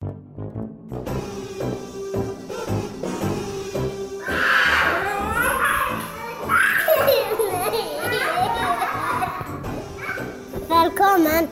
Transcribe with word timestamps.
Velkommen 0.00 0.14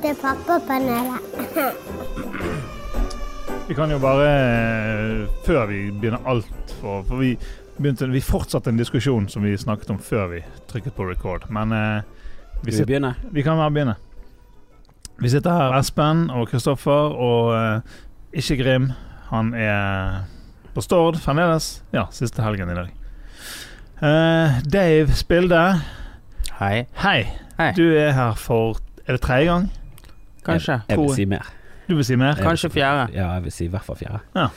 til 0.03 0.15
Pappapanelet. 0.23 1.21
Vi 3.69 3.75
kan 3.75 3.91
jo 3.91 3.99
bare, 3.99 5.27
før 5.47 5.67
vi 5.67 5.91
begynner 5.91 6.19
alt 6.27 6.47
for, 6.81 7.03
for 7.03 7.17
vi, 7.17 7.35
begynte, 7.79 8.07
vi 8.07 8.21
fortsatte 8.21 8.71
en 8.71 8.79
diskusjon 8.79 9.27
som 9.29 9.43
vi 9.43 9.57
snakket 9.59 9.91
om 9.91 9.99
før 9.99 10.27
vi 10.37 10.45
trykket 10.71 10.95
på 10.95 11.11
record. 11.11 11.51
Men 11.51 11.73
eh, 11.73 12.03
vi, 12.63 12.71
Skal 12.71 12.87
vi 12.87 12.93
begynne? 12.93 13.15
vi 13.33 13.43
kan 13.43 13.59
bare 13.59 13.71
begynne. 13.71 13.95
Vi 15.19 15.29
sitter 15.29 15.51
her, 15.51 15.79
Espen 15.79 16.31
og 16.31 16.49
Kristoffer, 16.49 17.17
og 17.17 17.55
eh, 17.57 17.81
ikke 18.37 18.57
Grim. 18.63 18.91
Han 19.31 19.55
er 19.55 20.27
på 20.75 20.83
Stord 20.85 21.17
fremdeles. 21.25 21.81
Ja, 21.95 22.05
siste 22.13 22.45
helgen 22.45 22.71
i 22.71 22.77
dag. 22.77 22.91
Uh, 23.97 24.59
Dave 24.73 25.15
Spilde, 25.17 25.81
Hei. 26.59 26.85
hei. 27.01 27.23
Hei. 27.57 27.71
Du 27.77 27.87
er 27.97 28.13
her 28.13 28.35
for 28.37 28.77
Er 29.07 29.17
det 29.17 29.21
tredje 29.23 29.47
gang? 29.47 29.71
Kanskje. 30.45 30.81
Jeg 30.89 30.99
vil 30.99 31.15
si 31.15 31.25
mer. 31.25 31.49
Du 31.89 31.95
vil 31.95 32.05
si 32.05 32.17
mer? 32.17 32.35
Kanskje 32.35 32.71
fjerde. 32.71 33.09
Ja, 33.15 33.31
jeg 33.35 33.45
vil 33.45 33.53
si 33.53 33.65
i 33.65 33.69
hvert 33.69 33.85
fall 33.87 33.97
fjerde. 33.97 34.49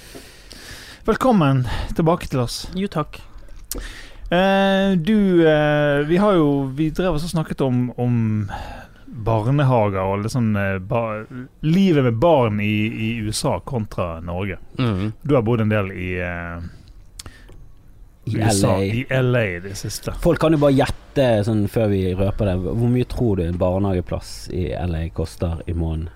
Velkommen 1.05 1.67
tilbake 1.95 2.27
til 2.27 2.39
oss. 2.39 2.65
Jo, 2.75 2.87
takk. 2.87 3.21
Uh, 4.29 4.97
du 4.97 5.45
uh, 5.45 6.09
Vi 6.09 6.17
har 6.21 6.33
jo 6.37 6.69
Vi 6.77 6.89
drev 6.89 7.13
og 7.13 7.21
snakket 7.21 7.61
om, 7.61 7.91
om 7.97 8.49
barnehager 9.09 10.01
og 10.01 10.23
liksom, 10.23 10.55
eh, 10.55 10.77
ba, 10.79 11.23
Livet 11.65 12.03
med 12.03 12.19
barn 12.21 12.59
i, 12.59 12.85
i 12.87 13.09
USA 13.25 13.59
kontra 13.59 14.19
Norge. 14.19 14.57
Mm. 14.79 15.11
Du 15.21 15.35
har 15.35 15.41
bodd 15.41 15.61
en 15.61 15.69
del 15.73 15.91
i 15.91 16.11
I 18.29 18.35
USA, 18.37 18.75
LA. 18.77 18.83
i 18.83 19.05
LA 19.09 19.43
i 19.43 19.59
det 19.59 19.75
siste. 19.75 20.13
Folk 20.21 20.39
kan 20.41 20.53
jo 20.53 20.61
bare 20.61 20.77
gjette 20.77 21.27
sånn 21.47 21.65
før 21.71 21.89
vi 21.89 22.03
røper 22.13 22.51
det. 22.51 22.55
Hvor 22.67 22.91
mye 22.91 23.07
tror 23.09 23.39
du 23.39 23.43
en 23.47 23.57
barnehageplass 23.57 24.49
i 24.53 24.69
LA 24.75 25.07
koster 25.15 25.63
i 25.65 25.73
måneden? 25.73 26.11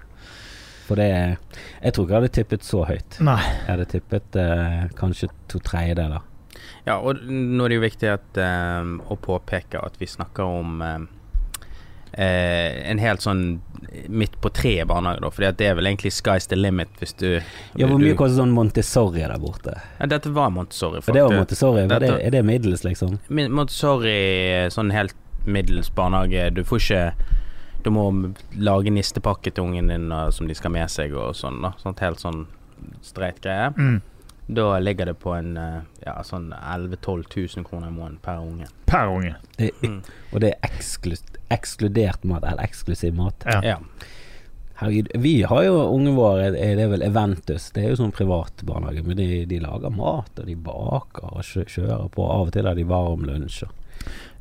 For 0.83 0.99
det 0.99 1.09
Jeg 1.09 1.93
tror 1.93 2.05
ikke 2.05 2.13
jeg 2.13 2.21
hadde 2.21 2.35
tippet 2.35 2.67
så 2.67 2.83
høyt. 2.87 3.17
Nei. 3.23 3.39
Jeg 3.39 3.69
hadde 3.71 3.89
tippet 3.91 4.37
uh, 4.37 4.85
kanskje 4.99 5.31
to 5.51 5.61
tredjedeler. 5.63 6.21
Ja, 6.83 6.99
og 6.99 7.23
nå 7.23 7.63
er 7.63 7.71
det 7.71 7.77
jo 7.77 7.83
viktig 7.85 8.09
at, 8.11 8.39
eh, 8.39 8.89
å 9.07 9.15
påpeke 9.19 9.79
at 9.79 9.95
vi 9.99 10.07
snakker 10.09 10.43
om 10.43 10.81
eh, 10.83 11.05
eh, 12.13 12.89
en 12.91 13.01
helt 13.01 13.21
sånn 13.21 13.43
midt 14.07 14.35
på 14.41 14.49
treet 14.53 14.87
barnehage, 14.89 15.21
da. 15.21 15.29
For 15.33 15.45
det 15.45 15.67
er 15.67 15.75
vel 15.77 15.89
egentlig 15.89 16.13
sky's 16.15 16.47
the 16.49 16.57
limit 16.57 16.89
hvis 17.01 17.13
du 17.19 17.27
Ja, 17.77 17.87
Hvor 17.87 17.99
mye 18.01 18.15
koster 18.17 18.41
sånn 18.41 18.53
Montessori 18.55 19.21
der 19.21 19.35
borte? 19.41 19.75
Ja, 19.99 20.07
dette 20.09 20.31
var 20.33 20.49
Montessori. 20.53 21.01
faktisk. 21.01 21.13
det 21.13 21.23
var. 21.23 21.37
Montessori. 21.41 21.85
dette, 21.87 21.99
det, 22.07 22.25
er 22.25 22.35
det 22.37 22.43
middels, 22.47 22.83
liksom? 22.83 23.19
Montessori 23.29 24.17
sånn 24.73 24.91
helt 24.93 25.15
middels 25.45 25.91
barnehage. 25.93 26.49
Du 26.55 26.63
får 26.63 26.79
ikke 26.79 27.13
Du 27.83 27.89
må 27.91 28.05
lage 28.55 28.91
nistepakke 28.95 29.51
til 29.51 29.65
ungen 29.65 29.89
din 29.91 30.07
som 30.31 30.47
de 30.47 30.55
skal 30.55 30.71
med 30.71 30.87
seg 30.89 31.11
og 31.19 31.35
sånn. 31.35 31.61
da 31.61 31.73
Sånt 31.81 31.99
Helt 31.99 32.21
sånn 32.21 32.45
streit 33.03 33.41
greie. 33.43 33.73
Mm. 33.75 34.01
Da 34.47 34.79
ligger 34.79 35.05
det 35.05 35.13
på 35.19 35.31
en 35.37 35.57
eh, 35.57 35.81
ja, 36.05 36.17
sånn 36.23 36.49
11 36.53 36.97
000-12 37.01 37.57
000 37.57 37.65
kroner 37.65 37.87
i 37.87 37.91
måneden 37.95 38.17
per 38.21 38.41
unge. 38.43 38.67
Per 38.85 39.07
unge. 39.07 39.35
Det, 39.57 39.69
Mm. 39.83 40.01
og 40.33 40.41
det 40.41 40.49
er 40.53 40.67
eksklus, 40.67 41.23
ekskludert 41.49 42.23
mat, 42.23 42.43
eller 42.43 42.63
eksklusiv 42.63 43.13
mat. 43.15 43.43
Ja. 43.47 43.61
Ja. 43.63 43.77
Herregud, 44.75 45.07
vi 45.21 45.41
har 45.43 45.63
jo 45.63 45.75
ungen 45.93 46.15
vår, 46.17 46.39
er 46.57 46.87
vel 46.89 47.03
Eventus, 47.05 47.69
det 47.71 47.83
er 47.85 47.89
jo 47.93 47.99
sånn 48.01 48.11
privat 48.11 48.63
barnehage, 48.65 49.03
men 49.05 49.15
de, 49.19 49.45
de 49.45 49.59
lager 49.61 49.93
mat, 49.93 50.31
og 50.41 50.45
de 50.49 50.55
baker 50.55 51.29
og 51.29 51.43
kjører 51.45 52.09
på. 52.11 52.25
Av 52.25 52.47
og 52.49 52.53
til 52.55 52.67
har 52.67 52.75
de 52.75 52.83
varm 52.89 53.23
lunsj. 53.29 53.63
og- 53.63 53.79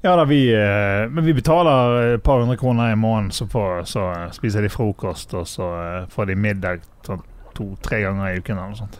Ja 0.03 0.17
da, 0.17 0.25
vi 0.25 0.49
eh, 0.53 1.07
Men 1.09 1.25
vi 1.25 1.33
betaler 1.33 2.15
et 2.17 2.23
par 2.25 2.41
hundre 2.41 2.57
kroner 2.57 2.91
i 2.93 2.97
måneden, 2.97 3.31
så, 3.31 3.47
får, 3.47 3.85
så 3.87 4.33
spiser 4.33 4.63
de 4.63 4.69
frokost, 4.69 5.35
og 5.35 5.47
så 5.47 5.69
eh, 6.01 6.07
får 6.11 6.27
de 6.27 6.35
middag 6.35 6.81
sånn 7.07 7.23
to-tre 7.55 8.01
ganger 8.03 8.33
i 8.33 8.39
uken 8.41 8.57
eller 8.57 8.69
noe 8.73 8.81
sånt. 8.81 8.99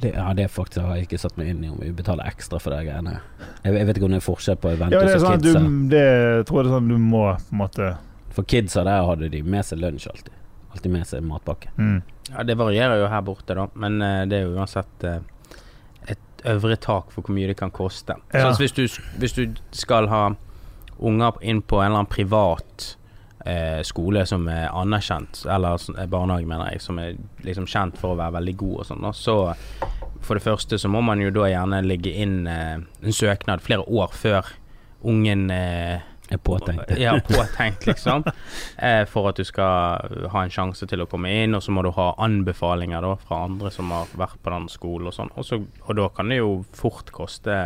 Det, 0.00 0.12
ja, 0.16 0.26
det 0.36 0.46
faktisk 0.48 0.80
har 0.80 0.96
jeg 0.96 1.08
ikke 1.08 1.18
satt 1.20 1.36
meg 1.36 1.50
inn 1.52 1.64
i 1.64 1.70
om 1.70 1.80
vi 1.80 1.90
betaler 1.96 2.28
ekstra 2.30 2.60
for 2.62 2.72
de 2.72 2.86
greiene. 2.86 3.18
Jeg, 3.64 3.74
jeg 3.76 3.88
vet 3.88 3.98
ikke 3.98 4.06
om 4.08 4.14
det 4.14 4.20
er 4.20 4.24
forskjell 4.24 4.60
på 4.60 4.70
Ja, 4.72 4.76
Eventus 4.78 5.00
det 5.00 5.10
er 5.10 5.18
og 5.18 5.24
sånn 5.24 5.34
at 5.34 5.44
du, 5.44 5.80
det 5.92 6.04
tror 6.48 6.60
jeg 6.60 6.68
det 6.68 6.70
er 6.70 6.76
sånn 6.78 6.88
du 6.88 6.96
må 7.02 7.24
på 7.36 7.54
en 7.54 7.60
måte 7.60 7.90
For 8.36 8.48
kidsa 8.48 8.84
der 8.86 9.04
hadde 9.08 9.28
de 9.32 9.42
med 9.42 9.66
seg 9.66 9.82
lunsj 9.82 10.08
alltid. 10.12 10.32
Alltid 10.70 10.94
med 10.94 11.10
seg 11.10 11.26
matpakke. 11.26 11.74
mm. 11.76 12.00
Ja, 12.30 12.44
det 12.46 12.54
varierer 12.54 13.00
jo 13.00 13.08
her 13.10 13.22
borte, 13.26 13.56
da. 13.58 13.64
Men 13.74 13.96
uh, 13.98 14.22
det 14.30 14.36
er 14.38 14.44
jo 14.46 14.52
uansett 14.54 15.02
uh, 15.02 15.16
et 16.06 16.44
øvre 16.46 16.76
tak 16.78 17.10
for 17.10 17.26
hvor 17.26 17.34
mye 17.34 17.48
det 17.50 17.56
kan 17.58 17.72
koste. 17.74 18.14
Ja. 18.30 18.44
Sånn, 18.44 18.54
så 18.54 18.62
hvis, 18.62 18.76
du, 18.76 19.02
hvis 19.18 19.34
du 19.34 19.58
skal 19.74 20.06
ha 20.12 20.28
unger 21.00 21.40
inn 21.42 21.62
på 21.62 21.80
en 21.80 21.88
eller 21.88 22.04
annen 22.04 22.12
privat 22.12 22.92
eh, 23.44 23.80
skole 23.86 24.24
som 24.28 24.48
er 24.50 24.68
anerkjent, 24.72 25.44
eller 25.48 25.80
eh, 25.96 26.08
barnehage, 26.10 26.48
mener 26.48 26.72
jeg, 26.72 26.84
som 26.84 27.00
er 27.02 27.16
liksom 27.46 27.68
kjent 27.70 27.98
for 28.00 28.14
å 28.14 28.20
være 28.20 28.38
veldig 28.40 28.56
god 28.60 28.76
og 28.82 28.88
sånn, 28.90 29.08
så 29.16 29.36
for 30.20 30.36
det 30.36 30.44
første 30.44 30.78
så 30.78 30.90
må 30.92 31.00
man 31.04 31.22
jo 31.22 31.32
da 31.34 31.48
gjerne 31.50 31.80
legge 31.86 32.12
inn 32.22 32.44
eh, 32.50 32.76
en 32.78 33.16
søknad 33.16 33.64
flere 33.64 33.86
år 33.88 34.14
før 34.16 34.54
ungen 35.00 35.50
eh, 35.50 36.06
Er 36.30 36.38
påtenkt. 36.38 36.92
ja, 37.04 37.16
påtenkt, 37.26 37.86
liksom. 37.88 38.22
Eh, 38.86 39.02
for 39.10 39.26
at 39.28 39.36
du 39.36 39.44
skal 39.44 40.28
ha 40.30 40.44
en 40.44 40.52
sjanse 40.52 40.86
til 40.86 41.02
å 41.02 41.08
komme 41.10 41.32
inn, 41.42 41.56
og 41.56 41.64
så 41.64 41.72
må 41.74 41.82
du 41.82 41.90
ha 41.96 42.12
anbefalinger 42.22 43.02
da 43.02 43.16
fra 43.18 43.42
andre 43.48 43.72
som 43.74 43.90
har 43.92 44.12
vært 44.14 44.38
på 44.44 44.52
den 44.54 44.68
skolen 44.70 45.10
og 45.10 45.16
sånn. 45.16 45.32
Og, 45.34 45.44
så, 45.48 45.58
og 45.84 45.98
da 45.98 46.06
kan 46.14 46.30
det 46.30 46.38
jo 46.38 46.60
fort 46.76 47.10
koste 47.12 47.58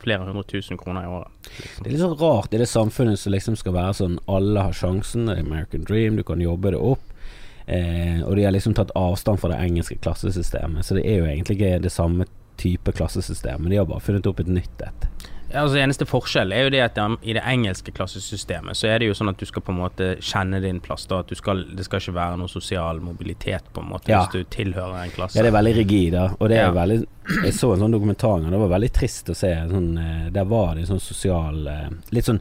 flere 0.00 0.24
hundre 0.24 0.42
tusen 0.48 0.78
kroner 0.80 1.04
i 1.06 1.12
året. 1.12 1.52
Det 1.78 1.86
er 1.86 1.92
litt 1.94 2.02
sånn 2.02 2.18
rart 2.20 2.54
i 2.54 2.60
det 2.60 2.68
samfunnet 2.70 3.20
som 3.20 3.34
liksom 3.34 3.58
skal 3.60 3.76
være 3.76 3.96
sånn 4.00 4.18
alle 4.30 4.66
har 4.68 4.76
sjansen, 4.76 5.28
det 5.28 5.38
er 5.38 5.46
American 5.46 5.86
Dream, 5.88 6.18
du 6.18 6.24
kan 6.26 6.42
jobbe 6.42 6.74
det 6.74 6.80
opp. 6.80 7.06
Eh, 7.70 8.20
og 8.24 8.34
de 8.36 8.44
har 8.46 8.54
liksom 8.54 8.74
tatt 8.74 8.90
avstand 8.98 9.38
fra 9.40 9.52
det 9.52 9.60
engelske 9.62 10.00
klassesystemet, 10.02 10.86
så 10.86 10.96
det 10.98 11.04
er 11.06 11.20
jo 11.20 11.28
egentlig 11.28 11.58
ikke 11.60 11.82
det 11.84 11.92
samme 11.94 12.26
type 12.60 12.92
klassesystem, 12.92 13.62
men 13.62 13.72
de 13.72 13.78
har 13.78 13.88
bare 13.88 14.02
funnet 14.04 14.26
opp 14.26 14.40
et 14.42 14.50
nytt 14.50 14.82
et. 14.84 15.06
Ja, 15.50 15.64
altså 15.64 15.80
Eneste 15.82 16.06
forskjell 16.06 16.52
er 16.54 16.62
jo 16.68 16.70
det 16.70 16.80
at 16.84 16.98
i 17.26 17.32
det 17.34 17.42
engelske 17.42 17.90
klassesystemet 17.96 18.78
så 18.78 18.86
er 18.86 19.00
det 19.02 19.08
jo 19.08 19.16
sånn 19.18 19.32
at 19.32 19.40
du 19.40 19.44
skal 19.48 19.64
på 19.66 19.72
en 19.74 19.80
måte 19.80 20.12
kjenne 20.22 20.60
din 20.62 20.78
plass. 20.80 21.06
da 21.10 21.18
At 21.24 21.26
du 21.26 21.34
skal, 21.34 21.64
Det 21.74 21.84
skal 21.84 21.98
ikke 21.98 22.14
være 22.14 22.38
noe 22.38 22.48
sosial 22.48 23.00
mobilitet 23.00 23.64
på 23.74 23.82
en 23.82 23.88
måte 23.90 24.08
Ja. 24.12 24.20
hvis 24.26 24.32
du 24.32 24.44
tilhører 24.44 25.02
en 25.04 25.10
klasse. 25.10 25.34
Ja, 25.36 25.42
det 25.42 25.52
er 25.52 25.58
veldig 25.58 25.74
rigid, 25.76 26.12
da. 26.12 26.28
Og 26.38 26.48
det 26.48 26.58
er 26.58 26.66
Ja. 26.66 26.72
veldig 26.72 27.06
Jeg 27.44 27.52
så 27.54 27.72
en 27.74 27.80
sånn 27.80 27.92
dokumentar 27.92 28.36
en 28.36 28.42
gang, 28.42 28.50
det 28.52 28.60
var 28.60 28.78
veldig 28.78 28.92
trist 28.92 29.26
å 29.26 29.34
se. 29.36 29.52
Sånn, 29.70 29.98
eh, 29.98 30.30
der 30.30 30.44
var 30.44 30.74
det 30.74 30.88
en 30.88 30.96
sånn 30.96 31.00
sosial 31.00 31.66
eh, 31.68 31.88
Litt 32.12 32.24
sånn 32.24 32.40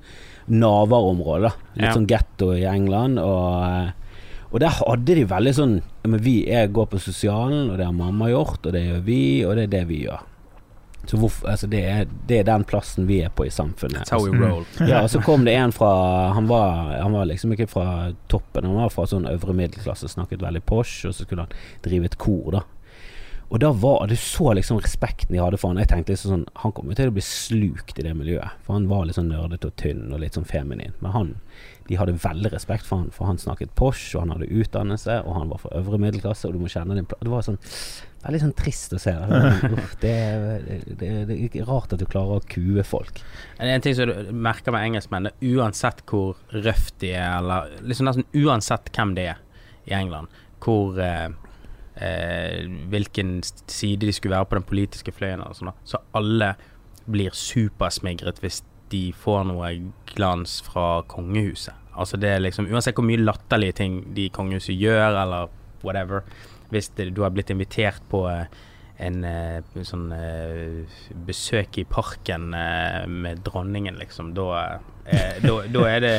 navarområde. 0.50 1.52
Litt 1.76 1.86
Ja. 1.86 1.94
sånn 1.94 2.08
getto 2.08 2.54
i 2.56 2.64
England. 2.66 3.18
Og, 3.20 3.64
eh, 3.64 3.92
og 4.52 4.60
der 4.60 4.70
hadde 4.70 5.06
de 5.16 5.26
veldig 5.26 5.54
sånn 5.56 5.82
men 6.06 6.20
vi, 6.22 6.48
er, 6.50 6.68
går 6.68 6.88
på 6.90 7.00
sosialen, 7.00 7.70
og 7.72 7.78
det 7.78 7.86
har 7.86 7.94
mamma 7.94 8.30
gjort, 8.30 8.66
og 8.66 8.72
det 8.74 8.82
gjør 8.88 9.02
vi, 9.04 9.44
og 9.46 9.56
det 9.56 9.64
er 9.64 9.80
det 9.80 9.88
vi 9.88 10.06
gjør. 10.06 10.20
Så 11.08 11.18
hvorfor, 11.18 11.48
altså 11.50 11.68
det, 11.72 11.80
er, 11.90 12.06
det 12.28 12.40
er 12.40 12.44
den 12.44 12.64
plassen 12.70 13.08
vi 13.08 13.22
er 13.26 13.30
på 13.34 13.46
i 13.48 13.50
samfunnet. 13.50 14.04
That's 14.04 14.12
how 14.12 14.20
we 14.24 14.32
Mm. 14.36 14.44
roll. 14.44 14.66
Ja, 14.88 15.02
og 15.04 15.10
så 15.10 15.22
kom 15.24 15.46
det 15.46 15.56
en 15.56 15.72
fra 15.72 16.34
Han 16.34 16.48
var, 16.48 17.00
han 17.02 17.12
var 17.16 17.26
liksom 17.26 17.54
ikke 17.56 17.68
fra 17.70 18.12
toppen, 18.28 18.66
han 18.66 18.76
var 18.76 18.90
fra 18.90 19.06
sånn 19.08 19.26
øvre 19.32 19.54
middelklasse, 19.56 20.08
snakket 20.12 20.42
veldig 20.44 20.62
posh, 20.66 21.06
og 21.08 21.14
så 21.16 21.24
skulle 21.26 21.48
han 21.48 21.56
drive 21.82 22.06
et 22.06 22.18
kor, 22.18 22.52
da. 22.52 22.62
Og 23.50 23.60
da 23.60 23.72
var 23.72 24.06
Du 24.06 24.14
så 24.16 24.54
liksom 24.54 24.78
respekten 24.80 25.34
de 25.34 25.40
hadde 25.42 25.58
for 25.58 25.70
han. 25.70 25.78
Jeg 25.82 25.88
tenkte 25.90 26.14
liksom 26.14 26.30
sånn 26.36 26.46
Han 26.62 26.72
kommer 26.72 26.94
til 26.96 27.10
å 27.10 27.12
bli 27.16 27.22
slukt 27.26 27.98
i 27.98 28.04
det 28.06 28.14
miljøet. 28.14 28.52
For 28.62 28.74
han 28.76 28.86
var 28.88 29.06
litt 29.06 29.16
sånn 29.18 29.32
nerdete 29.32 29.66
og 29.72 29.76
tynn 29.76 30.14
og 30.14 30.20
litt 30.22 30.34
sånn 30.38 30.46
feminin. 30.46 30.94
Men 31.02 31.12
han 31.12 31.36
De 31.88 31.96
hadde 31.98 32.14
veldig 32.14 32.52
respekt 32.54 32.86
for 32.86 32.98
han, 33.02 33.10
for 33.10 33.26
han 33.26 33.38
snakket 33.42 33.74
posh, 33.74 34.14
og 34.16 34.22
han 34.28 34.30
hadde 34.36 34.52
utdannelse, 34.54 35.24
og 35.26 35.34
han 35.34 35.50
var 35.50 35.58
fra 35.58 35.72
øvre 35.80 35.98
middelklasse, 35.98 36.46
og 36.46 36.54
du 36.54 36.60
må 36.60 36.70
kjenne 36.70 36.94
din 36.94 37.06
plass 37.10 37.24
Det 37.26 37.32
var 37.34 37.42
sånn 37.42 37.58
Veldig 38.20 38.40
sånn 38.42 38.56
trist 38.60 38.94
å 38.96 39.00
se. 39.00 39.14
Det, 39.16 39.42
uff, 39.78 39.94
det, 40.02 40.14
det, 41.00 41.08
er, 41.08 41.28
det 41.30 41.38
er 41.48 41.68
rart 41.70 41.94
at 41.96 42.02
du 42.02 42.08
klarer 42.10 42.40
å 42.40 42.48
kue 42.52 42.84
folk. 42.88 43.22
Det 43.56 43.68
er 43.68 43.78
en 43.78 43.86
ting 43.86 43.96
som 43.96 44.12
du 44.12 44.34
merker 44.36 44.76
med 44.76 44.90
engelskmenn, 44.90 45.30
det 45.30 45.36
er 45.38 45.60
uansett 45.60 46.04
hvor 46.10 46.40
røft 46.52 46.98
de 47.04 47.14
er, 47.16 47.38
eller 47.40 47.70
liksom 47.88 48.10
nesten 48.10 48.28
uansett 48.36 48.92
hvem 48.96 49.16
de 49.16 49.30
er 49.32 49.46
i 49.90 49.96
England, 49.96 50.28
hvor 50.64 51.00
eh, 51.00 51.30
eh, 52.04 52.68
hvilken 52.92 53.40
side 53.44 54.06
de 54.06 54.16
skulle 54.16 54.36
være 54.36 54.52
på 54.52 54.60
den 54.60 54.68
politiske 54.68 55.16
fløyen, 55.16 55.46
og 55.46 55.56
sånn, 55.58 55.72
så 55.88 56.04
alle 56.18 56.54
blir 57.10 57.34
supersmigret 57.34 58.44
hvis 58.44 58.62
de 58.92 59.10
får 59.16 59.46
noe 59.50 59.72
glans 60.12 60.60
fra 60.66 61.06
kongehuset. 61.10 61.76
Altså 62.00 62.18
det 62.22 62.30
er 62.32 62.44
liksom 62.44 62.70
Uansett 62.72 62.96
hvor 62.96 63.06
mye 63.06 63.20
latterlige 63.20 63.76
ting 63.82 64.00
de 64.16 64.28
i 64.28 64.34
kongehuset 64.34 64.76
gjør, 64.78 65.18
eller 65.24 65.50
whatever, 65.84 66.24
hvis 66.72 66.92
det, 66.98 67.10
du 67.16 67.22
har 67.26 67.32
blitt 67.36 67.50
invitert 67.54 68.02
på 68.12 68.26
eh, 68.30 68.46
en 69.00 69.24
eh, 69.24 69.62
sånn 69.88 70.12
eh, 70.12 71.00
besøk 71.28 71.78
i 71.80 71.86
parken 71.88 72.50
med 72.52 73.44
dronningen, 73.48 73.96
liksom, 74.02 74.34
da, 74.36 74.80
da, 75.42 75.84
er 75.88 76.00
det 76.04 76.16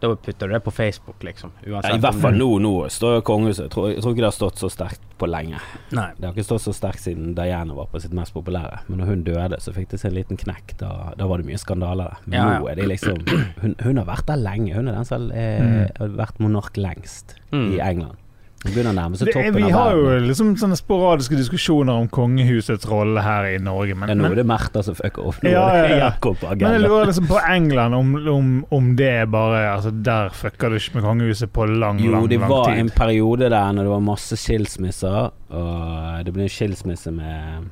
Da 0.00 0.10
putter 0.20 0.48
du 0.48 0.52
det 0.52 0.60
på 0.60 0.70
Facebook, 0.76 1.22
liksom. 1.24 1.50
Uansett. 1.64 1.88
Ja, 1.88 1.96
I 1.96 2.00
hvert 2.04 2.18
fall 2.20 2.34
nå. 2.36 2.48
Nå 2.60 2.72
står 2.92 3.22
kongehuset. 3.24 3.62
Jeg 3.64 3.72
tror, 3.72 3.86
jeg 3.94 4.02
tror 4.04 4.12
ikke 4.12 4.24
det 4.26 4.28
har 4.28 4.34
stått 4.36 4.58
så 4.60 4.68
sterkt 4.68 5.00
på 5.16 5.24
lenge. 5.26 5.56
Nei. 5.96 6.10
Det 6.18 6.26
har 6.28 6.34
ikke 6.36 6.44
stått 6.44 6.64
så 6.66 6.74
sterkt 6.76 7.00
siden 7.00 7.30
Diana 7.34 7.72
var 7.78 7.88
på 7.88 8.02
sitt 8.04 8.12
mest 8.12 8.34
populære. 8.36 8.82
Men 8.90 9.00
når 9.00 9.08
hun 9.14 9.22
døde, 9.24 9.56
så 9.64 9.72
fikk 9.72 9.88
det 9.94 10.02
seg 10.02 10.10
en 10.12 10.18
liten 10.18 10.36
knekk. 10.42 10.74
Da, 10.82 10.90
da 11.16 11.24
var 11.30 11.40
det 11.40 11.48
mye 11.48 11.62
skandaler. 11.62 12.12
Men 12.26 12.36
Ja, 12.36 12.44
ja. 12.52 12.58
nå 12.60 12.68
er 12.68 12.76
de 12.82 12.90
liksom 12.92 13.22
hun, 13.62 13.74
hun 13.86 13.96
har 14.02 14.04
vært 14.12 14.28
der 14.28 14.36
lenge. 14.44 14.74
Hun 14.76 14.88
er 14.92 14.98
den 15.00 15.08
som 15.08 15.30
har 15.32 15.64
Mm. 15.64 15.96
har 16.02 16.14
vært 16.20 16.44
monark 16.44 16.76
lengst 16.76 17.34
Mm. 17.52 17.66
i 17.72 17.80
England. 17.80 18.20
Begynner 18.66 18.92
å 18.92 18.96
nærme 18.96 19.18
seg 19.20 19.30
toppen 19.30 19.48
er, 19.48 19.56
vi 19.56 19.64
av 19.68 19.76
har 19.76 19.96
jo 19.96 20.16
liksom 20.26 20.52
sånne 20.60 20.78
sporadiske 20.78 21.38
diskusjoner 21.38 22.02
om 22.02 22.08
kongehusets 22.12 22.88
rolle 22.90 23.22
her 23.24 23.48
i 23.52 23.56
Norge, 23.62 23.96
men, 23.98 24.12
Ja, 24.12 24.18
nå 24.18 24.32
er 24.32 24.40
det 24.40 24.46
Märtha 24.48 24.82
som 24.86 24.98
fucker 24.98 25.30
opp. 25.30 25.40
Nå 25.44 25.52
Ja, 25.52 25.64
ja, 25.76 25.86
ja. 25.86 25.96
Jakob 26.06 26.42
men 26.46 26.76
jeg 26.76 26.82
lurer 26.84 27.08
liksom 27.10 27.28
på 27.30 27.40
England, 27.40 27.94
om, 27.94 28.12
om, 28.34 28.52
om 28.74 28.92
det 28.98 29.10
er 29.22 29.30
bare 29.30 29.64
Altså, 29.76 29.90
der 29.90 30.30
fucker 30.34 30.70
du 30.70 30.78
ikke 30.78 30.98
med 30.98 31.06
kongehuset 31.06 31.52
på 31.52 31.66
lang, 31.70 32.00
Jo, 32.02 32.12
lang, 32.16 32.28
det 32.30 32.40
var 32.42 32.70
en 32.74 32.90
periode 32.94 33.50
der 33.50 33.72
når 33.72 33.88
det 33.88 33.94
var 33.94 34.04
masse 34.04 34.38
skilsmisser, 34.40 35.32
og 35.50 36.24
det 36.26 36.34
ble 36.34 36.46
en 36.46 36.52
skilsmisse 36.52 37.12
med 37.14 37.68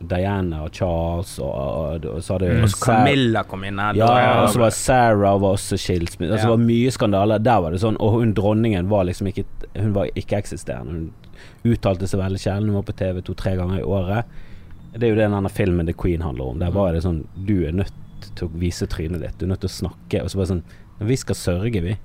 Diana 0.00 0.62
og 0.64 0.70
Charles, 0.72 1.38
og, 1.38 1.50
og, 1.50 2.04
og 2.06 2.22
så 2.22 2.36
hadde 2.36 2.48
Mm. 2.60 2.68
Camilla 2.84 3.42
kom 3.44 3.64
inn 3.64 3.78
her. 3.78 3.94
Ja, 3.98 4.42
og 4.44 4.48
så 4.54 4.58
var 4.60 4.70
Sarah 4.70 5.38
var 5.40 5.56
også 5.56 5.76
skilsmisse. 5.76 6.32
Altså, 6.32 6.46
Ja. 6.46 6.50
Det 6.52 6.58
var 6.58 6.66
mye 6.66 6.90
skandaler. 6.94 7.38
Der 7.42 7.60
var 7.60 7.70
det 7.72 7.80
sånn 7.80 7.96
Og 7.98 8.12
hun 8.12 8.32
dronningen 8.34 8.88
var 8.88 9.04
liksom 9.04 9.26
ikke 9.26 9.44
Hun 9.76 9.92
var 9.94 10.06
ikke-eksisterende. 10.14 11.10
Hun 11.64 11.72
uttalte 11.74 12.06
seg 12.06 12.20
veldig 12.20 12.38
sjelden. 12.38 12.68
Hun 12.70 12.74
var 12.78 12.82
på 12.82 12.96
TV 12.96 13.20
to-tre 13.22 13.56
ganger 13.56 13.80
i 13.80 13.82
året. 13.82 14.24
Det 14.94 15.02
er 15.02 15.08
jo 15.10 15.16
det 15.16 15.30
denne 15.30 15.50
filmen 15.50 15.86
The 15.86 15.92
Queen 15.94 16.20
handler 16.22 16.44
om. 16.52 16.58
Der 16.58 16.70
var 16.70 16.92
det 16.92 17.02
sånn 17.02 17.24
Du 17.46 17.64
er 17.66 17.72
nødt 17.72 17.92
til 18.36 18.48
å 18.48 18.50
vise 18.58 18.86
trynet 18.86 19.20
ditt. 19.20 19.38
Du 19.38 19.46
er 19.46 19.50
nødt 19.56 19.60
til 19.60 19.68
å 19.70 19.76
snakke. 19.82 20.22
Og 20.22 20.30
så 20.30 20.36
bare 20.38 20.46
sånn 20.54 20.62
Vi 21.00 21.16
skal 21.16 21.34
sørge, 21.34 21.82
vi. 21.82 21.96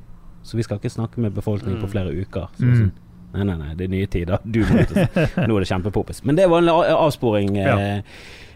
Så 0.43 0.57
vi 0.57 0.63
skal 0.63 0.77
ikke 0.77 0.91
snakke 0.91 1.17
med 1.17 1.33
befolkningen 1.33 1.79
på 1.81 1.87
Mm. 1.87 1.91
flere 1.91 2.11
uker. 2.25 2.47
Så 2.57 2.63
Mm. 2.65 2.75
sånn, 2.77 2.91
Nei, 3.33 3.43
nei, 3.43 3.55
nei, 3.57 3.75
det 3.75 3.87
er 3.87 3.89
nye 3.89 4.07
tider. 4.07 4.41
Nå 5.47 5.55
er 5.57 5.63
det 5.63 5.69
kjempepoppis. 5.69 6.21
Men 6.23 6.37
det 6.37 6.45
var 6.51 6.61
en 6.61 6.69
avsporing. 6.69 7.57
Eh, 7.57 8.01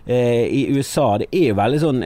eh, 0.05 0.43
I 0.53 0.67
USA 0.69 1.17
Det 1.17 1.31
er 1.31 1.49
jo 1.49 1.55
veldig 1.57 1.79
sånn 1.81 2.03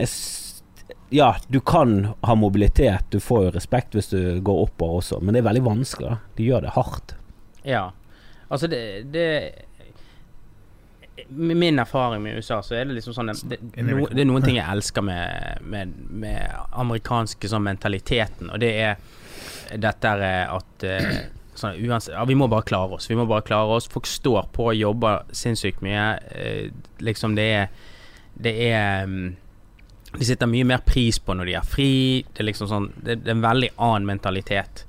Ja, 1.12 1.34
du 1.52 1.60
kan 1.60 2.14
ha 2.24 2.34
mobilitet. 2.34 3.10
Du 3.12 3.20
får 3.20 3.44
jo 3.44 3.50
respekt 3.58 3.98
hvis 3.98 4.08
du 4.14 4.40
går 4.40 4.62
oppover 4.68 5.02
også, 5.02 5.20
men 5.20 5.36
det 5.36 5.42
er 5.42 5.50
veldig 5.50 5.66
vanskelig. 5.66 6.14
da 6.14 6.38
De 6.38 6.46
gjør 6.48 6.64
det 6.64 6.72
hardt. 6.78 7.14
Ja. 7.68 7.90
Altså, 8.48 8.66
det, 8.72 8.80
det 9.12 9.26
Med 11.28 11.56
min 11.56 11.78
erfaring 11.78 12.24
med 12.24 12.40
USA, 12.40 12.62
så 12.64 12.74
er 12.74 12.88
det 12.88 12.96
liksom 12.96 13.14
sånn 13.16 13.34
Det, 13.36 13.60
no, 13.84 14.06
det 14.08 14.24
er 14.24 14.30
noen 14.32 14.48
ting 14.48 14.56
jeg 14.56 14.64
elsker 14.78 15.04
med, 15.04 15.60
med, 15.60 15.92
med 16.08 16.56
amerikanske 16.72 17.52
sånn 17.52 17.68
mentaliteten, 17.68 18.48
og 18.48 18.64
det 18.64 18.72
er 18.80 18.96
dette 19.80 20.16
at 20.48 20.84
eh, 20.84 21.22
sånn, 21.62 21.78
uansett, 21.86 22.14
ja, 22.16 22.24
Vi 22.28 22.36
må 22.38 22.48
bare 22.50 22.66
klare 22.66 22.98
oss. 22.98 23.08
Vi 23.10 23.18
må 23.18 23.26
bare 23.30 23.44
klare 23.46 23.76
oss. 23.76 23.88
Folk 23.90 24.08
står 24.10 24.48
på 24.54 24.70
og 24.70 24.78
jobber 24.78 25.22
sinnssykt 25.34 25.82
mye. 25.84 26.06
Eh, 26.34 26.66
liksom, 27.00 27.36
det 27.38 27.48
er 27.52 27.70
Det 28.32 28.52
er 28.72 29.06
mm, 29.06 29.36
De 30.18 30.24
sitter 30.24 30.46
mye 30.46 30.64
mer 30.64 30.82
pris 30.84 31.18
på 31.18 31.34
når 31.34 31.46
de 31.46 31.56
har 31.58 31.68
fri. 31.68 32.24
Det 32.32 32.42
er 32.42 32.50
liksom 32.50 32.68
sånn 32.70 32.90
Det, 32.96 33.20
er 33.22 33.36
en 33.36 33.44
veldig 33.44 33.72
annen 33.78 34.06
mentalitet. 34.06 34.84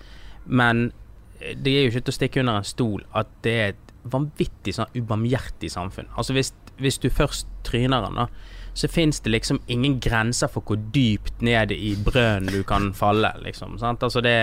Men 0.45 0.91
eh, 1.39 1.55
det 1.55 1.77
er 1.77 1.85
jo 1.85 1.93
ikke 1.93 2.07
til 2.07 2.15
å 2.15 2.19
stikke 2.19 2.43
under 2.43 2.61
en 2.61 2.67
stol 2.67 3.05
at 3.13 3.31
det 3.45 3.55
er 3.59 3.73
et 3.73 3.93
vanvittig 4.03 4.75
sånn 4.75 4.91
ubarmhjertig 4.97 5.71
samfunn. 5.71 6.09
Altså 6.17 6.35
hvis, 6.35 6.51
hvis 6.77 6.99
du 6.99 7.07
først 7.09 7.47
tryner 7.63 8.03
den, 8.03 8.19
da, 8.19 8.27
så 8.73 8.87
fins 8.87 9.19
det 9.19 9.29
liksom 9.29 9.61
ingen 9.67 9.99
grenser 9.99 10.49
for 10.51 10.65
hvor 10.65 10.79
dypt 10.93 11.41
ned 11.45 11.71
i 11.71 11.93
brønnen 11.95 12.49
du 12.51 12.63
kan 12.67 12.91
falle, 12.97 13.29
liksom. 13.45 13.77
Sant? 13.81 14.03
Altså 14.03 14.21
det 14.25 14.35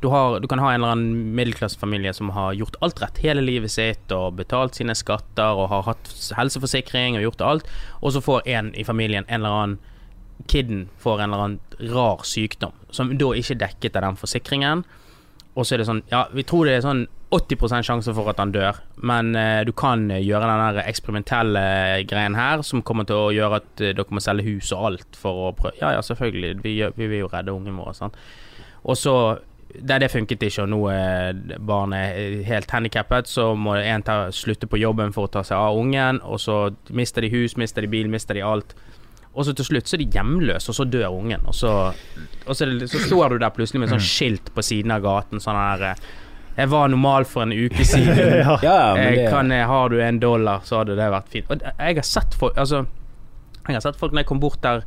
du, 0.00 0.08
har, 0.08 0.38
du 0.40 0.48
kan 0.48 0.62
ha 0.62 0.72
en 0.72 0.80
eller 0.80 0.94
annen 0.94 1.34
middelklassefamilie 1.36 2.12
som 2.16 2.32
har 2.36 2.54
gjort 2.56 2.78
alt 2.80 3.02
rett 3.02 3.20
hele 3.24 3.44
livet 3.44 3.72
sitt 3.72 4.12
og 4.16 4.38
betalt 4.38 4.78
sine 4.78 4.96
skatter 4.96 5.60
og 5.60 5.68
har 5.72 5.86
hatt 5.90 6.12
helseforsikring 6.38 7.18
og 7.18 7.26
gjort 7.28 7.46
alt, 7.46 7.70
og 8.00 8.14
så 8.14 8.24
får 8.24 8.48
en 8.48 8.72
i 8.74 8.86
familien 8.86 9.28
en 9.28 9.42
eller 9.42 9.58
annen 9.60 9.78
kiden 10.48 10.88
får 10.98 11.20
en 11.20 11.32
eller 11.32 11.44
annen 11.44 11.92
rar 11.92 12.24
sykdom 12.24 12.72
som 12.90 13.12
da 13.20 13.30
ikke 13.36 13.58
er 13.58 13.62
dekket 13.66 13.96
av 14.00 14.08
den 14.08 14.20
forsikringen. 14.20 14.84
Og 15.58 15.66
så 15.66 15.74
er 15.74 15.82
det 15.82 15.88
sånn 15.88 16.04
Ja, 16.08 16.26
vi 16.32 16.46
tror 16.46 16.68
det 16.68 16.78
er 16.78 16.86
sånn 16.86 17.06
80% 17.30 17.86
sjanse 17.86 18.12
for 18.14 18.26
at 18.32 18.40
han 18.42 18.50
dør, 18.50 18.80
men 19.06 19.36
eh, 19.38 19.60
du 19.66 19.70
kan 19.76 20.08
eh, 20.10 20.22
gjøre 20.24 20.48
den 20.48 20.62
der 20.78 20.88
eksperimentelle 20.88 21.62
greien 22.10 22.34
her 22.34 22.64
som 22.66 22.82
kommer 22.82 23.06
til 23.06 23.20
å 23.20 23.34
gjøre 23.34 23.60
at 23.60 23.82
eh, 23.84 23.92
dere 23.94 24.16
må 24.16 24.22
selge 24.24 24.48
hus 24.48 24.72
og 24.74 24.88
alt 24.88 25.18
for 25.18 25.44
å 25.44 25.52
prøve 25.54 25.78
Ja, 25.78 25.92
ja, 25.94 26.00
selvfølgelig, 26.02 26.56
vi, 26.64 26.74
vi 26.96 27.06
vil 27.12 27.22
jo 27.22 27.30
redde 27.30 27.54
ungen 27.54 27.78
vår, 27.78 27.92
sant. 28.00 28.18
Og 28.82 28.98
så 28.98 29.14
der 29.78 29.98
det 30.02 30.10
funket 30.10 30.42
ikke, 30.42 30.62
og 30.64 30.68
nå 30.72 30.78
er 30.92 31.36
barnet 31.62 32.44
helt 32.48 32.70
handikappet, 32.74 33.28
så 33.30 33.52
må 33.56 33.76
en 33.78 34.02
ta, 34.02 34.16
slutte 34.34 34.66
på 34.70 34.80
jobben 34.80 35.12
for 35.14 35.28
å 35.28 35.32
ta 35.36 35.42
seg 35.46 35.56
av 35.58 35.76
ungen, 35.78 36.18
og 36.26 36.40
så 36.42 36.56
mister 36.90 37.22
de 37.22 37.30
hus, 37.30 37.56
mister 37.60 37.82
de 37.86 37.90
bil, 37.92 38.08
mister 38.10 38.34
de 38.34 38.42
alt. 38.42 38.74
Og 39.30 39.44
så 39.46 39.52
til 39.54 39.64
slutt 39.68 39.86
så 39.86 39.94
er 39.94 40.02
de 40.02 40.08
hjemløse, 40.10 40.72
og 40.72 40.74
så 40.74 40.84
dør 40.90 41.12
ungen. 41.14 41.44
Og 41.46 41.54
så, 41.54 41.70
og 42.46 42.56
så, 42.58 42.66
så 42.90 42.98
står 43.04 43.36
du 43.36 43.44
der 43.44 43.52
plutselig 43.54 43.78
med 43.84 43.86
et 43.88 43.94
sånt 43.94 44.08
skilt 44.08 44.50
på 44.56 44.64
siden 44.66 44.90
av 44.90 45.04
gaten, 45.04 45.38
sånn 45.40 45.54
her 45.60 45.84
eh, 45.92 46.08
Jeg 46.56 46.68
var 46.72 46.88
normal 46.90 47.24
for 47.30 47.44
en 47.46 47.54
uke 47.54 47.84
siden. 47.86 48.18
ja. 48.66 48.80
Men 48.98 49.04
Eh, 49.06 49.14
det 49.20 49.28
kan, 49.30 49.52
jeg- 49.54 49.68
har 49.70 49.88
du 49.94 50.00
en 50.02 50.18
dollar, 50.20 50.64
så 50.66 50.80
hadde 50.82 50.96
det 50.98 51.06
vært 51.14 51.30
fint. 51.30 51.46
Og 51.54 51.62
jeg 51.62 52.00
har 52.00 52.02
sett 52.10 52.34
folk 52.34 52.58
Altså, 52.58 52.82
jeg 53.68 53.76
har 53.78 53.84
sett 53.86 53.96
folk 54.00 54.12
når 54.12 54.24
jeg 54.24 54.30
kom 54.32 54.40
bort 54.42 54.58
der 54.66 54.82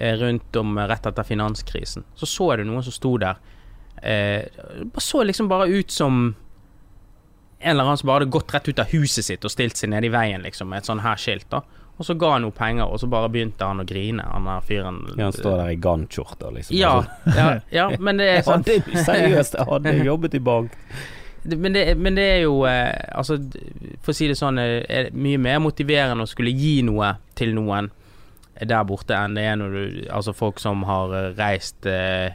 eh, 0.00 0.16
rundt 0.16 0.56
om 0.56 0.78
eh, 0.80 0.88
rett 0.88 1.04
etter 1.06 1.22
finanskrisen, 1.28 2.04
så 2.16 2.26
så 2.26 2.48
jeg 2.54 2.62
det 2.64 2.70
noen 2.72 2.82
som 2.88 2.96
sto 2.96 3.18
der. 3.20 3.36
Eh, 4.04 4.44
så 5.00 5.22
liksom 5.24 5.48
bare 5.48 5.68
ut 5.68 5.90
som 5.90 6.34
en 7.58 7.70
eller 7.70 7.84
annen 7.84 7.96
som 7.98 8.06
bare 8.06 8.20
hadde 8.20 8.30
gått 8.30 8.54
rett 8.54 8.68
ut 8.68 8.78
av 8.78 8.90
huset 8.92 9.24
sitt 9.24 9.44
og 9.44 9.52
stilt 9.52 9.78
seg 9.80 9.88
nede 9.94 10.10
i 10.10 10.12
veien 10.12 10.42
liksom 10.44 10.68
med 10.68 10.82
et 10.82 10.90
sånn 10.90 11.00
her 11.00 11.16
skilt. 11.16 11.46
da 11.48 11.62
Og 11.96 12.04
så 12.04 12.16
ga 12.18 12.34
han 12.34 12.42
henne 12.44 12.52
penger, 12.52 12.84
og 12.84 13.00
så 13.00 13.08
bare 13.08 13.30
begynte 13.32 13.64
han 13.64 13.80
å 13.80 13.86
grine, 13.88 14.26
han 14.28 14.44
der 14.50 14.64
fyren. 14.66 15.00
Ja, 15.14 15.30
han 15.30 15.32
står 15.36 15.56
der 15.62 15.72
i 15.72 15.80
Gant-skjorter, 15.80 16.52
liksom. 16.52 16.76
Ja, 16.76 16.92
Altså, 16.98 17.38
ja, 17.38 17.48
ja, 17.70 17.88
men 17.98 18.20
det 18.20 18.28
er 18.28 18.42
sånn 18.50 18.64
seriøst, 18.66 19.56
jeg 19.56 19.68
hadde 19.70 19.94
jobbet 20.04 20.36
i 20.36 20.42
bank. 20.44 20.76
Men 21.44 21.72
det, 21.76 21.84
men 22.00 22.16
det 22.16 22.24
er 22.38 22.38
jo 22.46 22.62
eh, 22.64 22.88
Altså, 23.12 23.36
for 24.00 24.14
å 24.14 24.16
si 24.16 24.28
det 24.30 24.36
sånn, 24.38 24.58
eh, 24.58 24.78
er 24.88 25.08
det 25.10 25.18
mye 25.26 25.40
mer 25.40 25.58
motiverende 25.60 26.24
å 26.24 26.30
skulle 26.30 26.52
gi 26.56 26.78
noe 26.86 27.10
til 27.36 27.52
noen 27.56 27.90
der 28.54 28.84
borte 28.86 29.16
enn 29.18 29.34
det 29.36 29.42
er 29.50 29.56
når 29.60 29.74
du 29.74 30.08
Altså 30.14 30.32
folk 30.32 30.60
som 30.62 30.84
har 30.88 31.12
reist 31.36 31.84
eh, 31.90 32.32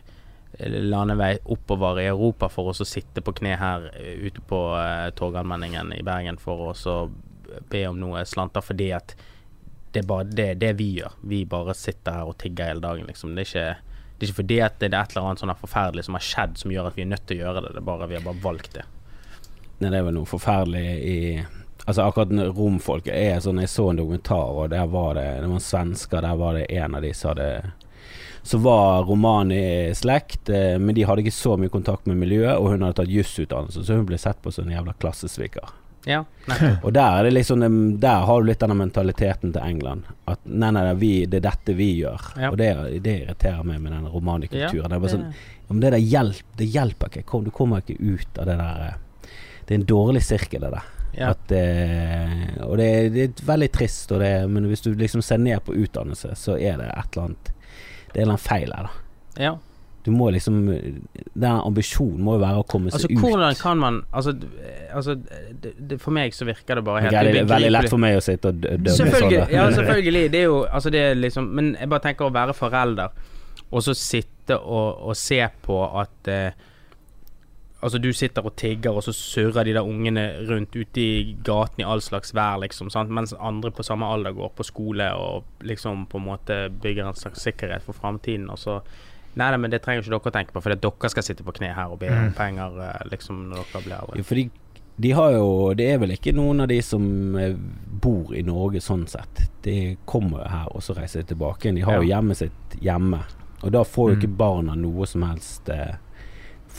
landevei 0.60 1.38
oppover 1.46 2.02
i 2.02 2.08
Europa 2.10 2.50
for 2.52 2.72
å 2.72 2.86
sitte 2.88 3.24
på 3.24 3.34
kne 3.40 3.56
her 3.60 3.90
eh, 3.96 4.26
ute 4.28 4.44
på 4.44 4.60
uh, 4.76 5.08
Torgallmenningen 5.16 5.94
i 5.96 6.04
Bergen 6.04 6.40
for 6.42 6.74
å 6.74 6.96
be 7.72 7.84
om 7.88 8.00
noe 8.00 8.26
slanter 8.28 8.64
fordi 8.66 8.92
at 8.98 9.16
det 9.94 10.04
er 10.04 10.10
bare 10.10 10.28
det, 10.28 10.50
det 10.62 10.74
vi 10.78 10.92
gjør. 11.00 11.16
Vi 11.25 11.46
bare 11.50 11.74
sitter 11.74 12.20
her 12.20 12.30
og 12.30 12.38
tigger 12.42 12.70
hele 12.70 12.84
dagen, 12.84 13.08
liksom. 13.10 13.34
Det 13.34 13.48
er 13.48 13.50
ikke 13.50 13.70
det 14.20 14.25
er 14.25 14.32
ikke 14.34 14.42
fordi 14.42 14.56
at 14.60 14.82
det 14.82 14.89
er 14.89 14.98
et 15.00 15.13
eller 15.13 15.30
annet 15.30 15.42
sånn 15.42 15.51
forferdelig 15.62 16.04
som 16.06 16.18
har 16.18 16.24
skjedd 16.28 16.58
som 16.60 16.72
gjør 16.74 16.89
at 16.89 16.98
vi 16.98 17.06
er 17.06 17.08
nødt 17.08 17.24
til 17.30 17.39
å 17.39 17.46
gjøre 17.46 17.62
det. 17.63 17.70
Det 17.72 17.80
er 17.80 17.86
bare, 17.88 18.08
vi 18.12 18.18
har 18.18 18.25
bare 18.25 18.44
valgt 18.44 18.74
det. 18.75 18.84
Nei, 19.80 19.92
det 19.94 20.01
var 20.04 20.16
noe 20.16 20.28
forferdelig 20.28 20.86
i 21.08 21.18
Altså 21.88 22.04
akkurat 22.04 22.34
romfolket 22.58 23.16
er 23.16 23.39
sånn 23.42 23.62
Jeg 23.63 23.72
så 23.72 23.86
en 23.89 24.01
dokumentar, 24.01 24.51
og 24.51 24.74
der 24.74 24.89
var 24.92 25.16
det 25.16 25.24
Det 25.39 25.48
var 25.50 25.63
svensker, 25.63 26.25
der 26.25 26.36
var 26.38 26.58
det 26.58 26.66
en 26.75 26.98
av 27.00 27.06
de 27.06 27.13
som 27.16 27.32
hadde 27.32 27.48
Som 28.50 28.63
var 28.65 29.03
romani-slekt, 29.06 30.50
eh, 30.50 30.79
men 30.82 30.96
de 30.98 31.03
hadde 31.06 31.22
ikke 31.22 31.36
så 31.36 31.53
mye 31.60 31.70
kontakt 31.70 32.08
med 32.10 32.18
miljøet, 32.18 32.56
og 32.58 32.72
hun 32.72 32.82
hadde 32.86 32.98
tatt 33.03 33.12
jusutdannelse, 33.13 33.84
så 33.86 33.98
hun 34.00 34.08
ble 34.10 34.18
sett 34.18 34.39
på 34.41 34.50
som 34.53 34.65
en 34.65 34.74
jævla 34.74 34.96
klassesviker. 35.01 35.70
Ja. 36.08 36.24
Og 36.86 36.94
der 36.96 37.18
er 37.20 37.25
det 37.27 37.34
liksom 37.36 37.60
Der 38.00 38.22
har 38.25 38.39
du 38.41 38.48
litt 38.48 38.62
denne 38.63 38.77
mentaliteten 38.79 39.51
til 39.51 39.62
England. 39.62 40.06
At 40.32 40.39
nei, 40.48 40.70
nei, 40.72 40.86
vi, 40.96 41.10
det 41.27 41.41
er 41.41 41.50
dette 41.50 41.75
vi 41.75 41.89
gjør. 42.00 42.24
Ja. 42.39 42.50
Og 42.53 42.58
det, 42.58 42.70
det 43.03 43.15
irriterer 43.25 43.68
meg 43.68 43.82
med 43.84 43.91
den 43.98 44.08
romanikulturen. 44.08 44.89
det 44.89 45.00
er 45.03 45.12
sånn 45.12 45.25
det- 45.27 45.82
det 45.84 45.91
der 45.91 46.00
hjelp, 46.01 46.39
det 46.58 46.70
hjelper 46.74 47.12
ikke. 47.12 47.25
Kom, 47.27 47.44
du 47.44 47.51
kommer 47.51 47.84
ikke 47.84 48.00
ut 48.00 48.39
av 48.39 48.48
det 48.48 48.56
der 48.58 48.82
eh, 48.88 48.96
Det 49.68 49.75
er 49.75 49.79
en 49.82 49.86
dårlig 49.91 50.24
sirkel, 50.24 50.62
det 50.65 50.72
der. 50.72 50.88
ja. 51.20 51.29
At, 51.36 51.51
eh, 51.51 52.63
og 52.65 52.77
det, 52.79 52.88
er- 52.96 53.10
det 53.13 53.27
er 53.27 53.46
veldig 53.51 53.72
trist, 53.75 54.12
og 54.15 54.24
det, 54.24 54.32
men 54.50 54.65
hvis 54.72 54.82
du 54.88 54.94
liksom 54.96 55.22
ser 55.22 55.38
ned 55.38 55.60
på 55.68 55.75
utdannelse, 55.75 56.32
så 56.39 56.56
er 56.58 56.79
det 56.79 56.88
et 56.96 57.12
eller 57.18 57.27
annet 57.27 57.51
Det 58.13 58.22
er 58.25 58.32
en 58.34 58.38
feil 58.42 58.72
her, 58.75 58.89
da. 58.89 59.44
ja. 59.50 59.56
Du 60.08 60.13
må 60.16 60.30
liksom 60.32 60.62
Den 60.63 61.44
ambisjonen 61.60 62.22
må 62.24 62.38
jo 62.38 62.39
være 62.39 62.62
å 62.62 62.66
komme 62.72 62.88
Altså, 62.88 63.01
seg 63.10 63.18
ut. 63.18 63.20
hvordan 63.20 63.58
kan 63.60 63.78
man 63.82 63.98
Altså, 64.16 64.32
altså 64.96 65.16
det, 65.20 65.74
det, 65.92 65.98
for 66.00 66.16
meg 66.16 66.32
så 66.34 66.48
virker 66.48 66.80
det 66.80 66.84
bare 66.88 67.01
helt 67.04 67.12
det 67.12 67.20
er 67.42 67.50
veldig, 67.50 67.72
lett 67.75 67.89
for 67.92 68.00
meg 68.00 68.16
å 68.16 68.22
sitte 68.24 68.48
og 68.54 68.62
dø- 68.63 68.78
dømme 68.78 68.96
sånn. 68.96 69.10
Selvfølgelig, 69.12 69.42
da. 69.42 69.50
ja, 69.58 69.66
selvfølgelig. 69.78 70.24
Det 70.32 70.39
er 70.39 70.48
jo 70.48 70.62
Altså, 70.72 70.94
det 70.96 71.01
er 71.10 71.20
liksom 71.20 71.50
Men 71.60 71.74
jeg 71.75 71.92
bare 71.92 72.06
tenker 72.08 72.30
å 72.30 72.34
være 72.39 72.56
forelder, 72.56 73.12
og 73.70 73.84
så 73.86 73.94
sitte 74.00 74.58
og, 74.58 75.04
og 75.12 75.20
se 75.20 75.42
på 75.68 75.82
at 76.06 76.32
eh, 76.32 76.66
Altså, 77.81 77.98
du 78.01 78.09
sitter 78.12 78.43
og 78.43 78.55
tigger, 78.59 78.91
og 78.91 79.03
så 79.03 79.13
surrer 79.15 79.63
de 79.63 79.74
der 79.74 79.88
ungene 79.88 80.25
rundt 80.50 80.75
ute 80.75 81.00
i 81.00 81.36
gaten 81.48 81.79
i 81.79 81.83
all 81.88 82.01
slags 82.01 82.33
vær, 82.36 82.57
liksom, 82.59 82.89
sant? 82.91 83.09
mens 83.09 83.31
andre 83.39 83.71
på 83.71 83.83
samme 83.88 84.03
alder 84.05 84.33
går 84.36 84.50
på 84.57 84.65
skole 84.67 85.07
og 85.15 85.43
liksom 85.63 86.05
på 86.12 86.17
en 86.19 86.25
måte 86.25 86.57
bygger 86.81 87.07
en 87.07 87.13
slags 87.15 87.39
sikkerhet 87.48 87.81
for 87.88 87.93
framtiden, 87.93 88.50
og 88.50 88.57
så 88.59 88.81
Nei, 89.36 89.51
nei, 89.51 89.57
men 89.62 89.69
det 89.71 89.83
trenger 89.83 90.01
ikke 90.01 90.09
dere 90.09 90.31
å 90.31 90.31
tenke 90.33 90.51
på, 90.55 90.62
for 90.62 90.69
det 90.74 90.79
er 90.79 90.89
dere 90.89 91.09
skal 91.13 91.24
sitte 91.24 91.43
på 91.45 91.53
kne 91.53 91.67
her 91.75 91.91
og 91.93 92.00
be 92.01 92.07
om 92.09 92.25
Mm. 92.25 92.33
penger 92.36 92.79
eh, 92.81 93.03
liksom 93.12 93.43
når 93.51 93.67
dere 93.71 93.81
blir 93.86 93.95
eldre. 94.00 94.17
Ja, 94.17 94.24
for 94.24 94.36
de 95.00 95.12
har 95.12 95.31
jo 95.31 95.74
Det 95.75 95.86
er 95.93 95.98
vel 96.00 96.09
ikke 96.12 96.33
noen 96.36 96.59
av 96.62 96.67
de 96.67 96.81
som 96.81 97.36
eh, 97.38 97.53
bor 98.01 98.33
i 98.36 98.41
Norge 98.41 98.81
sånn 98.81 99.07
sett. 99.07 99.45
De 99.62 99.95
kommer 100.05 100.39
jo 100.43 100.50
her, 100.50 100.65
og 100.75 100.81
så 100.81 100.98
reiser 100.98 101.21
de 101.21 101.36
tilbake 101.36 101.62
igjen. 101.69 101.75
De 101.75 101.81
har 101.86 102.01
jo 102.01 102.09
Ja. 102.09 102.15
hjemmet 102.17 102.38
sitt 102.38 102.75
hjemme. 102.81 103.21
Og 103.63 103.71
da 103.71 103.83
får 103.83 104.09
jo 104.09 104.15
Mm. 104.15 104.19
ikke 104.21 104.38
barna 104.38 104.75
noe 104.75 105.05
som 105.05 105.21
helst 105.21 105.69
eh, 105.69 105.95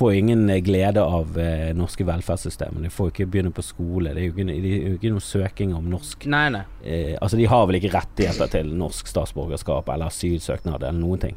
Får 0.00 0.14
ingen 0.16 0.46
eh, 0.50 0.62
glede 0.64 1.02
av 1.04 1.34
eh, 1.38 1.70
norske 1.76 2.06
velferdssystemer. 2.08 2.80
De 2.86 2.92
får 2.92 3.10
ikke 3.12 3.26
begynne 3.28 3.52
på 3.52 3.64
skole. 3.64 4.14
Det 4.16 4.22
er 4.22 4.28
jo 4.30 4.34
ikke, 4.34 4.46
de, 4.48 4.70
er 4.72 4.86
jo 4.94 4.98
ikke 4.98 5.12
noe 5.12 5.24
søking 5.24 5.74
om 5.76 5.90
norsk 5.92 6.24
Nei, 6.32 6.46
nei. 6.54 6.62
eh, 6.84 7.16
Altså, 7.20 7.36
de 7.40 7.48
har 7.52 7.66
vel 7.68 7.80
ikke 7.80 7.92
rettigheter 7.98 8.48
til 8.54 8.70
norsk 8.80 9.10
statsborgerskap 9.12 9.90
eller 9.92 10.08
asylsøknad 10.08 10.80
eller 10.80 10.96
noen 11.02 11.20
ting. 11.26 11.36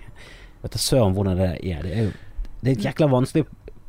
Vet 0.64 0.78
du 0.78 0.80
søren 0.80 1.18
hvordan 1.18 1.42
det 1.42 1.50
er. 1.60 1.84
Det 1.84 1.92
er 1.98 2.08
jo 2.08 2.14
det 2.64 2.72
er 2.72 2.78
et 2.78 2.86
jækla 2.88 3.10
vanskelig 3.12 3.44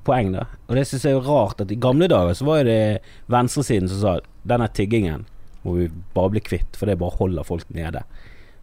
poeng, 0.05 0.33
da. 0.35 0.49
Og 0.67 0.75
det 0.75 0.83
syns 0.91 1.05
jeg 1.07 1.15
er 1.15 1.21
jo 1.21 1.29
rart 1.29 1.61
at 1.63 1.71
i 1.71 1.79
gamle 1.79 2.09
dager 2.11 2.35
så 2.35 2.49
var 2.49 2.65
det 2.67 2.81
venstresiden 3.31 3.87
som 3.93 4.01
sa 4.03 4.15
denne 4.43 4.67
tiggingen 4.75 5.23
må 5.65 5.77
vi 5.79 5.87
bare 6.17 6.33
bli 6.35 6.43
kvitt, 6.45 6.75
for 6.77 6.91
det 6.91 6.99
bare 7.01 7.17
holder 7.21 7.47
folk 7.47 7.71
nede. 7.73 8.03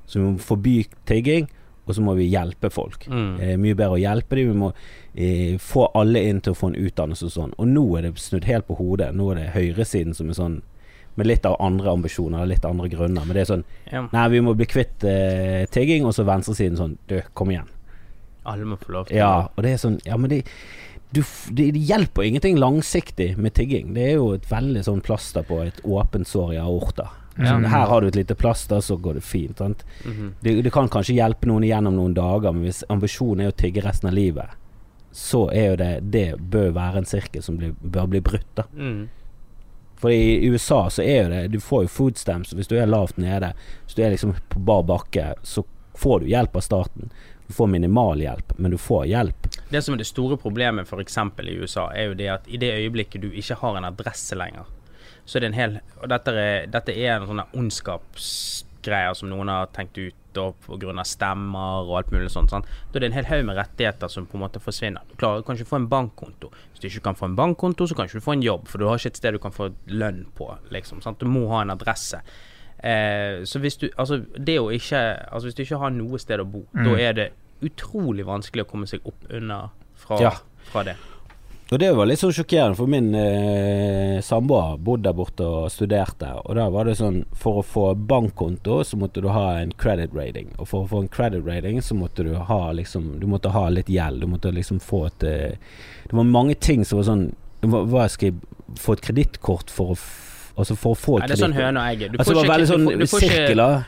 Så 0.05 0.19
vi 0.19 0.25
må 0.27 0.43
forby 0.43 0.75
tigging, 1.09 1.47
og 1.91 1.97
så 1.97 2.03
må 2.05 2.15
vi 2.17 2.29
hjelpe 2.31 2.71
folk. 2.73 3.05
Mm. 3.11 3.31
Eh, 3.39 3.53
mye 3.59 3.77
bedre 3.77 3.97
å 3.97 4.01
hjelpe 4.01 4.39
dem. 4.39 4.51
Vi 4.51 4.59
må 4.63 4.71
eh, 4.71 5.55
få 5.61 5.89
alle 5.97 6.23
inn 6.29 6.41
til 6.43 6.55
å 6.55 6.57
få 6.57 6.71
en 6.71 6.79
utdannelse 6.79 7.27
og 7.27 7.33
sånn. 7.35 7.55
Og 7.59 7.69
nå 7.69 7.85
er 7.99 8.07
det 8.07 8.13
snudd 8.23 8.47
helt 8.47 8.67
på 8.69 8.79
hodet. 8.79 9.11
Nå 9.17 9.31
er 9.33 9.41
det 9.41 9.49
høyresiden 9.55 10.15
som 10.17 10.31
er 10.31 10.39
sånn 10.39 10.61
med 11.19 11.27
litt 11.27 11.45
av 11.45 11.57
andre 11.59 11.91
ambisjoner 11.91 12.45
og 12.45 12.51
litt 12.53 12.65
andre 12.67 12.87
grunner. 12.91 13.25
Men 13.27 13.35
det 13.35 13.43
er 13.43 13.51
sånn 13.51 13.65
Ja. 13.91 14.05
Nei, 14.13 14.27
vi 14.31 14.43
må 14.45 14.55
bli 14.55 14.67
kvitt 14.69 15.03
eh, 15.03 15.67
tigging, 15.71 16.07
og 16.07 16.15
så 16.15 16.23
venstresiden 16.27 16.79
sånn 16.79 16.97
Du, 17.11 17.19
kom 17.35 17.51
igjen. 17.51 17.67
Alle 18.47 18.65
må 18.65 18.79
få 18.79 18.95
lov 18.95 19.09
til 19.09 19.19
Ja, 19.19 19.51
og 19.51 19.63
det 19.65 19.75
er 19.75 19.81
sånn 19.81 19.99
Ja, 20.07 20.17
men 20.17 20.31
det, 20.31 20.43
det 21.11 21.67
hjelper 21.75 22.23
ingenting 22.23 22.57
langsiktig 22.57 23.35
med 23.37 23.53
tigging. 23.53 23.91
Det 23.93 24.07
er 24.07 24.15
jo 24.15 24.31
et 24.37 24.47
veldig 24.49 24.85
sånn 24.87 25.03
plaster 25.03 25.43
på 25.43 25.59
et 25.65 25.83
åpent 25.83 26.27
sår 26.27 26.55
i 26.55 26.61
aorta. 26.63 27.09
Ja. 27.37 27.57
Her 27.57 27.87
har 27.87 28.01
du 28.01 28.07
et 28.07 28.15
lite 28.15 28.35
plaster, 28.35 28.81
så 28.81 28.97
går 28.97 29.13
det 29.13 29.21
fint. 29.21 29.57
Sant? 29.57 29.85
Mhm. 30.05 30.33
Det, 30.41 30.61
det 30.61 30.73
kan 30.73 30.89
kanskje 30.89 31.15
hjelpe 31.15 31.47
noen 31.47 31.63
igjennom 31.63 31.95
noen 31.95 32.13
dager, 32.17 32.51
men 32.51 32.67
hvis 32.67 32.83
ambisjonen 32.89 33.45
er 33.45 33.53
å 33.53 33.55
tigge 33.55 33.83
resten 33.85 34.09
av 34.11 34.17
livet, 34.17 34.57
så 35.11 35.49
er 35.51 35.65
jo 35.71 35.75
det 35.75 35.99
Det 36.11 36.27
bør 36.39 36.69
være 36.71 37.01
en 37.01 37.05
sirkel 37.05 37.43
som 37.43 37.57
blir, 37.57 37.73
bør 37.81 38.07
bli 38.07 38.21
brutt, 38.21 38.47
da. 38.55 38.63
Mm. 38.75 39.09
For 40.01 40.11
i 40.11 40.47
USA 40.49 40.89
så 40.89 41.03
er 41.03 41.23
jo 41.23 41.29
det 41.29 41.41
Du 41.47 41.59
får 41.59 41.83
jo 41.83 41.91
food 41.93 42.17
stamps 42.17 42.55
hvis 42.57 42.67
du 42.71 42.77
er 42.79 42.89
lavt 42.89 43.17
nede. 43.21 43.53
Hvis 43.85 43.95
du 43.95 44.01
er 44.03 44.15
liksom 44.15 44.33
på 44.49 44.59
bar 44.59 44.83
bakke, 44.87 45.33
så 45.43 45.63
får 45.99 46.19
du 46.19 46.31
hjelp 46.31 46.55
av 46.55 46.65
staten. 46.65 47.11
Du 47.47 47.53
får 47.53 47.67
minimal 47.67 48.21
hjelp, 48.23 48.53
men 48.57 48.71
du 48.71 48.77
får 48.77 49.05
hjelp. 49.05 49.47
Det 49.69 49.81
som 49.83 49.93
er 49.93 50.01
det 50.01 50.07
store 50.07 50.37
problemet 50.39 50.87
f.eks. 50.87 51.17
i 51.43 51.57
USA, 51.59 51.89
er 51.93 52.09
jo 52.09 52.13
det 52.15 52.29
at 52.31 52.47
i 52.47 52.57
det 52.57 52.71
øyeblikket 52.79 53.21
du 53.21 53.27
ikke 53.27 53.57
har 53.59 53.77
en 53.77 53.85
adresse 53.85 54.35
lenger, 54.39 54.69
så 55.31 55.37
er 55.39 55.45
det 55.45 55.49
en 55.53 55.59
hel 55.61 55.77
Og 56.01 56.09
dette 56.11 56.33
er, 56.35 56.65
dette 56.73 56.91
er 56.97 57.13
en 57.21 57.27
sånn 57.29 57.43
ondskapsgreier 57.55 59.15
som 59.15 59.29
noen 59.31 59.51
har 59.51 59.69
tenkt 59.75 59.97
ut 60.01 60.17
grunn 60.31 60.99
av 61.01 61.07
stemmer 61.09 61.83
og 61.83 61.97
alt 61.99 62.11
mulig 62.13 62.29
sånt. 62.31 62.51
Sant? 62.53 62.67
Da 62.91 62.97
er 62.97 63.03
det 63.03 63.09
en 63.09 63.17
hel 63.17 63.25
haug 63.27 63.41
med 63.49 63.57
rettigheter 63.59 64.07
som 64.11 64.23
på 64.31 64.37
en 64.39 64.45
måte 64.45 64.61
forsvinner. 64.63 65.03
Du 65.09 65.17
klarer 65.19 65.43
kanskje 65.43 65.65
å 65.67 65.71
få 65.73 65.79
en 65.81 65.89
bankkonto. 65.91 66.47
Hvis 66.71 66.79
du 66.79 66.87
ikke 66.87 67.03
kan 67.09 67.17
få 67.19 67.27
en 67.27 67.35
bankkonto, 67.35 67.83
så 67.89 67.97
kan 67.97 68.07
ikke 68.07 68.21
du 68.21 68.23
få 68.23 68.37
en 68.37 68.45
jobb, 68.45 68.63
for 68.71 68.79
du 68.79 68.85
har 68.87 68.95
ikke 69.01 69.11
et 69.11 69.19
sted 69.19 69.35
du 69.35 69.41
kan 69.43 69.51
få 69.55 69.67
lønn 69.91 70.21
på. 70.37 70.47
Liksom, 70.71 71.01
sant? 71.03 71.19
Du 71.19 71.27
må 71.27 71.43
ha 71.51 71.59
en 71.65 71.73
adresse. 71.75 72.21
Eh, 72.81 73.43
så 73.45 73.59
hvis 73.61 73.75
du 73.77 73.89
Altså, 73.97 74.21
det 74.39 74.55
å 74.57 74.71
ikke 74.73 74.97
Altså, 75.29 75.45
hvis 75.51 75.53
du 75.59 75.61
ikke 75.61 75.77
har 75.83 75.91
noe 75.93 76.17
sted 76.17 76.39
å 76.39 76.45
bo, 76.49 76.63
Mm. 76.73 76.83
da 76.87 76.95
er 76.97 77.13
det 77.13 77.27
utrolig 77.61 78.25
vanskelig 78.25 78.63
å 78.65 78.69
komme 78.71 78.87
seg 78.87 79.01
opp 79.05 79.27
under 79.29 79.69
fra, 79.95 80.17
Ja. 80.19 80.31
fra 80.71 80.83
det. 80.83 80.95
Og 81.71 81.79
det 81.79 81.87
var 81.95 82.07
litt 82.09 82.19
sånn 82.19 82.33
sjokkerende, 82.35 82.75
for 82.75 82.91
min 82.91 83.13
eh, 83.15 84.17
samboer 84.27 84.73
bodde 84.83 85.05
der 85.07 85.15
borte 85.15 85.45
og 85.47 85.69
studerte. 85.71 86.27
Og 86.43 86.57
da 86.59 86.65
var 86.73 86.89
det 86.89 86.97
sånn 86.99 87.21
For 87.31 87.61
å 87.61 87.63
få 87.63 87.83
bankkonto 87.95 88.81
så 88.83 88.99
måtte 88.99 89.23
du 89.23 89.29
ha 89.31 89.45
en 89.61 89.71
credit 89.79 90.11
rating. 90.11 90.49
Og 90.57 90.67
for 90.67 90.83
å 90.83 90.89
få 90.91 91.05
en 91.05 91.11
credit 91.13 91.47
rating 91.47 91.79
så 91.79 91.95
måtte 91.95 92.25
du 92.27 92.33
ha 92.35 92.59
liksom 92.75 93.13
Du 93.21 93.27
måtte 93.31 93.53
ha 93.55 93.69
litt 93.71 93.87
gjeld. 93.87 94.19
Du 94.19 94.27
måtte 94.27 94.51
liksom 94.51 94.81
få 94.83 95.05
et 95.07 95.23
eh, 95.23 95.55
Det 96.09 96.17
var 96.19 96.27
mange 96.27 96.59
ting 96.59 96.83
som 96.83 96.99
var 96.99 97.07
sånn 97.07 97.25
Hva 97.63 97.85
hva 97.87 98.09
skal 98.11 98.33
jeg 98.33 98.77
få 98.81 98.97
et 98.97 99.05
kredittkort 99.07 99.71
for 99.71 99.95
å 99.95 99.99
Altså 100.57 100.75
for 100.75 100.91
å 100.91 100.97
få 100.99 101.13
kreditt. 101.17 101.23
et 101.23 101.29
det 101.31 101.37
er 101.37 101.41
sånn 101.45 101.53
høne 101.55 101.79
og 101.79 101.87
egget. 101.95 102.11
Du, 102.11 102.17
Altså 102.19 102.33
sånn 102.67 102.85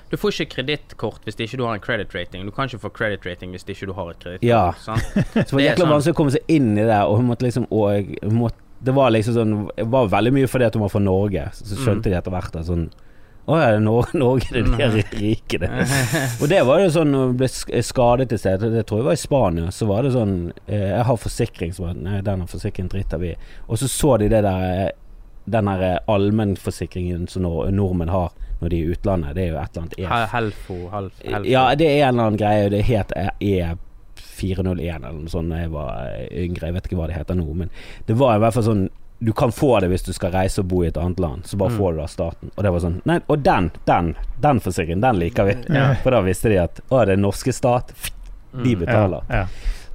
du 0.09 0.17
får 0.17 0.31
ikke 0.31 0.49
kredittkort 0.55 1.25
hvis 1.27 1.35
ikke 1.43 1.57
du 1.59 1.63
har 1.67 1.73
en 1.75 1.83
credit 1.83 2.15
rating. 2.15 2.45
Du 2.45 2.51
kan 2.55 2.67
ikke 2.71 2.79
få 2.85 2.91
credit 2.93 3.25
rating 3.27 3.51
hvis 3.51 3.65
ikke 3.67 3.87
du 3.89 3.93
har 3.97 4.09
et 4.11 4.19
kredittkort. 4.23 4.47
Ja. 4.47 4.73
Sånn. 4.85 4.99
Så 5.03 5.43
det 5.43 5.53
var 5.53 5.65
jækla 5.67 5.83
sånn. 5.85 5.93
vanskelig 5.95 6.15
å 6.15 6.19
komme 6.23 6.35
seg 6.37 6.53
inn 6.55 6.71
i 6.77 6.85
det, 6.87 7.01
og 7.03 7.17
hun 7.19 7.27
måtte 7.31 7.45
liksom 7.47 7.67
og 7.69 8.13
måtte, 8.31 8.59
Det 8.83 8.91
var 8.95 9.11
liksom 9.15 9.33
sånn 9.37 9.51
Det 9.77 9.85
var 9.87 10.07
veldig 10.11 10.33
mye 10.35 10.47
fordi 10.51 10.65
at 10.67 10.73
hun 10.75 10.81
var 10.83 10.89
fra 10.91 10.99
Norge, 11.03 11.43
så 11.55 11.75
skjønte 11.75 12.07
Mm. 12.07 12.11
de 12.11 12.17
etter 12.19 12.31
hvert 12.31 12.55
at 12.59 12.65
sånn 12.67 12.89
Å 13.47 13.57
ja, 13.59 13.79
Norge, 13.79 14.13
Norge 14.23 14.47
det 14.51 14.79
er 14.79 14.91
de 14.95 15.03
rike, 15.19 15.59
det. 15.59 15.69
og 16.41 16.47
det 16.47 16.61
var 16.67 16.79
jo 16.79 16.89
sånn 16.95 17.11
når 17.11 17.33
ble 17.41 17.47
skadet 17.83 18.31
et 18.31 18.39
sted, 18.39 18.61
det 18.71 18.85
tror 18.87 19.01
jeg 19.01 19.07
var 19.09 19.17
i 19.17 19.19
Spania, 19.19 19.67
så 19.71 19.87
var 19.89 20.03
det 20.03 20.13
sånn 20.15 20.35
eh, 20.67 20.93
Jeg 20.95 21.03
har 21.09 21.17
forsikring, 21.19 21.73
så 21.75 21.83
var 21.89 21.93
det 21.97 22.03
Nei, 22.07 22.21
den 22.23 22.45
forsikringen 22.47 22.91
driter 22.91 23.19
vi 23.19 23.33
i. 23.33 23.37
Og 23.67 23.77
så 23.81 23.87
så 23.91 24.17
de 24.23 24.29
det 24.31 24.43
der 24.47 24.63
eh, 24.87 24.91
den 25.45 25.67
her 25.67 25.81
eh, 25.83 25.99
allmennforsikringen 26.07 27.27
som 27.27 27.43
nordmenn 27.43 28.09
har 28.09 28.31
når 28.61 28.69
de 28.69 28.77
er 28.79 28.83
i 28.87 28.91
utlandet. 28.95 29.35
Det 29.35 29.43
er 29.43 29.49
jo 29.51 29.57
et 29.59 29.69
eller 29.75 29.81
annet 29.81 29.99
E 29.99 30.05
Hel- 30.07 30.27
Helfo, 30.31 30.77
half, 30.89 31.13
helfo. 31.25 31.49
ja, 31.49 31.75
det 31.75 31.87
er 31.89 32.07
en 32.07 32.13
eller 32.13 32.23
annen 32.29 32.37
greie. 32.39 32.69
Det 32.69 32.81
het 32.87 33.11
E401 33.41 34.95
eller 34.95 35.11
noe 35.19 35.31
sånt 35.31 35.49
da 35.51 35.61
jeg 35.63 35.71
var 35.73 36.11
yngre. 36.31 36.67
Jeg 36.69 36.75
vet 36.77 36.87
ikke 36.89 36.99
hva 36.99 37.07
det 37.09 37.17
heter 37.17 37.37
nå, 37.39 37.47
men 37.63 37.71
det 38.07 38.15
var 38.19 38.37
i 38.37 38.43
hvert 38.43 38.55
fall 38.57 38.67
sånn 38.71 38.85
Du 39.23 39.31
kan 39.31 39.53
få 39.55 39.79
det 39.79 39.87
hvis 39.87 40.03
du 40.03 40.09
skal 40.11 40.33
reise 40.33 40.59
og 40.59 40.67
bo 40.67 40.81
i 40.83 40.87
et 40.89 40.97
annet 40.99 41.19
land, 41.23 41.45
så 41.47 41.55
bare 41.55 41.69
Mm. 41.71 41.77
får 41.77 41.91
du 41.91 41.95
det 41.97 42.03
av 42.03 42.09
staten. 42.11 42.51
Og 42.57 42.63
det 42.65 42.71
var 42.73 42.79
sånn 42.83 43.01
Nei, 43.05 43.19
og 43.29 43.43
den, 43.43 43.69
den, 43.85 44.15
den 44.41 44.59
forsikringen, 44.59 44.99
den 45.01 45.15
liker 45.19 45.45
vi. 45.47 45.53
Ja. 45.73 45.93
For 46.03 46.11
da 46.11 46.19
visste 46.21 46.49
de 46.49 46.57
at 46.59 46.81
å, 46.91 47.05
det 47.05 47.13
er 47.13 47.21
norske 47.21 47.53
stat, 47.53 47.93
de 48.51 48.75
Mm. 48.75 48.79
betaler. 48.85 49.23
Ja, 49.29 49.35
ja. 49.35 49.47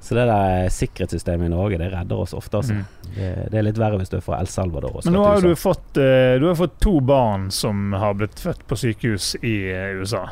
Så 0.09 0.15
det 0.17 0.23
der 0.25 0.69
sikkerhetssystemet 0.73 1.45
i 1.45 1.53
Norge, 1.53 1.77
det 1.77 1.91
redder 1.93 2.17
oss 2.23 2.31
ofte, 2.33 2.57
altså. 2.63 2.73
Mm. 2.73 2.85
Det, 3.13 3.27
det 3.53 3.59
er 3.59 3.65
litt 3.67 3.77
verre 3.77 3.99
hvis 4.01 4.09
du 4.09 4.15
er 4.17 4.23
fra 4.25 4.39
El 4.41 4.47
Salvador 4.49 4.95
Men 5.05 5.13
nå 5.13 5.21
har 5.27 5.43
du 5.45 5.51
fått, 5.57 5.97
eh, 6.01 6.39
du 6.41 6.47
har 6.49 6.55
fått 6.57 6.79
to 6.81 6.95
barn 7.05 7.51
som 7.53 7.93
har 7.93 8.15
blitt 8.17 8.41
født 8.41 8.65
på 8.69 8.77
sykehus 8.81 9.35
i 9.45 9.53
eh, 9.69 9.99
USA. 10.01 10.23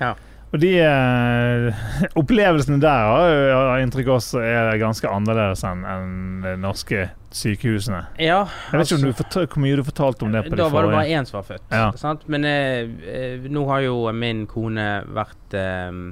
Ja. 0.00 0.16
Og 0.50 0.58
de 0.58 0.72
eh, 0.82 1.82
opplevelsene 2.20 2.80
der 2.82 3.04
har 3.06 3.30
jeg 3.76 3.86
inntrykk 3.86 4.10
også 4.16 4.40
er 4.42 4.72
ganske 4.82 5.06
annerledes 5.14 5.62
enn 5.68 5.84
enn 5.86 6.08
de 6.42 6.56
norske 6.58 7.04
sykehusene. 7.30 8.00
Ja, 8.18 8.40
Jeg 8.72 8.80
vet 8.80 8.90
ikke 8.90 8.98
om 8.98 9.04
altså- 9.04 9.12
du 9.14 9.20
fortal, 9.22 9.46
hvor 9.46 9.62
mye 9.62 9.76
du 9.78 9.84
fortalte 9.86 10.26
om 10.26 10.32
det 10.34 10.42
på 10.48 10.56
Da 10.56 10.64
de 10.64 10.72
var 10.74 10.82
det 10.82 10.90
bare 10.90 11.04
forrige. 11.04 11.20
én 11.20 11.30
som 11.30 11.38
var 11.38 11.46
født. 11.52 11.68
Ja. 11.70 11.86
Sant? 12.02 12.26
Men 12.26 12.44
eh, 12.50 13.46
nå 13.46 13.62
har 13.70 13.86
jo 13.86 13.94
min 14.10 14.42
kone 14.50 14.88
vært 15.06 15.54
eh, 15.54 16.02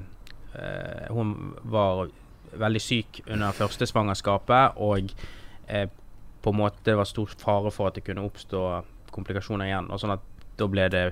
eh, 0.54 1.04
Hun 1.10 1.34
var 1.64 2.06
veldig 2.52 2.82
syk 2.82 3.22
under 3.26 3.56
første 3.56 3.86
svangerskapet, 3.86 4.76
og 4.76 5.10
eh, 5.68 5.88
på 6.42 6.52
en 6.52 6.60
måte 6.60 6.94
var 6.96 7.08
stor 7.08 7.34
fare 7.40 7.72
for 7.74 7.90
at 7.90 7.98
det 7.98 8.04
kunne 8.06 8.24
oppstå 8.26 8.62
komplikasjoner 9.14 9.68
igjen. 9.68 9.90
Og 9.90 10.00
sånn 10.00 10.14
at 10.14 10.24
da 10.58 10.68
ble 10.70 10.88
det 10.92 11.04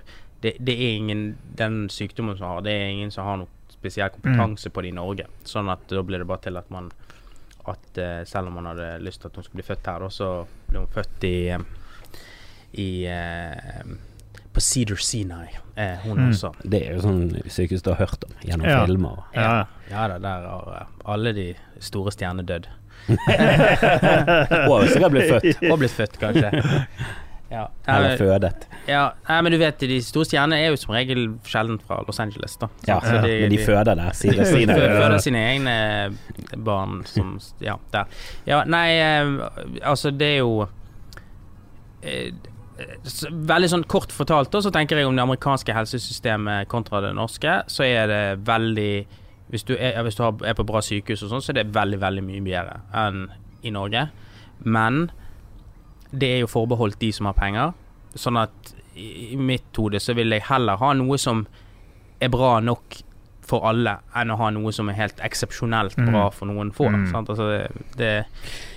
det, 0.42 0.52
det 0.60 0.74
er 0.74 0.98
ingen 0.98 1.38
Den 1.56 1.86
sykdommen 1.90 2.36
som 2.36 2.50
har, 2.50 2.64
det 2.66 2.74
er 2.76 2.90
ingen 2.92 3.10
som 3.10 3.24
har 3.24 3.38
noe 3.40 3.72
spesiell 3.72 4.12
kompetanse 4.12 4.70
på 4.70 4.84
det 4.84 4.92
i 4.92 4.96
Norge. 4.96 5.26
Sånn 5.48 5.70
at 5.72 5.86
da 5.90 6.02
ble 6.04 6.20
det 6.20 6.28
bare 6.28 6.44
til 6.48 6.60
at 6.60 6.68
man 6.70 6.90
At 7.66 7.98
eh, 7.98 8.22
selv 8.28 8.50
om 8.50 8.60
man 8.60 8.68
hadde 8.70 9.00
lyst 9.02 9.22
til 9.22 9.30
at 9.32 9.36
hun 9.36 9.44
skulle 9.44 9.62
bli 9.62 9.66
født 9.66 9.88
her, 9.90 10.04
da, 10.04 10.10
så 10.12 10.28
ble 10.68 10.84
hun 10.84 10.92
født 10.92 11.26
i 11.26 11.38
i 12.76 13.06
eh, 13.08 13.92
på 14.56 14.62
Cedar 14.64 14.96
Sinai, 15.04 15.50
eh, 15.76 15.98
hun 16.06 16.16
Mm. 16.16 16.30
også. 16.32 16.54
Det 16.64 16.80
er 16.86 16.94
jo 16.96 17.02
sånn 17.04 17.26
sykehus 17.52 17.82
du 17.84 17.90
har 17.92 17.98
hørt 18.06 18.24
om 18.24 18.32
gjennom 18.42 18.66
Ja. 18.70 18.84
filmer. 18.86 19.22
Ja. 19.34 19.64
Ja 19.90 20.08
da, 20.08 20.16
der 20.18 20.48
har 20.48 20.72
eh, 20.80 20.86
alle 21.12 21.32
de 21.36 21.54
store 21.78 22.10
stjernene 22.10 22.42
dødd. 22.48 22.66
Og 24.66 24.88
sikkert 24.90 25.12
blitt 25.14 25.30
født. 25.30 25.62
Og 25.70 25.78
blitt 25.80 25.94
født, 25.94 26.18
kanskje. 26.22 26.50
Ja. 27.50 27.66
Eller 27.86 28.16
fødet. 28.18 28.64
ja. 28.88 29.04
Nei, 29.28 29.36
men 29.46 29.52
du 29.54 29.58
vet, 29.60 29.78
de 29.78 30.00
store 30.02 30.26
stjernene 30.26 30.56
er 30.64 30.72
jo 30.72 30.76
som 30.80 30.94
regel 30.96 31.28
sjelden 31.46 31.78
fra 31.86 32.00
Los 32.08 32.18
Angeles, 32.18 32.56
da. 32.58 32.66
Ja, 32.88 32.96
Så 33.00 33.20
de- 33.22 33.40
men 33.42 33.50
de 33.50 33.56
de- 33.56 33.64
føder 33.64 33.94
der, 33.94 34.10
Sine, 34.18 34.44
sine. 34.48 34.74
Fø- 34.74 34.96
Føder 34.96 35.18
sine 35.22 35.44
egne 35.52 36.16
barn 36.64 37.04
som 37.06 37.38
Ja, 37.62 37.76
der. 37.92 38.04
Ja, 38.46 38.64
nei, 38.64 38.88
eh, 38.98 39.38
altså, 39.84 40.10
det 40.10 40.26
er 40.32 40.38
jo 40.38 40.66
eh, 42.02 42.32
Veldig 42.76 43.68
sånn 43.72 43.84
kort 43.88 44.12
fortalt, 44.12 44.50
da, 44.52 44.60
så 44.60 44.70
tenker 44.74 44.98
jeg 45.00 45.08
om 45.08 45.16
det 45.16 45.22
amerikanske 45.24 45.72
helsesystemet 45.72 46.68
kontra 46.68 47.00
det 47.00 47.14
norske, 47.16 47.62
så 47.72 47.84
er 47.86 48.06
det 48.10 48.22
veldig 48.46 49.06
Hvis 49.48 49.62
du 49.64 49.76
er, 49.78 50.02
hvis 50.02 50.16
du 50.18 50.24
er 50.26 50.54
på 50.58 50.64
bra 50.66 50.80
sykehus 50.82 51.22
og 51.22 51.30
sånn, 51.30 51.42
så 51.44 51.52
er 51.52 51.60
det 51.60 51.68
veldig, 51.74 52.00
veldig 52.02 52.22
mye 52.26 52.40
bedre 52.42 52.80
enn 52.98 53.28
i 53.62 53.70
Norge. 53.70 54.08
Men 54.66 55.04
det 56.10 56.32
er 56.32 56.40
jo 56.40 56.48
forbeholdt 56.50 56.98
de 56.98 57.12
som 57.14 57.28
har 57.30 57.36
penger. 57.38 57.70
Sånn 58.18 58.40
at 58.40 58.72
i 58.98 59.36
mitt 59.38 59.70
hode 59.78 60.00
så 60.02 60.16
vil 60.18 60.34
jeg 60.34 60.42
heller 60.48 60.76
ha 60.80 60.90
noe 60.98 61.18
som 61.22 61.44
er 62.18 62.28
bra 62.34 62.56
nok 62.58 62.98
for 63.46 63.62
alle 63.70 64.00
enn 64.18 64.32
å 64.34 64.36
ha 64.40 64.50
noe 64.50 64.72
som 64.74 64.88
er 64.90 64.98
helt 64.98 65.22
eksepsjonelt 65.22 65.94
Mm. 65.96 66.10
bra 66.10 66.24
for 66.34 66.50
noen 66.50 66.72
få. 66.74 66.88
Mm. 66.90 67.06
Sant? 67.12 67.28
Altså, 67.30 67.46
det, 67.46 67.70
det 67.96 68.26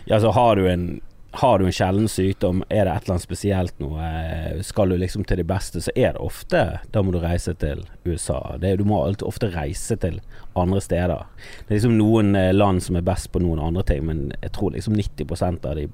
Ja, 0.06 0.20
så 0.20 0.30
har 0.38 0.56
du 0.56 0.68
en 0.70 1.02
har 1.32 1.60
du 1.60 1.66
en 1.66 1.72
sjelden 1.72 2.08
sykdom, 2.10 2.64
er 2.70 2.86
det 2.86 2.94
et 2.96 3.04
eller 3.04 3.14
annet 3.16 3.22
spesielt 3.28 3.74
noe, 3.80 4.02
eh, 4.02 4.62
skal 4.66 4.90
du 4.90 4.98
liksom 4.98 5.24
til 5.30 5.38
det 5.38 5.46
beste, 5.48 5.82
så 5.82 5.92
er 5.96 6.14
det 6.14 6.22
ofte 6.26 6.80
Da 6.92 7.02
må 7.06 7.12
du 7.14 7.20
reise 7.20 7.54
til 7.54 7.84
USA. 8.06 8.58
Det, 8.58 8.78
du 8.80 8.84
må 8.84 9.04
ofte 9.06 9.52
reise 9.54 9.96
til 10.02 10.22
andre 10.58 10.82
steder. 10.82 11.26
Det 11.68 11.70
er 11.70 11.76
liksom 11.78 11.98
noen 12.00 12.36
eh, 12.36 12.52
land 12.54 12.82
som 12.82 12.96
er 12.98 13.02
best 13.06 13.32
på 13.32 13.40
noen 13.44 13.60
andre 13.60 13.84
ting, 13.84 14.06
men 14.06 14.32
jeg 14.42 14.52
tror 14.58 14.72
liksom 14.74 14.96
90 14.98 15.66
av 15.70 15.76
de, 15.78 15.88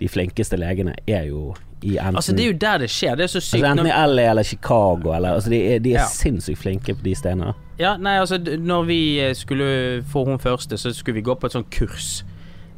de 0.00 0.08
flinkeste 0.08 0.58
legene 0.58 0.94
er 1.06 1.28
jo 1.30 1.54
i 1.84 1.96
enten 1.98 2.16
Altså, 2.16 2.32
det 2.32 2.42
er 2.44 2.50
jo 2.52 2.58
der 2.58 2.78
det 2.78 2.90
skjer. 2.90 3.14
Det 3.16 3.24
er 3.24 3.32
så 3.32 3.40
sykt. 3.40 3.62
altså, 3.62 3.70
enten 3.70 3.86
i 3.86 4.14
LA 4.16 4.22
eller 4.30 4.42
Chicago 4.42 5.12
eller 5.14 5.34
altså, 5.38 5.50
De 5.50 5.62
er, 5.74 5.78
de 5.84 5.94
er 5.94 6.00
Ja. 6.00 6.06
sinnssykt 6.08 6.58
flinke 6.58 6.94
på 6.94 7.02
de 7.04 7.14
stedene. 7.14 7.54
Ja, 7.78 7.96
nei, 7.96 8.18
altså 8.18 8.38
Når 8.58 8.84
vi 8.90 9.00
eh, 9.20 9.34
skulle 9.34 10.02
få 10.02 10.24
hun 10.24 10.38
første, 10.38 10.76
så 10.78 10.92
skulle 10.92 11.14
vi 11.14 11.22
gå 11.30 11.34
på 11.34 11.46
et 11.46 11.52
sånt 11.52 11.70
kurs 11.70 12.24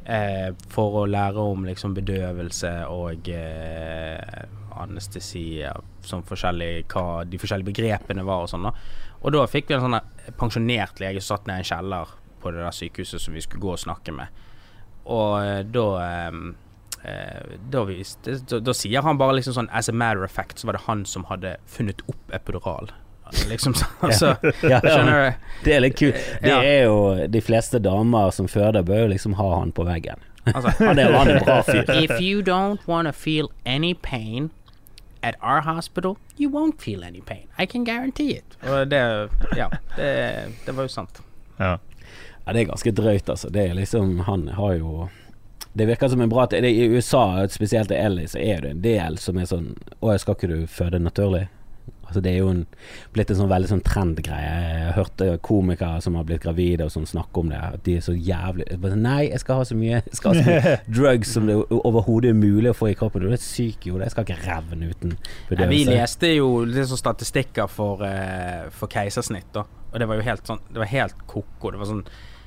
eh, 0.06 0.50
for 0.72 1.02
å 1.02 1.06
lære 1.10 1.42
om 1.42 1.66
liksom 1.66 1.94
bedøvelse 1.96 2.72
og 2.92 3.28
eh, 3.32 4.44
anestesi, 4.76 5.46
sånn 6.06 6.24
forskjellig 6.26 6.86
hva 6.92 7.24
de 7.28 7.40
forskjellige 7.40 7.72
begrepene 7.72 8.26
var 8.26 8.44
og 8.44 8.52
sånn. 8.52 8.68
da 8.68 8.74
Og 9.22 9.34
da 9.34 9.46
fikk 9.50 9.70
vi 9.70 9.78
en 9.78 9.86
sånn 9.86 10.00
pensjonert 10.38 11.00
lege 11.02 11.22
som 11.22 11.36
satt 11.36 11.48
ned 11.48 11.62
i 11.62 11.64
en 11.64 11.70
kjeller 11.70 12.14
på 12.42 12.52
det 12.52 12.62
der 12.62 12.76
sykehuset 12.76 13.22
som 13.22 13.34
vi 13.34 13.42
skulle 13.44 13.64
gå 13.64 13.72
og 13.74 13.82
snakke 13.82 14.14
med. 14.14 14.44
Og 15.06 15.38
eh, 15.40 15.62
da 15.72 15.86
eh, 16.02 16.38
eh, 17.06 17.56
da, 17.72 17.84
viste, 17.88 18.38
da, 18.50 18.60
da 18.60 18.74
sier 18.76 19.06
han 19.06 19.20
bare 19.20 19.38
liksom 19.38 19.56
sånn 19.56 19.70
As 19.70 19.90
a 19.90 19.94
matter 19.94 20.26
of 20.26 20.34
fact 20.34 20.60
så 20.60 20.68
var 20.68 20.78
det 20.78 20.86
han 20.86 21.04
som 21.08 21.26
hadde 21.30 21.56
funnet 21.70 22.02
opp 22.10 22.34
epidural. 22.34 22.90
Liksom. 23.48 23.74
Altså, 24.00 24.34
Ja, 24.62 24.80
ja? 24.84 25.32
Det 25.64 25.74
er 25.74 25.80
litt 25.80 25.98
kult. 25.98 26.18
Det 26.42 26.52
er 26.52 26.84
jo 26.84 27.26
De 27.28 27.40
fleste 27.40 27.78
damer 27.82 28.30
som 28.30 28.48
føder, 28.48 28.82
bør 28.86 29.06
jo 29.06 29.12
liksom 29.14 29.34
ha 29.40 29.48
han 29.58 29.72
på 29.72 29.84
veggen. 29.88 30.22
Altså, 30.46 30.70
Han 30.86 30.98
er, 30.98 31.12
han 31.12 31.28
er 31.28 31.40
en 31.40 31.44
bra 31.44 31.60
fyr. 31.66 31.82
If 31.90 32.20
you 32.20 32.42
don't 32.42 32.86
want 32.86 33.06
to 33.08 33.12
feel 33.12 33.50
any 33.64 33.94
pain 33.94 34.50
at 35.22 35.34
our 35.42 35.60
hospital, 35.60 36.16
you 36.38 36.48
won't 36.50 36.80
feel 36.80 37.02
any 37.04 37.20
pain. 37.20 37.48
I 37.58 37.66
can 37.66 37.84
guarantee 37.84 38.36
it. 38.38 38.56
Og 38.62 38.86
det, 38.90 39.28
ja, 39.56 39.68
det, 39.96 40.10
det 40.66 40.74
var 40.76 40.86
jo 40.86 40.88
sant. 40.88 41.22
Ja. 41.58 41.78
Ja, 42.46 42.52
det 42.52 42.60
er 42.60 42.68
ganske 42.70 42.92
drøyt, 42.94 43.28
altså. 43.28 43.50
Det 43.50 43.64
er 43.70 43.74
liksom 43.74 44.20
Han 44.28 44.48
har 44.54 44.74
jo 44.78 45.08
Det 45.72 45.86
virker 45.88 46.08
som 46.08 46.20
en 46.20 46.28
bra 46.30 46.46
det, 46.46 46.62
I 46.64 46.84
USA, 46.86 47.48
spesielt 47.50 47.90
i 47.90 47.98
LA, 48.08 48.26
så 48.30 48.38
er 48.38 48.60
det 48.62 48.70
en 48.70 48.82
del 48.84 49.18
som 49.18 49.38
er 49.38 49.48
sånn 49.50 49.72
Å, 50.00 50.12
skal 50.18 50.36
ikke 50.38 50.50
du 50.52 50.66
føde 50.70 51.00
naturlig? 51.02 51.48
Altså 52.06 52.22
Det 52.22 52.32
er 52.32 52.38
jo 52.38 52.50
en, 52.52 52.62
blitt 53.14 53.30
en 53.32 53.38
sånn 53.40 53.50
veldig 53.50 53.70
sånn 53.70 53.82
trendgreie. 53.86 54.52
Jeg 54.70 54.94
hørte 54.96 55.28
komikere 55.46 56.02
som 56.04 56.18
har 56.18 56.26
blitt 56.28 56.44
gravide 56.44 56.86
og 56.86 56.92
sånn 56.94 57.08
snakke 57.08 57.42
om 57.42 57.52
det. 57.52 57.60
At 57.60 57.84
de 57.86 57.96
er 57.98 58.04
så 58.06 58.14
jævlig 58.14 58.68
sånn, 58.74 59.04
Nei, 59.06 59.20
jeg 59.28 59.42
skal 59.42 59.60
ha 59.60 59.66
så 59.68 59.78
mye 59.78 60.02
ha 60.02 60.34
så 60.36 60.44
mye 60.46 60.74
drugs 60.98 61.34
som 61.36 61.50
det 61.50 61.56
overhodet 61.76 62.32
er 62.32 62.38
mulig 62.38 62.72
å 62.72 62.76
få 62.76 62.90
i 62.92 62.98
kroppen. 62.98 63.26
Du 63.26 63.30
er 63.30 63.42
syk 63.42 63.86
i 63.86 63.94
hodet. 63.94 64.08
Jeg 64.08 64.16
skal 64.16 64.28
ikke 64.28 64.40
revne 64.46 64.90
uten 64.92 65.16
bedøvelse. 65.50 65.72
vi 65.74 65.82
leste 65.90 66.32
jo 66.34 66.50
litt 66.66 66.90
sånn 66.90 67.02
statistikker 67.02 67.70
for, 67.70 68.04
eh, 68.06 68.68
for 68.74 68.92
keisersnitt, 68.92 69.50
da. 69.56 69.66
Og 69.92 70.00
det 70.02 70.08
var 70.10 70.18
jo 70.18 70.26
helt 70.26 70.48
sånn 70.48 70.58
Det 70.66 70.80
var 70.82 70.90
helt 70.90 71.26
ko-ko. 71.30 71.70
Det 71.72 71.78
var 71.80 71.88
sånn 71.88 72.04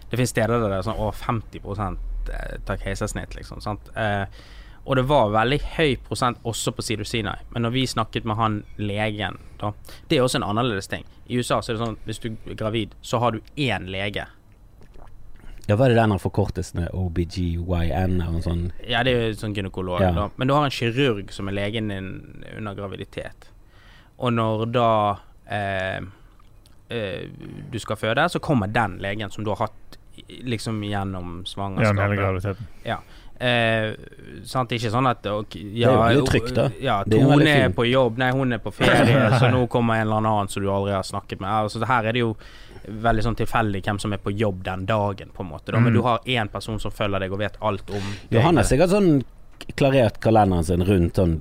Det 0.09 0.17
finnes 0.17 0.31
steder 0.33 0.59
der 0.59 0.71
det 0.71 0.77
er 0.79 0.87
sånn 0.87 0.99
over 0.99 1.13
50% 1.13 2.05
tar 2.65 2.77
keisersnitt, 2.81 3.35
liksom. 3.37 3.61
Sant? 3.61 3.89
Eh, 3.97 4.25
og 4.89 4.95
det 4.97 5.03
var 5.05 5.27
veldig 5.29 5.59
høy 5.75 5.91
prosent 6.01 6.39
også 6.49 6.71
på 6.73 6.81
Sido 6.81 7.05
Sinai. 7.05 7.37
Men 7.53 7.61
når 7.67 7.73
vi 7.75 7.83
snakket 7.87 8.25
med 8.25 8.39
han 8.39 8.55
legen, 8.81 9.37
da 9.61 9.69
Det 10.09 10.17
er 10.17 10.23
også 10.25 10.39
en 10.41 10.47
annerledes 10.47 10.87
ting. 10.89 11.05
I 11.29 11.37
USA 11.37 11.59
så 11.61 11.71
er 11.71 11.77
det 11.77 11.83
sånn 11.83 11.93
at 11.99 12.07
hvis 12.09 12.19
du 12.23 12.29
er 12.33 12.55
gravid, 12.57 12.95
så 13.05 13.19
har 13.21 13.31
du 13.37 13.39
én 13.55 13.85
lege. 13.93 14.25
Ja, 15.69 15.75
Hva 15.75 15.85
er 15.85 15.93
det 15.93 15.99
den 15.99 16.09
har 16.15 16.17
forkortes 16.23 16.73
med 16.73 16.89
OBGYN 16.97 18.15
eller 18.17 18.31
noe 18.33 18.41
sånt? 18.41 18.73
Ja, 18.89 19.03
det 19.05 19.13
er 19.13 19.27
jo 19.27 19.37
sånn 19.37 19.53
gynekolog, 19.53 20.01
Ja. 20.01 20.11
da. 20.11 20.29
Men 20.37 20.47
du 20.47 20.55
har 20.55 20.65
en 20.65 20.71
kirurg 20.73 21.29
som 21.31 21.47
er 21.47 21.53
legen 21.53 21.89
din 21.93 22.43
under 22.57 22.73
graviditet. 22.73 23.51
Og 24.17 24.33
når 24.33 24.65
da 24.73 24.89
eh, 25.45 25.99
eh, 26.89 27.29
du 27.71 27.77
skal 27.79 27.95
føde, 27.95 28.25
så 28.29 28.39
kommer 28.41 28.67
den 28.73 28.97
legen 28.97 29.29
som 29.29 29.43
du 29.45 29.51
har 29.53 29.67
hatt 29.67 29.97
liksom 30.27 30.81
gjennom 30.83 31.43
ja, 31.45 31.69
den 31.69 31.97
hele 32.01 32.15
graviditeten. 32.17 32.67
graviditeten. 32.83 33.03
Eh, 33.39 33.93
sant, 34.43 34.71
ikke 34.75 34.89
sånn 34.91 35.07
at 35.07 35.25
og, 35.31 35.53
ja, 35.55 35.91
Det 35.93 35.99
er 36.11 36.15
jo 36.17 36.25
trygt, 36.27 36.53
da. 36.57 36.65
Ja, 36.83 36.97
Tone 37.07 37.37
er 37.47 37.69
er 37.69 37.69
på 37.75 37.85
jobb, 37.87 38.17
nei, 38.19 38.31
hun 38.35 38.51
er 38.51 38.59
på 38.59 38.73
ferie, 38.75 39.29
så 39.39 39.47
nå 39.51 39.61
kommer 39.71 39.95
en 39.95 40.07
eller 40.07 40.19
annen 40.19 40.49
som 40.51 40.63
du 40.63 40.67
aldri 40.69 40.91
har 40.91 41.03
snakket 41.07 41.39
med. 41.39 41.49
Altså, 41.49 41.79
her 41.87 42.03
er 42.09 42.17
det 42.17 42.19
jo 42.25 42.33
veldig 42.89 43.23
sånn 43.23 43.37
tilfeldig 43.39 43.81
hvem 43.85 43.99
som 44.01 44.11
er 44.13 44.17
på 44.23 44.31
jobb 44.35 44.63
den 44.65 44.85
dagen, 44.89 45.31
på 45.35 45.43
en 45.45 45.49
måte. 45.53 45.71
Da. 45.71 45.79
Men 45.79 45.93
Mm. 45.93 45.95
du 45.95 46.01
har 46.03 46.19
én 46.25 46.49
person 46.51 46.79
som 46.79 46.91
følger 46.91 47.19
deg 47.19 47.31
og 47.31 47.39
vet 47.39 47.55
alt 47.61 47.89
om 47.91 48.03
Ja, 48.31 48.41
han 48.41 48.57
er 48.57 48.63
sikkert 48.63 48.89
sånn 48.91 49.23
klarert 49.75 50.19
kalenderen 50.23 50.63
sin 50.63 50.83
rundt 50.87 51.15
sånn 51.19 51.33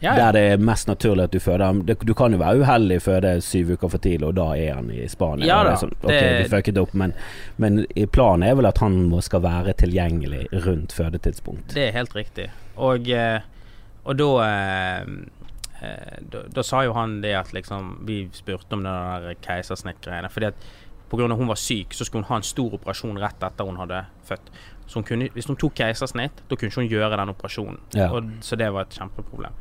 Ja, 0.00 0.12
ja. 0.12 0.14
der 0.18 0.32
det 0.32 0.42
er 0.52 0.62
mest 0.64 0.88
naturlig 0.88 1.24
at 1.24 1.30
du 1.34 1.38
føder. 1.40 1.64
ham. 1.64 1.82
Du 1.86 2.14
kan 2.14 2.32
jo 2.32 2.38
være 2.38 2.60
uheldig 2.62 3.00
føde 3.02 3.40
syv 3.42 3.70
uker 3.76 3.88
for 3.88 3.98
tidlig, 3.98 4.26
og 4.28 4.34
da 4.34 4.48
er 4.56 4.74
han 4.74 4.90
i 4.90 5.06
Spania. 5.08 5.46
Ja 5.46 5.62
da, 5.64 5.74
sånn, 5.76 5.92
ok, 6.02 6.08
det- 6.10 6.42
du 6.50 6.56
fucket 6.56 6.78
opp, 6.78 6.94
men, 6.94 7.14
men 7.58 7.86
planen 8.12 8.42
er 8.48 8.54
vel 8.54 8.66
at 8.66 8.78
han 8.78 9.20
skal 9.22 9.40
være 9.40 9.74
tilgjengelig 9.74 10.48
rundt 10.66 10.92
fødetidspunkt. 10.92 11.74
Det 11.74 11.88
er 11.88 11.92
helt 11.92 12.14
riktig. 12.14 12.50
Og, 12.76 13.08
eh, 13.08 13.40
og 14.04 14.16
da, 14.16 14.30
eh, 14.42 15.04
eh, 15.82 16.16
da 16.30 16.42
Da 16.54 16.62
sa 16.62 16.82
jo 16.82 16.92
han 16.94 17.20
det 17.20 17.34
at 17.34 17.52
liksom 17.52 18.04
Vi 18.06 18.28
spurte 18.32 18.72
om 18.72 18.82
den 18.82 18.92
der 18.92 19.34
keisersnittgreiene. 19.42 20.30
Fordi 20.30 20.46
at 20.46 20.54
av 21.12 21.36
hun 21.36 21.46
var 21.48 21.56
syk, 21.56 21.92
så 21.92 22.04
skulle 22.06 22.24
hun 22.24 22.28
ha 22.30 22.36
en 22.36 22.42
stor 22.42 22.72
operasjon 22.72 23.18
rett 23.20 23.42
etter 23.42 23.66
hun 23.66 23.76
hadde 23.76 24.06
født. 24.24 24.48
Så 24.92 25.00
hun 25.00 25.06
kunne, 25.08 25.30
hvis 25.32 25.46
hun 25.48 25.56
tok 25.56 25.72
keisersnitt, 25.78 26.42
da 26.50 26.56
kunne 26.56 26.68
ikke 26.68 26.82
hun 26.82 26.90
gjøre 26.90 27.16
den 27.16 27.32
operasjonen. 27.32 27.78
Ja. 27.96 28.10
Og, 28.12 28.28
så 28.44 28.58
det 28.60 28.66
var 28.74 28.84
et 28.84 28.98
kjempeproblem. 28.98 29.54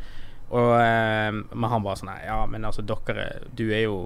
Og, 0.51 0.73
eh, 0.81 1.29
men 1.31 1.69
han 1.71 1.85
bare 1.85 2.01
sånn 2.01 2.11
ja, 2.25 2.41
men 2.51 2.67
altså, 2.67 2.83
dere 2.83 3.29
Du 3.55 3.69
er 3.71 3.85
jo 3.85 4.01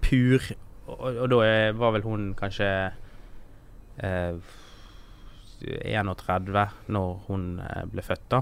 pur 0.00 0.40
Og, 0.88 1.02
og 1.10 1.26
da 1.28 1.40
var 1.76 1.92
vel 1.92 2.06
hun 2.06 2.30
kanskje 2.38 2.68
eh, 4.00 4.38
31 5.60 6.54
når 6.94 7.12
hun 7.26 7.44
eh, 7.60 7.84
ble 7.90 8.04
født, 8.06 8.24
da. 8.30 8.40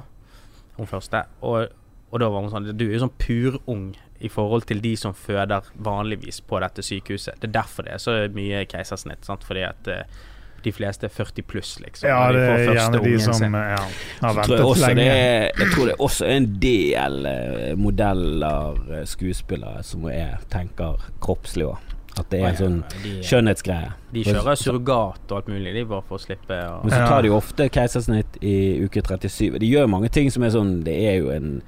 Hun 0.76 0.86
første. 0.86 1.24
Og, 1.48 1.72
og 2.12 2.22
da 2.22 2.28
var 2.30 2.44
hun 2.44 2.52
sånn 2.52 2.70
Du 2.76 2.86
er 2.86 2.94
jo 2.94 3.02
sånn 3.06 3.18
purung 3.18 3.88
i 4.22 4.30
forhold 4.32 4.68
til 4.68 4.78
de 4.84 4.94
som 5.00 5.16
føder 5.16 5.66
vanligvis 5.74 6.38
på 6.46 6.60
dette 6.62 6.84
sykehuset. 6.86 7.40
Det 7.40 7.50
er 7.50 7.58
derfor 7.58 7.88
det 7.88 7.96
er 7.96 8.04
så 8.04 8.16
mye 8.36 8.62
keisersnitt. 8.70 9.26
Sant? 9.26 9.44
Fordi 9.48 9.66
at 9.66 9.90
eh, 9.90 10.22
de 10.66 10.72
fleste 10.74 11.06
er 11.06 11.12
40 11.14 11.44
pluss, 11.46 11.76
liksom. 11.78 12.08
Ja, 12.10 12.32
det 12.34 12.40
er 12.42 12.56
de 12.58 12.72
gjerne 12.74 13.02
de 13.04 13.18
som 13.22 13.54
ja, 13.54 13.76
har 14.18 14.32
ventet 14.34 14.48
tror 14.48 14.56
jeg, 14.56 14.64
også 14.66 14.88
lenge. 14.90 15.04
er, 15.12 15.44
jeg 15.60 15.68
tror 15.74 15.90
det 15.90 15.94
også 16.08 16.26
er 16.26 16.40
en 16.40 16.48
del 16.64 17.28
eh, 17.30 17.68
modeller, 17.78 18.80
eh, 18.90 19.04
skuespillere, 19.06 19.84
som 19.86 20.08
er, 20.10 20.40
tenker 20.50 21.06
kroppslig 21.22 21.68
òg. 21.68 21.94
At 22.16 22.32
det 22.32 22.40
er 22.40 22.48
en 22.48 22.58
sånn 22.58 22.76
de, 23.04 23.14
skjønnhetsgreie. 23.28 23.92
de 24.16 24.22
kjører 24.26 24.58
surrogat 24.58 25.30
og 25.30 25.38
alt 25.38 25.50
mulig, 25.52 25.74
de 25.76 25.86
bare 25.86 26.02
for 26.08 26.18
å 26.18 26.22
slippe 26.24 26.58
å 26.64 26.78
Men 26.82 26.94
så 26.96 27.02
tar 27.04 27.22
de 27.22 27.30
jo 27.30 27.36
ofte 27.36 27.68
keisersnitt 27.70 28.38
i 28.40 28.56
uke 28.82 29.04
37. 29.04 29.60
De 29.60 29.68
gjør 29.68 29.90
mange 29.92 30.10
ting 30.10 30.32
som 30.32 30.46
er 30.46 30.54
sånn 30.54 30.78
Det 30.86 30.94
er 31.10 31.18
jo 31.20 31.28
en 31.34 31.58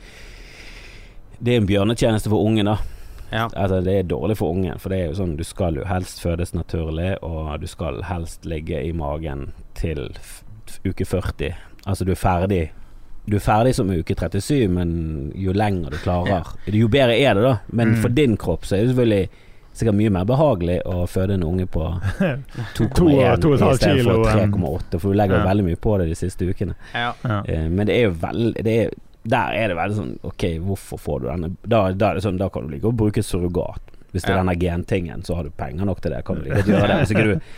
Det 1.39 1.53
er 1.53 1.61
en 1.61 1.69
bjørnetjeneste 1.69 2.33
for 2.33 2.49
ungen, 2.49 2.73
da. 2.73 2.79
Ja. 3.33 3.49
Altså, 3.57 3.81
det 3.85 3.99
er 3.99 4.03
dårlig 4.09 4.37
for 4.38 4.51
ungen, 4.55 4.79
for 4.79 4.88
det 4.88 4.99
er 5.03 5.07
jo 5.11 5.19
sånn 5.19 5.37
du 5.37 5.45
skal 5.45 5.75
jo 5.77 5.85
helst 5.85 6.21
fødes 6.23 6.55
naturlig, 6.55 7.17
og 7.23 7.61
du 7.61 7.67
skal 7.67 8.03
helst 8.09 8.45
ligge 8.49 8.81
i 8.87 8.93
magen 8.93 9.53
til 9.75 10.09
uke 10.85 11.05
40. 11.05 11.55
Altså, 11.87 12.05
du 12.05 12.12
er 12.12 12.21
ferdig 12.21 12.71
Du 13.29 13.37
er 13.37 13.41
ferdig 13.45 13.75
som 13.77 13.91
uke 13.93 14.14
37, 14.17 14.69
men 14.73 15.33
jo 15.37 15.53
lenger 15.53 15.91
du 15.93 15.97
klarer, 16.01 16.47
jo 16.73 16.88
bedre 16.88 17.12
er 17.21 17.35
det, 17.35 17.43
da. 17.45 17.57
Men 17.69 17.88
Mm. 17.91 17.97
for 18.01 18.09
din 18.09 18.37
kropp 18.37 18.64
så 18.64 18.77
er 18.77 18.81
det 18.87 18.95
selvfølgelig 18.95 19.29
sikkert 19.75 19.95
mye 19.95 20.11
mer 20.11 20.25
behagelig 20.25 20.79
å 20.87 21.05
føde 21.07 21.35
en 21.35 21.43
unge 21.45 21.67
på 21.67 21.83
2,1 22.19 22.41
To 22.75 22.85
og- 22.85 23.41
to 23.43 23.49
og 23.49 23.55
et 23.55 23.61
halvt 23.61 23.83
istedenfor 23.83 24.17
um, 24.17 24.53
3,8, 24.55 24.99
for 24.99 25.09
du 25.12 25.14
legger 25.19 25.37
ja. 25.38 25.45
veldig 25.45 25.64
mye 25.64 25.77
på 25.77 25.99
det 25.99 26.07
de 26.09 26.14
siste 26.14 26.49
ukene. 26.49 26.75
ja. 26.95 27.12
Ja. 27.25 27.43
Eh, 27.47 27.69
men 27.69 27.87
det 27.87 27.97
er 27.99 28.03
jo 28.09 28.14
veldig 28.23 28.64
det 28.64 28.79
Der 29.29 29.55
er 29.59 29.69
det 29.73 29.77
veldig 29.77 29.97
sånn 29.99 30.12
Ok, 30.31 30.45
hvorfor 30.64 31.01
får 31.03 31.21
du 31.21 31.27
denne 31.29 31.49
Da, 31.67 31.81
da 31.93 32.11
er 32.12 32.19
det 32.19 32.23
sånn 32.25 32.38
Da 32.41 32.47
kan 32.55 32.64
du 32.64 32.73
like 32.73 32.88
å 32.88 32.95
bruke 32.97 33.21
surrogat. 33.25 33.83
Hvis 34.14 34.25
det 34.25 34.33
er 34.33 34.38
denne 34.41 34.55
gentingen, 34.57 35.21
så 35.27 35.37
har 35.37 35.45
du 35.45 35.51
penger 35.53 35.85
nok 35.85 36.01
til 36.01 36.14
det. 36.14 36.23
Kan 36.25 36.41
du 36.41 36.47
like 36.49 36.64
gjøre 36.73 36.88
det. 36.88 36.97
Hvis 37.03 37.12
ikke, 37.12 37.27
du, 37.29 37.53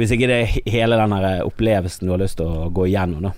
hvis 0.00 0.14
ikke 0.16 0.28
det 0.30 0.38
er 0.46 0.72
hele 0.72 0.96
den 0.96 1.12
opplevelsen 1.44 2.08
du 2.08 2.14
har 2.14 2.22
lyst 2.22 2.38
til 2.40 2.48
å 2.48 2.70
gå 2.72 2.86
igjennom, 2.88 3.28
da. 3.28 3.32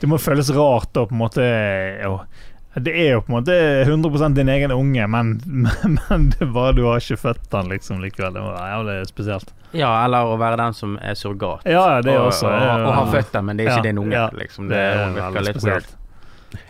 Det 0.00 0.08
må 0.08 0.16
føles 0.22 0.48
rart 0.54 0.92
da, 0.96 1.02
på 1.10 1.12
en 1.12 1.20
måte 1.20 1.44
jo. 2.00 2.14
Det 2.74 2.90
er 2.90 3.12
jo 3.12 3.20
på 3.22 3.30
en 3.30 3.36
måte 3.36 3.54
100% 3.84 4.34
din 4.34 4.48
egen 4.50 4.72
unge, 4.74 5.04
men, 5.06 5.34
men, 5.46 5.98
men 6.08 6.24
det 6.32 6.48
bare 6.54 6.72
du 6.74 6.80
har 6.88 7.02
ikke 7.02 7.20
født 7.20 7.44
den 7.52 7.68
liksom 7.74 8.00
likevel. 8.02 8.32
Det 8.34 8.42
må 8.46 8.54
være 8.54 8.70
jævlig 8.72 8.96
spesielt. 9.12 9.52
ja, 9.76 9.90
eller 10.06 10.30
å 10.32 10.38
være 10.40 10.56
den 10.62 10.74
som 10.78 10.96
er 11.02 11.14
surrogat. 11.20 11.66
Ja, 11.68 12.00
det 12.02 12.14
er 12.16 12.22
også 12.24 12.48
og, 12.48 12.56
og, 12.56 12.86
og 12.88 12.96
har 13.02 13.12
født 13.12 13.30
den, 13.36 13.44
men 13.50 13.60
det 13.60 13.66
er 13.68 13.70
ikke 13.74 13.82
Ja, 13.84 13.86
din 13.90 14.00
unge. 14.06 14.16
ja. 14.16 14.24
liksom. 14.40 14.72
Det 14.72 14.80
Det, 14.80 14.88
er 14.88 15.14
virker 15.18 15.36
veldig 15.38 15.44
litt 15.52 15.60
spesielt. 15.60 15.92
weird. 15.92 16.00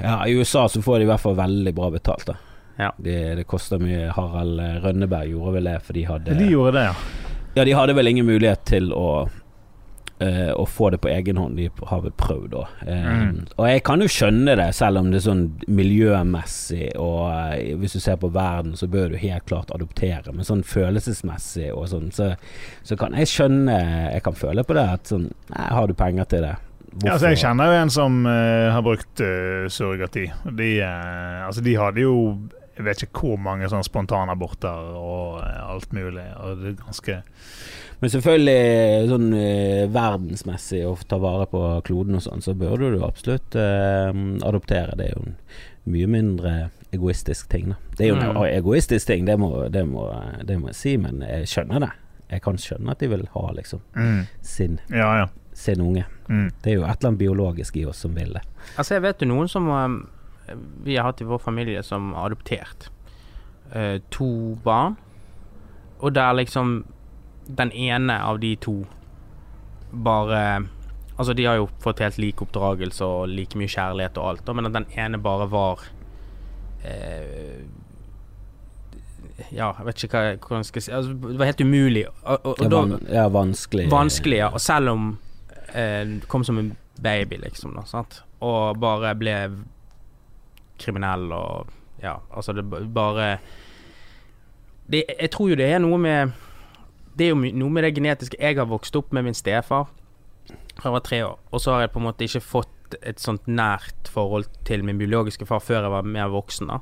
Ja, 0.01 0.19
I 0.27 0.35
USA 0.39 0.67
så 0.69 0.83
får 0.83 0.99
de 0.99 1.09
i 1.09 1.13
hvert 1.13 1.23
fall 1.23 1.39
veldig 1.39 1.75
bra 1.77 1.91
betalt, 1.95 2.27
da. 2.31 2.37
Ja. 2.77 2.91
Det, 2.99 3.21
det 3.39 3.47
koster 3.47 3.79
mye. 3.79 4.09
Harald 4.17 4.61
eh, 4.61 4.81
Rønneberg 4.83 5.31
gjorde 5.31 5.59
vel 5.59 5.71
det, 5.71 5.79
for 5.87 5.97
de 5.97 6.05
hadde 6.09 6.37
De 6.41 6.51
gjorde 6.51 6.75
det, 6.79 6.89
ja. 6.91 6.95
Ja, 7.55 7.65
de 7.65 7.75
hadde 7.79 7.95
vel 7.95 8.11
ingen 8.11 8.27
mulighet 8.27 8.65
til 8.67 8.91
å 8.93 9.29
eh, 10.19 10.51
å 10.55 10.67
få 10.67 10.91
det 10.91 10.99
på 10.99 11.09
egen 11.09 11.39
hånd. 11.39 11.57
De 11.57 11.69
har 11.87 12.03
vel 12.03 12.15
prøvd, 12.19 12.51
da. 12.55 12.65
Uh, 12.83 13.05
Mm. 13.15 13.47
Og 13.57 13.69
jeg 13.69 13.83
kan 13.87 14.03
jo 14.03 14.09
skjønne 14.11 14.57
det, 14.59 14.67
selv 14.75 14.99
om 14.99 15.11
det 15.11 15.21
er 15.21 15.25
sånn 15.29 15.45
miljømessig 15.71 16.91
og 17.01 17.31
uh, 17.31 17.55
hvis 17.79 17.95
du 17.97 18.01
ser 18.03 18.19
på 18.21 18.31
verden, 18.35 18.75
så 18.77 18.89
bør 18.91 19.13
du 19.13 19.17
helt 19.21 19.47
klart 19.47 19.71
adoptere. 19.75 20.33
Men 20.33 20.47
sånn 20.47 20.65
følelsesmessig 20.67 21.71
og 21.73 21.89
sånn, 21.93 22.11
så, 22.15 22.33
så 22.83 22.99
kan 23.01 23.15
jeg 23.19 23.31
skjønne 23.31 23.79
Jeg 24.15 24.23
kan 24.27 24.37
føle 24.39 24.65
på 24.67 24.75
det 24.77 24.85
at 24.99 25.11
sånn 25.11 25.29
Nei, 25.55 25.67
har 25.77 25.87
du 25.87 25.95
penger 25.95 26.29
til 26.31 26.47
det? 26.47 26.55
Ja, 27.03 27.15
altså, 27.15 27.33
jeg 27.33 27.41
kjenner 27.43 27.71
jo 27.71 27.79
en 27.83 27.91
som 27.91 28.21
uh, 28.29 28.71
har 28.71 28.85
brukt 28.87 29.23
uh, 29.25 29.67
surrogati. 29.73 30.29
De, 30.47 30.69
uh, 30.85 31.47
altså, 31.49 31.65
de 31.65 31.75
hadde 31.81 32.05
jo 32.05 32.15
jeg 32.75 32.87
vet 32.89 33.03
ikke 33.05 33.21
hvor 33.29 33.39
mange 33.39 33.69
sånne 33.71 33.87
spontanaborter 33.87 34.95
og 34.99 35.37
alt 35.47 35.93
mulig. 35.95 36.25
Og 36.43 36.57
det 36.59 36.73
er 36.73 36.81
ganske 36.81 37.19
Men 38.01 38.11
selvfølgelig 38.11 39.11
sånn 39.13 39.29
verdensmessig 39.95 40.81
å 40.83 40.97
ta 41.07 41.21
vare 41.23 41.47
på 41.53 41.61
kloden 41.87 42.19
og 42.19 42.25
sånn, 42.25 42.43
så 42.43 42.51
burde 42.59 42.91
du 42.91 43.05
absolutt 43.07 43.55
adoptere. 43.55 44.99
Det 44.99 45.07
er 45.07 45.15
jo 45.15 45.23
en 45.23 45.37
mye 45.95 46.11
mindre 46.11 46.55
egoistisk 46.95 47.49
ting, 47.49 47.71
da. 47.71 47.79
Det 47.97 48.07
er 48.07 48.11
jo 48.11 48.17
en 48.17 48.35
Mm. 48.35 48.43
egoistisk 48.59 49.07
ting, 49.07 49.25
det 49.25 49.39
må, 49.39 49.69
det, 49.69 49.87
må, 49.87 50.11
det 50.45 50.59
må 50.61 50.69
jeg 50.69 50.75
si, 50.75 50.97
men 50.97 51.23
jeg 51.23 51.47
skjønner 51.47 51.81
det. 51.81 51.91
Jeg 52.31 52.43
kan 52.43 52.59
skjønne 52.59 52.91
at 52.91 52.99
de 52.99 53.09
vil 53.09 53.29
ha 53.35 53.53
liksom 53.53 53.81
mm. 53.95 54.27
sin, 54.43 54.81
Ja, 54.91 55.11
ja. 55.23 55.27
Sin 55.55 55.81
unge. 55.81 56.05
Mm. 56.29 56.51
Det 56.63 56.73
er 56.73 56.77
jo 56.79 56.85
et 56.85 56.99
eller 56.99 57.11
annet 57.11 57.23
biologisk 57.23 57.77
i 57.77 57.87
oss 57.87 58.03
som 58.05 58.15
vil 58.17 58.35
det. 58.35 58.43
Altså, 58.77 58.97
jeg 58.97 59.05
vet 59.05 59.23
jo 59.23 59.31
noen 59.31 59.51
som 59.51 59.69
um, 59.71 59.97
vi 60.85 60.99
har 60.99 61.09
hatt 61.09 61.23
i 61.23 61.29
vår 61.29 61.41
familie 61.43 61.83
som 61.87 62.13
har 62.17 62.33
adoptert 62.33 62.89
uh, 63.75 64.01
to 64.11 64.59
barn, 64.65 64.99
og 66.01 66.15
der 66.15 66.35
liksom 66.37 66.83
den 67.47 67.73
ene 67.73 68.19
av 68.25 68.41
de 68.41 68.55
to 68.57 68.83
bare 69.93 70.67
Altså, 71.15 71.31
de 71.33 71.45
har 71.47 71.61
jo 71.61 71.69
fått 71.79 72.01
helt 72.03 72.17
lik 72.19 72.41
oppdragelse 72.43 73.07
og 73.07 73.29
like 73.31 73.55
mye 73.55 73.71
kjærlighet 73.71 74.17
og 74.19 74.33
alt, 74.33 74.49
men 74.59 74.67
at 74.67 74.75
den 74.75 74.87
ene 74.99 75.21
bare 75.23 75.47
var 75.47 75.85
eh, 76.83 77.61
Ja, 79.55 79.69
jeg 79.79 79.87
vet 79.87 80.05
ikke 80.09 80.23
hva, 80.43 80.59
jeg 80.59 80.67
skal 80.73 80.83
si 80.83 80.91
altså, 80.91 81.15
Det 81.15 81.39
var 81.39 81.53
helt 81.53 81.63
umulig. 81.63 82.03
Og, 82.09 82.33
og, 82.35 82.49
og 82.59 82.65
da, 82.67 82.81
van, 82.81 83.07
ja, 83.15 83.29
vanskelig. 83.31 83.87
Vanskelig, 83.93 84.41
ja. 84.43 84.51
Og 84.51 84.65
selv 84.65 84.91
om 84.97 85.07
eh, 85.75 86.17
kom 86.31 86.45
som 86.47 86.59
en 86.59 86.73
baby, 87.03 87.41
liksom, 87.43 87.75
da, 87.75 87.85
sant? 87.89 88.23
og 88.45 88.79
bare 88.81 89.15
ble 89.19 89.39
kriminell 90.79 91.31
og 91.33 91.73
Ja, 92.03 92.19
altså 92.35 92.53
det 92.53 92.65
bare 92.93 93.39
det, 94.91 95.05
Jeg 95.09 95.31
tror 95.31 95.49
jo 95.49 95.57
det 95.57 95.69
er 95.73 95.79
noe 95.81 95.97
med 95.97 96.35
Det 97.17 97.29
er 97.29 97.31
jo 97.31 97.39
noe 97.39 97.71
med 97.71 97.87
det 97.87 97.95
genetiske. 97.95 98.37
Jeg 98.41 98.59
har 98.59 98.67
vokst 98.69 98.97
opp 98.99 99.13
med 99.15 99.25
min 99.25 99.37
stefar 99.39 99.87
fra 100.75 100.91
jeg 100.91 100.93
var 100.93 101.05
tre 101.07 101.19
år, 101.25 101.37
og 101.55 101.61
så 101.63 101.73
har 101.73 101.85
jeg 101.85 101.93
på 101.95 102.01
en 102.01 102.07
måte 102.09 102.27
ikke 102.27 102.41
fått 102.43 102.97
et 103.07 103.23
sånt 103.23 103.47
nært 103.47 104.11
forhold 104.11 104.49
til 104.67 104.83
min 104.85 104.99
biologiske 104.99 105.47
far 105.49 105.63
før 105.63 105.87
jeg 105.87 105.93
var 105.95 106.03
mer 106.17 106.33
voksen. 106.35 106.69
da 106.69 106.81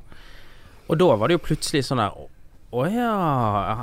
Og 0.88 0.98
da 0.98 1.16
var 1.16 1.28
det 1.28 1.36
jo 1.38 1.46
plutselig 1.46 1.84
sånn 1.86 2.00
der 2.02 2.16
Å 2.72 2.86
ja 2.88 3.12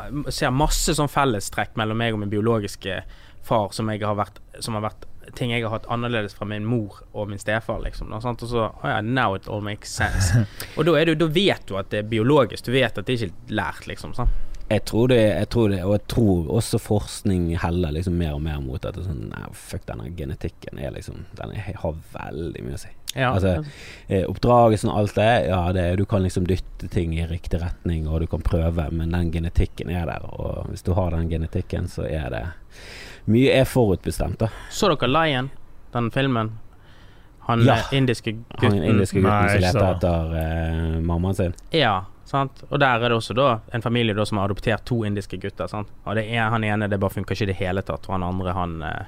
Jeg 0.10 0.34
ser 0.34 0.50
masse 0.50 0.96
sånn 0.98 1.12
fellestrekk 1.12 1.78
mellom 1.78 1.98
meg 2.02 2.16
og 2.16 2.24
min 2.24 2.32
biologiske 2.34 3.04
far 3.44 3.72
som, 3.76 3.90
har 3.90 4.18
vært, 4.20 4.42
som 4.60 4.78
har 4.78 4.86
vært 4.90 5.08
ting 5.36 5.54
jeg 5.54 5.64
har 5.66 5.74
hatt 5.74 5.88
annerledes 5.92 6.34
fra 6.34 6.48
min 6.50 6.66
mor 6.66 7.02
og 7.12 7.30
min 7.30 7.40
stefar, 7.42 7.82
liksom. 7.84 8.12
Og 8.14 8.24
så 8.24 8.66
oh 8.66 8.86
ja, 8.90 9.02
now 9.02 9.36
it 9.36 9.48
all 9.48 9.62
makes 9.62 9.94
sense. 9.94 10.46
og 10.78 10.86
da, 10.86 10.98
det, 11.06 11.20
da 11.22 11.30
vet 11.30 11.68
du 11.70 11.78
at 11.80 11.92
det 11.94 12.04
er 12.04 12.12
biologisk. 12.12 12.66
Du 12.66 12.74
vet 12.74 12.98
at 12.98 13.06
det 13.06 13.16
er 13.16 13.28
ikke 13.28 13.58
lært, 13.62 13.88
liksom. 13.90 14.16
Sant? 14.18 14.46
Jeg 14.70 14.84
tror 14.86 15.08
det, 15.10 15.18
jeg 15.18 15.50
tror 15.50 15.72
det, 15.72 15.80
og 15.82 15.96
jeg 15.96 16.02
tror 16.14 16.50
også 16.60 16.78
forskning 16.78 17.46
heller 17.58 17.96
liksom 17.96 18.20
mer 18.22 18.36
og 18.36 18.44
mer 18.46 18.60
mot 18.62 18.84
at 18.86 18.94
det 18.94 19.08
sånn 19.08 19.32
Nei, 19.32 19.48
fuck 19.58 19.88
denne 19.88 20.12
genetikken 20.14 20.78
er 20.78 20.94
liksom 20.94 21.24
Den 21.40 21.56
har 21.58 21.96
veldig 22.14 22.62
mye 22.68 22.78
å 22.78 22.82
si. 22.84 22.92
Ja, 23.16 23.32
Altså, 23.32 23.64
eh, 24.06 24.28
Oppdragelsen 24.30 24.92
og 24.92 25.00
alt 25.00 25.18
det, 25.18 25.32
ja, 25.50 25.64
det, 25.74 25.88
du 25.98 26.06
kan 26.06 26.22
liksom 26.22 26.46
dytte 26.46 26.86
ting 26.94 27.16
i 27.18 27.26
riktig 27.26 27.64
retning, 27.64 28.06
og 28.06 28.22
du 28.22 28.28
kan 28.30 28.46
prøve, 28.46 28.86
men 28.94 29.16
den 29.16 29.32
genetikken 29.34 29.90
er 29.90 30.06
der. 30.06 30.28
Og 30.38 30.70
hvis 30.70 30.86
du 30.86 30.94
har 30.94 31.18
den 31.18 31.32
genetikken, 31.32 31.90
så 31.90 32.06
er 32.06 32.30
det 32.30 32.44
Mye 33.30 33.52
er 33.62 33.66
forutbestemt, 33.70 34.40
da. 34.42 34.50
Så 34.74 34.90
dere 34.92 35.08
Lion, 35.14 35.52
den 35.94 36.10
filmen? 36.12 36.56
Han 37.50 37.62
Ja. 37.66 37.76
indiske 37.92 38.32
gutten. 38.36 38.62
Han 38.62 38.84
indiske 38.84 39.22
gutten 39.22 39.30
Nei, 39.30 39.50
som 39.50 39.62
leter 39.62 39.92
etter 39.96 40.34
uh, 40.34 41.00
mammaen 41.02 41.36
sin. 41.38 41.54
Ja, 41.74 42.04
sant. 42.30 42.64
Og 42.70 42.80
der 42.80 43.02
er 43.02 43.10
det 43.10 43.18
også 43.18 43.34
da 43.38 43.60
en 43.74 43.82
familie 43.82 44.14
da 44.14 44.26
som 44.26 44.38
har 44.38 44.50
adoptert 44.50 44.84
to 44.86 45.04
indiske 45.06 45.38
gutter. 45.42 45.68
Sant? 45.68 45.88
Og 46.06 46.16
det 46.20 46.28
er, 46.30 46.50
han 46.54 46.64
ene 46.64 46.88
det 46.90 47.00
bare 47.02 47.10
funker 47.16 47.34
ikke 47.38 47.48
i 47.48 47.52
det 47.54 47.58
hele 47.62 47.82
tatt, 47.82 48.06
og 48.10 48.14
han 48.18 48.24
andre 48.28 48.54
han 48.54 48.82
eh, 48.84 49.08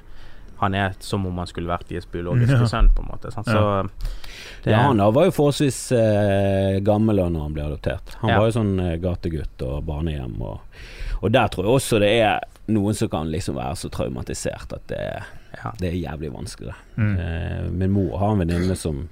Han 0.62 0.74
er 0.78 0.92
som 1.02 1.24
om 1.26 1.38
han 1.42 1.46
skulle 1.50 1.66
vært 1.66 1.88
deres 1.90 2.04
biologiske 2.06 2.54
Ja. 2.62 2.66
sønn, 2.70 2.88
på 2.94 3.02
en 3.02 3.08
måte. 3.10 3.32
Sant? 3.34 3.46
Så 3.50 3.88
det, 4.62 4.70
Ja, 4.70 4.84
han 4.86 4.96
da 5.02 5.08
var 5.10 5.24
jo 5.26 5.32
forholdsvis 5.34 5.78
eh, 5.98 6.76
gammel 6.86 7.16
da 7.18 7.24
når 7.28 7.42
han 7.48 7.52
ble 7.56 7.64
adoptert. 7.64 8.14
Han 8.20 8.30
Ja. 8.30 8.38
var 8.38 8.46
jo 8.46 8.54
sånn 8.60 8.78
eh, 8.78 8.96
gategutt 9.02 9.62
og 9.66 9.82
barnehjem. 9.88 10.36
Og, 10.40 10.60
og 11.22 11.32
der 11.34 11.48
tror 11.50 11.66
jeg 11.66 11.74
også 11.80 11.98
det 11.98 12.12
er 12.22 12.38
noen 12.66 12.94
som 12.94 13.08
kan 13.08 13.30
liksom 13.30 13.56
være 13.58 13.76
så 13.76 13.88
traumatisert 13.90 14.72
at 14.72 14.84
det, 14.88 15.00
ja. 15.58 15.72
det 15.80 15.88
er 15.88 15.96
jævlig 15.98 16.30
vanskelig. 16.32 16.74
Mm. 16.96 17.16
Eh, 17.18 17.70
min 17.70 17.90
mor 17.92 18.18
har 18.18 18.32
en 18.32 18.38
venninne 18.44 18.76
som 18.78 19.08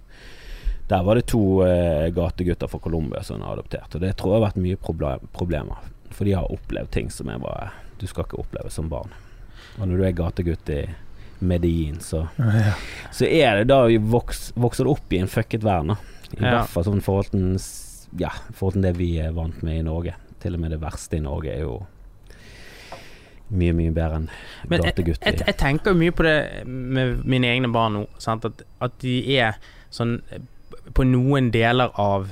Der 0.91 1.03
var 1.07 1.15
det 1.15 1.27
to 1.31 1.63
eh, 1.63 2.09
gategutter 2.11 2.67
fra 2.69 2.79
Colombia 2.83 3.23
som 3.23 3.43
er 3.43 3.53
adoptert, 3.53 3.95
og 3.95 4.01
det 4.03 4.17
tror 4.19 4.33
jeg 4.35 4.41
har 4.41 4.49
vært 4.49 4.63
mye 4.63 4.77
problem, 4.77 5.29
problemer. 5.33 5.77
For 6.11 6.25
de 6.27 6.33
har 6.35 6.51
opplevd 6.51 6.91
ting 6.91 7.11
som 7.15 7.29
jeg 7.31 7.39
bare 7.41 7.71
Du 8.01 8.07
skal 8.11 8.25
ikke 8.25 8.41
oppleve 8.41 8.71
som 8.75 8.89
barn. 8.91 9.13
Og 9.79 9.87
når 9.87 9.97
du 10.01 10.05
er 10.09 10.17
gategutt 10.19 10.71
i 10.75 10.81
Medellin, 11.41 12.01
så, 12.01 12.27
Ja. 12.39 12.75
så 13.13 13.25
er 13.27 13.57
det 13.61 13.69
da 13.69 13.85
vi 13.87 13.99
voks, 13.99 14.53
vokser 14.57 14.85
du 14.85 14.91
opp 14.91 15.13
i 15.13 15.19
en 15.19 15.29
fucket 15.29 15.63
verden. 15.65 15.89
da. 15.95 15.97
I 16.39 16.43
Ja. 16.45 16.51
hvert 16.59 16.69
fall 16.69 16.85
sånn 16.85 17.03
forhold 17.03 17.31
til, 17.31 17.59
ja, 18.19 18.31
forhold 18.53 18.75
til 18.75 18.83
det 18.83 18.97
vi 18.97 19.19
er 19.19 19.33
vant 19.33 19.63
med 19.63 19.79
i 19.79 19.83
Norge. 19.83 20.15
Til 20.41 20.55
og 20.55 20.61
med 20.61 20.71
det 20.73 20.81
verste 20.81 21.17
i 21.17 21.21
Norge 21.21 21.53
er 21.55 21.61
jo 21.61 21.87
mye, 23.51 23.75
mye 23.77 23.93
bedre 23.95 24.21
enn 24.21 24.29
Men 24.71 24.85
jeg, 24.87 25.07
jeg, 25.11 25.39
jeg 25.47 25.57
tenker 25.59 25.93
jo 25.93 26.01
mye 26.01 26.15
på 26.15 26.27
det 26.27 26.37
med 26.67 27.25
mine 27.29 27.51
egne 27.51 27.71
barn 27.75 27.99
nå. 27.99 28.05
Sant? 28.23 28.47
At, 28.47 28.63
at 28.83 28.99
de 29.03 29.17
er 29.37 29.59
sånn 29.91 30.19
På 30.95 31.07
noen 31.07 31.51
deler 31.55 31.93
av 32.01 32.31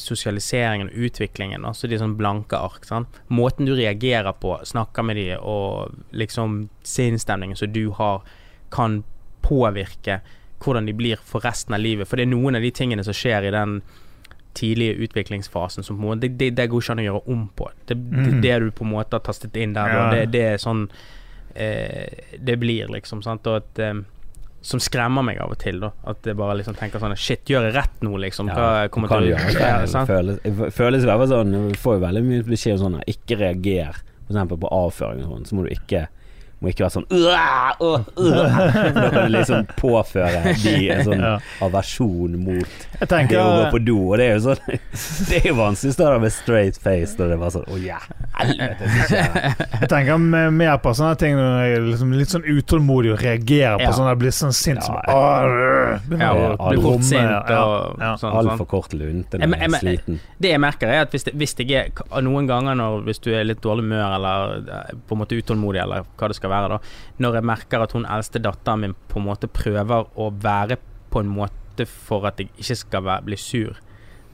sosialiseringen 0.00 0.88
og 0.88 1.08
utviklingen, 1.08 1.64
altså 1.68 1.90
de 1.90 1.98
sånn 2.00 2.14
blanke 2.16 2.56
ark. 2.56 2.86
Sant? 2.88 3.18
Måten 3.28 3.68
du 3.68 3.74
reagerer 3.76 4.32
på, 4.40 4.54
snakker 4.64 5.04
med 5.04 5.18
de 5.20 5.26
og 5.36 5.92
liksom 6.16 6.70
sinnsstemningen 6.88 7.58
som 7.58 7.72
du 7.74 7.90
har, 7.98 8.22
kan 8.72 9.02
påvirke 9.44 10.22
hvordan 10.64 10.88
de 10.88 10.94
blir 10.96 11.20
for 11.24 11.44
resten 11.44 11.76
av 11.76 11.82
livet. 11.84 12.08
For 12.08 12.16
det 12.16 12.24
er 12.26 12.32
noen 12.32 12.56
av 12.56 12.64
de 12.64 12.72
tingene 12.74 13.04
som 13.04 13.16
skjer 13.16 13.48
i 13.48 13.52
den 13.54 13.80
tidlige 14.58 14.98
utviklingsfasen 15.06 15.86
som 15.86 15.96
på 15.96 16.02
en 16.02 16.10
måte 16.12 16.26
Det, 16.26 16.34
det, 16.40 16.50
det 16.58 16.68
går 16.70 16.82
ikke 16.84 16.94
an 16.96 17.02
å 17.04 17.06
gjøre 17.08 17.22
om 17.34 17.46
på. 17.56 17.70
Det, 17.86 17.96
det, 17.96 18.26
Mhm. 18.26 18.40
det 18.42 18.58
du 18.66 18.70
på 18.74 18.84
en 18.84 18.92
måte 18.96 19.16
har 19.18 19.24
tastet 19.28 19.56
inn 19.56 19.72
der, 19.78 19.88
Ja. 19.94 20.10
det, 20.12 20.24
det 20.34 20.42
er 20.52 20.58
sånn 20.62 20.88
eh, 21.54 22.36
det 22.38 22.56
blir, 22.60 22.88
liksom. 22.88 23.22
Sant? 23.22 23.46
Og 23.46 23.56
at 23.62 23.78
eh, 23.78 23.94
Som 24.60 24.80
skremmer 24.82 25.22
meg 25.22 25.38
av 25.38 25.52
og 25.54 25.58
til, 25.62 25.78
da. 25.80 25.92
At 26.10 26.26
jeg 26.26 26.34
bare 26.36 26.56
liksom 26.58 26.74
tenker 26.74 26.98
sånn 26.98 27.14
Shit, 27.16 27.44
gjør 27.46 27.68
jeg 27.68 27.74
rett 27.76 28.00
nå, 28.02 28.16
liksom? 28.18 28.48
Hva 28.50 28.64
Ja, 28.82 28.88
kommer 28.90 29.08
du 29.08 29.28
til 29.30 29.36
å 29.38 29.52
skje? 29.54 30.06
Føles, 30.08 30.40
det 30.42 30.72
føles 30.74 31.04
i 31.04 31.06
hvert 31.06 31.20
fall 31.22 31.28
sånn 31.30 31.52
Vi 31.68 31.76
får 31.78 31.94
jo 31.94 32.02
veldig 32.06 32.22
mye 32.26 32.42
beskjed 32.48 32.74
om 32.74 32.82
sånn 32.92 33.02
Ikke 33.06 33.38
reager 33.38 33.94
f.eks. 34.28 34.50
på 34.58 34.68
avføring 34.74 35.22
og 35.24 35.30
sånn 35.36 35.46
Så 35.46 35.54
må 35.54 35.62
du 35.68 35.70
ikke 35.76 36.08
må 36.60 36.72
ikke 36.72 36.82
være 36.86 36.94
sånn 36.96 37.04
«Uah, 37.14 37.76
åh. 37.78 38.00
For 38.16 38.92
Da 38.98 39.10
kan 39.14 39.28
du 39.28 39.32
liksom 39.36 39.66
påføre 39.78 40.54
de 40.58 40.72
en 40.90 41.04
sånn 41.06 41.20
Ja. 41.28 41.34
aversjon 41.62 42.34
mot 42.42 42.86
Jeg 42.98 43.08
det 43.30 43.38
å 43.38 43.44
gå 43.52 43.68
på 43.74 43.80
do. 43.86 43.96
Og 44.08 44.16
det 44.18 44.26
er 44.26 44.32
jo 44.38 44.42
sånn 44.48 44.62
Det 45.28 45.38
er 45.42 45.46
jo 45.50 45.54
vanskelig 45.60 45.92
å 45.92 45.96
stå 45.98 46.08
der 46.08 46.22
med 46.24 46.34
straight 46.34 46.80
face 46.82 47.14
når 47.18 47.30
det 47.30 47.36
er 47.36 47.42
bare 47.44 47.54
sånn 47.54 47.68
Å 47.68 47.78
ja, 47.84 47.98
helvete. 48.40 48.88
det 48.90 49.06
skjer. 49.12 49.38
Jeg 49.82 49.90
tenker 49.92 50.12
m- 50.18 50.56
mer 50.58 50.80
på 50.82 50.94
sånne 50.98 51.14
ting 51.20 51.36
når 51.38 51.54
jeg 51.62 51.76
er 51.78 51.86
liksom 51.92 52.12
litt 52.18 52.34
sånn 52.34 52.48
utålmodig 52.48 53.12
og 53.14 53.22
reagerer 53.22 53.78
på 53.78 53.86
Ja. 53.86 53.94
sånn 54.00 54.10
jeg 54.10 54.20
blir 54.24 54.34
sånn 54.40 54.56
sint 54.56 54.82
som 54.86 54.98
Ja. 54.98 55.14
Øh, 55.46 56.18
Ja, 56.18 56.32
blir 56.58 56.82
fort 56.82 57.06
sint 57.06 57.22
og 57.22 57.54
ja. 57.54 57.62
sånn. 57.62 58.18
sånn. 58.24 58.36
Altfor 58.42 58.66
kort 58.74 58.92
lunte 58.98 59.38
når 59.38 59.54
jeg 59.54 59.70
er 59.70 59.78
sliten. 59.82 60.18
Det 60.40 60.50
jeg 60.54 60.60
merker, 60.62 60.90
er 60.90 61.06
at 61.06 61.14
hvis, 61.14 61.24
det, 61.28 61.34
hvis 61.38 61.54
jeg 61.58 61.92
er 61.94 62.22
noen 62.26 62.46
ganger 62.50 62.74
når, 62.78 63.02
hvis 63.06 63.22
du 63.22 63.30
er 63.34 63.44
litt 63.46 63.62
dårlig 63.64 63.86
humør 63.86 64.16
eller 64.18 64.54
eh, 64.58 64.92
på 65.08 65.14
en 65.16 65.22
måte 65.22 65.38
utålmodig, 65.38 65.82
eller 65.82 66.04
hva 66.18 66.28
det 66.30 66.36
skal 66.38 66.47
være, 66.52 66.68
da 66.74 66.78
Når 67.24 67.34
jeg 67.38 67.44
merker 67.44 67.82
at 67.84 67.92
hun 67.96 68.06
eldste 68.06 68.42
datteren 68.44 68.80
min 68.84 68.94
på 69.08 69.20
en 69.20 69.26
måte 69.28 69.48
prøver 69.48 70.06
å 70.16 70.30
være 70.42 70.78
på 71.10 71.20
en 71.24 71.28
måte 71.32 71.86
for 71.86 72.26
at 72.26 72.40
jeg 72.42 72.50
ikke 72.58 72.76
skal 72.76 73.04
være, 73.06 73.24
bli 73.28 73.36
sur, 73.38 73.76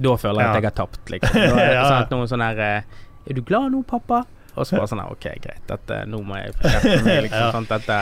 da 0.00 0.14
føler 0.16 0.40
jeg 0.40 0.46
Ja. 0.48 0.52
at 0.54 0.62
jeg 0.62 0.70
har 0.70 0.78
tapt, 0.78 1.10
liksom. 1.10 1.34
Da 1.34 1.66
ja. 1.74 1.82
sånn 1.84 2.00
at 2.06 2.10
noen 2.14 2.24
noe 2.24 2.30
sånn 2.32 2.42
her 2.46 2.58
eh, 2.58 2.82
Er 3.30 3.34
du 3.38 3.42
glad 3.42 3.70
nå, 3.72 3.82
pappa? 3.88 4.24
Og 4.54 4.66
så 4.66 4.78
bare 4.78 4.90
sånn 4.90 5.02
Ok, 5.04 5.28
greit, 5.42 5.62
dette, 5.68 6.00
nå 6.10 6.20
må 6.26 6.38
jeg 6.38 6.54
få 6.58 6.72
meg, 7.04 7.26
liksom. 7.26 7.38
Ja. 7.44 7.50
sant, 7.54 7.70
dette 7.70 7.98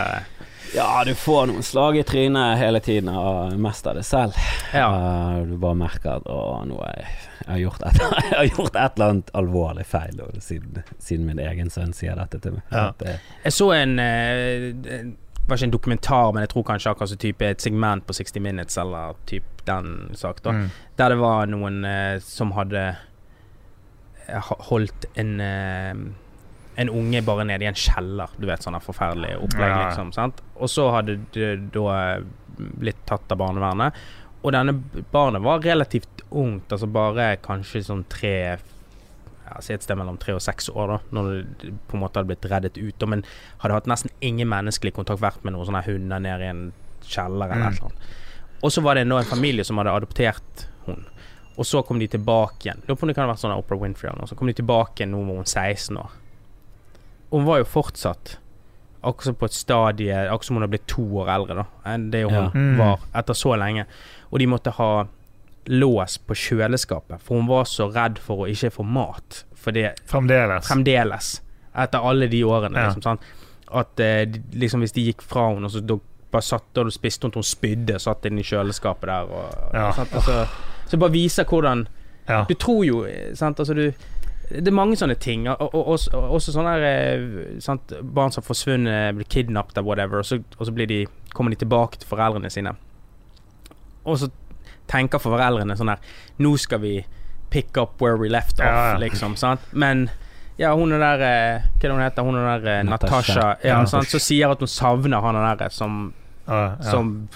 Ja, 0.73 0.89
du 1.05 1.13
får 1.19 1.49
noen 1.51 1.65
slag 1.67 1.99
i 2.01 2.05
trynet 2.07 2.59
hele 2.61 2.81
tiden, 2.85 3.11
og 3.13 3.57
mest 3.61 3.87
av 3.89 3.99
det 3.99 4.07
selv. 4.09 4.37
Ja. 4.73 4.87
Uh, 4.89 5.43
du 5.49 5.59
bare 5.61 5.77
merker 5.77 6.21
at 6.21 6.29
å, 6.33 6.63
nå 6.69 6.79
har 6.81 6.95
jeg, 6.97 7.11
jeg, 7.43 7.49
har 7.51 7.61
gjort 7.61 7.85
et, 7.89 7.99
jeg 8.31 8.39
har 8.39 8.49
gjort 8.49 8.79
et 8.79 8.97
eller 8.97 9.09
annet 9.09 9.35
alvorlig 9.43 9.85
feil, 9.89 10.23
og 10.25 10.39
siden, 10.41 10.81
siden 10.97 11.29
min 11.29 11.43
egen 11.43 11.73
sønn 11.73 11.93
sier 11.97 12.17
dette 12.17 12.41
til 12.41 12.57
meg. 12.57 12.65
Ja. 12.73 12.87
At 12.89 13.05
det, 13.05 13.19
Jeg 13.45 13.57
så 13.59 13.69
en 13.77 13.99
uh, 14.01 15.13
var 15.49 15.59
ikke 15.59 15.69
en 15.69 15.77
dokumentar, 15.77 16.33
men 16.33 16.47
jeg 16.47 16.55
tror 16.55 16.69
kanskje 16.71 16.93
akkurat 16.95 17.13
så 17.13 17.21
type 17.21 17.53
et 17.53 17.65
segment 17.65 18.07
på 18.09 18.17
60 18.17 18.45
Minutes, 18.45 18.81
eller 18.81 19.19
typ 19.29 19.65
den 19.69 20.13
sak, 20.17 20.41
da. 20.47 20.57
Mm. 20.57 20.69
Der 21.01 21.13
det 21.13 21.21
var 21.21 21.53
noen 21.53 21.83
uh, 21.85 22.17
som 22.25 22.57
hadde 22.57 22.93
holdt 24.71 25.07
en 25.19 25.41
En 26.77 26.89
unge 26.89 27.21
bare 27.23 27.45
nede 27.45 27.65
i 27.65 27.69
en 27.69 27.75
kjeller, 27.77 28.29
du 28.41 28.47
vet, 28.47 28.63
sånn 28.65 28.79
forferdelig 28.81 29.35
opplegg, 29.43 29.69
Ja, 29.69 29.89
liksom. 29.91 30.13
sant? 30.13 30.41
Og 30.57 30.69
så 30.73 30.91
hadde 30.95 31.19
det 31.35 31.73
da 31.75 32.15
eh, 32.17 32.23
blitt 32.59 33.03
tatt 33.07 33.31
av 33.33 33.39
barnevernet. 33.39 33.93
Og 34.43 34.53
denne 34.53 34.73
barnet 35.13 35.43
var 35.43 35.61
relativt 35.61 36.23
ungt, 36.33 36.73
altså 36.73 36.89
bare 36.91 37.37
kanskje 37.45 37.85
sånn 37.85 38.05
tre 38.09 38.59
ja, 39.47 39.61
Si 39.61 39.75
et 39.75 39.83
sted 39.85 39.99
mellom 39.99 40.17
tre 40.19 40.33
og 40.33 40.41
seks 40.41 40.71
år, 40.73 40.89
da, 40.89 40.99
når 41.13 41.45
det 41.61 41.73
på 41.89 41.95
en 41.99 42.01
måte 42.01 42.17
hadde 42.19 42.31
blitt 42.31 42.49
reddet 42.51 42.79
ut. 42.79 42.99
da, 42.99 43.07
Men 43.07 43.23
hadde 43.59 43.75
hatt 43.75 43.87
nesten 43.91 44.11
ingen 44.23 44.49
menneskelig 44.49 44.95
kontakt, 44.95 45.21
vært 45.21 45.45
med 45.45 45.53
noen 45.53 45.67
sånne 45.69 45.85
hunder 45.85 46.19
nede 46.25 46.41
i 46.47 46.49
en 46.49 46.73
kjeller 47.05 47.51
eller 47.53 47.55
Mm. 47.57 47.77
noe 47.83 47.91
eller. 47.91 47.93
Og 48.63 48.71
så 48.71 48.81
var 48.83 48.95
det 48.95 49.07
nå 49.07 49.19
en 49.19 49.25
familie 49.29 49.65
som 49.65 49.77
hadde 49.77 49.91
adoptert 49.93 50.67
hun. 50.87 51.05
Og 51.59 51.65
så 51.67 51.85
kom 51.85 51.99
de 51.99 52.07
tilbake 52.09 52.65
igjen. 52.65 52.81
Lurer 52.89 52.97
på 52.97 53.03
om 53.03 53.09
det 53.09 53.15
kan 53.17 53.27
ha 53.29 53.35
vært 53.35 53.41
sånn 53.45 53.59
Opera 53.59 53.77
Winfrey 53.77 54.09
eller 54.09 54.21
noe. 54.23 54.29
Så 54.29 54.37
kom 54.37 54.47
de 54.47 54.55
tilbake 54.55 55.05
nå 55.07 55.19
var 55.27 55.35
hun 55.37 55.45
16 55.45 55.97
år. 55.99 56.11
Og 57.33 57.41
hun 57.41 57.47
var 57.49 57.59
jo 57.63 57.65
fortsatt 57.65 58.37
akkurat 59.03 59.25
som 59.25 59.35
på 59.41 59.49
et 59.49 59.55
stadie 59.57 60.15
Akkurat 60.29 60.45
som 60.47 60.57
hun 60.57 60.63
hadde 60.63 60.71
blitt 60.77 60.87
to 60.87 61.03
år 61.19 61.31
eldre 61.35 61.57
da 61.63 61.65
enn 61.91 62.11
det 62.13 62.21
hun 62.27 62.35
Ja. 62.37 62.51
Mm. 62.55 62.77
var 62.79 63.01
etter 63.19 63.35
så 63.35 63.57
lenge. 63.59 63.87
Og 64.31 64.39
de 64.39 64.47
måtte 64.47 64.71
ha 64.77 65.07
lås 65.67 66.19
på 66.19 66.35
kjøleskapet, 66.35 67.21
for 67.23 67.37
hun 67.39 67.47
var 67.47 67.65
så 67.65 67.87
redd 67.95 68.19
for 68.19 68.45
å 68.45 68.49
ikke 68.51 68.71
få 68.75 68.85
mat. 68.85 69.45
For 69.55 69.71
det 69.73 69.93
Fremdeles. 70.11 70.67
fremdeles, 70.69 71.41
etter 71.75 71.99
alle 72.03 72.27
de 72.29 72.43
årene. 72.45 72.75
Ja. 72.79 72.89
Liksom, 72.91 73.03
sånn, 73.03 73.19
At 73.73 73.99
eh, 74.01 74.27
liksom 74.53 74.81
hvis 74.83 74.93
de 74.93 75.01
gikk 75.13 75.23
fra 75.23 75.49
henne, 75.49 75.65
og 75.65 75.71
så 75.73 75.81
da 75.81 75.95
bare 76.31 76.43
satt 76.43 76.65
da 76.75 76.83
spiste 76.91 77.25
hun 77.25 77.31
til 77.33 77.39
hun 77.41 77.47
spydde, 77.49 77.99
satt 78.01 78.27
inn 78.27 78.39
i 78.39 78.43
kjøleskapet 78.43 79.07
der. 79.09 79.23
Og, 79.23 79.71
Ja. 79.75 79.93
sant? 79.93 80.13
og 80.15 80.23
så 80.23 80.47
det 80.91 80.99
bare 81.01 81.11
viser 81.13 81.45
hvordan 81.45 81.87
Ja. 82.29 82.45
Du 82.45 82.55
tror 82.55 82.85
jo 82.85 83.05
eh, 83.05 83.35
sant? 83.35 83.59
Altså, 83.59 83.75
du, 83.75 83.93
Det 84.53 84.69
er 84.69 84.75
mange 84.77 84.97
sånne 85.01 85.17
ting. 85.17 85.47
Og, 85.49 85.61
og, 85.65 85.75
og 85.75 85.93
også, 85.97 86.11
også 86.37 86.53
sånne 86.55 86.73
her, 86.77 86.87
eh, 86.89 87.59
sant? 87.65 87.93
barn 88.03 88.33
som 88.35 88.43
har 88.43 88.49
forsvunnet, 88.51 89.15
blir 89.17 89.29
kidnappet 89.33 89.79
eller 89.79 89.89
whatever, 89.89 90.21
og 90.21 90.29
så, 90.29 90.41
og 90.59 90.67
så 90.69 90.75
blir 90.77 90.91
de, 90.91 91.01
kommer 91.33 91.55
de 91.55 91.61
tilbake 91.63 91.99
til 92.03 92.11
foreldrene 92.11 92.51
sine. 92.53 92.75
Og 94.05 94.19
så 94.21 94.29
tenker 94.91 95.23
foreldrene 95.23 95.77
sånn 95.79 95.93
her 95.93 96.01
Nå 96.43 96.57
skal 96.59 96.81
vi 96.83 96.97
pick 97.53 97.77
up 97.79 98.01
where 98.03 98.17
we 98.19 98.29
left 98.33 98.59
off, 98.59 98.67
Ja, 98.67 98.89
ja. 98.93 98.99
liksom. 99.01 99.37
Sant? 99.41 99.61
Men 99.73 100.09
ja, 100.59 100.73
hun 100.77 100.93
er 100.93 101.01
der 101.01 101.23
eh, 101.27 101.69
Hva 101.79 101.85
er 101.85 101.89
det 101.89 101.93
hun 101.95 102.03
heter? 102.03 102.27
Hun 102.27 102.39
er 102.41 102.49
der 102.49 102.67
eh, 102.73 102.83
Natasha. 102.89 103.15
Natasha. 103.17 103.47
Ja, 103.65 103.79
sant? 103.89 104.11
Så 104.11 104.21
sier 104.23 104.53
at 104.53 104.61
hun 104.63 104.69
savner 104.71 105.23
han 105.25 105.39
der 105.61 105.73
som 105.73 106.13
Ja, 106.49 106.75
ja. 106.77 106.91
som 106.91 107.29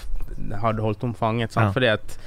hadde 0.61 0.83
holdt 0.83 1.01
henne 1.01 1.17
fanget. 1.17 1.53
Sant? 1.55 1.69
Ja. 1.69 1.73
Fordi 1.73 1.87
at 1.95 2.17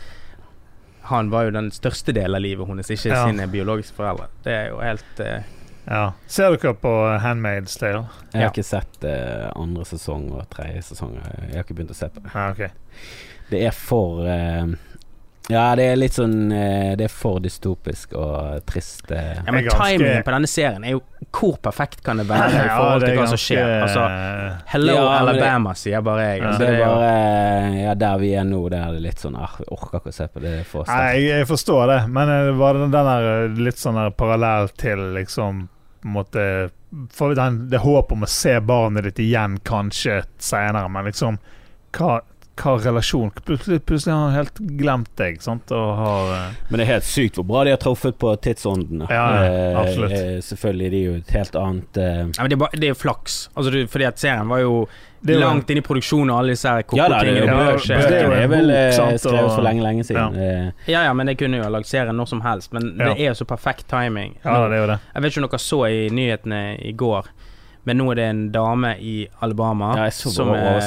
han 1.10 1.30
var 1.32 1.48
jo 1.48 1.54
den 1.58 1.70
største 1.74 2.14
delen 2.16 2.38
av 2.38 2.42
livet 2.44 2.68
hennes, 2.70 2.90
ikke 2.94 3.10
Ja. 3.12 3.24
sine 3.28 3.46
biologiske 3.50 3.96
foreldre. 3.98 4.28
Det 4.44 4.52
er 4.54 4.68
jo 4.72 4.80
helt 4.82 5.20
uh... 5.24 5.40
ja. 5.90 6.04
Ser 6.30 6.56
dere 6.56 6.74
på 6.78 6.92
Handmaid's 7.22 7.78
Tale? 7.80 8.04
jeg 8.32 8.40
har 8.40 8.46
Ja. 8.46 8.50
ikke 8.52 8.64
sett 8.66 9.04
uh, 9.04 9.50
andre 9.58 9.84
sesong 9.88 10.28
og 10.32 10.46
tredje 10.54 10.82
sesong. 10.92 11.16
Jeg 11.48 11.54
har 11.56 11.64
ikke 11.66 11.74
begynt 11.80 11.90
å 11.94 11.98
se 11.98 12.08
på 12.08 12.22
det. 12.24 12.30
Ja, 12.34 12.50
okay. 12.50 12.70
Det 13.50 13.64
er 13.66 13.74
for 13.74 14.22
eh, 14.30 14.66
Ja, 15.50 15.64
det 15.78 15.84
er 15.90 15.96
litt 15.98 16.14
sånn 16.14 16.52
eh, 16.54 16.92
Det 16.96 17.04
er 17.08 17.12
for 17.12 17.40
dystopisk 17.42 18.12
og 18.18 18.60
trist. 18.70 19.10
eh. 19.10 19.40
ja, 19.44 19.52
Men 19.52 19.64
ganske- 19.66 19.88
timingen 19.98 20.22
på 20.26 20.34
denne 20.36 20.50
serien 20.50 20.84
er 20.84 20.94
jo 20.96 21.00
Hvor 21.30 21.56
perfekt 21.62 22.02
kan 22.06 22.16
det 22.22 22.26
være 22.28 22.48
i 22.64 22.68
forhold 22.68 23.04
til 23.04 23.18
hva 23.18 23.26
som 23.32 23.40
skjer? 23.42 23.72
Altså 23.84 24.04
Hello 24.72 24.94
Ja, 24.94 25.08
Alabama, 25.20 25.70
det- 25.74 25.78
sier 25.82 26.00
bare 26.06 26.24
jeg. 26.28 26.40
Ja. 26.40 26.46
Altså, 26.48 26.58
det 26.58 26.70
det 26.70 26.80
er 26.80 26.94
bare 26.94 27.82
Ja, 27.82 27.94
der 27.94 28.18
vi 28.18 28.32
er 28.34 28.44
nå, 28.44 28.62
det 28.70 28.78
er 28.80 29.00
litt 29.00 29.18
sånn 29.18 29.36
ah, 29.36 29.54
Jeg 29.58 29.68
orker 29.76 29.98
ikke 30.00 30.08
å 30.14 30.18
se 30.20 30.28
på 30.28 30.40
det. 30.40 30.56
Det 30.60 30.66
for 30.66 30.84
Nei, 30.88 31.04
jeg, 31.20 31.28
jeg 31.40 31.46
forstår 31.50 31.86
det, 31.94 32.00
men 32.08 32.28
eh, 32.28 32.50
var 32.58 32.72
det 32.74 32.80
den 32.86 32.96
der 32.96 33.28
eh, 33.44 33.60
litt 33.68 33.78
sånn 33.78 33.94
der 34.00 34.10
parallell 34.10 34.68
til 34.80 34.98
liksom 35.18 35.68
måte 36.04 36.70
For 37.12 37.34
den, 37.34 37.68
det 37.70 37.78
håp 37.84 38.12
om 38.12 38.22
å 38.24 38.28
se 38.28 38.56
barnet 38.60 39.04
ditt 39.04 39.18
igjen 39.26 39.58
kanskje 39.62 40.22
senere, 40.38 40.88
men 40.90 41.04
liksom 41.10 41.38
Hva, 41.92 42.20
hva 42.60 42.76
relasjon 42.84 43.30
Plutselig, 43.44 43.80
plutselig 43.88 44.14
har 44.14 44.26
han 44.28 44.36
helt 44.36 44.58
glemt 44.80 45.10
deg, 45.20 45.40
sant, 45.42 45.72
og 45.74 45.92
har 45.98 46.32
eh, 46.36 46.56
Men 46.68 46.80
det 46.80 46.86
er 46.86 46.92
helt 46.94 47.08
sykt 47.08 47.40
hvor 47.40 47.46
bra 47.48 47.64
de 47.66 47.74
har 47.74 47.80
truffet 47.82 48.18
på 48.20 48.32
tidsåndene. 48.44 49.08
Ja, 49.10 49.26
ja, 49.44 49.84
Eh, 49.90 50.12
eh, 50.12 50.40
selvfølgelig, 50.44 50.90
de 50.90 50.96
er 50.96 51.06
jo 51.06 51.14
et 51.20 51.30
helt 51.34 51.56
annet 51.56 52.00
eh, 52.00 52.18
ja, 52.24 52.42
men 52.42 52.50
det, 52.50 52.56
er 52.56 52.62
bare, 52.64 52.80
det 52.82 52.90
er 52.90 52.98
flaks. 52.98 53.38
Altså, 53.54 53.70
det, 53.74 53.86
fordi 53.92 54.06
at 54.08 54.20
serien 54.20 54.50
var 54.50 54.62
jo 54.64 54.74
det 55.20 55.34
er 55.34 55.42
langt 55.42 55.68
inn 55.68 55.76
i 55.76 55.82
produksjonen, 55.84 56.30
og 56.32 56.38
alle 56.40 56.54
disse 56.54 56.70
Ja 56.70 56.78
det, 56.80 56.86
koko-tingene 56.88 57.42
ja, 57.44 57.56
bør 57.58 57.82
det 57.84 58.20
er 58.40 58.46
vel 58.48 58.70
eh, 58.72 58.94
skrevet 58.96 59.50
for 59.52 59.64
lenge, 59.66 59.84
lenge 59.84 60.06
siden. 60.08 60.38
Ja, 60.88 61.02
ja, 61.04 61.10
men 61.16 61.28
jeg 61.28 61.42
kunne 61.42 61.60
jo 61.60 61.66
ha 61.66 61.72
lagd 61.74 61.90
serien 61.90 62.16
når 62.16 62.30
som 62.30 62.40
helst, 62.44 62.72
men 62.72 62.94
det 62.96 63.10
er 63.18 63.26
jo 63.28 63.36
så 63.42 63.48
perfekt 63.48 63.84
timing. 63.92 64.38
Ja, 64.44 64.62
det 64.64 64.78
er 64.78 64.84
jo 64.84 64.88
det. 64.94 64.98
Jeg 65.12 65.24
vet 65.24 65.34
ikke 65.34 65.42
om 65.44 65.50
dere 65.50 65.62
så 65.66 65.82
i 65.90 66.00
nyhetene 66.16 66.62
i 66.88 66.94
går, 66.96 67.28
men 67.88 68.00
nå 68.00 68.10
er 68.12 68.18
det 68.18 68.26
en 68.28 68.40
dame 68.52 68.94
i 69.00 69.14
Alabama 69.44 69.92
ja, 69.96 70.08
som, 70.12 70.52
er, 70.52 70.80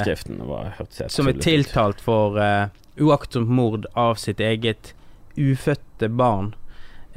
var, 0.45 0.82
som 1.10 1.29
er 1.29 1.39
tiltalt 1.41 2.03
for 2.03 2.38
uh, 2.38 2.67
uaktsomt 3.01 3.49
mord 3.49 3.88
av 3.97 4.19
sitt 4.21 4.43
eget 4.43 4.93
ufødte 5.34 6.12
barn. 6.13 6.53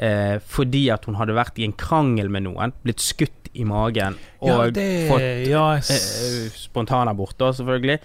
uh, 0.01 0.39
fordi 0.41 0.87
at 0.93 1.05
hun 1.09 1.19
hadde 1.21 1.37
vært 1.37 1.61
i 1.61 1.67
en 1.69 1.77
krangel 1.77 2.33
med 2.33 2.47
noen, 2.49 2.73
blitt 2.85 3.05
skutt 3.05 3.51
i 3.57 3.65
magen 3.65 4.17
og 4.45 4.49
ja, 4.49 4.57
det, 4.77 4.89
fått 5.09 5.27
ja, 5.49 5.67
eh, 5.81 6.49
spontanabort, 6.53 7.37
da, 7.41 7.53
selvfølgelig. 7.57 8.01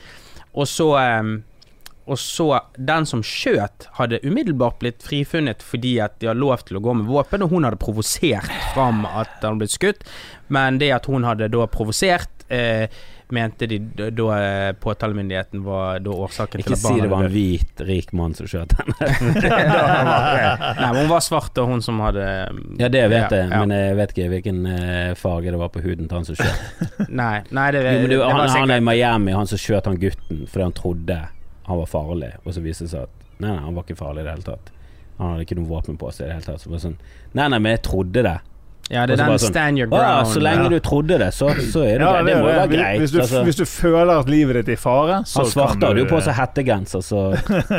Og 0.55 0.67
så 0.67 0.87
eh, 0.99 1.31
Og 2.09 2.19
så 2.19 2.47
Den 2.75 3.05
som 3.05 3.21
skjøt, 3.23 3.87
hadde 3.99 4.21
umiddelbart 4.23 4.79
blitt 4.81 5.03
frifunnet 5.05 5.63
fordi 5.65 5.97
at 6.03 6.17
de 6.19 6.31
har 6.31 6.37
lov 6.37 6.65
til 6.65 6.79
å 6.79 6.83
gå 6.83 6.95
med 6.97 7.09
våpen, 7.09 7.45
og 7.45 7.53
hun 7.53 7.67
hadde 7.67 7.79
provosert 7.81 8.51
fram 8.73 9.05
at 9.05 9.41
han 9.43 9.61
ble 9.61 9.69
skutt. 9.71 10.05
Men 10.51 10.81
det 10.81 10.91
at 10.95 11.07
hun 11.11 11.27
hadde 11.27 11.51
da 11.51 11.67
provosert, 11.71 12.45
eh, 12.51 12.87
mente 13.31 13.67
de 13.67 13.77
da, 14.11 14.27
eh, 14.41 14.73
påtalemyndigheten 14.73 15.63
var 15.63 15.99
da 16.03 16.11
årsaken 16.11 16.59
Ikke 16.59 16.73
til 16.73 16.75
at 16.75 16.81
si 16.83 17.01
det 17.01 17.09
var 17.11 17.25
en 17.25 17.31
hvit, 17.31 17.83
rik 17.87 18.11
mann 18.17 18.35
som 18.35 18.49
skjøt 18.49 18.75
henne. 18.79 18.95
Nei, 20.81 20.89
men 20.91 20.99
hun 20.99 21.11
var 21.11 21.23
svart, 21.23 21.55
og 21.61 21.71
hun 21.71 21.83
som 21.85 22.01
hadde 22.03 22.25
Ja, 22.81 22.89
det 22.91 23.05
vet 23.13 23.31
jeg, 23.31 23.47
ja. 23.47 23.61
men 23.61 23.75
jeg 23.75 23.97
vet 24.01 24.15
ikke 24.15 24.31
hvilken 24.35 24.63
eh, 24.73 25.11
farge 25.19 25.53
det 25.53 25.61
var 25.61 25.71
på 25.71 25.83
huden 25.85 26.09
til 26.09 26.19
han 26.19 26.27
som 26.27 26.39
skjøt. 26.39 26.87
Nei, 27.21 27.37
nei 27.55 27.69
det, 27.75 27.85
Jo, 27.85 28.01
men 28.01 28.09
det, 28.09 28.17
det 28.17 28.23
han, 28.25 28.35
var 28.35 28.41
han 28.41 28.55
sikkert 28.55 28.75
er 28.75 28.83
i 28.83 28.89
Miami, 28.91 29.37
han 29.37 29.53
som 29.53 29.61
skjøt 29.61 29.87
han 29.91 30.01
gutten 30.01 30.43
fordi 30.51 30.67
han 30.67 30.75
trodde 30.75 31.21
han 31.71 31.79
var 31.81 31.89
farlig, 31.89 32.31
og 32.45 32.53
så 32.55 32.61
viste 32.63 32.85
det 32.87 32.93
seg 32.93 33.07
at 33.09 33.25
nei, 33.41 33.49
nei, 33.55 33.57
han 33.65 33.75
var 33.79 33.87
ikke 33.87 33.99
farlig 34.03 34.21
i 34.23 34.27
det 34.29 34.35
hele 34.37 34.47
tatt. 34.51 34.71
Han 35.17 35.35
hadde 35.35 35.43
ikke 35.47 35.57
noe 35.59 35.69
våpen 35.69 35.97
på 36.01 36.11
seg 36.13 36.25
i 36.25 36.29
det 36.29 36.37
hele 36.39 36.47
tatt. 36.51 36.63
Så 36.63 36.71
bare 36.71 36.83
sånn 36.85 36.95
Nei, 37.37 37.45
nei, 37.53 37.57
men 37.59 37.75
jeg 37.77 37.81
trodde 37.87 38.23
det. 38.27 38.37
Ja, 38.91 39.05
det 39.07 39.13
er 39.15 39.21
den 39.21 39.37
sånn, 39.39 39.53
stand 39.53 39.79
your 39.79 39.87
ground. 39.87 40.27
så 40.27 40.41
lenge 40.43 40.63
Ja. 40.65 40.69
du 40.73 40.79
trodde 40.83 41.17
det, 41.21 41.29
så, 41.37 41.47
så 41.71 41.83
er 41.87 42.01
det 42.01 42.07
ja, 42.07 42.11
greit. 42.11 42.25
Det 42.27 42.33
er 42.33 42.41
må 42.41 42.47
jo 42.49 42.55
være 42.57 42.71
greit. 42.73 42.99
Hvis 42.99 43.11
du, 43.13 43.19
altså. 43.23 43.43
hvis 43.47 43.59
du 43.61 43.65
føler 43.69 44.11
at 44.19 44.31
livet 44.33 44.57
ditt 44.59 44.71
er 44.73 44.75
i 44.75 44.81
fare, 44.81 45.19
så 45.29 45.43
han 45.45 45.51
svarte 45.53 45.77
hadde 45.85 45.93
du 45.95 46.01
jo 46.01 46.07
på 46.09 46.19
seg 46.25 46.35
hettegenser, 46.35 47.05
så 47.07 47.21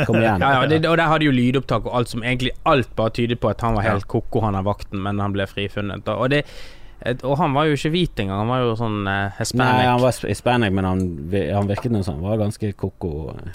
kom 0.07 0.17
igjen. 0.17 0.41
Ja, 0.45 0.53
ja, 0.55 0.63
det, 0.71 0.79
og 0.89 0.97
der 0.97 1.11
hadde 1.11 1.27
jo 1.27 1.35
lydopptak 1.35 1.85
og 1.85 1.99
alt 1.99 2.09
som 2.09 2.23
egentlig 2.25 2.55
alt 2.65 2.89
bare 2.97 3.13
tydet 3.13 3.37
på 3.43 3.51
at 3.51 3.61
han 3.61 3.77
var 3.77 3.85
helt 3.91 4.07
ko-ko, 4.09 4.41
han 4.47 4.57
er 4.57 4.65
vakten, 4.65 5.03
men 5.05 5.21
han 5.21 5.35
ble 5.35 5.45
frifunnet. 5.51 6.07
Og, 6.15 6.31
det, 6.33 6.45
et- 6.47 6.82
og 7.03 7.37
han 7.37 7.53
var 7.55 7.67
jo 7.67 7.75
ikke 7.75 7.91
hvit 7.91 8.21
engang, 8.23 8.39
han 8.43 8.51
var 8.51 8.61
jo 8.63 8.73
sånn 8.79 8.97
uh, 9.07 9.33
hispanic. 9.37 9.75
Nei, 9.75 9.87
han 9.89 10.01
var 10.01 10.19
hispanic, 10.29 10.73
men 10.77 10.87
han, 10.87 11.03
han 11.33 11.69
virket 11.69 11.93
noe 11.93 12.05
sånn. 12.05 12.21
Han 12.21 12.31
var 12.31 12.41
ganske 12.45 12.71
ko-ko. 12.79 13.11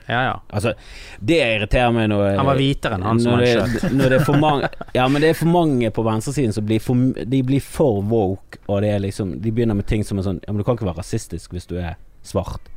ja, 0.06 0.20
ja. 0.28 0.34
Altså, 0.48 0.74
det 1.20 1.38
irriterer 1.44 1.94
meg 1.94 2.10
når 2.12 2.24
Han 2.38 2.48
var 2.50 2.60
hvitere 2.60 2.98
enn 2.98 3.06
han 3.08 3.22
som 3.22 3.34
når 3.34 3.44
han 3.44 3.44
det, 3.46 3.82
skjøt. 3.82 3.96
når 3.96 4.12
det 4.12 4.20
er 4.20 4.26
for 4.28 4.42
mange 4.42 4.70
Ja, 4.98 5.08
men 5.08 5.24
det 5.24 5.32
er 5.32 5.38
for 5.38 5.52
mange 5.52 5.92
på 5.94 6.04
venstresiden 6.06 6.56
som 6.56 6.66
blir 6.68 6.82
for, 6.82 7.24
de 7.34 7.42
blir 7.46 7.64
for 7.64 8.02
woke, 8.08 8.60
og 8.66 8.82
det 8.84 8.92
er 8.96 9.04
liksom 9.04 9.38
De 9.44 9.52
begynner 9.52 9.78
med 9.78 9.88
ting 9.88 10.04
som 10.04 10.20
er 10.20 10.28
sånn 10.28 10.42
Ja, 10.44 10.52
men 10.52 10.60
du 10.60 10.66
kan 10.68 10.78
ikke 10.78 10.88
være 10.90 11.00
rasistisk 11.02 11.56
hvis 11.56 11.68
du 11.70 11.78
er 11.80 11.96
svart. 12.26 12.68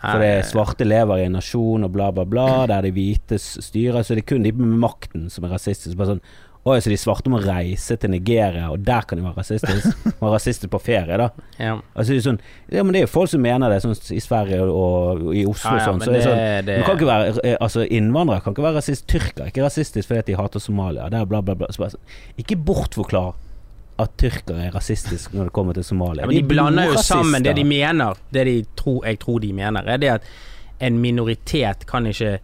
For 0.00 0.20
det 0.20 0.30
er 0.40 0.46
svarte 0.46 0.86
lever 0.86 1.22
i 1.22 1.26
en 1.28 1.36
nasjon 1.38 1.86
og 1.86 1.92
bla, 1.94 2.10
bla, 2.12 2.24
bla, 2.28 2.48
der 2.68 2.84
de 2.84 2.90
hvite 2.94 3.38
styrer, 3.38 4.02
så 4.02 4.16
det 4.16 4.24
er 4.24 4.30
kun 4.34 4.44
de 4.44 4.52
med 4.56 4.74
makten 4.82 5.28
som 5.32 5.46
er 5.46 5.54
rasistiske. 5.54 5.96
Bare 5.98 6.16
sånn 6.16 6.24
Oi, 6.64 6.78
så 6.80 6.88
de 6.88 6.96
svarte 6.96 7.28
må 7.28 7.36
reise 7.44 7.92
til 8.00 8.08
Nigeria, 8.08 8.70
og 8.72 8.80
der 8.86 9.04
kan 9.04 9.18
de 9.20 9.24
være 9.26 9.36
rasistiske? 9.36 9.90
Være 10.22 10.30
rasistiske 10.32 10.70
på 10.72 10.78
ferie, 10.80 11.18
da. 11.20 11.26
Ja, 11.58 11.74
Altså, 11.92 12.14
det 12.14 12.22
sånn, 12.24 12.38
ja, 12.72 12.80
men 12.80 12.96
det 12.96 13.02
er 13.02 13.04
jo 13.04 13.10
folk 13.12 13.28
som 13.34 13.42
mener 13.44 13.68
det, 13.68 13.82
sånn 13.84 13.92
i 14.16 14.20
Sverige 14.24 14.62
og, 14.64 15.20
og 15.20 15.34
i 15.36 15.42
Oslo 15.44 15.74
og 15.74 15.82
ja 15.82 15.88
sånn. 15.90 16.00
Så 16.00 16.14
det 16.14 16.22
sånn 16.24 16.40
det, 16.64 16.78
kan 16.86 16.96
ikke 16.96 17.10
være 17.10 17.34
eh, 17.44 17.56
Altså, 17.60 17.84
innvandrere 17.84 18.40
kan 18.46 18.56
ikke 18.56 18.64
være 18.64 18.78
rasist. 18.78 19.04
Tyrkere 19.12 19.44
er 19.44 19.52
ikke 19.52 19.66
rasistisk 19.66 20.08
fordi 20.08 20.24
de 20.30 20.38
hater 20.40 20.64
Somalia. 20.64 21.10
Det 21.12 21.20
er 21.20 21.28
bla, 21.28 21.42
bla, 21.44 21.58
bla. 21.60 21.68
Bare 21.68 21.92
sånn, 21.98 22.16
ikke 22.40 22.56
bortforklar 22.70 23.34
at 24.00 24.16
tyrkere 24.18 24.64
er 24.64 24.72
rasistiske 24.74 25.36
når 25.36 25.50
det 25.50 25.56
kommer 25.60 25.76
til 25.76 25.84
Somalia. 25.84 26.24
Ja, 26.24 26.32
men 26.32 26.40
de 26.40 26.48
blander 26.48 26.88
jo 26.94 27.04
sammen 27.04 27.44
det 27.44 27.58
de 27.60 27.68
mener. 27.68 28.16
Det 28.32 28.48
de 28.48 28.56
tror, 28.80 29.04
jeg 29.04 29.20
tror 29.22 29.44
de 29.44 29.52
mener, 29.52 29.84
er 29.84 30.00
det 30.00 30.12
at 30.16 30.34
en 30.82 30.96
minoritet 31.02 31.84
kan 31.92 32.08
ikke 32.08 32.38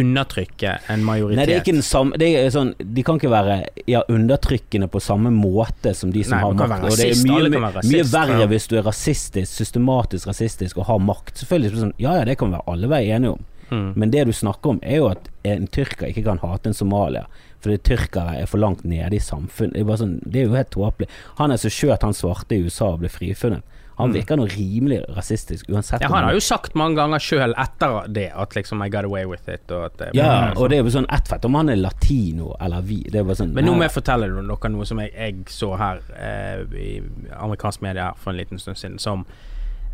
undertrykke 0.00 0.74
en 0.92 1.04
majoritet. 1.06 1.38
Nei, 1.38 1.46
det 1.48 1.54
er 1.56 1.62
ikke 1.62 1.76
den 1.76 1.86
samme 1.86 2.18
det 2.20 2.30
er 2.38 2.48
sånn, 2.54 2.72
De 2.78 3.04
kan 3.06 3.18
ikke 3.20 3.30
være 3.32 3.58
ja, 3.90 4.02
undertrykkende 4.08 4.88
på 4.92 5.02
samme 5.02 5.32
måte 5.34 5.94
som 5.96 6.12
de 6.14 6.24
som 6.26 6.36
Nei, 6.36 6.42
har 6.46 6.56
makt. 6.58 6.86
Rasist, 6.86 7.26
Og 7.26 7.42
det 7.42 7.52
er 7.52 7.60
mye, 7.60 7.82
mye 7.92 8.08
verre 8.12 8.40
ja. 8.44 8.48
hvis 8.50 8.68
du 8.70 8.78
er 8.80 8.86
rasistisk, 8.88 9.52
systematisk 9.52 10.30
rasistisk 10.30 10.80
og 10.80 10.88
har 10.90 11.02
makt. 11.02 11.36
Selvfølgelig 11.42 11.84
sånn, 11.84 11.94
Ja 12.02 12.18
ja, 12.20 12.26
det 12.28 12.38
kan 12.40 12.54
vi 12.54 12.62
alle 12.64 12.90
være 12.90 13.18
enige 13.18 13.36
om. 13.36 13.46
Mm. 13.68 13.92
Men 14.00 14.10
det 14.10 14.24
du 14.24 14.32
snakker 14.32 14.76
om, 14.76 14.80
er 14.82 15.02
jo 15.02 15.10
at 15.10 15.28
en 15.48 15.66
tyrker 15.68 16.08
ikke 16.08 16.24
kan 16.24 16.40
hate 16.42 16.70
en 16.70 16.76
somalier. 16.76 17.28
Fordi 17.64 17.78
tyrkere 17.82 18.36
er 18.38 18.46
for 18.46 18.62
langt 18.62 18.84
nede 18.86 19.16
i 19.16 19.22
samfunnet. 19.22 19.74
Det 19.74 19.82
er, 19.82 20.00
sånn, 20.00 20.18
det 20.24 20.42
er 20.42 20.46
jo 20.46 20.56
helt 20.56 20.70
tåpelig. 20.74 21.08
Han 21.40 21.52
er 21.52 21.60
så 21.60 21.72
skjøt, 21.72 22.06
han 22.06 22.16
svarte 22.16 22.56
i 22.56 22.62
USA 22.64 22.92
og 22.94 23.02
ble 23.02 23.10
frifunnet. 23.12 23.76
Han 23.98 24.12
virker 24.14 24.38
noe 24.38 24.46
rimelig 24.52 25.00
rasistisk 25.16 25.68
uansett. 25.68 26.00
Mm. 26.00 26.06
Ja, 26.06 26.14
han 26.14 26.24
har 26.28 26.36
jo 26.36 26.40
sagt 26.44 26.74
mange 26.78 26.96
ganger 27.00 27.18
sjøl 27.22 27.54
etter 27.58 28.08
det 28.14 28.28
at 28.34 28.54
liksom 28.54 28.82
I 28.84 28.88
got 28.94 29.04
away 29.08 29.24
with 29.26 29.48
it. 29.48 29.64
Og 29.74 29.84
at, 29.88 29.96
det- 29.98 30.10
Ja, 30.14 30.52
og 30.56 30.70
det 30.70 30.78
er 30.78 30.84
jo 30.84 30.94
sånn 30.94 31.08
ett 31.12 31.28
fett 31.28 31.44
om 31.44 31.54
han 31.58 31.68
er 31.68 31.76
latino 31.76 32.54
eller 32.60 32.80
vi. 32.82 33.02
Det 33.10 33.20
er 33.20 33.24
bare 33.24 33.40
sånn 33.42 33.52
Men 33.52 33.64
nå 33.66 33.74
må 33.76 33.82
jeg 33.88 33.96
fortelle 33.98 34.28
dere 34.30 34.70
noe 34.72 34.86
som 34.86 34.98
jeg, 35.02 35.12
jeg 35.14 35.44
så 35.50 35.76
her 35.76 36.00
eh, 36.16 36.64
i 36.78 37.02
amerikansk 37.38 37.82
media 37.82 38.10
her 38.12 38.14
for 38.22 38.30
en 38.30 38.38
liten 38.38 38.58
stund 38.58 38.76
siden, 38.78 38.98
som 38.98 39.26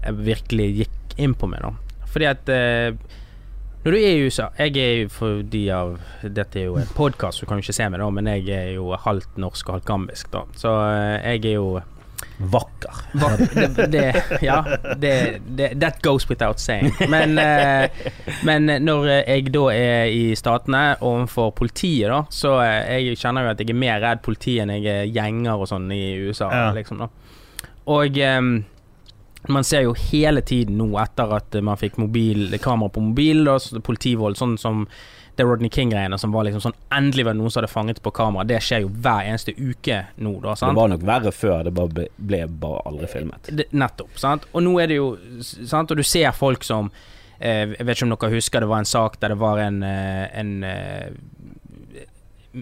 virkelig 0.05 0.69
gikk 0.85 1.19
inn 1.19 1.35
på 1.35 1.49
meg. 1.49 1.63
da 1.65 1.73
Fordi 2.13 2.27
at 2.29 2.49
eh, 2.53 2.93
når 3.85 3.93
du 3.93 3.99
er 3.99 4.15
i 4.17 4.25
USA 4.27 4.47
Jeg 4.59 4.77
er 4.81 5.09
for 5.13 5.43
de 5.43 5.71
av 5.71 5.99
Dette 6.23 6.57
er 6.61 6.65
jo 6.71 6.77
en 6.81 6.87
podkast, 6.97 7.41
du 7.41 7.47
kan 7.47 7.59
jo 7.61 7.65
ikke 7.67 7.77
se 7.77 7.89
meg, 7.93 8.01
da, 8.01 8.09
men 8.11 8.27
jeg 8.27 8.49
er 8.49 8.71
jo 8.79 8.95
halvt 8.97 9.37
norsk 9.41 9.69
og 9.69 9.75
halvt 9.79 9.89
gambisk, 9.91 10.31
da. 10.33 10.45
Så 10.57 10.73
eh, 10.89 11.35
jeg 11.35 11.45
er 11.53 11.59
jo 11.59 11.81
vakker. 12.39 13.01
Det, 13.55 13.87
det, 13.93 14.05
ja, 14.43 14.57
det, 14.99 15.81
that 15.81 16.01
goes 16.03 16.27
without 16.31 16.59
saying. 16.61 16.91
Men, 17.09 17.39
eh, 17.39 17.89
men 18.45 18.67
når 18.85 19.07
jeg 19.29 19.53
da 19.55 19.65
er 19.75 20.11
i 20.11 20.35
Statene 20.39 20.97
overfor 21.01 21.53
politiet, 21.57 22.09
da, 22.11 22.23
så 22.35 22.57
eh, 22.65 23.05
jeg 23.07 23.19
kjenner 23.21 23.47
jo 23.47 23.55
at 23.55 23.63
jeg 23.63 23.71
er 23.71 23.79
mer 23.85 24.01
redd 24.03 24.23
politi 24.27 24.57
enn 24.63 24.75
jeg 24.75 24.87
er 24.91 25.11
gjenger 25.15 25.63
og 25.63 25.71
sånn 25.71 25.91
i 25.95 26.03
USA, 26.27 26.51
Ja. 26.53 26.71
liksom. 26.77 27.05
Og 27.87 28.19
eh, 28.19 28.41
man 29.49 29.67
ser 29.69 29.83
jo 29.85 29.93
hele 30.11 30.41
tiden 30.41 30.79
nå, 30.81 30.91
etter 31.03 31.35
at 31.37 31.59
man 31.63 31.77
fikk 31.81 31.99
mobil, 32.01 32.47
kamera 32.65 32.91
på 32.95 33.03
mobil, 33.13 33.45
da, 33.47 33.59
politivold, 33.85 34.39
sånn 34.41 34.57
som 34.59 34.87
det 35.37 35.45
Rodney 35.47 35.71
King-greiene 35.71 36.19
som 36.19 36.33
var 36.33 36.45
liksom 36.47 36.61
sånn 36.63 36.77
Endelig 36.95 37.25
var 37.27 37.35
det 37.35 37.41
noen 37.41 37.51
som 37.51 37.61
hadde 37.63 37.73
fanget 37.73 38.03
på 38.05 38.11
kamera. 38.15 38.45
Det 38.47 38.61
skjer 38.63 38.85
jo 38.85 38.89
hver 38.89 39.27
eneste 39.31 39.55
uke 39.59 39.97
nå, 40.23 40.37
da. 40.45 40.55
sant? 40.55 40.71
Det 40.75 40.81
var 40.81 40.89
nok 40.93 41.03
verre 41.09 41.33
før, 41.35 41.65
det 41.67 41.73
bare 41.75 42.07
ble, 42.17 42.41
bare 42.49 42.83
aldri 42.87 43.09
filmet. 43.11 43.51
det, 43.51 43.67
nettopp. 43.73 44.15
Sant? 44.21 44.47
Og 44.53 44.63
nå 44.63 44.77
er 44.83 44.93
det 44.93 45.01
jo 45.01 45.09
sant? 45.43 45.91
Og 45.91 45.97
du 45.99 46.03
ser 46.07 46.31
folk 46.33 46.63
som 46.65 46.91
eh, 47.41 47.75
Jeg 47.75 47.85
vet 47.87 47.97
ikke 47.99 48.07
om 48.11 48.15
dere 48.17 48.35
husker 48.37 48.61
det 48.65 48.69
var 48.71 48.85
en 48.85 48.93
sak 48.93 49.19
der 49.21 49.35
det 49.35 49.41
var 49.43 49.59
en, 49.65 49.83
eh, 49.83 50.29
en 50.39 50.55
eh, 50.65 51.09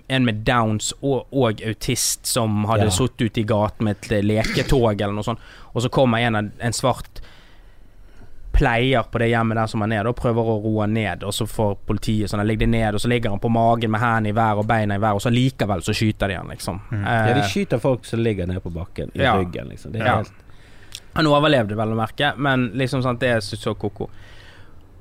En 0.09 0.25
med 0.25 0.35
downs 0.49 0.95
og, 1.05 1.27
og 1.37 1.61
autist 1.69 2.25
som 2.27 2.63
hadde 2.71 2.87
Ja. 2.89 2.95
sittet 2.97 3.27
ute 3.29 3.41
i 3.43 3.45
gaten 3.45 3.85
med 3.85 3.99
et 4.01 4.25
leketog 4.25 4.95
eller 4.97 5.13
noe 5.13 5.27
sånt, 5.27 5.43
og 5.75 5.83
så 5.85 5.91
kommer 5.93 6.19
en, 6.25 6.49
en 6.59 6.73
svart 6.73 7.21
pleier 8.53 9.03
på 9.11 9.19
det 9.19 9.29
hjemmet 9.33 9.57
der 9.57 9.67
som 9.67 9.81
han 9.81 9.93
er, 9.97 10.07
og 10.07 10.17
prøver 10.19 10.45
å 10.53 10.59
roe 10.63 10.83
han 10.85 10.93
ned, 10.95 11.23
og 11.25 11.33
så 11.33 11.47
får 11.49 11.77
politiet 11.89 12.29
sånn, 12.31 12.43
han 12.43 12.47
ligger 12.51 12.69
ned, 12.69 12.95
og 12.95 13.01
så 13.01 13.09
ligger 13.09 13.31
han 13.33 13.41
på 13.41 13.49
magen 13.53 13.91
med 13.91 14.01
hendene 14.03 14.29
i 14.29 14.37
været 14.37 14.59
og 14.61 14.67
beina 14.69 14.95
i 14.99 15.03
været, 15.03 15.15
og 15.17 15.25
så 15.25 15.33
likevel 15.33 15.83
så 15.83 15.95
skyter 15.97 16.29
de 16.29 16.37
han, 16.37 16.49
liksom. 16.53 16.81
Ja, 16.93 17.33
de 17.33 17.41
Eh, 17.41 17.49
skyter 17.49 17.81
folk 17.81 18.05
som 18.05 18.21
ligger 18.21 18.47
nede 18.47 18.61
på 18.61 18.71
bakken, 18.73 19.11
i 19.15 19.23
Ja. 19.23 19.35
ryggen, 19.39 19.69
liksom. 19.73 19.93
Det 19.93 20.01
er 20.03 20.07
Ja. 20.07 20.17
helt 20.17 20.33
Han 21.15 21.27
overlevde, 21.27 21.77
vel 21.77 21.89
å 21.93 21.97
merke, 21.97 22.37
men 22.39 22.71
liksom 22.75 23.03
sånn, 23.03 23.19
det 23.19 23.29
er 23.29 23.41
så, 23.41 23.75
ko-ko. 23.77 24.09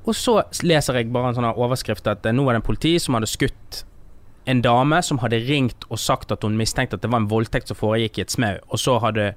Og 0.06 0.14
så 0.14 0.42
leser 0.62 0.94
jeg 0.94 1.12
bare 1.12 1.28
en 1.28 1.34
sånn 1.34 1.54
overskrift 1.56 2.06
at 2.06 2.26
eh, 2.26 2.32
nå 2.32 2.44
var 2.44 2.52
det 2.52 2.56
en 2.62 2.66
politi 2.74 2.98
som 2.98 3.14
hadde 3.14 3.26
skutt 3.28 3.84
en 4.46 4.60
dame 4.60 5.00
som 5.02 5.18
hadde 5.18 5.38
ringt 5.46 5.84
og 5.88 5.98
sagt 5.98 6.32
at 6.32 6.42
hun 6.42 6.56
mistenkte 6.58 6.94
at 6.94 7.00
det 7.00 7.10
var 7.10 7.20
en 7.20 7.28
voldtekt 7.28 7.68
som 7.68 7.76
foregikk 7.76 8.18
i 8.18 8.22
et 8.22 8.30
smau, 8.30 8.58
og 8.70 8.78
så 8.78 9.00
hadde 9.00 9.34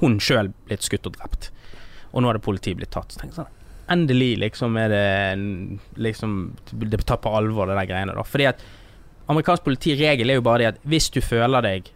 hun 0.00 0.18
sjøl 0.18 0.52
blitt 0.66 0.82
skutt 0.82 1.06
og 1.06 1.16
drept. 1.16 1.50
Og 2.12 2.22
nå 2.22 2.28
hadde 2.32 2.42
politiet 2.42 2.76
blitt 2.76 2.90
tatt. 2.90 3.12
Så 3.12 3.20
tenkte 3.20 3.36
jeg 3.36 3.44
sånn 3.44 3.56
Endelig 3.90 4.36
liksom 4.38 4.76
er 4.78 4.88
det 4.88 5.98
liksom 5.98 6.34
Det 6.70 7.00
tar 7.06 7.16
på 7.18 7.32
alvor, 7.34 7.66
det 7.66 7.74
der 7.80 7.86
greiene, 7.90 8.14
da. 8.14 8.22
Fordi 8.22 8.46
at 8.46 8.60
amerikansk 9.28 9.64
politiregel 9.66 10.30
er 10.30 10.34
jo 10.38 10.42
bare 10.46 10.58
det 10.58 10.66
at 10.74 10.80
hvis 10.86 11.10
du 11.10 11.20
føler 11.20 11.62
deg 11.62 11.90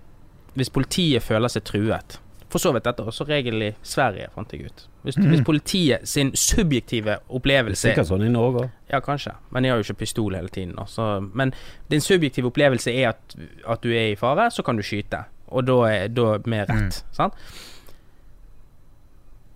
Hvis 0.54 0.70
politiet 0.74 1.22
føler 1.22 1.48
seg 1.48 1.64
truet 1.64 2.18
For 2.50 2.58
så 2.62 2.72
vidt 2.74 2.84
dette 2.86 3.02
er 3.02 3.06
også 3.10 3.26
regel 3.28 3.62
i 3.62 3.70
Sverige, 3.82 4.28
fant 4.34 4.52
jeg 4.54 4.66
ut. 4.70 4.82
Hvis, 5.04 5.16
hvis 5.18 5.40
politiet 5.44 6.06
sin 6.08 6.30
subjektive 6.38 7.16
opplevelse 7.28 7.90
Sikkert 7.90 8.06
sånn 8.08 8.22
i 8.26 8.28
Norge 8.30 8.62
òg. 8.64 8.70
ja, 8.90 9.00
kanskje. 9.00 9.32
Men 9.50 9.62
de 9.62 9.68
har 9.72 9.76
jo 9.80 9.84
ikke 9.88 9.98
pistol 10.04 10.34
hele 10.34 10.48
tiden. 10.48 10.74
da, 10.76 10.84
så- 10.86 11.20
men 11.34 11.52
din 11.90 12.00
subjektive 12.00 12.46
opplevelse 12.50 12.90
er 12.94 13.08
at, 13.08 13.34
at 13.68 13.82
du 13.82 13.90
er 13.90 14.12
i 14.12 14.14
fare, 14.16 14.50
så 14.50 14.62
kan 14.64 14.76
du 14.76 14.82
skyte. 14.82 15.24
Og 15.48 15.66
da, 15.66 15.80
er- 15.90 16.08
da 16.08 16.38
med 16.46 16.68
rett. 16.70 17.02
Sant? 17.12 17.34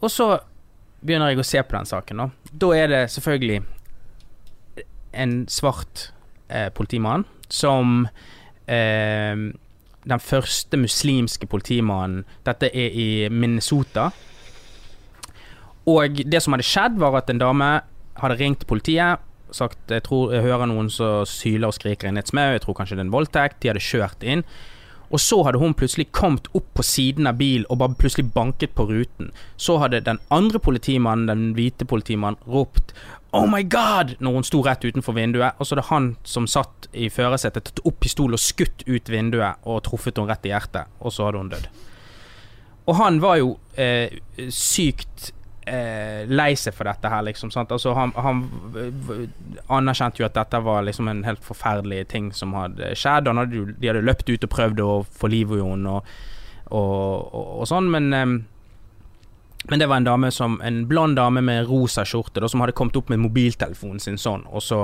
Og 0.01 0.11
så 0.11 0.38
begynner 1.00 1.32
jeg 1.32 1.42
å 1.42 1.46
se 1.46 1.62
på 1.62 1.76
den 1.76 1.88
saken. 1.88 2.22
Da 2.22 2.58
Da 2.64 2.72
er 2.76 2.88
det 2.92 3.02
selvfølgelig 3.14 3.62
en 5.12 5.46
svart 5.48 6.11
eh, 6.48 6.68
politimann 6.74 7.24
som 7.48 8.08
eh, 8.66 9.37
Den 10.08 10.20
første 10.20 10.76
muslimske 10.76 11.46
politimannen 11.46 12.24
Dette 12.46 12.70
er 12.72 12.94
i 12.96 13.28
Minnesota. 13.28 14.11
Og 15.88 16.20
det 16.24 16.42
som 16.42 16.52
hadde 16.52 16.66
skjedd, 16.68 16.98
var 17.00 17.16
at 17.16 17.30
en 17.32 17.40
dame 17.40 17.68
hadde 18.20 18.38
ringt 18.40 18.66
politiet. 18.68 19.20
Sagt 19.50 19.92
jeg 19.92 20.04
tror 20.04 20.34
jeg 20.34 20.44
hører 20.44 20.68
noen 20.68 20.90
som 20.92 21.24
syler 21.28 21.70
og 21.70 21.76
skriker 21.76 22.08
inn 22.08 22.20
et 22.20 22.28
smau. 22.28 22.52
Jeg 22.52 22.64
tror 22.64 22.76
kanskje 22.76 22.98
det 22.98 23.04
er 23.04 23.08
en 23.08 23.14
voldtekt. 23.14 23.61
De 23.62 23.70
hadde 23.72 23.84
kjørt 23.84 24.24
inn. 24.24 24.44
Og 25.11 25.21
så 25.21 25.40
hadde 25.47 25.61
hun 25.61 25.75
plutselig 25.75 26.11
kommet 26.12 26.49
opp 26.57 26.66
på 26.77 26.85
siden 26.85 27.29
av 27.31 27.38
bilen 27.40 27.66
og 27.71 27.81
bare 27.81 27.97
plutselig 27.99 28.29
banket 28.35 28.75
på 28.77 28.88
ruten. 28.90 29.31
Så 29.57 29.79
hadde 29.81 30.03
den 30.05 30.21
andre 30.35 30.61
politimannen, 30.61 31.31
den 31.31 31.55
hvite 31.57 31.88
politimannen, 31.88 32.40
ropt 32.47 32.92
Oh 33.37 33.44
my 33.44 33.61
God! 33.62 34.14
når 34.25 34.38
hun 34.38 34.44
sto 34.47 34.62
rett 34.64 34.85
utenfor 34.85 35.12
vinduet. 35.12 35.57
Og 35.59 35.66
så 35.66 35.77
hadde 35.77 35.88
han 35.90 36.07
som 36.25 36.47
satt 36.49 36.88
i 36.97 37.11
førersetet, 37.12 37.68
tatt 37.68 37.85
opp 37.85 37.99
pistol 38.01 38.33
og 38.33 38.40
skutt 38.40 38.87
ut 38.88 39.11
vinduet 39.12 39.61
og 39.68 39.83
truffet 39.85 40.16
henne 40.16 40.33
rett 40.33 40.49
i 40.49 40.53
hjertet. 40.55 40.88
Og 41.05 41.12
så 41.12 41.29
hadde 41.29 41.42
hun 41.42 41.53
dødd. 41.53 41.68
Og 42.88 42.97
han 42.97 43.21
var 43.21 43.37
jo 43.37 43.51
eh, 43.77 44.16
sykt 44.49 45.33
eh, 45.68 46.26
lei 46.28 46.54
seg 46.57 46.74
for 46.74 46.88
dette 46.88 47.11
her, 47.12 47.22
liksom. 47.28 47.52
Altså, 47.62 47.92
han, 47.94 48.12
han 48.16 48.42
anerkjente 49.68 50.22
jo 50.22 50.26
at 50.28 50.37
dette 50.38 50.61
var 50.64 50.83
liksom 50.87 51.09
en 51.12 51.24
helt 51.26 51.44
forferdelig 51.44 52.07
ting 52.12 52.31
som 52.35 52.54
hadde 52.57 52.92
skjedd. 52.98 53.28
Han 53.31 53.40
hadde 53.42 53.64
de 53.78 53.90
hadde 53.90 54.04
løpt 54.07 54.31
ut 54.33 54.44
og 54.48 54.52
prøvd 54.54 54.83
å 54.85 54.92
få 55.20 55.31
liv 55.33 55.52
i 55.57 55.61
henne 55.62 55.98
og, 55.98 56.12
og, 56.68 57.35
og, 57.35 57.50
og 57.62 57.68
sånn, 57.70 57.90
men 57.92 58.12
eh, 58.16 58.38
men 59.68 59.81
det 59.83 59.88
var 59.90 59.98
en 60.00 60.04
dame 60.07 60.28
som 60.33 60.54
En 60.64 60.85
blond 60.88 61.16
dame 61.18 61.40
med 61.44 61.66
rosa 61.68 62.04
skjorte 62.07 62.40
da, 62.40 62.48
som 62.48 62.62
hadde 62.62 62.72
kommet 62.78 62.96
opp 62.96 63.11
med 63.12 63.18
mobiltelefonen 63.20 63.98
sin 64.00 64.16
sånn, 64.16 64.46
og 64.48 64.62
så 64.64 64.78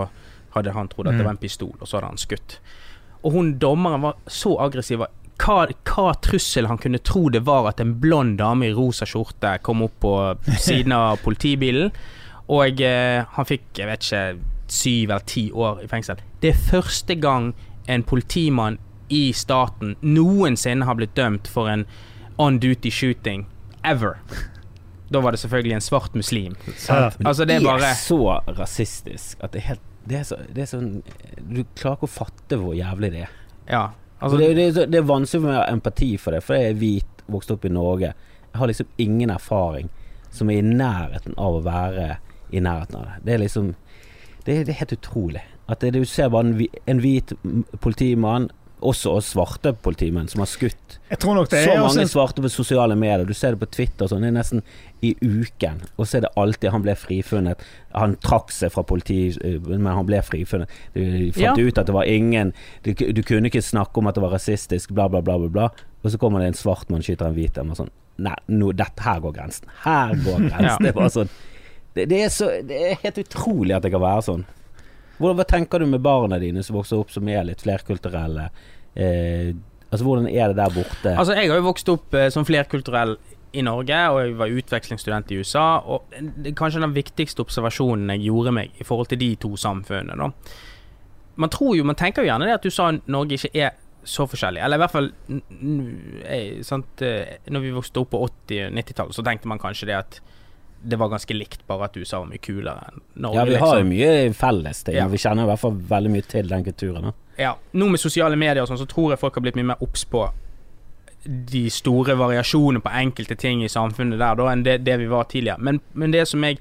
hadde 0.57 0.75
han 0.75 0.91
trodd 0.91 1.07
at 1.09 1.15
det 1.15 1.23
Mm. 1.23 1.29
var 1.29 1.37
en 1.37 1.41
pistol, 1.41 1.71
og 1.81 1.87
så 1.89 1.97
hadde 1.97 2.11
han 2.11 2.19
skutt. 2.21 2.59
Og 3.25 3.33
hun 3.33 3.53
dommeren 3.59 4.03
var 4.03 4.17
så 4.27 4.53
aggressiv. 4.61 5.07
Hva, 5.41 5.67
hva 5.89 6.15
trussel 6.23 6.69
han 6.71 6.79
kunne 6.79 7.01
tro 7.03 7.27
det 7.33 7.43
var 7.47 7.69
at 7.73 7.81
en 7.83 7.97
blond 8.01 8.39
dame 8.39 8.69
i 8.69 8.75
rosa 8.75 9.07
skjorte 9.09 9.57
kom 9.67 9.83
opp 9.87 9.97
på 10.05 10.15
siden 10.63 10.95
av 10.95 11.21
politibilen. 11.27 11.93
Og 12.55 12.81
eh, 12.85 13.25
han 13.37 13.49
fikk, 13.49 13.71
jeg 13.81 13.89
vet 13.89 14.05
ikke, 14.05 14.25
syv 14.71 15.11
eller 15.11 15.29
ti 15.29 15.49
år 15.53 15.85
i 15.85 15.89
fengsel. 15.91 16.21
Det 16.43 16.53
er 16.53 16.67
første 16.71 17.17
gang 17.21 17.53
en 17.91 18.05
politimann 18.07 18.79
i 19.13 19.33
staten 19.37 19.97
noensinne 20.01 20.87
har 20.89 20.97
blitt 20.99 21.17
dømt 21.17 21.49
for 21.51 21.69
en 21.69 21.85
on 22.41 22.59
duty 22.61 22.91
shooting. 22.91 23.47
Ever. 23.85 24.17
Da 25.13 25.21
var 25.21 25.35
det 25.35 25.43
selvfølgelig 25.43 25.77
en 25.77 25.85
svart 25.85 26.15
muslim. 26.15 26.55
Altså, 27.25 27.45
det 27.45 27.59
er 27.59 27.67
bare 27.67 27.93
så 28.01 28.39
rasistisk 28.59 29.43
at 29.45 29.53
det 29.53 29.65
er 29.65 29.69
helt 29.75 29.91
det 30.05 30.19
er, 30.19 30.25
så, 30.29 30.37
det 30.53 30.61
er 30.61 30.67
sånn 30.69 30.89
Du 31.49 31.63
klarer 31.79 31.97
ikke 31.97 32.09
å 32.11 32.13
fatte 32.13 32.59
hvor 32.61 32.75
jævlig 32.77 33.09
det 33.15 33.23
er. 33.25 33.37
Ja. 33.71 33.85
Altså, 34.21 34.39
det, 34.39 34.55
det, 34.55 34.87
det 34.93 34.99
er 34.99 35.09
vanskelig 35.09 35.43
for 35.43 35.53
å 35.53 35.59
ha 35.59 35.67
empati 35.73 36.11
for 36.21 36.37
det, 36.37 36.43
for 36.45 36.57
jeg 36.57 36.73
er 36.73 36.81
hvit, 36.81 37.25
vokst 37.27 37.51
opp 37.55 37.65
i 37.65 37.73
Norge. 37.73 38.13
Jeg 38.53 38.61
har 38.61 38.71
liksom 38.71 38.91
ingen 39.03 39.33
erfaring 39.35 39.89
som 40.35 40.51
er 40.51 40.61
i 40.61 40.67
nærheten 40.67 41.37
av 41.41 41.59
å 41.59 41.65
være 41.65 42.19
i 42.55 42.63
nærheten 42.63 42.99
av 43.01 43.09
det. 43.09 43.17
Det 43.25 43.35
er 43.35 43.43
liksom 43.47 43.75
Det, 44.45 44.55
det 44.67 44.75
er 44.75 44.83
helt 44.83 44.93
utrolig. 44.93 45.41
At 45.69 45.81
du 45.81 46.05
ser 46.05 46.29
bare 46.29 46.45
en, 46.45 46.67
en 46.87 46.99
hvit 47.01 47.33
politimann, 47.81 48.51
også 48.85 49.15
oss 49.19 49.31
svarte 49.33 49.73
politimenn, 49.85 50.29
som 50.29 50.43
har 50.45 50.49
skutt 50.51 50.99
Jeg 51.11 51.19
tror 51.23 51.35
nok 51.39 51.49
det 51.53 51.63
så 51.65 51.73
er 51.73 51.81
mange 51.83 52.05
svarte 52.11 52.43
på 52.45 52.51
sosiale 52.53 52.97
medier. 52.99 53.25
Du 53.29 53.33
ser 53.37 53.55
det 53.57 53.61
på 53.63 53.69
Twitter 53.73 54.05
og 54.07 54.11
sånn. 54.13 54.23
Det 54.25 54.31
er 54.31 54.37
nesten 54.37 54.63
i 55.05 55.13
uken. 55.21 55.81
Og 55.99 56.07
så 56.09 56.19
er 56.19 56.25
det 56.27 56.31
alltid 56.41 56.71
Han 56.75 56.85
ble 56.85 56.95
frifunnet. 56.99 57.65
Han 57.95 58.17
trakk 58.25 58.53
seg 58.55 58.73
fra 58.75 58.85
politiet, 58.89 59.39
eh, 59.45 59.59
men 59.65 59.87
han 59.93 60.07
ble 60.09 60.21
frifunnet. 60.25 60.69
De 60.95 61.31
fant 61.33 61.45
Ja. 61.45 61.55
ut 61.57 61.79
at 61.79 61.87
det 61.87 61.95
var 61.97 62.05
ingen 62.09 62.53
du, 62.85 62.93
du 62.95 63.23
kunne 63.23 63.49
ikke 63.51 63.63
snakke 63.65 63.99
om 63.99 64.07
at 64.09 64.15
det 64.17 64.23
var 64.25 64.33
rasistisk, 64.37 64.93
bla, 64.97 65.09
bla, 65.09 65.21
bla, 65.21 65.39
bla. 65.39 65.49
bla. 65.49 65.71
og 66.05 66.11
så 66.11 66.19
kommer 66.21 66.41
det 66.41 66.49
en 66.53 66.61
svart 66.61 66.91
mann 66.91 67.03
skyter 67.03 67.27
en 67.27 67.35
hvit 67.35 67.59
en. 67.59 67.71
og 67.71 67.77
Sånn, 67.77 67.91
Nei, 68.19 68.37
no, 68.49 68.71
dette, 68.73 69.03
her 69.03 69.19
går 69.21 69.33
grensen. 69.35 69.67
Her 69.85 70.15
går 70.15 70.39
grensen. 70.51 70.65
Ja. 70.69 70.77
Det 70.81 70.93
er 70.93 70.99
bare 71.01 71.11
sånn 71.11 71.31
det, 71.95 72.05
det, 72.11 72.21
er 72.25 72.29
så, 72.35 72.51
det 72.67 72.79
er 72.91 73.01
helt 73.05 73.19
utrolig 73.23 73.75
at 73.77 73.83
det 73.87 73.91
kan 73.95 74.03
være 74.03 74.23
sånn. 74.27 74.45
Hvordan, 75.19 75.37
hva 75.39 75.45
tenker 75.47 75.79
du 75.79 75.87
med 75.87 76.03
barna 76.03 76.41
dine 76.43 76.63
som 76.67 76.75
vokser 76.75 76.99
opp 76.99 77.13
som 77.15 77.29
er 77.31 77.45
litt 77.47 77.63
flerkulturelle? 77.63 78.49
Eh, 78.97 79.55
altså 79.91 80.05
Hvordan 80.07 80.29
er 80.29 80.53
det 80.53 80.59
der 80.59 80.75
borte? 80.75 81.15
Altså, 81.15 81.35
jeg 81.35 81.51
har 81.51 81.59
jo 81.59 81.69
vokst 81.69 81.89
opp 81.93 82.15
eh, 82.15 82.29
som 82.35 82.47
flerkulturell 82.47 83.17
i 83.55 83.63
Norge, 83.63 83.99
og 84.11 84.21
jeg 84.21 84.37
var 84.39 84.55
utvekslingsstudent 84.59 85.31
i 85.31 85.39
USA. 85.39 85.67
Og 85.87 86.15
det 86.43 86.57
kanskje 86.59 86.83
den 86.83 86.95
viktigste 86.97 87.45
observasjonen 87.45 88.11
jeg 88.17 88.27
gjorde 88.27 88.55
meg 88.57 88.83
i 88.83 88.87
forhold 88.87 89.13
til 89.13 89.21
de 89.21 89.31
to 89.41 89.55
samfunnene. 89.61 90.19
Da. 90.19 90.59
Man 91.37 91.51
tror 91.51 91.77
jo, 91.79 91.87
man 91.87 91.99
tenker 91.99 92.23
jo 92.23 92.31
gjerne 92.31 92.49
det 92.49 92.59
at 92.59 92.67
USA 92.67 92.91
og 92.91 93.01
Norge 93.11 93.39
ikke 93.39 93.55
er 93.55 93.75
så 94.05 94.27
forskjellig. 94.29 94.61
Eller 94.63 94.79
i 94.79 94.83
hvert 94.85 94.93
fall 94.93 95.11
eh, 96.29 96.61
sant, 96.67 97.03
eh, 97.03 97.39
Når 97.49 97.65
vi 97.65 97.73
vokste 97.75 98.03
opp 98.03 98.13
på 98.13 98.21
80- 98.27 98.67
og 98.69 98.79
90-tallet, 98.79 99.17
så 99.17 99.25
tenkte 99.27 99.51
man 99.51 99.63
kanskje 99.63 99.89
det 99.91 99.99
at 99.99 100.21
det 100.85 100.99
var 101.01 101.09
ganske 101.09 101.33
likt, 101.33 101.63
bare 101.65 101.87
at 101.89 101.95
USA 101.97 102.19
var 102.21 102.29
mye 102.29 102.43
kulere 102.45 102.91
enn 102.91 102.99
Norge. 103.25 103.39
ja, 103.39 103.45
vi 103.49 103.61
har 103.63 103.79
jo 103.79 103.85
liksom. 103.87 103.93
mye 103.95 104.35
felles 104.37 104.83
ting. 104.85 104.99
Ja. 104.99 105.07
Vi 105.09 105.21
kjenner 105.23 105.47
i 105.47 105.49
hvert 105.49 105.63
fall 105.63 105.79
veldig 105.95 106.11
mye 106.13 106.27
til 106.29 106.51
den 106.51 106.67
kulturen. 106.67 107.07
Da. 107.09 107.15
Ja, 107.39 107.57
Nå 107.73 107.89
med 107.91 108.01
sosiale 108.03 108.37
medier 108.39 108.63
og 108.63 108.71
sånn, 108.71 108.81
så 108.81 108.89
tror 108.91 109.13
jeg 109.13 109.21
folk 109.23 109.39
har 109.39 109.45
blitt 109.47 109.59
mye 109.59 109.73
mer 109.73 109.83
obs 109.85 110.05
på 110.07 110.27
de 111.25 111.65
store 111.73 112.17
variasjonene 112.21 112.83
på 112.85 112.93
enkelte 113.01 113.37
ting 113.41 113.63
i 113.65 113.71
samfunnet 113.73 114.21
der, 114.21 114.37
da, 114.37 114.49
enn 114.53 114.65
det, 114.67 114.79
det 114.85 114.99
vi 115.01 115.09
var 115.09 115.25
tidligere. 115.31 115.63
Men, 115.65 115.81
men 115.95 116.13
det 116.13 116.27
som 116.29 116.45
jeg 116.45 116.61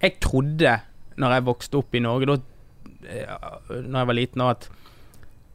Jeg 0.00 0.14
trodde, 0.24 0.78
når 1.20 1.32
jeg 1.34 1.44
vokste 1.44 1.76
opp 1.76 1.94
i 1.94 2.00
Norge, 2.00 2.26
da 2.26 2.36
eh, 3.04 3.82
Når 3.84 3.98
jeg 3.98 4.08
var 4.08 4.16
liten, 4.16 4.40
at 4.40 4.70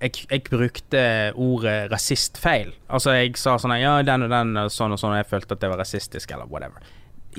jeg, 0.02 0.28
jeg 0.30 0.44
brukte 0.44 1.02
ordet 1.34 1.92
rasist 1.92 2.38
feil. 2.38 2.74
Altså, 2.90 3.16
jeg 3.16 3.34
sa 3.42 3.56
sånn 3.58 3.74
Ja, 3.80 4.02
den 4.06 4.28
og 4.28 4.30
den 4.30 4.54
og 4.62 4.70
sånn 4.72 4.94
og 4.94 5.02
sånn, 5.02 5.16
og 5.16 5.22
jeg 5.24 5.30
følte 5.32 5.58
at 5.58 5.64
det 5.64 5.72
var 5.72 5.82
rasistisk, 5.82 6.32
eller 6.32 6.46
whatever. 6.52 6.86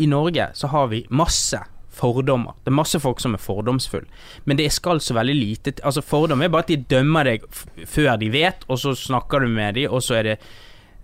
I 0.02 0.08
Norge 0.10 0.50
så 0.58 0.68
har 0.72 0.90
vi 0.90 1.04
masse 1.10 1.60
fordommer. 1.96 2.56
Det 2.64 2.72
er 2.72 2.78
masse 2.78 3.00
folk 3.02 3.22
som 3.22 3.36
er 3.36 3.42
fordomsfulle. 3.42 4.08
Men 4.44 4.60
det 4.60 4.68
skal 4.74 5.00
så 5.02 5.16
veldig 5.16 5.36
lite 5.36 5.74
Altså 5.82 6.04
Fordom 6.04 6.42
er 6.42 6.52
bare 6.52 6.66
at 6.66 6.72
de 6.72 6.78
dømmer 6.90 7.28
deg 7.28 7.46
før 7.88 8.14
de 8.20 8.30
vet, 8.32 8.66
og 8.68 8.80
så 8.82 8.94
snakker 8.96 9.44
du 9.44 9.50
med 9.52 9.78
dem, 9.78 9.90
og 9.92 10.04
så 10.04 10.20
er 10.20 10.30
det 10.30 10.36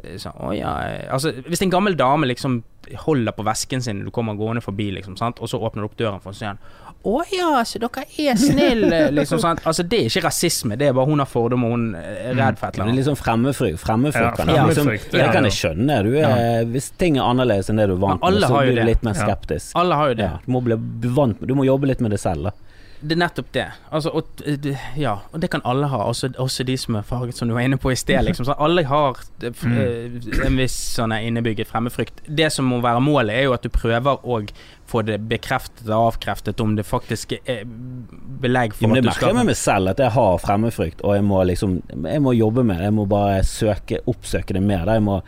eh, 0.04 0.18
sånn 0.20 0.36
Å 0.36 0.52
ja 0.56 0.74
eh, 0.88 1.08
Altså, 1.12 1.34
hvis 1.46 1.64
en 1.64 1.72
gammel 1.72 1.98
dame 1.98 2.28
liksom 2.30 2.62
holder 3.04 3.34
på 3.36 3.44
vesken 3.46 3.82
sin, 3.84 4.02
du 4.04 4.10
kommer 4.14 4.36
gående 4.36 4.62
forbi, 4.64 4.90
liksom, 4.96 5.16
sant, 5.16 5.40
og 5.40 5.48
så 5.48 5.60
åpner 5.62 5.84
du 5.84 5.88
opp 5.88 5.98
døren 6.00 6.22
for 6.22 6.34
henne, 6.34 6.58
og 6.58 6.58
sier 6.58 6.91
å 7.04 7.22
ja, 7.34 7.64
så 7.66 7.80
dere 7.82 8.04
er 8.22 8.36
snille, 8.38 8.98
liksom 9.18 9.40
sant. 9.42 9.62
Altså, 9.66 9.82
det 9.82 9.98
er 9.98 10.10
ikke 10.10 10.22
rasisme, 10.28 10.76
det 10.78 10.86
er 10.88 10.92
bare 10.96 11.08
hun 11.10 11.18
har 11.22 11.26
fordommer, 11.30 11.72
hun 11.74 11.86
er 11.98 12.34
redd 12.38 12.60
for 12.60 12.68
et 12.68 12.76
eller 12.76 12.84
er 12.84 12.88
annet. 12.88 12.98
litt 13.00 13.08
sånn 13.08 13.18
fremmedfrykt. 13.18 13.80
Fremmedfrykt 13.82 14.26
Ja, 14.28 14.34
kan 14.38 14.52
liksom, 14.70 14.90
det 15.10 15.22
ja. 15.24 15.30
kan 15.34 15.48
jeg 15.48 15.56
skjønne. 15.58 15.96
Du 16.06 16.12
er, 16.20 16.64
Hvis 16.70 16.90
ting 17.00 17.18
er 17.18 17.26
annerledes 17.26 17.70
enn 17.72 17.80
det 17.82 17.88
du 17.90 17.96
er 17.96 18.02
vant 18.04 18.22
med, 18.22 18.40
så 18.46 18.60
blir 18.60 18.78
du 18.78 18.84
litt 18.86 19.02
mer 19.02 19.18
Ja. 19.18 19.26
skeptisk. 19.26 19.72
Alle 19.82 19.98
har 19.98 20.12
jo 20.12 20.20
det. 20.22 20.28
Ja, 20.30 20.38
du, 20.46 20.52
må 20.54 20.62
bli 20.62 20.78
vant 21.18 21.42
du 21.42 21.54
må 21.58 21.66
jobbe 21.66 21.90
litt 21.90 22.00
med 22.04 22.14
det 22.14 22.20
selv. 22.22 22.50
Da. 22.50 22.54
Det 23.02 23.16
er 23.16 23.18
nettopp 23.18 23.48
det. 23.52 23.64
Altså, 23.90 24.10
og, 24.14 24.24
eh, 24.46 24.56
det- 24.56 24.78
ja, 24.96 25.16
og 25.32 25.40
det 25.40 25.50
kan 25.50 25.60
alle 25.64 25.88
ha, 25.88 25.98
også, 26.06 26.28
også 26.38 26.64
de 26.64 26.76
som 26.76 26.94
er 26.94 27.02
farget, 27.02 27.34
som 27.34 27.48
du 27.48 27.54
var 27.54 27.60
inne 27.66 27.76
på 27.76 27.90
i 27.90 27.96
sted. 27.96 28.22
Liksom. 28.26 28.46
Så 28.46 28.54
alle 28.58 28.84
har 28.86 29.16
eh, 29.42 29.48
eh, 29.48 30.46
en 30.46 30.56
viss 30.56 30.76
sånn 30.96 31.12
innebygget 31.18 31.66
fremmedfrykt. 31.66 32.22
Det 32.28 32.52
som 32.52 32.64
må 32.70 32.80
være 32.80 33.00
målet, 33.02 33.34
er 33.34 33.42
jo 33.48 33.52
at 33.56 33.62
du 33.62 33.68
prøver 33.68 34.22
å 34.22 34.40
få 34.86 35.02
det 35.04 35.18
bekreftet 35.28 35.88
og 35.88 36.12
avkreftet 36.12 36.60
om 36.60 36.76
det 36.76 36.86
faktisk 36.86 37.32
er 37.46 37.64
belegg 37.66 38.74
for 38.74 38.86
Ja, 38.88 38.94
det 38.94 38.98
at 38.98 39.02
du 39.02 39.08
merker 39.10 39.26
jeg 39.26 39.38
med 39.40 39.46
meg 39.46 39.56
selv, 39.56 39.88
at 39.90 39.98
jeg 39.98 40.10
har 40.14 40.38
fremmedfrykt, 40.38 41.02
og 41.02 41.16
jeg 41.16 41.24
må 41.24 41.42
liksom 41.48 41.82
Jeg 42.04 42.22
må 42.22 42.36
jobbe 42.36 42.64
med 42.64 42.78
det. 42.78 42.84
Jeg 42.84 42.94
må 42.94 43.08
bare 43.08 43.42
søke, 43.42 43.98
oppsøke 44.06 44.54
det 44.54 44.62
mer. 44.62 44.84
Da. 44.86 44.92
Jeg 45.00 45.02
må 45.02 45.22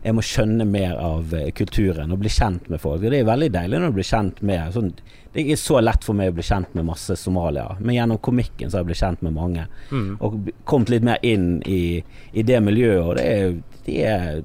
jeg 0.00 0.16
må 0.16 0.22
skjønne 0.24 0.64
mer 0.64 0.94
av 0.96 1.34
kulturen 1.52 2.12
og 2.14 2.22
bli 2.22 2.30
kjent 2.32 2.70
med 2.72 2.80
folk. 2.80 3.02
Og 3.04 3.10
Det 3.12 3.20
er 3.20 3.26
veldig 3.28 3.50
deilig 3.52 3.80
når 3.80 3.90
du 3.92 3.98
blir 3.98 4.08
kjent 4.08 4.38
med 4.48 4.72
sånn, 4.72 4.94
Det 5.32 5.40
er 5.40 5.44
ikke 5.46 5.60
så 5.62 5.78
lett 5.80 6.02
for 6.04 6.18
meg 6.18 6.32
å 6.32 6.34
bli 6.34 6.42
kjent 6.42 6.72
med 6.74 6.88
masse 6.88 7.14
somaliere, 7.16 7.76
men 7.78 7.94
gjennom 7.94 8.18
komikken 8.18 8.66
så 8.70 8.78
har 8.78 8.82
jeg 8.82 8.88
blitt 8.90 8.98
kjent 9.02 9.20
med 9.22 9.34
mange. 9.36 9.66
Mm. 9.92 10.16
Og 10.20 10.48
kommet 10.66 10.90
litt 10.90 11.04
mer 11.06 11.18
inn 11.22 11.60
i, 11.70 12.00
i 12.32 12.42
det 12.42 12.58
miljøet, 12.66 13.04
og 13.04 13.14
det 13.20 13.26
er 13.30 13.52
de 13.90 13.94
er, 14.04 14.42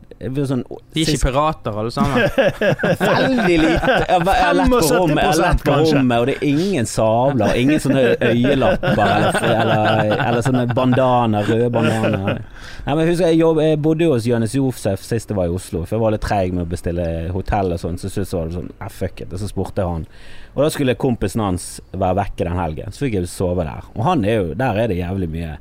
sånn 0.48 0.62
De 0.96 1.02
er 1.04 1.10
ikke 1.12 1.28
pirater, 1.28 1.76
alle 1.78 1.92
sammen. 1.92 2.24
Veldig 3.02 3.58
lite. 3.60 3.96
Jeg 4.08 4.22
har- 4.22 4.36
jeg 4.36 4.46
har 4.46 4.54
lett 4.56 4.70
på 4.72 4.80
rommet, 4.96 5.20
jeg 5.20 5.34
er 5.34 5.42
lett 5.42 5.64
på 5.66 5.74
rommet, 5.76 6.20
og 6.22 6.26
det 6.30 6.36
er 6.38 6.46
ingen 6.48 6.86
sabler, 6.90 7.50
og 7.52 7.58
ingen 7.60 7.80
sånne 7.84 8.04
øyelapper 8.22 9.02
eller, 9.02 9.40
eller, 9.50 10.16
eller 10.28 10.42
sånne 10.46 10.64
bandaner, 10.74 11.44
røde 11.50 11.70
bandaner. 11.76 12.40
Nei, 12.86 12.96
men 12.96 13.08
husk, 13.10 13.22
jeg, 13.26 13.38
jobb, 13.42 13.60
jeg 13.66 13.82
bodde 13.82 14.08
hos 14.14 14.26
Jonis 14.30 14.56
Josef 14.56 15.04
sist 15.06 15.30
jeg 15.34 15.38
var 15.38 15.50
i 15.52 15.54
Oslo, 15.58 15.84
for 15.86 15.98
jeg 15.98 16.04
var 16.06 16.16
litt 16.16 16.26
treig 16.26 16.54
med 16.56 16.66
å 16.66 16.72
bestille 16.72 17.06
hotell 17.36 17.76
og 17.76 17.82
sånn, 17.82 17.98
så 18.02 18.10
syntes 18.10 18.32
jeg 18.34 18.40
var 18.40 18.50
det 18.54 18.60
sånn 18.62 18.72
eh, 18.80 18.90
fuck 19.02 19.22
it, 19.26 19.34
og 19.36 19.42
så 19.44 19.52
spurte 19.52 19.82
jeg 19.84 19.92
han. 19.98 20.08
Og 20.56 20.64
da 20.64 20.72
skulle 20.72 20.96
kompisen 21.00 21.44
hans 21.44 21.68
være 21.92 22.16
vekke 22.22 22.48
den 22.48 22.60
helgen, 22.60 22.96
så 22.96 23.06
fikk 23.06 23.20
jeg 23.20 23.30
sove 23.32 23.68
der. 23.68 23.92
Og 23.96 24.08
han 24.08 24.26
er 24.26 24.40
jo, 24.40 24.58
der 24.58 24.82
er 24.82 24.92
det 24.92 25.02
jævlig 25.02 25.30
mye 25.34 25.54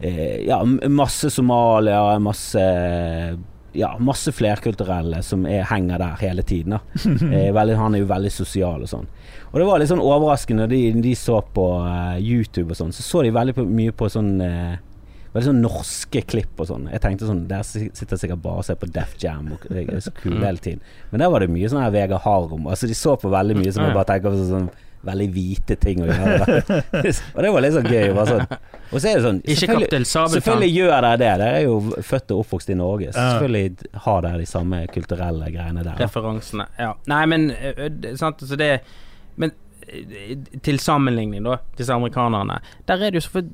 eh, 0.00 0.46
Ja, 0.46 0.62
masse 0.62 1.30
somaliere, 1.34 2.18
masse 2.22 2.66
ja, 3.78 3.98
masse 3.98 4.32
flerkulturelle 4.32 5.20
som 5.22 5.44
er, 5.46 5.62
henger 5.70 5.98
der 5.98 6.22
hele 6.22 6.42
tiden. 6.42 6.78
Eh, 7.28 7.52
veldig, 7.54 7.74
han 7.76 7.94
er 7.94 8.02
jo 8.02 8.08
veldig 8.08 8.30
sosial 8.32 8.82
og 8.84 8.88
sånn. 8.90 9.06
Og 9.50 9.58
det 9.60 9.66
var 9.68 9.80
litt 9.80 9.90
sånn 9.90 10.02
overraskende 10.02 10.68
de, 10.70 10.80
de 11.02 11.12
så 11.18 11.40
på 11.54 11.66
uh, 11.82 12.16
YouTube 12.20 12.72
og 12.72 12.78
sånn, 12.78 12.92
så 12.94 13.04
så 13.04 13.22
de 13.24 13.32
veldig 13.34 13.54
på, 13.56 13.64
mye 13.64 13.94
på 13.96 14.08
sånn 14.12 14.30
eh, 14.44 14.78
Veldig 15.34 15.48
sånn 15.50 15.60
norske 15.62 16.22
klipp 16.24 16.60
og 16.62 16.66
sånn. 16.70 16.88
Jeg 16.90 17.00
tenkte 17.04 17.26
sånn 17.28 17.42
Der 17.50 17.62
sitter 17.66 17.94
sitter 17.96 18.16
sikkert 18.20 18.40
bare 18.42 18.62
og 18.62 18.64
ser 18.64 18.78
på 18.80 18.88
Def 18.90 19.14
Jam 19.20 19.52
og 19.52 19.64
det 19.68 19.84
er 19.92 20.00
så 20.00 20.12
kule 20.16 20.40
hele 20.44 20.58
tiden. 20.64 20.80
Men 21.12 21.20
der 21.20 21.30
var 21.30 21.44
det 21.44 21.50
mye 21.52 21.68
sånn 21.68 21.82
her 21.82 21.90
Vegard 21.94 22.22
Harum. 22.24 22.66
Altså 22.66 22.88
de 22.88 22.96
så 22.96 23.16
på 23.20 23.30
veldig 23.32 23.56
mye 23.60 23.72
som 23.72 23.84
jeg 23.84 23.94
bare 23.98 24.08
tenker 24.14 24.32
på 24.32 24.48
sånn 24.48 24.70
veldig 25.08 25.26
hvite 25.30 25.76
ting 25.78 26.00
å 26.02 26.08
gjøre. 26.08 26.56
og 27.36 27.42
det 27.44 27.52
var 27.54 27.62
litt 27.62 27.76
sånn 27.76 27.86
gøy. 27.86 28.08
Bare 28.16 28.26
sånn. 28.32 28.56
Og 28.88 28.96
så 28.98 29.10
er 29.12 29.14
det 29.20 29.22
sånn 29.28 29.38
selvfølgelig- 29.60 29.92
Selvfølgelig 30.40 30.70
gjør 30.74 30.90
dere 30.96 31.12
det. 31.12 31.20
Dere 31.22 31.50
er 31.58 31.62
jo 31.68 31.76
født 32.08 32.34
og 32.34 32.40
oppvokst 32.42 32.72
i 32.72 32.78
Norge. 32.80 33.12
Så 33.12 33.20
selvfølgelig 33.36 33.92
har 34.08 34.22
dere 34.26 34.38
de 34.42 34.48
samme 34.50 34.80
kulturelle 34.96 35.52
greiene 35.54 35.84
der. 35.86 36.00
Referansene. 36.02 36.66
Ja. 36.80 36.94
Nei, 37.06 37.20
men 37.30 37.46
sant, 38.16 38.40
så 38.48 38.56
det 38.58 38.80
Men 39.36 39.52
til 40.66 40.78
sammenligning, 40.82 41.44
da, 41.46 41.60
disse 41.78 41.94
amerikanerne, 41.94 42.58
der 42.88 43.04
er 43.06 43.14
det 43.14 43.22
jo 43.22 43.40
ø, 43.40 43.44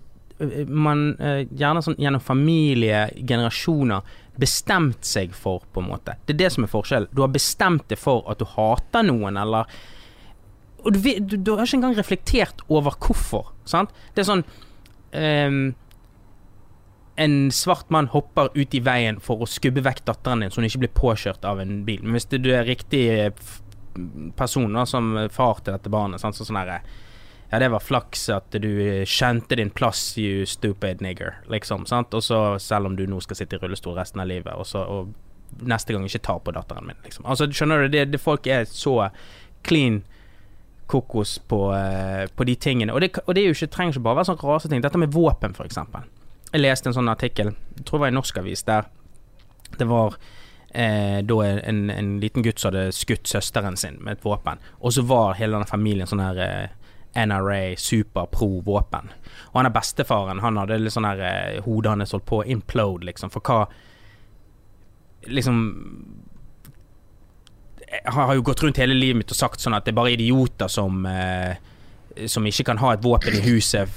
man 0.69 1.07
gjerne 1.19 1.83
sånn 1.85 1.99
gjennom 2.01 2.23
familie, 2.25 3.07
generasjoner, 3.17 4.05
bestemt 4.41 5.07
seg 5.07 5.35
for, 5.37 5.63
på 5.73 5.83
en 5.83 5.91
måte. 5.93 6.17
Det 6.27 6.35
er 6.35 6.41
det 6.45 6.53
som 6.55 6.67
er 6.67 6.73
forskjellen. 6.73 7.13
Du 7.15 7.23
har 7.23 7.33
bestemt 7.35 7.87
deg 7.91 8.01
for 8.01 8.27
at 8.31 8.41
du 8.43 8.49
hater 8.57 9.07
noen, 9.07 9.39
eller 9.41 9.71
Og 10.85 10.93
du, 10.93 10.99
du, 11.01 11.39
du 11.41 11.55
har 11.55 11.65
ikke 11.65 11.79
engang 11.79 11.95
reflektert 11.97 12.61
over 12.69 12.93
hvorfor, 13.01 13.55
sant? 13.65 13.95
Det 14.13 14.21
er 14.21 14.27
sånn 14.29 14.43
um, 15.17 15.63
en 17.17 17.51
svart 17.55 17.89
mann 17.95 18.11
hopper 18.13 18.51
ut 18.55 18.75
i 18.75 18.83
veien 18.85 19.21
for 19.23 19.41
å 19.41 19.49
skubbe 19.49 19.81
vekk 19.87 20.03
datteren 20.11 20.43
din, 20.43 20.51
så 20.51 20.61
hun 20.61 20.69
ikke 20.69 20.83
blir 20.83 20.95
påkjørt 20.99 21.47
av 21.47 21.63
en 21.63 21.85
bil. 21.87 22.03
Men 22.03 22.19
hvis 22.19 22.29
du 22.33 22.51
er 22.51 22.67
riktig 22.67 23.05
eh, 23.15 23.47
person 24.37 24.73
da, 24.75 24.85
som 24.85 25.15
far 25.33 25.63
til 25.63 25.77
dette 25.77 25.93
barnet, 25.93 26.21
sant? 26.21 26.37
så 26.37 26.47
sånn 26.47 26.59
herre 26.59 26.83
Ja, 27.55 27.59
det 27.63 27.69
var 27.71 27.79
flaks 27.79 28.25
at 28.35 28.51
du 28.51 29.05
kjente 29.07 29.55
din 29.55 29.69
plass, 29.71 30.19
you 30.19 30.43
stupid 30.47 31.01
nigger, 31.01 31.37
liksom. 31.47 31.85
Sant? 31.87 32.15
Og 32.15 32.25
så, 32.27 32.59
selv 32.59 32.89
om 32.89 32.97
du 32.99 33.05
nå 33.07 33.21
skal 33.23 33.39
sitte 33.39 33.55
i 33.55 33.61
rullestol 33.63 33.95
resten 33.95 34.19
av 34.25 34.27
livet, 34.27 34.51
og 34.59 34.67
så 34.67 34.83
og 34.83 35.13
neste 35.63 35.95
gang 35.95 36.03
ikke 36.09 36.25
ta 36.27 36.35
på 36.43 36.51
datteren 36.57 36.89
min, 36.89 36.99
liksom. 37.07 37.29
Altså, 37.31 37.47
skjønner 37.47 37.85
du, 37.85 37.93
det, 37.95 38.09
det 38.11 38.19
folk 38.19 38.49
er 38.51 38.67
så 38.67 38.97
clean 39.63 40.01
kokos 40.91 41.37
på, 41.39 41.61
eh, 41.77 42.27
på 42.35 42.51
de 42.51 42.59
tingene. 42.59 42.93
Og 42.93 43.07
det, 43.07 43.13
og 43.23 43.39
det 43.39 43.47
ikke, 43.47 43.71
trenger 43.71 43.95
ikke 43.95 44.07
bare 44.09 44.19
være 44.25 44.33
sånn 44.33 44.43
raseting. 44.43 44.83
Dette 44.83 44.99
med 44.99 45.15
våpen, 45.15 45.55
for 45.55 45.71
eksempel. 45.71 46.11
Jeg 46.51 46.67
leste 46.67 46.91
en 46.91 46.99
sånn 46.99 47.15
artikkel, 47.15 47.55
jeg 47.79 47.87
tror 47.87 48.01
det 48.01 48.09
var 48.09 48.17
i 48.17 48.19
Norsk 48.19 48.43
Avis, 48.43 48.67
der 48.67 48.91
det 49.79 49.87
var 49.91 50.19
eh, 50.75 51.23
da 51.23 51.39
en, 51.47 51.87
en 51.91 52.15
liten 52.19 52.43
gutt 52.43 52.59
som 52.59 52.73
hadde 52.73 52.91
skutt 52.99 53.31
søsteren 53.31 53.79
sin 53.79 54.03
med 54.03 54.19
et 54.19 54.27
våpen. 54.27 54.59
Og 54.83 54.99
så 54.99 55.07
var 55.07 55.39
hele 55.39 55.55
denne 55.55 55.71
familien 55.71 56.11
sånn 56.11 56.23
her 56.27 56.43
eh, 56.43 56.81
NRA 57.15 57.77
super 57.79 58.27
pro 58.33 58.61
våpen. 58.67 59.11
Og 59.53 59.61
han 59.61 59.69
er 59.69 59.75
bestefaren, 59.75 60.43
han 60.43 60.59
hadde 60.61 60.81
litt 60.83 60.95
sånn 60.95 61.09
her 61.09 61.23
eh, 61.25 61.61
Hodet 61.65 61.95
hans 61.95 62.15
holdt 62.15 62.27
på 62.29 62.43
å 62.43 62.47
implode, 62.57 63.07
liksom. 63.11 63.33
For 63.35 63.45
hva 63.45 63.65
Liksom 65.25 65.61
Jeg 67.89 68.13
har 68.13 68.35
jo 68.37 68.43
gått 68.45 68.61
rundt 68.61 68.77
hele 68.83 68.97
livet 68.99 69.23
mitt 69.23 69.33
og 69.33 69.39
sagt 69.39 69.63
sånn 69.63 69.77
at 69.77 69.87
det 69.87 69.95
er 69.95 70.01
bare 70.03 70.13
idioter 70.13 70.69
som 70.69 71.07
eh, 71.09 71.55
som 72.27 72.47
ikke 72.47 72.67
kan 72.69 72.79
ha 72.79 72.93
et 72.95 73.05
våpen 73.05 73.35
i 73.35 73.43
huset 73.43 73.91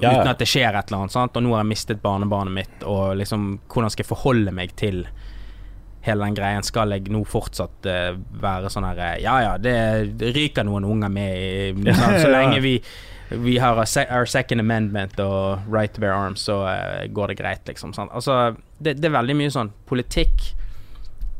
Ja, 0.00 0.12
uten 0.12 0.30
at 0.30 0.40
det 0.40 0.48
skjer 0.48 0.74
et 0.74 0.88
eller 0.88 1.04
annet. 1.04 1.14
Sant? 1.14 1.36
Og 1.36 1.44
nå 1.44 1.52
har 1.54 1.62
jeg 1.62 1.70
mistet 1.72 2.02
barnebarnet 2.02 2.54
mitt, 2.54 2.84
og 2.88 3.18
liksom 3.20 3.50
hvordan 3.68 3.92
skal 3.92 4.04
jeg 4.04 4.10
forholde 4.10 4.54
meg 4.54 4.72
til 4.78 5.04
hele 6.08 6.26
den 6.26 6.36
greien? 6.38 6.64
Skal 6.66 6.94
jeg 6.96 7.12
nå 7.12 7.22
fortsatt 7.28 7.86
uh, 7.88 8.16
være 8.42 8.72
sånn 8.72 8.86
her 8.88 9.04
eh, 9.04 9.14
Ja 9.24 9.36
ja, 9.44 9.54
det, 9.60 9.76
det 10.20 10.32
ryker 10.36 10.66
noen 10.66 10.86
unger 10.88 11.12
med 11.12 11.38
i? 11.38 11.94
Så 12.22 12.32
lenge 12.32 12.60
vi 12.64 12.78
vi 13.28 13.58
har 13.60 13.76
se- 13.84 14.06
our 14.08 14.24
second 14.24 14.62
amendment 14.62 15.18
og 15.20 15.66
right 15.68 15.92
to 15.92 16.00
bear 16.00 16.14
arms, 16.16 16.46
så 16.48 16.62
uh, 16.64 17.02
går 17.12 17.28
det 17.28 17.34
greit, 17.42 17.66
liksom. 17.68 17.92
Sant? 17.92 18.08
Altså, 18.16 18.54
det, 18.78 18.94
det 19.02 19.10
er 19.10 19.18
veldig 19.18 19.36
mye 19.36 19.52
sånn 19.52 19.68
Politikk 19.84 20.54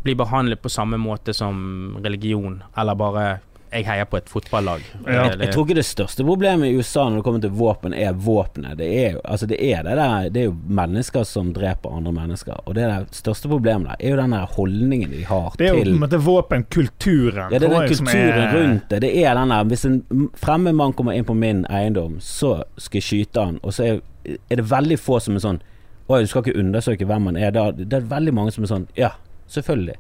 blir 0.05 0.19
behandlet 0.21 0.61
på 0.63 0.69
samme 0.69 0.99
måte 1.01 1.33
som 1.33 1.97
religion, 2.05 2.61
eller 2.77 2.99
bare 3.01 3.25
jeg 3.73 3.85
heier 3.87 4.05
på 4.09 4.17
et 4.17 4.29
fotballag. 4.29 4.81
Ja. 5.07 5.29
Det- 5.29 5.41
Jeg 5.47 5.53
tror 5.55 5.65
ikke 5.67 5.75
det 5.75 5.85
største 5.85 6.25
problemet 6.25 6.67
i 6.71 6.77
USA 6.77 7.09
når 7.09 7.17
det 7.17 7.25
kommer 7.25 7.41
til 7.41 7.51
våpen, 7.51 7.95
er 7.95 8.13
våpenet. 8.13 8.77
Det 8.79 8.89
er 9.07 9.13
jo 9.13 9.21
altså 9.25 9.47
det, 9.47 9.59
er 9.61 9.83
det, 9.83 9.97
der, 9.97 10.29
det 10.31 10.41
er 10.43 10.45
jo 10.49 10.57
mennesker 10.69 11.25
som 11.25 11.53
dreper 11.53 11.91
andre 11.97 12.13
mennesker. 12.13 12.61
Og 12.67 12.75
det 12.75 12.85
der 12.89 13.05
største 13.13 13.49
problemet 13.49 13.89
der 13.89 13.97
er 14.07 14.11
jo 14.11 14.17
den 14.23 14.31
der 14.33 14.47
holdningen 14.47 15.11
de 15.11 15.25
har 15.25 15.53
Det 15.59 15.69
er 15.69 15.75
jo 15.75 15.85
til 15.85 15.99
måte 15.99 16.19
våpenkulturen. 16.73 17.53
Ja, 17.53 17.59
det 17.59 17.69
er 17.73 17.81
den 17.81 17.89
kulturen 17.89 18.43
er- 18.43 18.55
rundt 18.55 18.89
det. 18.91 19.01
Det 19.01 19.25
er 19.25 19.35
den 19.35 19.49
der 19.49 19.65
Hvis 19.65 19.85
en 19.85 20.31
fremmed 20.35 20.75
mann 20.75 20.93
kommer 20.93 21.13
inn 21.13 21.25
på 21.25 21.35
min 21.37 21.65
eiendom, 21.71 22.19
så 22.21 22.63
skal 22.79 22.99
jeg 23.01 23.03
skyte 23.03 23.45
han, 23.45 23.61
og 23.63 23.73
så 23.73 23.85
er, 23.85 24.01
er 24.51 24.57
det 24.57 24.65
veldig 24.71 24.99
få 24.99 25.21
som 25.21 25.35
er 25.37 25.41
sånn 25.41 25.61
Oi, 26.11 26.23
du 26.23 26.27
skal 26.27 26.41
ikke 26.43 26.59
undersøke 26.59 27.05
hvem 27.05 27.27
han 27.27 27.37
er. 27.37 27.51
Da, 27.51 27.71
det 27.71 27.93
er 27.93 28.01
veldig 28.01 28.33
mange 28.33 28.51
som 28.55 28.65
er 28.65 28.69
sånn 28.69 28.87
Ja, 28.97 29.11
selvfølgelig. 29.47 29.97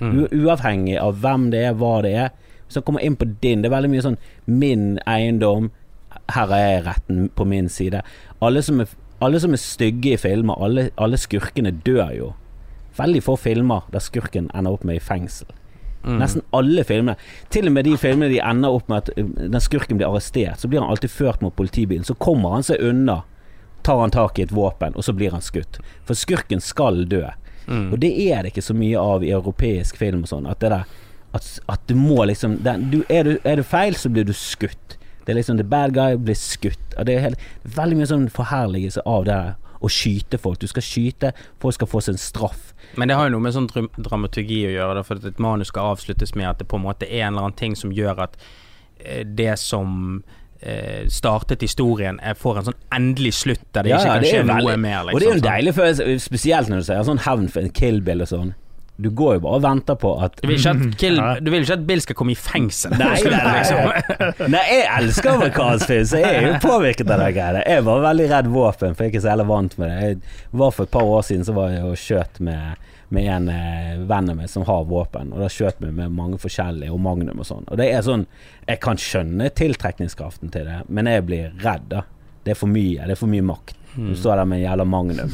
Mm. 0.00 0.12
U 0.20 0.28
uavhengig 0.46 1.00
av 1.02 1.16
hvem 1.18 1.48
det 1.50 1.64
er, 1.66 1.72
hva 1.74 2.00
det 2.02 2.12
er. 2.14 2.28
Hvis 2.68 2.78
han 2.78 2.84
kommer 2.86 3.04
inn 3.04 3.16
på 3.16 3.26
din, 3.42 3.62
det 3.64 3.70
er 3.70 3.76
veldig 3.78 3.90
mye 3.92 4.04
sånn 4.04 4.18
Min 4.46 4.98
eiendom, 5.08 5.70
her 6.34 6.52
er 6.52 6.82
retten 6.84 7.28
på 7.34 7.46
min 7.48 7.68
side. 7.72 8.02
Alle 8.44 8.62
som 8.64 8.82
er, 8.84 8.90
alle 9.24 9.40
som 9.40 9.56
er 9.56 9.62
stygge 9.62 10.12
i 10.12 10.20
filmer, 10.20 10.60
alle, 10.60 10.90
alle 11.00 11.20
skurkene 11.20 11.72
dør 11.84 12.12
jo. 12.16 12.28
Veldig 12.98 13.22
få 13.24 13.38
filmer 13.40 13.88
der 13.92 14.04
skurken 14.04 14.50
ender 14.54 14.76
opp 14.76 14.84
med 14.84 14.98
i 14.98 15.04
fengsel. 15.04 15.48
Mm. 16.04 16.18
Nesten 16.20 16.44
alle 16.54 16.84
filmene. 16.86 17.16
Til 17.52 17.68
og 17.68 17.74
med 17.74 17.88
de 17.88 17.96
filmene 17.98 18.30
de 18.32 18.38
ender 18.44 18.76
opp 18.76 18.88
med 18.90 19.02
at 19.02 19.10
uh, 19.18 19.32
den 19.40 19.60
skurken 19.64 19.98
blir 19.98 20.08
arrestert, 20.08 20.60
så 20.60 20.68
blir 20.68 20.82
han 20.82 20.90
alltid 20.90 21.10
ført 21.10 21.42
mot 21.42 21.56
politibilen. 21.56 22.06
Så 22.06 22.16
kommer 22.20 22.56
han 22.56 22.66
seg 22.66 22.84
unna, 22.84 23.22
tar 23.86 24.00
han 24.02 24.14
tak 24.14 24.38
i 24.38 24.46
et 24.46 24.54
våpen, 24.54 24.96
og 24.96 25.04
så 25.04 25.14
blir 25.16 25.34
han 25.34 25.44
skutt. 25.44 25.80
For 26.06 26.18
skurken 26.18 26.62
skal 26.64 27.04
dø. 27.08 27.24
Mm. 27.68 27.92
Og 27.92 27.98
det 28.00 28.12
er 28.28 28.42
det 28.42 28.54
ikke 28.54 28.68
så 28.70 28.76
mye 28.76 29.00
av 29.00 29.24
i 29.24 29.34
europeisk 29.34 29.98
film 30.00 30.24
og 30.24 30.30
sånn. 30.30 30.48
At 30.48 30.62
det 30.64 30.72
der 30.72 30.86
At, 31.36 31.46
at 31.68 31.82
du 31.90 31.94
må 31.98 32.22
liksom 32.24 32.58
den, 32.64 32.88
du, 32.92 33.02
er, 33.12 33.28
du, 33.28 33.38
er 33.44 33.60
du 33.60 33.66
feil, 33.66 33.96
så 33.98 34.10
blir 34.12 34.24
du 34.24 34.32
skutt. 34.36 34.96
Det 35.24 35.34
er 35.34 35.40
liksom 35.42 35.58
the 35.60 35.66
bad 35.66 35.92
guy 35.92 36.16
blir 36.16 36.38
skutt. 36.38 36.94
Og 36.96 37.06
det 37.06 37.16
er 37.16 37.26
helt, 37.26 37.48
veldig 37.76 37.98
mye 37.98 38.08
sånn 38.08 38.28
forherligelse 38.32 39.04
av 39.04 39.26
det 39.28 39.36
her 39.36 39.56
å 39.84 39.90
skyte 39.92 40.38
folk. 40.40 40.60
Du 40.62 40.66
skal 40.70 40.84
skyte, 40.84 41.32
folk 41.62 41.76
skal 41.76 41.90
få 41.90 42.02
sin 42.04 42.18
straff. 42.20 42.72
Men 42.98 43.10
det 43.10 43.18
har 43.18 43.28
jo 43.28 43.36
noe 43.36 43.44
med 43.46 43.54
sånn 43.54 43.68
dram 43.70 43.90
dramaturgi 43.94 44.64
å 44.70 44.74
gjøre, 44.74 45.04
for 45.06 45.20
at 45.20 45.28
et 45.28 45.42
manus 45.42 45.70
skal 45.72 45.92
avsluttes 45.94 46.34
med 46.38 46.48
at 46.50 46.62
det 46.62 46.68
på 46.70 46.80
en 46.80 46.86
måte 46.88 47.06
er 47.06 47.26
en 47.26 47.34
eller 47.36 47.48
annen 47.48 47.58
ting 47.58 47.76
som 47.78 47.94
gjør 47.94 48.24
at 48.26 48.38
eh, 48.98 49.22
det 49.22 49.52
som 49.60 50.22
eh, 50.60 51.04
startet 51.12 51.62
historien, 51.62 52.18
er, 52.24 52.38
får 52.38 52.62
en 52.62 52.70
sånn 52.70 52.80
endelig 52.94 53.36
slutt 53.42 53.66
der 53.76 53.86
det 53.86 53.94
Ja, 53.94 54.00
ikke 54.00 54.16
kan 54.16 54.30
skje 54.32 54.46
noe 54.48 54.78
mer. 54.80 55.04
Liksom, 55.04 55.14
og 55.14 55.20
det 55.20 55.28
er 55.28 55.30
jo 55.30 55.38
en 55.38 55.46
deilig 55.46 55.76
følelse, 55.78 56.08
spesielt 56.26 56.72
når 56.72 56.82
du 56.82 56.88
sier 56.88 57.06
sånn 57.12 57.26
hevn 57.28 57.52
for 57.52 57.68
en 57.68 57.76
Kill 57.78 58.02
Bill 58.06 58.24
og 58.24 58.32
sånn. 58.32 58.56
Du 59.00 59.10
går 59.14 59.36
jo 59.36 59.40
bare 59.44 59.58
og 59.60 59.62
venter 59.62 59.94
på 59.94 60.10
at 60.26 60.40
Du 60.42 60.48
vil 60.50 60.56
ikke 60.58 60.72
at, 60.74 60.96
Kill, 61.00 61.20
du 61.46 61.50
vil 61.54 61.62
ikke 61.62 61.76
at 61.78 61.84
Bill 61.86 62.00
skal 62.02 62.16
komme 62.18 62.32
i 62.34 62.38
fengsel. 62.38 62.96
Nei, 62.98 63.12
nei, 63.22 63.30
nei, 63.30 63.52
liksom- 63.60 64.50
Nei, 64.50 64.62
jeg 64.72 64.88
elsker 64.96 65.30
amerikansk 65.36 65.86
film, 65.92 66.04
så 66.10 66.18
jeg 66.24 66.34
er 66.40 66.46
jo 66.48 66.54
påvirket 66.64 67.12
av 67.14 67.22
det 67.22 67.28
greiene. 67.36 67.62
Jeg 67.70 67.84
var 67.86 68.02
veldig 68.08 68.26
redd 68.32 68.48
våpen, 68.50 68.96
for 68.96 69.04
jeg 69.04 69.12
er 69.12 69.14
ikke 69.14 69.22
så 69.22 69.30
heller 69.36 69.46
vant 69.52 69.76
med 69.78 69.92
det. 69.92 69.98
Jeg 70.08 70.58
var 70.64 70.74
For 70.74 70.88
et 70.88 70.94
par 70.96 71.06
år 71.14 71.22
siden 71.28 71.46
så 71.46 71.54
var 71.54 71.70
jeg 71.76 71.84
og 71.86 71.94
skjøt 72.02 72.40
med, 72.48 72.82
med 73.14 73.28
en 73.36 73.48
eh, 73.54 73.92
venn 74.10 74.30
av 74.34 74.36
meg 74.40 74.50
som 74.50 74.66
har 74.66 74.82
våpen, 74.90 75.30
og 75.32 75.44
da 75.44 75.48
skjøt 75.52 75.78
vi 75.84 75.92
med 75.94 76.10
mange 76.18 76.40
forskjellige, 76.42 76.90
og 76.90 76.98
Magnum 77.06 77.38
og 77.38 77.46
sånn. 77.46 77.64
Og 77.70 77.78
det 77.78 77.86
er 77.94 78.02
sånn 78.02 78.26
Jeg 78.66 78.80
kan 78.84 78.98
skjønne 78.98 79.46
tiltrekningskraften 79.54 80.50
til 80.52 80.66
det, 80.68 80.82
men 80.90 81.06
jeg 81.06 81.24
blir 81.30 81.54
redd, 81.62 81.86
da. 81.94 82.02
Det 82.44 82.56
er 82.56 82.58
for 82.58 82.66
mye. 82.74 83.06
Det 83.06 83.14
er 83.14 83.20
for 83.22 83.30
mye 83.30 83.46
makt. 83.46 83.76
Mm. 83.94 84.10
Du 84.10 84.18
står 84.18 84.36
der 84.42 84.44
med 84.50 84.58
en 84.58 84.66
jævla 84.66 84.84
Magnum. 84.90 85.32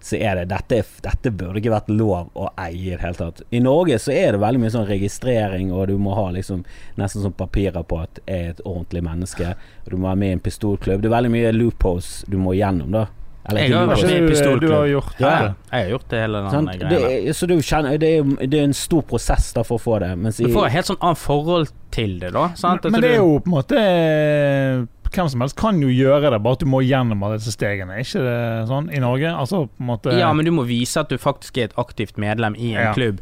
Så 0.00 0.16
er 0.16 0.34
det 0.40 0.46
dette, 0.48 0.78
dette 1.04 1.30
burde 1.30 1.60
ikke 1.60 1.74
vært 1.74 1.90
lov 1.92 2.30
å 2.34 2.46
eie 2.56 2.72
i 2.86 2.90
det 2.94 3.02
hele 3.02 3.18
tatt. 3.18 3.42
I 3.52 3.60
Norge 3.60 3.98
så 4.00 4.14
er 4.16 4.32
det 4.32 4.40
veldig 4.40 4.60
mye 4.62 4.72
sånn 4.72 4.86
registrering, 4.88 5.72
og 5.76 5.88
du 5.88 5.98
må 6.00 6.14
ha 6.16 6.30
liksom 6.32 6.62
nesten 6.96 7.20
sånn 7.26 7.34
papirer 7.36 7.82
på 7.84 7.98
at 8.00 8.20
jeg 8.26 8.46
er 8.46 8.50
et 8.54 8.62
ordentlig 8.64 9.02
menneske. 9.04 9.54
Og 9.84 9.90
du 9.92 9.96
må 9.98 10.08
være 10.08 10.16
med 10.22 10.28
i 10.30 10.36
en 10.38 10.44
pistolklubb. 10.46 11.02
Det 11.04 11.10
er 11.10 11.16
veldig 11.18 11.32
mye 11.36 11.50
loopholes 11.52 12.24
du 12.32 12.38
må 12.40 12.54
gjennom, 12.56 12.90
da. 12.96 13.06
Eller 13.50 13.60
Jeg 13.66 13.72
har 13.76 13.86
vært 13.88 14.02
med 14.06 14.14
i 14.16 14.20
du, 14.20 14.28
pistolklubb. 14.28 14.70
du 14.70 14.74
har 14.76 14.86
gjort 14.86 15.20
Ja. 15.20 15.28
det. 15.42 15.54
Jeg 15.72 15.84
har 15.84 15.90
gjort 15.90 16.08
det 16.08 16.18
hele 16.20 16.42
den 16.50 16.66
greiene. 16.66 17.28
Er- 17.28 17.32
så 17.32 17.46
du 17.48 17.54
kjenner, 17.60 17.98
det, 17.98 18.10
er, 18.18 18.46
det 18.46 18.58
er 18.60 18.64
en 18.64 18.72
stor 18.72 19.02
prosess 19.02 19.52
da 19.52 19.62
for 19.62 19.76
å 19.78 19.80
få 19.80 19.98
det. 20.00 20.10
Mens 20.18 20.36
Du 20.36 20.48
får 20.48 20.66
et 20.66 20.72
helt 20.72 20.86
sånn 20.86 21.00
annet 21.00 21.18
forhold 21.18 21.68
til 21.90 22.18
det, 22.20 22.32
da. 22.32 22.48
Sant? 22.54 22.84
Men, 22.84 22.92
Men 22.92 23.00
det 23.02 23.10
er 23.10 23.16
jo 23.16 23.38
på 23.40 23.46
en 23.48 23.52
måte 23.52 23.76
eh, 23.76 24.84
Hvem 25.10 25.28
som 25.28 25.40
helst 25.42 25.56
kan 25.58 25.80
jo 25.82 25.88
gjøre 25.88 26.30
det, 26.30 26.42
bare 26.42 26.52
at 26.52 26.60
du 26.62 26.66
må 26.70 26.80
gjennom 26.86 27.22
alle 27.26 27.38
disse 27.40 27.52
stegene. 27.56 27.96
Er 27.98 28.04
ikke 28.04 28.22
det 28.22 28.68
sånn 28.70 28.90
i 28.94 29.00
Norge? 29.02 29.26
Altså 29.34 29.68
måte 29.82 30.12
Ja, 30.18 30.32
men 30.32 30.44
du 30.46 30.52
må 30.54 30.64
vise 30.68 31.00
at 31.00 31.08
du 31.10 31.16
faktisk 31.18 31.58
er 31.58 31.64
et 31.70 31.74
aktivt 31.76 32.16
medlem 32.16 32.54
i 32.56 32.74
en 32.74 32.84
Ja. 32.90 32.92
klubb. 32.94 33.18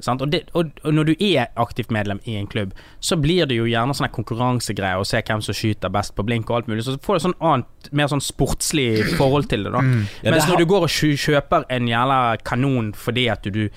Sant? 0.00 0.22
Og, 0.22 0.30
det, 0.32 0.46
og, 0.56 0.70
og 0.84 0.94
når 0.96 1.04
du 1.10 1.14
er 1.20 1.48
aktivt 1.60 1.90
medlem 1.90 2.20
i 2.24 2.36
en 2.36 2.46
klubb, 2.46 2.72
så 3.00 3.16
blir 3.20 3.44
det 3.46 3.56
jo 3.58 3.64
gjerne 3.68 3.92
sånne 3.92 4.08
konkurransegreier 4.12 4.96
og 5.00 5.04
se 5.06 5.20
hvem 5.20 5.42
som 5.44 5.52
skyter 5.54 5.92
best 5.92 6.14
på 6.16 6.24
blink 6.24 6.48
og 6.48 6.56
alt 6.56 6.68
mulig. 6.68 6.84
Så 6.86 6.96
får 7.04 7.18
du 7.18 7.24
sånn 7.26 7.36
annet, 7.40 7.90
mer 7.92 8.08
sånn 8.08 8.24
sportslig 8.24 9.04
forhold 9.18 9.48
til 9.52 9.64
det, 9.64 9.72
da. 9.72 9.80
Mm. 9.84 10.06
Ja, 10.22 10.30
det 10.30 10.30
Mens 10.32 10.44
har- 10.44 10.54
når 10.54 10.58
du 10.58 10.66
går 10.66 10.82
og 10.82 10.88
kjøper 10.88 11.64
en 11.68 11.86
jævla 11.88 12.20
kanon 12.44 12.92
fordi 12.96 13.28
at 13.30 13.42
du, 13.42 13.50
du 13.50 13.68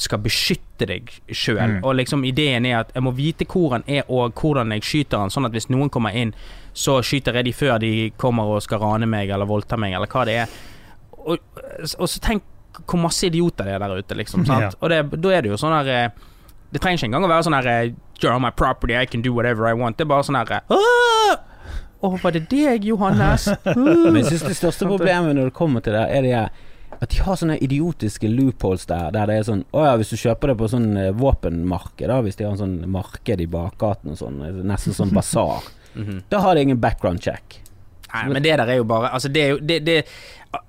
skal 0.00 0.18
beskytte 0.18 0.86
deg 0.86 1.08
sjøl, 1.28 1.56
Mm. 1.78 1.84
og 1.84 1.96
liksom 1.96 2.24
ideen 2.24 2.66
er 2.66 2.80
at 2.80 2.92
jeg 2.94 3.02
må 3.02 3.12
vite 3.14 3.44
hvor 3.46 3.70
han 3.72 3.84
er 3.88 4.04
og 4.08 4.34
hvordan 4.34 4.72
jeg 4.72 4.82
skyter 4.82 5.18
han, 5.18 5.30
sånn 5.30 5.46
at 5.46 5.52
hvis 5.52 5.70
noen 5.70 5.88
kommer 5.90 6.12
inn, 6.14 6.34
så 6.72 6.98
skyter 7.04 7.36
jeg 7.38 7.48
de 7.50 7.52
før 7.56 7.78
de 7.82 7.92
kommer 8.20 8.48
og 8.54 8.62
skal 8.64 8.80
rane 8.82 9.08
meg 9.08 9.30
eller 9.32 9.48
voldta 9.48 9.76
meg, 9.80 9.94
eller 9.96 10.10
hva 10.10 10.24
det 10.28 10.38
er. 10.44 10.56
Og, 11.22 11.38
og 11.98 12.08
så 12.08 12.22
tenk 12.22 12.48
hvor 12.88 13.00
masse 13.02 13.26
idioter 13.28 13.68
det 13.68 13.76
er 13.76 13.82
der 13.82 14.00
ute, 14.00 14.16
liksom. 14.16 14.46
Sant? 14.48 14.64
Ja. 14.64 14.70
Og 14.80 14.90
det, 14.90 15.02
da 15.20 15.32
er 15.36 15.44
det 15.44 15.52
jo 15.52 15.60
sånn 15.60 15.74
her 15.76 15.90
eh, 15.92 16.28
Det 16.72 16.80
trenger 16.80 17.02
ikke 17.02 17.10
engang 17.10 17.26
å 17.26 17.32
være 17.34 17.46
sånn 17.46 17.56
her 17.58 17.68
eh, 17.68 17.94
You're 18.22 18.32
on 18.32 18.44
my 18.44 18.52
property, 18.54 18.96
I 18.96 19.04
can 19.06 19.22
do 19.22 19.34
whatever 19.34 19.66
I 19.68 19.74
want. 19.76 19.98
Det 19.98 20.06
er 20.06 20.12
bare 20.12 20.24
sånn 20.24 20.38
her 20.38 20.52
eh, 20.56 20.72
«Åh! 20.72 21.32
Å, 22.02 22.10
var 22.18 22.34
det 22.34 22.46
deg, 22.50 22.86
Johannes? 22.88 23.44
Men 23.76 24.22
jeg 24.22 24.30
synes 24.32 24.48
det 24.48 24.58
største 24.58 24.88
problemet 24.88 25.36
når 25.36 25.50
det 25.50 25.56
kommer 25.58 25.84
til 25.84 25.94
det, 25.94 26.06
er 26.10 26.24
det 26.26 26.38
at 27.02 27.10
de 27.10 27.20
har 27.24 27.38
sånne 27.38 27.56
idiotiske 27.62 28.28
loopholes 28.30 28.84
der, 28.86 29.12
der 29.14 29.30
det 29.30 29.36
er 29.40 29.46
sånn 29.46 29.62
Å 29.74 29.84
ja, 29.86 29.92
hvis 29.98 30.10
du 30.12 30.18
kjøper 30.20 30.52
det 30.52 30.56
på 30.60 30.68
sånn 30.70 30.90
våpenmarked, 31.18 32.04
da, 32.10 32.18
hvis 32.22 32.38
de 32.38 32.46
har 32.46 32.56
en 32.56 32.60
sånn 32.60 32.74
marked 32.94 33.42
i 33.42 33.48
bakgaten 33.50 34.12
og 34.12 34.18
sånn, 34.20 34.42
nesten 34.66 34.94
sånn 34.96 35.14
basar, 35.18 35.66
Mhm. 35.94 36.22
da 36.30 36.38
har 36.40 36.54
de 36.54 36.60
ingen 36.62 36.80
background 36.80 37.20
check. 37.22 37.58
Nei, 38.12 38.28
men 38.28 38.42
det 38.42 38.58
der 38.58 38.66
er 38.68 38.76
jo 38.76 38.84
bare 38.84 39.08
Altså, 39.12 39.28
det 39.32 39.42
er 39.42 39.48
jo 39.48 39.58
det, 39.58 39.86
det, 39.86 40.04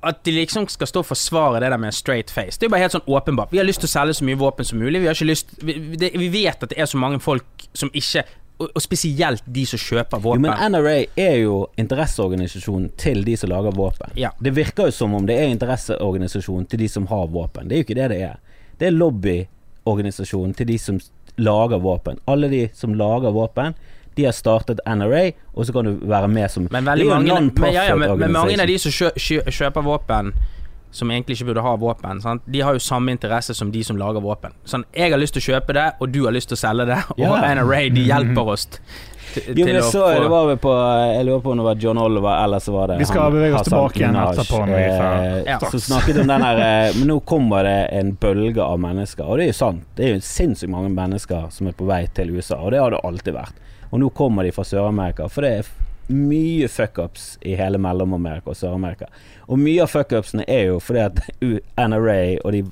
At 0.03 0.24
de 0.24 0.32
liksom 0.32 0.67
skal 0.71 0.88
stå 0.88 0.99
og 0.99 1.05
forsvare 1.05 1.59
det 1.59 1.71
der 1.71 1.78
med 1.78 1.88
en 1.88 1.91
straight 1.91 2.32
face, 2.32 2.57
det 2.59 2.63
er 2.63 2.67
jo 2.67 2.71
bare 2.71 2.82
helt 2.86 2.93
sånn 2.95 3.07
åpenbart. 3.07 3.51
Vi 3.51 3.57
har 3.59 3.65
lyst 3.67 3.82
til 3.84 3.88
å 3.88 3.91
selge 3.91 4.13
så 4.13 4.24
mye 4.24 4.38
våpen 4.39 4.63
som 4.65 4.80
mulig. 4.80 5.01
Vi 5.01 5.07
har 5.09 5.13
ikke 5.17 5.28
lyst 5.28 5.47
Vi, 5.59 5.74
det, 5.99 6.13
vi 6.15 6.30
vet 6.32 6.63
at 6.63 6.69
det 6.71 6.80
er 6.80 6.86
så 6.88 6.97
mange 6.97 7.19
folk 7.19 7.43
som 7.74 7.89
ikke 7.93 8.24
og, 8.59 8.69
og 8.76 8.82
spesielt 8.82 9.43
de 9.45 9.65
som 9.65 9.80
kjøper 9.82 10.17
Jo, 10.17 10.24
våpen. 10.24 10.41
men 10.45 10.71
NRA 10.71 10.95
er 11.17 11.36
jo 11.41 11.67
interesseorganisasjonen 11.78 12.91
til 12.97 13.24
de 13.26 13.36
som 13.38 13.49
lager 13.49 13.71
våpen. 13.76 14.11
Ja. 14.15 14.30
Det 14.39 14.53
virker 14.55 14.86
jo 14.86 14.91
som 14.91 15.13
om 15.17 15.26
det 15.28 15.36
er 15.41 15.49
interesseorganisasjonen 15.51 16.65
til 16.69 16.80
de 16.80 16.88
som 16.88 17.07
har 17.07 17.28
våpen. 17.34 17.67
Det 17.67 17.76
er 17.76 17.82
jo 17.82 17.88
ikke 17.88 17.97
det 17.99 18.09
det 18.13 18.21
er. 18.30 18.38
Det 18.80 18.88
er 18.88 18.95
lobbyorganisasjonen 18.95 20.53
til 20.53 20.67
de 20.69 20.78
som 20.80 20.99
lager 21.38 21.82
våpen. 21.82 22.19
Alle 22.30 22.47
de 22.47 22.69
som 22.78 22.93
lager 22.95 23.34
våpen, 23.34 23.74
de 24.16 24.26
har 24.28 24.36
startet 24.38 24.80
NRA, 24.86 25.24
og 25.53 25.66
så 25.66 25.74
kan 25.76 25.86
du 25.89 26.03
være 26.07 26.28
med 26.30 26.51
som 26.51 26.68
Men 26.72 26.86
veldig 26.86 27.07
mange, 27.09 27.39
men, 27.59 27.74
ja, 27.74 27.88
ja, 27.91 27.95
men, 27.95 28.18
men 28.20 28.32
mange 28.36 28.59
av 28.61 28.68
de 28.70 28.78
som 28.80 28.91
kjø, 28.93 29.11
kjø, 29.18 29.41
kjøper 29.49 29.86
våpen 29.86 30.34
som 30.93 31.09
egentlig 31.09 31.39
ikke 31.39 31.47
burde 31.49 31.61
ha 31.66 31.72
våpen, 31.82 32.20
sant? 32.22 32.43
de 32.45 32.59
har 32.61 32.76
jo 32.78 32.82
samme 32.86 33.09
interesse 33.16 33.55
som 33.57 33.72
de 33.74 33.82
som 33.84 33.97
lager 33.97 34.22
våpen. 34.22 34.53
Sånn, 34.70 34.84
jeg 34.93 35.09
har 35.09 35.18
lyst 35.18 35.34
til 35.34 35.41
å 35.41 35.47
kjøpe 35.55 35.74
det, 35.74 35.88
og 35.99 36.11
du 36.14 36.20
har 36.28 36.36
lyst 36.36 36.51
til 36.51 36.59
å 36.59 36.61
selge 36.61 36.86
det, 36.91 36.99
og 37.16 37.24
Ja. 37.24 37.34
NRA 37.57 37.80
de 37.95 38.03
hjelper 38.11 38.51
oss 38.53 38.68
t- 38.70 38.82
Jo, 39.34 39.66
men 39.66 39.80
å 39.80 39.88
så, 39.89 40.03
det 40.14 40.28
var 40.30 40.45
vel 40.51 40.59
på 40.61 40.70
Jeg 41.09 41.26
lurer 41.26 41.39
på 41.41 41.49
om 41.55 41.57
det 41.57 41.66
var 41.66 41.80
John 41.82 41.97
Oliver, 41.97 42.36
eller 42.43 42.61
så 42.61 42.76
var 42.76 42.91
det 42.91 42.99
Vi 42.99 43.07
skal 43.09 43.24
han, 43.24 43.34
bevege 43.34 43.55
oss 43.57 43.64
Hassan 43.64 43.74
tilbake 43.74 44.03
igjen 44.03 44.18
etterpå 44.22 44.59
når 44.61 44.76
vi 44.76 44.84
er 44.84 45.24
eh, 45.24 45.39
Ja. 45.49 45.57
Som 45.74 45.82
snakket 45.88 46.20
om 46.22 46.30
den 46.30 46.45
her 46.45 46.61
eh, 46.68 46.93
Men 46.99 47.09
nå 47.09 47.16
kommer 47.26 47.66
det 47.66 47.80
en 47.97 48.11
bølge 48.22 48.61
av 48.61 48.78
mennesker, 48.86 49.26
og 49.26 49.41
det 49.41 49.47
er 49.47 49.49
jo 49.49 49.57
sant. 49.64 49.88
Det 49.97 50.05
er 50.05 50.14
jo 50.14 50.22
sinnssykt 50.30 50.70
mange 50.76 50.93
mennesker 50.93 51.49
som 51.57 51.72
er 51.74 51.80
på 51.82 51.89
vei 51.89 52.03
til 52.14 52.36
USA, 52.38 52.59
og 52.61 52.70
det 52.76 52.84
har 52.84 52.93
det 52.93 53.01
alltid 53.09 53.34
vært. 53.39 53.57
Og 53.93 54.01
nå 54.01 54.09
kommer 54.17 54.43
de 54.43 54.51
fra 54.55 54.65
Sør-Amerika, 54.65 55.27
for 55.29 55.45
det 55.45 55.51
er 55.59 55.67
mye 56.13 56.67
fuckups 56.67 57.37
i 57.45 57.53
hele 57.55 57.77
Mellom-Amerika 57.77 58.51
og 58.51 58.57
Sør-Amerika. 58.57 59.07
Og 59.45 59.61
mye 59.61 59.85
av 59.85 59.91
fuckupsene 59.93 60.43
er 60.49 60.71
jo 60.71 60.79
fordi 60.83 61.03
at 61.05 61.21
NRA 61.93 62.21
og 62.43 62.55
de 62.55 62.63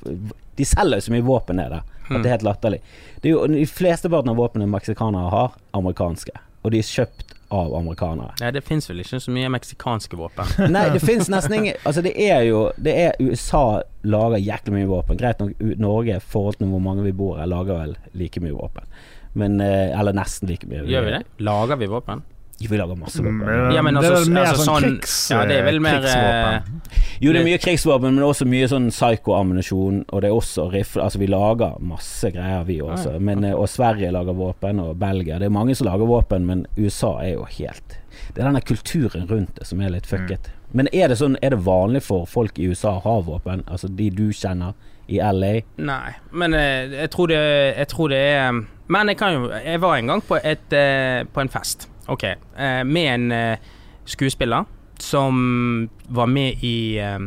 De 0.60 0.66
selger 0.68 1.00
så 1.00 1.14
mye 1.14 1.24
våpen 1.26 1.58
ned 1.58 1.72
der 1.72 1.86
at 2.12 2.24
det 2.24 2.28
er 2.28 2.34
helt 2.36 2.44
latterlig. 2.44 2.80
Det 3.22 3.30
er 3.30 3.36
jo, 3.38 3.46
de 3.48 3.66
flesteparten 3.66 4.34
av 4.34 4.36
våpnene 4.36 4.68
meksikanere 4.68 5.30
har, 5.32 5.54
amerikanske. 5.78 6.34
Og 6.62 6.74
de 6.74 6.82
er 6.82 6.90
kjøpt 6.90 7.32
av 7.56 7.72
amerikanere. 7.76 8.36
Nei, 8.42 8.52
det 8.56 8.64
fins 8.68 8.90
vel 8.90 9.00
ikke 9.04 9.20
så 9.24 9.32
mye 9.36 9.50
meksikanske 9.52 10.20
våpen. 10.20 10.52
Nei, 10.76 10.86
det 10.94 11.02
fins 11.04 11.32
nesten 11.32 11.58
ingen 11.58 11.80
Altså, 11.88 12.04
det 12.04 12.14
er 12.16 12.46
jo 12.48 12.62
Det 12.80 12.94
er 13.06 13.18
USA 13.20 13.82
lager 14.08 14.44
jæklig 14.44 14.76
mye 14.76 14.92
våpen. 14.92 15.20
Greit 15.20 15.42
nok, 15.44 15.56
Norge 15.80 16.20
i 16.20 16.28
forhold 16.36 16.60
til 16.60 16.72
hvor 16.72 16.84
mange 16.84 17.08
vi 17.08 17.16
bor 17.16 17.40
her, 17.40 17.50
lager 17.52 17.80
vel 17.80 17.98
like 18.18 18.44
mye 18.44 18.56
våpen. 18.56 18.88
Men 19.34 19.62
eh, 19.62 20.00
Eller 20.00 20.14
nesten 20.14 20.50
like 20.50 20.68
mye. 20.68 20.84
Gjør 20.90 21.08
vi 21.08 21.16
det? 21.18 21.24
Lager 21.40 21.80
vi 21.80 21.88
våpen? 21.92 22.24
Vi 22.70 22.78
lager 22.78 22.96
masse 22.96 23.18
våpen. 23.24 23.74
Ja, 23.74 23.82
men 23.82 23.96
det 23.98 24.06
er 24.06 24.16
altså, 24.20 24.32
mer 24.32 24.46
altså 24.46 24.66
sånn 24.68 24.84
sånn- 24.84 24.98
krigs, 25.00 25.16
ja, 25.32 25.40
det 25.50 25.56
er 25.58 25.64
vel 25.66 25.80
mer, 25.82 25.96
krigsvåpen. 26.04 26.82
Jo, 27.22 27.32
det 27.34 27.40
er 27.42 27.48
mye 27.48 27.62
krigsvåpen, 27.64 28.14
men 28.14 28.26
også 28.28 28.46
mye 28.46 28.68
sånn 28.70 28.90
psyko-ammunisjon. 28.94 30.04
og 30.10 30.22
det 30.22 30.30
er 30.30 30.36
også 30.36 30.68
rifle 30.72 31.02
Altså, 31.02 31.20
vi 31.20 31.28
lager 31.28 31.80
masse 31.82 32.32
greier, 32.32 32.64
vi 32.66 32.80
også. 32.82 33.20
Men, 33.20 33.44
eh, 33.44 33.54
og 33.56 33.68
Sverige 33.70 34.12
lager 34.12 34.34
våpen, 34.38 34.80
og 34.80 35.00
Belgia. 35.00 35.40
Det 35.40 35.46
er 35.46 35.50
mange 35.58 35.76
som 35.76 35.88
lager 35.88 36.06
våpen, 36.06 36.46
men 36.46 36.66
USA 36.78 37.18
er 37.22 37.34
jo 37.34 37.46
helt 37.46 37.98
Det 38.36 38.44
er 38.44 38.52
denne 38.52 38.62
kulturen 38.62 39.28
rundt 39.28 39.56
det 39.56 39.66
som 39.66 39.82
er 39.82 39.90
litt 39.90 40.06
fucket. 40.06 40.52
Men 40.74 40.88
er 40.94 41.08
det 41.08 41.18
sånn 41.18 41.38
Er 41.42 41.50
det 41.50 41.60
vanlig 41.66 42.04
for 42.04 42.26
folk 42.26 42.60
i 42.60 42.68
USA 42.70 43.00
å 43.00 43.02
ha 43.02 43.22
våpen? 43.22 43.64
Altså 43.68 43.88
de 43.90 44.10
du 44.10 44.30
kjenner 44.32 44.74
i 45.12 45.20
LA? 45.22 45.52
Nei, 45.84 46.14
men 46.32 46.56
eh, 46.58 46.92
jeg, 47.04 47.12
tror 47.14 47.32
det, 47.32 47.40
jeg 47.78 47.88
tror 47.92 48.12
det 48.14 48.20
er 48.20 48.62
Men 48.92 49.08
jeg 49.12 49.18
kan 49.20 49.34
jo 49.38 49.50
Jeg 49.52 49.82
var 49.82 49.96
en 49.98 50.08
gang 50.12 50.24
på, 50.28 50.40
et, 50.44 50.74
eh, 50.74 51.22
på 51.34 51.42
en 51.44 51.50
fest, 51.52 51.90
ok, 52.12 52.24
eh, 52.24 52.82
med 52.84 53.14
en 53.14 53.32
eh, 53.32 53.58
skuespiller 54.06 54.66
som 55.02 55.90
var 56.14 56.28
med 56.30 56.64
i 56.64 56.98
eh, 57.02 57.20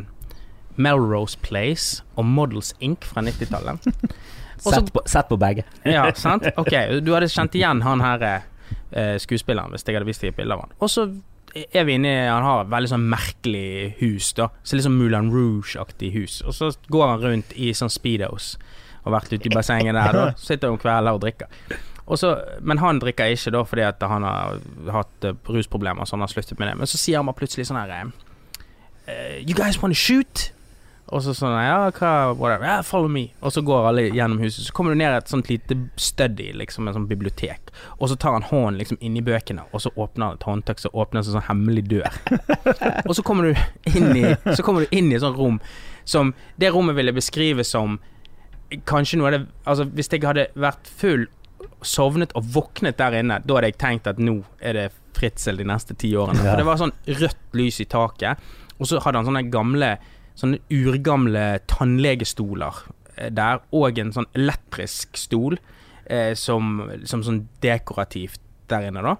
Melrose 0.76 1.38
Place 1.42 2.02
og 2.16 2.24
Models 2.24 2.74
Inc. 2.80 3.04
fra 3.04 3.22
90-tallet. 3.22 3.86
Og 4.64 4.72
Sett 4.72 4.90
sett 5.10 5.28
på 5.28 5.36
begge. 5.36 5.64
Ja, 5.84 6.06
sant? 6.14 6.46
Ok, 6.60 6.72
du 7.04 7.12
hadde 7.14 7.28
kjent 7.28 7.54
igjen 7.58 7.82
han 7.84 8.00
her 8.04 8.22
eh, 8.24 9.16
skuespilleren 9.20 9.74
hvis 9.74 9.84
jeg 9.86 9.98
hadde 9.98 10.08
vist 10.08 10.22
deg 10.24 10.32
et 10.32 10.38
bilde 10.38 10.56
av 10.56 10.64
han. 10.64 10.76
Og 10.80 10.90
så 10.92 11.08
er 11.54 11.84
vi 11.86 11.94
inne 11.98 12.10
i 12.10 12.28
Han 12.28 12.46
har 12.46 12.64
et 12.64 12.70
veldig 12.72 12.90
sånn 12.90 13.08
merkelig 13.10 13.94
hus, 14.00 14.32
da. 14.38 14.48
Så 14.62 14.76
litt 14.76 14.86
sånn 14.86 14.98
Moulin 14.98 15.30
Rouge-aktig 15.32 16.12
hus. 16.16 16.40
Og 16.42 16.56
så 16.56 16.72
går 16.92 17.06
han 17.08 17.22
rundt 17.22 17.54
i 17.54 17.72
sånn 17.76 17.92
speedos 17.92 18.54
og 19.04 19.10
har 19.12 19.18
vært 19.18 19.34
ute 19.34 19.50
i 19.50 19.52
bassenget 19.52 19.96
der. 19.96 20.16
Da. 20.16 20.28
Sitter 20.40 20.72
om 20.72 20.78
kvelder 20.80 21.16
og 21.16 21.20
drikker. 21.24 21.50
Og 22.04 22.20
så, 22.20 22.34
men 22.64 22.80
han 22.80 23.00
drikker 23.00 23.32
ikke 23.32 23.52
da 23.54 23.62
fordi 23.68 23.84
at 23.86 24.02
han 24.08 24.24
har 24.26 24.60
hatt 24.92 25.26
eh, 25.28 25.36
rusproblemer, 25.48 26.04
så 26.04 26.16
han 26.16 26.24
har 26.24 26.32
sluttet 26.32 26.58
med 26.60 26.70
det. 26.70 26.76
Men 26.80 26.90
så 26.90 27.00
sier 27.00 27.20
han 27.20 27.28
bare 27.28 27.38
plutselig 27.38 27.68
sånn 27.68 27.80
her 27.80 27.94
eh, 28.00 29.40
You 29.44 29.56
guys 29.56 29.80
wanna 29.80 29.96
shoot? 29.96 30.50
Og 31.12 31.20
så 31.20 31.34
sånn 31.36 31.52
Ja, 31.60 31.90
hva 31.92 32.12
whatever. 32.32 32.64
Yeah, 32.64 32.84
follow 32.86 33.10
me. 33.12 33.26
Og 33.44 33.52
så 33.52 33.62
går 33.64 33.88
alle 33.90 34.06
gjennom 34.08 34.40
huset. 34.40 34.64
Så 34.66 34.72
kommer 34.72 34.94
du 34.94 35.00
ned 35.00 35.12
i 35.12 35.18
et 35.18 35.30
sånt 35.30 35.50
lite 35.52 35.76
study, 36.00 36.48
liksom, 36.56 36.88
en 36.88 36.96
sånn 36.96 37.08
bibliotek. 37.10 37.72
Og 37.98 38.08
så 38.10 38.16
tar 38.16 38.38
han 38.38 38.46
hånden 38.48 38.80
liksom 38.80 39.00
inni 39.04 39.22
bøkene, 39.24 39.66
og 39.72 39.84
så 39.84 39.92
åpner 39.94 40.30
han 40.30 40.38
et 40.38 40.48
håndtak, 40.48 40.80
så 40.80 40.92
åpner 40.92 41.20
en 41.20 41.28
sånn 41.28 41.48
hemmelig 41.50 41.84
dør. 41.92 42.18
og 43.08 43.12
så 43.18 43.24
kommer 43.26 43.50
du 43.50 43.92
inn 43.92 44.16
i 44.16 44.32
Så 44.56 44.64
kommer 44.64 44.84
du 44.84 44.96
inn 44.96 45.12
i 45.12 45.18
et 45.18 45.24
sånt 45.24 45.38
rom 45.38 45.60
som 46.04 46.34
Det 46.60 46.68
rommet 46.72 46.96
ville 46.98 47.14
beskrive 47.16 47.64
som 47.64 47.98
kanskje 48.88 49.18
noe 49.20 49.30
av 49.30 49.36
det 49.36 49.40
Altså, 49.64 49.86
hvis 49.96 50.10
jeg 50.12 50.24
hadde 50.24 50.48
vært 50.60 50.88
full, 51.00 51.26
sovnet 51.84 52.32
og 52.36 52.48
våknet 52.54 52.98
der 53.00 53.20
inne, 53.20 53.40
da 53.44 53.58
hadde 53.58 53.70
jeg 53.72 53.80
tenkt 53.80 54.08
at 54.10 54.20
nå 54.20 54.40
er 54.60 54.76
det 54.78 54.90
Fritzel 55.14 55.60
de 55.60 55.64
neste 55.68 55.94
ti 55.94 56.10
årene. 56.18 56.42
Ja. 56.42 56.56
Det 56.58 56.66
var 56.66 56.80
sånn 56.80 56.92
rødt 57.06 57.54
lys 57.54 57.78
i 57.80 57.86
taket, 57.86 58.40
og 58.74 58.88
så 58.90 58.98
hadde 59.04 59.20
han 59.20 59.28
sånne 59.28 59.44
gamle 59.52 59.92
Sånne 60.34 60.60
urgamle 60.74 61.60
tannlegestoler 61.70 62.82
eh, 63.16 63.30
der, 63.34 63.62
og 63.74 64.00
en 64.02 64.12
sånn 64.14 64.30
elektrisk 64.34 65.18
stol 65.20 65.58
eh, 66.06 66.34
som, 66.38 66.80
som 67.06 67.22
sånn 67.26 67.44
dekorativt 67.64 68.42
der 68.70 68.88
inne, 68.88 69.04
da. 69.04 69.16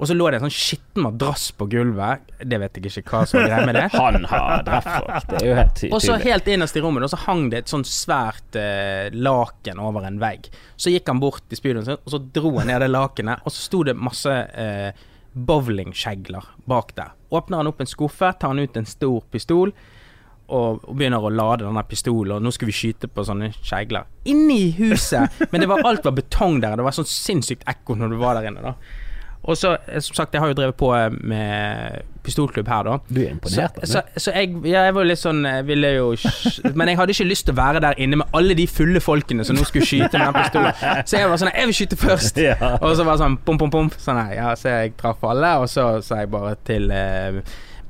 Og 0.00 0.08
så 0.08 0.14
lå 0.16 0.30
det 0.32 0.38
en 0.38 0.46
sånn 0.46 0.54
skitten 0.54 1.04
madrass 1.04 1.50
på 1.60 1.66
gulvet. 1.68 2.22
Det 2.40 2.56
vet 2.62 2.78
jeg 2.78 2.88
ikke 3.02 3.18
hva 3.18 3.26
som 3.28 3.42
er 3.42 3.50
greia 3.50 3.66
med 3.68 3.76
det. 3.76 3.82
Han 4.00 4.24
har 4.30 4.62
drept 4.64 4.88
folk, 4.88 5.26
det 5.28 5.40
er 5.42 5.44
jo 5.44 5.56
helt 5.58 5.74
tydelig. 5.76 5.92
Og 5.98 6.04
så 6.06 6.16
helt 6.22 6.48
innerst 6.48 6.78
i 6.80 6.82
rommet, 6.84 7.04
og 7.04 7.12
så 7.12 7.18
hang 7.26 7.50
det 7.52 7.60
et 7.60 7.72
sånn 7.72 7.84
svært 7.84 8.56
eh, 8.56 9.12
laken 9.12 9.82
over 9.84 10.08
en 10.08 10.16
vegg. 10.22 10.48
Så 10.80 10.94
gikk 10.94 11.12
han 11.12 11.20
bort 11.20 11.44
til 11.50 11.60
spydet 11.60 11.84
sin, 11.84 12.00
og 12.00 12.14
så 12.14 12.22
dro 12.32 12.54
han 12.56 12.72
ned 12.72 12.80
det 12.80 12.88
lakenet, 12.88 13.44
og 13.44 13.52
så 13.52 13.66
sto 13.66 13.82
det 13.90 13.96
masse 14.00 14.32
eh, 14.32 15.04
bowlingkjegler 15.36 16.48
bak 16.70 16.96
der. 16.96 17.12
Åpner 17.36 17.60
han 17.60 17.68
opp 17.68 17.84
en 17.84 17.92
skuffe, 17.92 18.32
tar 18.40 18.54
han 18.54 18.64
ut 18.64 18.80
en 18.80 18.88
stor 18.88 19.20
pistol. 19.28 19.74
Og, 20.50 20.80
og 20.82 20.96
begynner 20.98 21.22
å 21.22 21.30
lade 21.30 21.62
denne 21.66 21.84
pistolen, 21.86 22.38
og 22.38 22.42
nå 22.42 22.50
skulle 22.54 22.72
vi 22.72 22.78
skyte 22.80 23.10
på 23.10 23.22
sånne 23.26 23.52
kjegler. 23.60 24.08
Inni 24.30 24.72
huset! 24.80 25.30
Men 25.52 25.62
det 25.62 25.70
var, 25.70 25.84
alt 25.86 26.06
var 26.08 26.16
betong 26.16 26.58
der, 26.62 26.74
det 26.80 26.86
var 26.86 26.96
sånn 26.96 27.06
sinnssykt 27.06 27.68
ekko 27.70 27.94
når 27.98 28.14
du 28.14 28.18
var 28.18 28.40
der 28.40 28.50
inne. 28.50 28.64
da 28.64 28.74
Og 29.46 29.56
så, 29.56 29.76
eh, 29.86 30.00
som 30.02 30.18
sagt, 30.18 30.34
jeg 30.34 30.42
har 30.42 30.50
jo 30.50 30.56
drevet 30.58 30.76
på 30.80 30.90
eh, 30.96 31.06
med 31.14 32.02
pistolklubb 32.26 32.68
her, 32.68 32.82
da. 32.84 32.96
Du 33.08 33.20
er 33.22 33.30
imponert. 33.30 33.78
av 33.78 33.86
så, 33.88 34.02
så 34.18 34.34
jeg, 34.36 34.58
ja, 34.68 34.82
jeg 34.88 34.96
var 34.98 35.08
litt 35.08 35.22
sånn 35.22 35.46
ville 35.64 35.94
jo 35.94 36.10
Men 36.76 36.90
jeg 36.90 36.98
hadde 36.98 37.14
ikke 37.14 37.28
lyst 37.30 37.46
til 37.48 37.54
å 37.54 37.60
være 37.62 37.80
der 37.86 38.02
inne 38.02 38.18
med 38.20 38.36
alle 38.36 38.58
de 38.58 38.66
fulle 38.68 39.00
folkene 39.00 39.46
som 39.46 39.56
nå 39.56 39.64
skulle 39.70 39.88
skyte 39.88 40.12
med 40.18 40.26
den 40.28 40.36
pistolen. 40.42 40.84
Så 41.06 41.22
jeg 41.22 41.30
var 41.30 41.40
sånn 41.40 41.54
Jeg 41.54 41.70
vil 41.70 41.78
skyte 41.78 42.00
først! 42.02 42.42
Og 42.82 42.92
så 42.98 43.06
var 43.06 43.14
det 43.14 43.22
sånn 43.24 43.40
pom, 43.46 43.62
pom, 43.62 43.72
pom. 43.72 43.90
Sånn 43.96 44.20
ja, 44.34 44.52
så 44.58 44.76
jeg 44.80 44.98
traff 45.00 45.24
alle, 45.30 45.56
og 45.62 45.70
så 45.72 45.92
sa 46.04 46.24
jeg 46.24 46.34
bare 46.34 46.58
til 46.66 46.90
eh, 46.92 47.40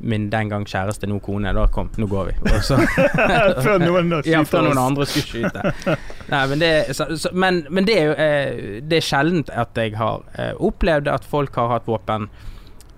min 0.01 0.29
den 0.33 0.49
gang 0.49 0.65
kjæreste, 0.69 1.07
nå 1.11 1.19
kone, 1.25 1.53
da 1.57 1.67
kom, 1.73 1.91
nå 2.01 2.07
går 2.09 2.31
vi. 2.31 2.35
Og 2.51 2.63
så 2.65 2.79
Før 3.65 3.79
noen 3.83 4.15
ja, 4.25 4.43
før 4.49 4.69
noen 4.69 4.81
andre 4.81 5.07
skulle 5.09 5.29
skyte. 5.29 5.97
Nei, 6.31 6.43
men 6.53 6.63
det, 6.63 6.71
så, 6.97 7.09
så, 7.21 7.33
men, 7.37 7.63
men 7.71 7.89
det 7.89 7.97
er 7.99 8.09
jo 8.09 8.15
eh, 8.17 8.81
Det 8.87 9.01
er 9.01 9.07
sjeldent 9.07 9.53
at 9.53 9.77
jeg 9.77 9.97
har 10.01 10.25
eh, 10.39 10.53
opplevd 10.57 11.11
at 11.13 11.27
folk 11.29 11.57
har 11.61 11.73
hatt 11.75 11.89
våpen 11.91 12.29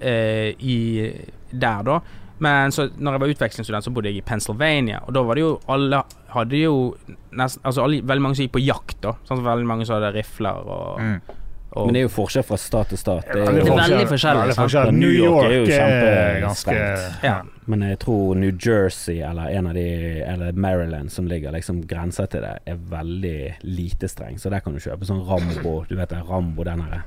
eh, 0.01 0.53
i 0.59 0.79
der, 1.51 1.83
da. 1.89 2.01
Men 2.43 2.73
så 2.75 2.89
når 2.99 3.15
jeg 3.15 3.23
var 3.23 3.33
utvekslingsstudent, 3.37 3.85
så 3.87 3.93
bodde 3.95 4.11
jeg 4.11 4.19
i 4.19 4.25
Pennsylvania, 4.27 5.03
og 5.07 5.15
da 5.15 5.23
var 5.23 5.39
det 5.39 5.45
jo 5.45 5.53
alle 5.71 6.01
hadde 6.33 6.59
jo 6.59 6.73
nesten 7.39 7.61
Altså 7.69 7.85
alle, 7.85 8.01
veldig 8.09 8.25
mange 8.25 8.39
som 8.39 8.47
gikk 8.47 8.57
på 8.57 8.65
jakt, 8.65 8.97
da. 9.05 9.13
Sånn, 9.29 9.45
veldig 9.45 9.69
mange 9.69 9.87
som 9.87 9.99
hadde 9.99 10.15
rifler 10.17 10.67
og, 10.67 11.01
Mm. 11.03 11.39
Og 11.73 11.87
Men 11.87 11.95
det 11.97 12.01
er 12.03 12.05
jo 12.05 12.12
forskjell 12.12 12.45
fra 12.45 12.57
stat 12.61 12.91
til 12.93 12.99
stat. 13.01 13.29
Det 13.33 13.41
er 13.41 13.53
Det 13.57 13.62
er 13.64 13.77
veldig 13.79 14.09
forskjellig, 14.11 14.55
sant? 14.59 14.93
New 14.99 15.09
York 15.09 15.47
er 15.49 15.55
jo 15.57 15.64
kjempestrengt. 15.70 17.23
ja. 17.25 17.39
men 17.66 17.85
jeg 17.87 17.99
tror 18.03 18.35
New 18.37 18.53
Jersey 18.53 19.23
eller 19.25 19.49
en 19.49 19.66
av 19.70 19.75
de 19.75 19.87
Eller 20.20 20.53
Maryland 20.53 21.12
som 21.12 21.27
ligger 21.27 21.53
liksom 21.53 21.87
grensa 21.87 22.27
til 22.27 22.45
det, 22.45 22.59
er 22.66 22.77
veldig 22.77 23.55
lite 23.62 24.09
streng. 24.09 24.39
Så 24.39 24.51
der 24.51 24.61
kan 24.61 24.75
du 24.77 24.81
kjøpe 24.81 25.09
sånn 25.09 25.25
Rambo. 25.27 25.85
Du 25.89 25.97
vet 25.97 26.11
det, 26.11 26.20
Rambo 26.29 26.64
den 26.64 26.81
her 26.85 27.03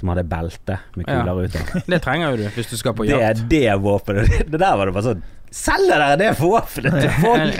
som 0.00 0.10
hadde 0.14 0.24
belte 0.28 0.78
med 0.96 1.04
Ja. 1.06 1.20
kuler 1.22 1.44
ute. 1.46 1.60
Det 1.92 2.00
trenger 2.04 2.32
jo 2.32 2.40
du 2.40 2.48
hvis 2.56 2.70
du 2.72 2.76
skal 2.80 2.96
på 2.98 3.04
jakt. 3.08 3.44
Det 3.50 3.60
er 3.66 3.74
det 3.74 3.82
våpenet. 3.84 4.40
Det 4.50 4.58
der 4.60 4.74
var 4.80 4.88
det 4.90 4.96
bare 4.96 5.12
sånn 5.12 5.22
Selger 5.50 5.98
dere 5.98 6.14
det 6.20 6.28
våpenet 6.38 6.94
til 7.02 7.10
folk?! 7.24 7.56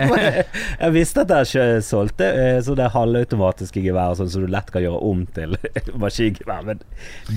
Jeg 0.78 0.92
visste 0.94 1.24
at 1.24 1.30
dere 1.32 1.42
ikke 1.48 1.64
solgte 1.82 2.28
eh, 2.38 2.58
så 2.62 2.76
det 2.78 2.84
er 2.84 2.92
halvautomatiske 2.94 3.82
gevær 3.82 4.12
sånn 4.14 4.28
som 4.30 4.44
du 4.44 4.52
lett 4.54 4.70
kan 4.70 4.84
gjøre 4.84 5.00
om 5.08 5.24
til 5.34 5.56
maskingevær, 5.98 6.62
men 6.68 6.84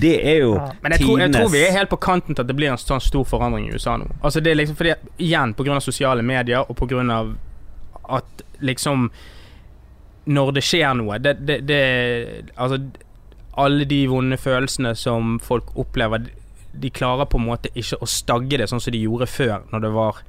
det 0.03 0.11
er 0.21 0.37
jo 0.43 0.51
Men 0.83 0.93
jeg 0.93 1.01
tror, 1.07 1.23
jeg 1.23 1.33
tror 1.33 1.49
vi 1.55 1.63
er 1.65 1.73
helt 1.73 1.89
på 1.89 1.97
kanten 2.05 2.37
til 2.37 2.45
at 2.45 2.51
det 2.51 2.57
blir 2.59 2.69
en 2.69 2.77
sånn 2.77 3.01
stor 3.01 3.25
forandring 3.25 3.65
i 3.71 3.73
USA 3.73 3.95
nå. 3.97 4.11
Altså 4.21 4.43
det 4.45 4.53
er 4.53 4.59
liksom 4.61 4.77
fordi 4.77 4.93
Igjen 5.25 5.55
pga. 5.57 5.79
sosiale 5.81 6.21
medier 6.21 6.69
og 6.69 6.77
pga. 6.77 7.17
at 8.19 8.45
liksom 8.61 9.09
Når 10.29 10.53
det 10.53 10.63
skjer 10.69 10.93
noe 11.01 11.17
det, 11.17 11.33
det, 11.49 11.57
det 11.67 11.81
Altså 12.55 12.77
alle 13.59 13.85
de 13.89 14.05
vonde 14.09 14.37
følelsene 14.37 14.95
som 14.97 15.37
folk 15.43 15.73
opplever, 15.79 16.29
de 16.73 16.89
klarer 16.89 17.29
på 17.29 17.37
en 17.37 17.47
måte 17.51 17.69
ikke 17.77 17.99
å 18.01 18.09
stagge 18.09 18.57
det 18.57 18.69
sånn 18.71 18.81
som 18.81 18.93
de 18.95 19.03
gjorde 19.03 19.29
før, 19.29 19.59
når 19.71 19.85
det 19.87 19.91
var 19.93 20.23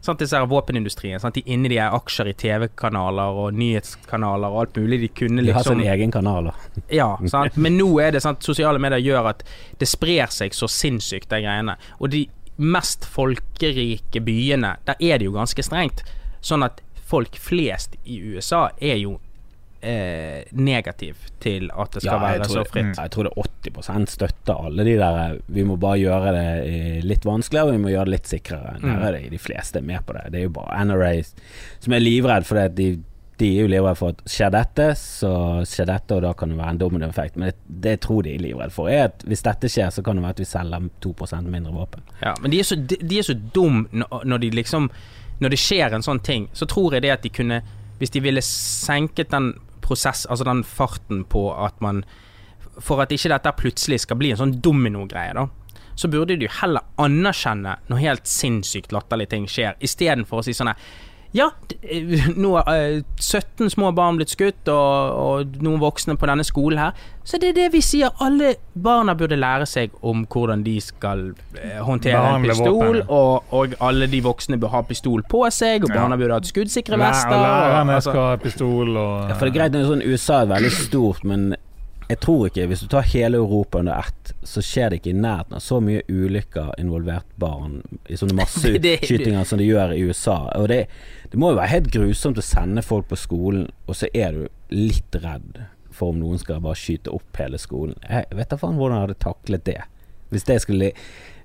Sant, 0.00 0.20
disse 0.22 0.38
her 0.38 0.46
våpenindustrien, 0.46 1.18
sant? 1.18 1.34
de 1.34 1.42
er 1.42 1.68
de 1.68 1.78
er 1.82 1.94
aksjer 1.96 2.28
i 2.30 2.34
TV-kanaler 2.38 3.40
og 3.42 3.56
nyhetskanaler 3.58 4.54
og 4.54 4.60
alt 4.62 4.76
mulig. 4.78 5.00
De 5.02 5.08
kunne 5.10 5.42
De 5.42 5.50
har 5.50 5.58
liksom 5.58 5.80
sin 5.80 5.90
egen 5.90 6.12
kanal. 6.14 6.50
da. 6.52 6.82
ja, 6.94 7.08
sant? 7.26 7.56
men 7.58 7.74
nå 7.80 7.88
er 8.00 8.14
det 8.14 8.22
sant 8.22 8.46
Sosiale 8.46 8.78
medier 8.78 9.02
gjør 9.02 9.32
at 9.32 9.42
det 9.80 9.88
sprer 9.90 10.30
seg 10.30 10.54
så 10.54 10.70
sinnssykt, 10.70 11.28
de 11.32 11.42
greiene. 11.42 11.74
Og 11.98 12.12
de 12.14 12.28
mest 12.58 13.06
folkerike 13.10 14.22
byene, 14.22 14.76
der 14.86 15.02
er 15.02 15.18
det 15.18 15.26
jo 15.26 15.34
ganske 15.34 15.66
strengt. 15.66 16.04
Sånn 16.40 16.62
at 16.62 16.78
folk 17.08 17.34
flest 17.42 17.98
i 18.04 18.20
USA 18.22 18.68
er 18.78 19.02
jo 19.02 19.18
eh, 19.82 20.44
negativ 20.52 21.16
til 21.40 21.70
at 21.70 21.92
det 21.92 22.02
skal 22.02 22.14
Ja, 22.20 22.32
være 22.38 22.44
så 22.48 22.62
det- 22.64 22.68
fritt. 22.72 22.96
Jeg 22.96 23.10
tror 23.10 23.22
det 23.24 23.32
er 23.36 23.42
80% 23.70 24.08
støtter 24.10 24.64
alle 24.66 24.84
de 24.84 24.96
der 24.98 25.38
Vi 25.48 25.62
må 25.64 25.76
bare 25.78 25.98
gjøre 25.98 26.32
det 26.32 26.68
eh, 26.68 27.00
litt 27.04 27.24
vanskeligere, 27.24 27.72
vi 27.72 27.78
må 27.78 27.88
gjøre 27.90 28.04
det 28.06 28.10
litt 28.16 28.26
sikrere. 28.26 28.80
Der 28.80 28.88
Mm. 28.88 29.02
er 29.06 29.12
det, 29.12 29.30
de 29.30 29.38
fleste 29.38 29.76
er 29.78 29.82
med 29.82 30.04
på 30.06 30.12
det. 30.14 30.32
Det 30.32 30.38
er 30.40 30.42
jo 30.44 30.50
bare 30.50 30.84
NRA 30.84 31.22
som 31.80 31.92
er 31.92 31.98
livredd 32.00 32.44
for 32.44 32.54
det. 32.56 32.74
De, 32.74 33.02
de 33.38 33.58
er 33.58 33.62
jo 33.62 33.68
livredd 33.68 33.96
for 33.96 34.08
at 34.08 34.16
skjer 34.26 34.50
dette, 34.50 34.86
så 34.98 35.62
skjer 35.64 35.86
dette, 35.86 36.10
og 36.16 36.22
da 36.22 36.32
kan 36.32 36.48
det 36.48 36.58
være 36.58 36.70
en 36.70 36.78
dominoeffekt. 36.78 37.36
Men 37.36 37.50
det, 37.52 37.54
det 37.68 37.90
jeg 37.90 38.00
tror 38.00 38.22
de 38.24 38.34
er 38.34 38.38
livredd 38.38 38.72
for, 38.72 38.88
er 38.88 39.04
at 39.04 39.22
hvis 39.24 39.42
dette 39.42 39.68
skjer, 39.70 39.90
så 39.94 40.02
kan 40.02 40.16
det 40.16 40.22
være 40.24 40.30
at 40.30 40.38
vi 40.38 40.44
selger 40.44 40.90
2% 41.00 41.46
mindre 41.48 41.72
våpen. 41.72 42.02
Ja, 42.22 42.34
men 42.42 42.50
de 42.50 42.58
er 42.58 42.64
så, 42.64 42.74
de, 42.74 42.96
de 42.96 43.18
er 43.18 43.22
så 43.22 43.34
dum 43.54 43.86
når 43.92 44.38
de 44.40 44.50
liksom 44.50 44.90
Når 45.40 45.50
det 45.50 45.58
skjer 45.58 45.92
en 45.94 46.02
sånn 46.02 46.20
ting, 46.20 46.48
så 46.52 46.66
tror 46.66 46.92
jeg 46.94 47.02
det 47.02 47.10
at 47.12 47.22
de 47.22 47.28
kunne 47.28 47.62
Hvis 48.00 48.10
de 48.10 48.20
ville 48.20 48.40
senket 48.42 49.30
den 49.30 49.52
prosess, 49.88 50.26
altså 50.28 50.46
den 50.48 50.64
farten 50.66 51.24
på 51.28 51.48
at 51.56 51.80
man 51.84 52.04
For 52.78 53.00
at 53.02 53.10
ikke 53.10 53.32
dette 53.32 53.50
plutselig 53.58 54.04
skal 54.04 54.18
bli 54.20 54.28
en 54.30 54.38
sånn 54.38 54.58
dominogreie, 54.62 55.32
da. 55.34 55.48
Så 55.98 56.06
burde 56.06 56.36
du 56.38 56.44
heller 56.60 56.84
anerkjenne 57.02 57.72
når 57.90 58.02
helt 58.04 58.28
sinnssykt 58.30 58.92
latterlige 58.94 59.32
ting 59.32 59.48
skjer, 59.50 59.74
istedenfor 59.82 60.38
å 60.38 60.44
si 60.46 60.54
sånn 60.54 60.70
her 60.70 60.92
Ja, 61.36 61.50
eh, 61.82 62.28
nå 62.40 62.54
er 62.62 62.68
eh, 62.72 63.02
17 63.20 63.68
små 63.74 63.90
barn 63.92 64.16
blitt 64.16 64.32
skutt, 64.32 64.68
og, 64.72 65.18
og 65.20 65.58
noen 65.64 65.80
voksne 65.82 66.16
på 66.16 66.28
denne 66.30 66.46
skolen 66.46 66.80
her. 66.80 67.02
Så 67.28 67.36
det 67.40 67.50
er 67.50 67.56
det 67.58 67.66
vi 67.74 67.82
sier. 67.84 68.14
Alle 68.24 68.54
barna 68.72 69.12
burde 69.18 69.36
lære 69.36 69.66
seg 69.68 69.92
om 70.00 70.24
hvordan 70.24 70.64
de 70.64 70.78
skal 70.80 71.26
eh, 71.60 71.76
håndtere 71.84 72.22
en 72.38 72.48
pistol, 72.48 73.02
og, 73.04 73.52
og 73.52 73.76
alle 73.84 74.08
de 74.08 74.22
voksne 74.24 74.56
bør 74.60 74.72
ha 74.78 74.82
pistol 74.88 75.24
på 75.28 75.44
seg, 75.52 75.84
og 75.84 75.92
barna 75.92 76.16
burde 76.16 76.40
ha 76.40 76.52
skuddsikre 76.52 77.00
vester. 77.00 77.36
Lærerne 77.36 78.00
skal 78.04 78.22
ha 78.30 78.36
pistol 78.40 78.96
og 78.96 79.28
Ja, 79.28 79.36
for 79.36 79.44
det 79.44 79.52
er 79.52 79.58
greit, 79.60 79.80
sånn, 79.92 80.04
USA 80.08 80.42
er 80.46 80.54
veldig 80.56 80.74
stort, 80.80 81.28
men 81.28 81.50
jeg 82.08 82.20
tror 82.24 82.46
ikke 82.48 82.66
Hvis 82.70 82.80
du 82.80 82.88
tar 82.88 83.06
hele 83.12 83.36
Europa 83.36 83.82
under 83.82 84.00
ett, 84.00 84.32
så 84.42 84.62
skjer 84.64 84.90
det 84.90 85.00
ikke 85.00 85.12
i 85.12 85.18
nærheten 85.20 85.58
av 85.58 85.62
så 85.64 85.80
mye 85.84 86.02
ulykker 86.08 86.70
involvert 86.80 87.28
barn 87.36 87.82
i 88.08 88.16
sånne 88.16 88.36
masseskytinger 88.40 89.44
som 89.48 89.60
de 89.60 89.66
gjør 89.68 89.92
i 89.92 90.00
USA. 90.08 90.38
Og 90.56 90.70
det, 90.72 90.86
det 91.28 91.40
må 91.40 91.52
jo 91.52 91.58
være 91.60 91.74
helt 91.74 91.90
grusomt 91.92 92.40
å 92.40 92.44
sende 92.44 92.84
folk 92.84 93.10
på 93.10 93.18
skolen, 93.20 93.68
og 93.86 93.98
så 94.00 94.08
er 94.16 94.36
du 94.36 94.46
litt 94.72 95.20
redd 95.20 95.60
for 95.92 96.14
om 96.14 96.22
noen 96.22 96.40
skal 96.40 96.62
bare 96.64 96.78
skyte 96.78 97.12
opp 97.12 97.40
hele 97.40 97.60
skolen. 97.60 97.98
Jeg 98.08 98.28
vet 98.38 98.52
da 98.52 98.60
faen 98.60 98.78
hvordan 98.78 98.96
jeg 98.96 99.08
hadde 99.08 99.20
taklet 99.26 99.66
det. 99.68 99.80
Hvis 100.32 100.48
det 100.48 100.62
skulle 100.64 100.94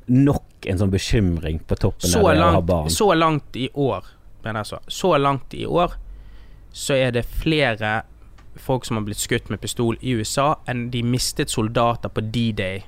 Nok 0.03 0.66
en 0.68 0.80
sånn 0.82 0.91
bekymring 0.91 1.61
på 1.64 1.78
toppen 1.80 2.11
så, 2.11 2.20
av 2.20 2.34
det 2.36 2.43
å 2.43 2.47
ha 2.57 2.64
barn. 2.68 2.89
så 2.91 3.05
langt 3.16 3.55
i 3.55 3.70
år 3.72 4.09
mener 4.43 4.59
jeg 4.59 4.68
så, 4.74 4.80
så 4.91 5.11
langt 5.16 5.53
i 5.55 5.61
år 5.64 5.93
så 6.76 6.97
er 6.99 7.14
det 7.16 7.24
flere 7.24 8.01
folk 8.55 8.85
som 8.85 8.97
har 8.97 9.03
blitt 9.07 9.17
skutt 9.17 9.49
med 9.49 9.61
pistol 9.61 9.97
i 10.01 10.13
USA 10.19 10.55
enn 10.69 10.89
de 10.93 11.01
mistet 11.03 11.49
soldater 11.49 12.09
på 12.13 12.21
D-Day 12.31 12.83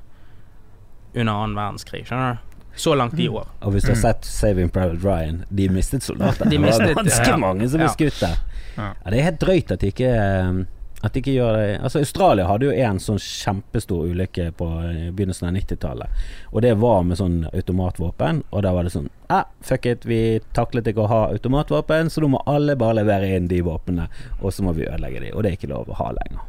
under 1.15 1.33
annen 1.33 1.55
verdenskrig. 1.57 2.03
Skjønner 2.07 2.35
du? 2.35 2.51
Så 2.75 2.91
langt 2.99 3.15
i 3.19 3.27
år. 3.31 3.47
Og 3.63 3.71
hvis 3.71 3.85
du 3.87 3.93
har 3.93 4.01
sett 4.01 4.25
Saving 4.27 4.67
Private 4.69 4.99
Ryan, 4.99 5.43
de 5.49 5.69
mistet 5.71 6.03
soldater. 6.03 6.43
De 6.45 6.57
det 6.57 6.59
mistet- 6.59 6.89
var 6.95 7.03
ganske 7.03 7.29
ja. 7.31 7.37
mange 7.39 7.69
som 7.69 7.79
ble 7.79 7.87
Ja. 7.87 7.93
skutt 7.93 8.19
der. 8.19 8.35
Ja. 8.75 8.89
Ja, 9.05 9.09
det 9.11 9.19
er 9.19 9.23
helt 9.23 9.39
drøyt 9.39 9.71
at 9.71 9.79
de 9.79 9.87
ikke 9.93 10.09
eh, 10.11 10.65
At 11.05 11.13
de 11.13 11.21
ikke 11.21 11.35
gjør 11.35 11.53
det 11.53 11.65
Altså 11.85 12.01
Australia 12.01 12.47
hadde 12.49 12.65
jo 12.65 12.73
en 12.87 12.99
sånn 13.03 13.19
kjempestor 13.21 14.07
ulykke 14.09 14.47
på 14.57 14.69
eh, 14.87 15.11
begynnelsen 15.13 15.49
av 15.51 15.53
90-tallet. 15.59 16.25
Og 16.51 16.65
det 16.65 16.73
var 16.81 17.05
med 17.05 17.19
sånn 17.19 17.37
automatvåpen. 17.51 18.41
Og 18.49 18.65
da 18.65 18.73
var 18.73 18.87
det 18.87 18.95
sånn 18.95 19.11
ah, 19.29 19.45
Fuck 19.65 19.85
it, 19.91 20.09
vi 20.09 20.39
taklet 20.57 20.89
ikke 20.89 21.05
å 21.05 21.11
ha 21.11 21.21
automatvåpen, 21.29 22.09
så 22.09 22.23
nå 22.23 22.31
må 22.33 22.41
alle 22.49 22.77
bare 22.79 22.99
levere 23.01 23.31
inn 23.37 23.49
de 23.51 23.61
våpnene, 23.65 24.09
og 24.41 24.53
så 24.53 24.65
må 24.65 24.73
vi 24.77 24.87
ødelegge 24.89 25.23
de. 25.27 25.31
Og 25.33 25.45
det 25.45 25.51
er 25.53 25.59
ikke 25.59 25.71
lov 25.71 25.89
å 25.89 25.97
ha 26.01 26.11
lenger. 26.17 26.43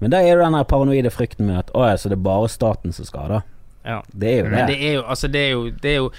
Men 0.00 0.14
da 0.14 0.22
er 0.24 0.38
det 0.38 0.46
den 0.46 0.64
paranoide 0.70 1.12
frykten 1.12 1.48
med 1.50 1.60
at 1.64 1.70
å 1.76 1.84
ja, 1.90 1.96
så 2.00 2.10
det 2.10 2.18
er 2.18 2.26
bare 2.26 2.48
staten 2.50 2.94
som 2.94 3.08
skal 3.08 3.34
da. 3.34 3.40
Ja. 3.88 4.02
Det 4.10 4.32
er 4.32 4.38
jo 4.42 4.48
Men 4.50 4.66
det. 4.66 4.74
det 4.74 4.88
er 4.88 4.94
jo, 4.98 5.02
altså 5.08 5.28
det 5.32 5.40
er 5.40 5.50
jo, 5.54 5.68
det 5.82 5.90
er 5.90 5.96
jo 5.96 6.10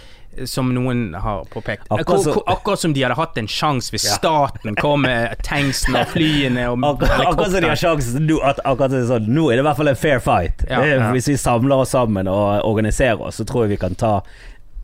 som 0.45 0.69
noen 0.73 1.13
har 1.19 1.45
påpekt. 1.51 1.88
Akkurat 1.89 2.23
så- 2.23 2.43
akkurat 2.47 2.80
som 2.80 2.93
de 2.93 3.01
hadde 3.03 3.15
hatt 3.15 3.38
en 3.38 3.47
sjanse 3.47 3.91
hvis 3.91 4.05
staten 4.15 4.75
kom 4.75 5.01
med 5.01 5.36
tanksene 5.43 6.01
og 6.05 6.07
flyene 6.13 6.67
og 6.69 6.80
Akkurat 6.84 7.19
akkurat 7.27 7.51
som 7.51 7.61
de 7.61 7.67
har 7.67 7.75
helikopter. 7.75 7.75
sjansen 7.75 8.27
nå, 8.27 8.38
akkurat 8.63 8.91
sånn, 9.09 9.27
nå 9.27 9.47
er 9.51 9.55
det 9.57 9.63
i 9.65 9.67
hvert 9.67 9.77
fall 9.77 9.88
en 9.91 9.95
fair 9.95 10.19
fight. 10.19 10.63
Ja, 10.69 10.80
er, 10.82 10.95
ja. 10.99 11.11
Hvis 11.11 11.27
vi 11.27 11.36
samler 11.38 11.75
oss 11.84 11.89
sammen 11.95 12.27
og 12.27 12.63
organiserer 12.69 13.21
oss, 13.21 13.36
så 13.41 13.45
tror 13.45 13.65
jeg 13.65 13.69
vi 13.75 13.82
kan 13.84 13.95
ta 13.95 14.21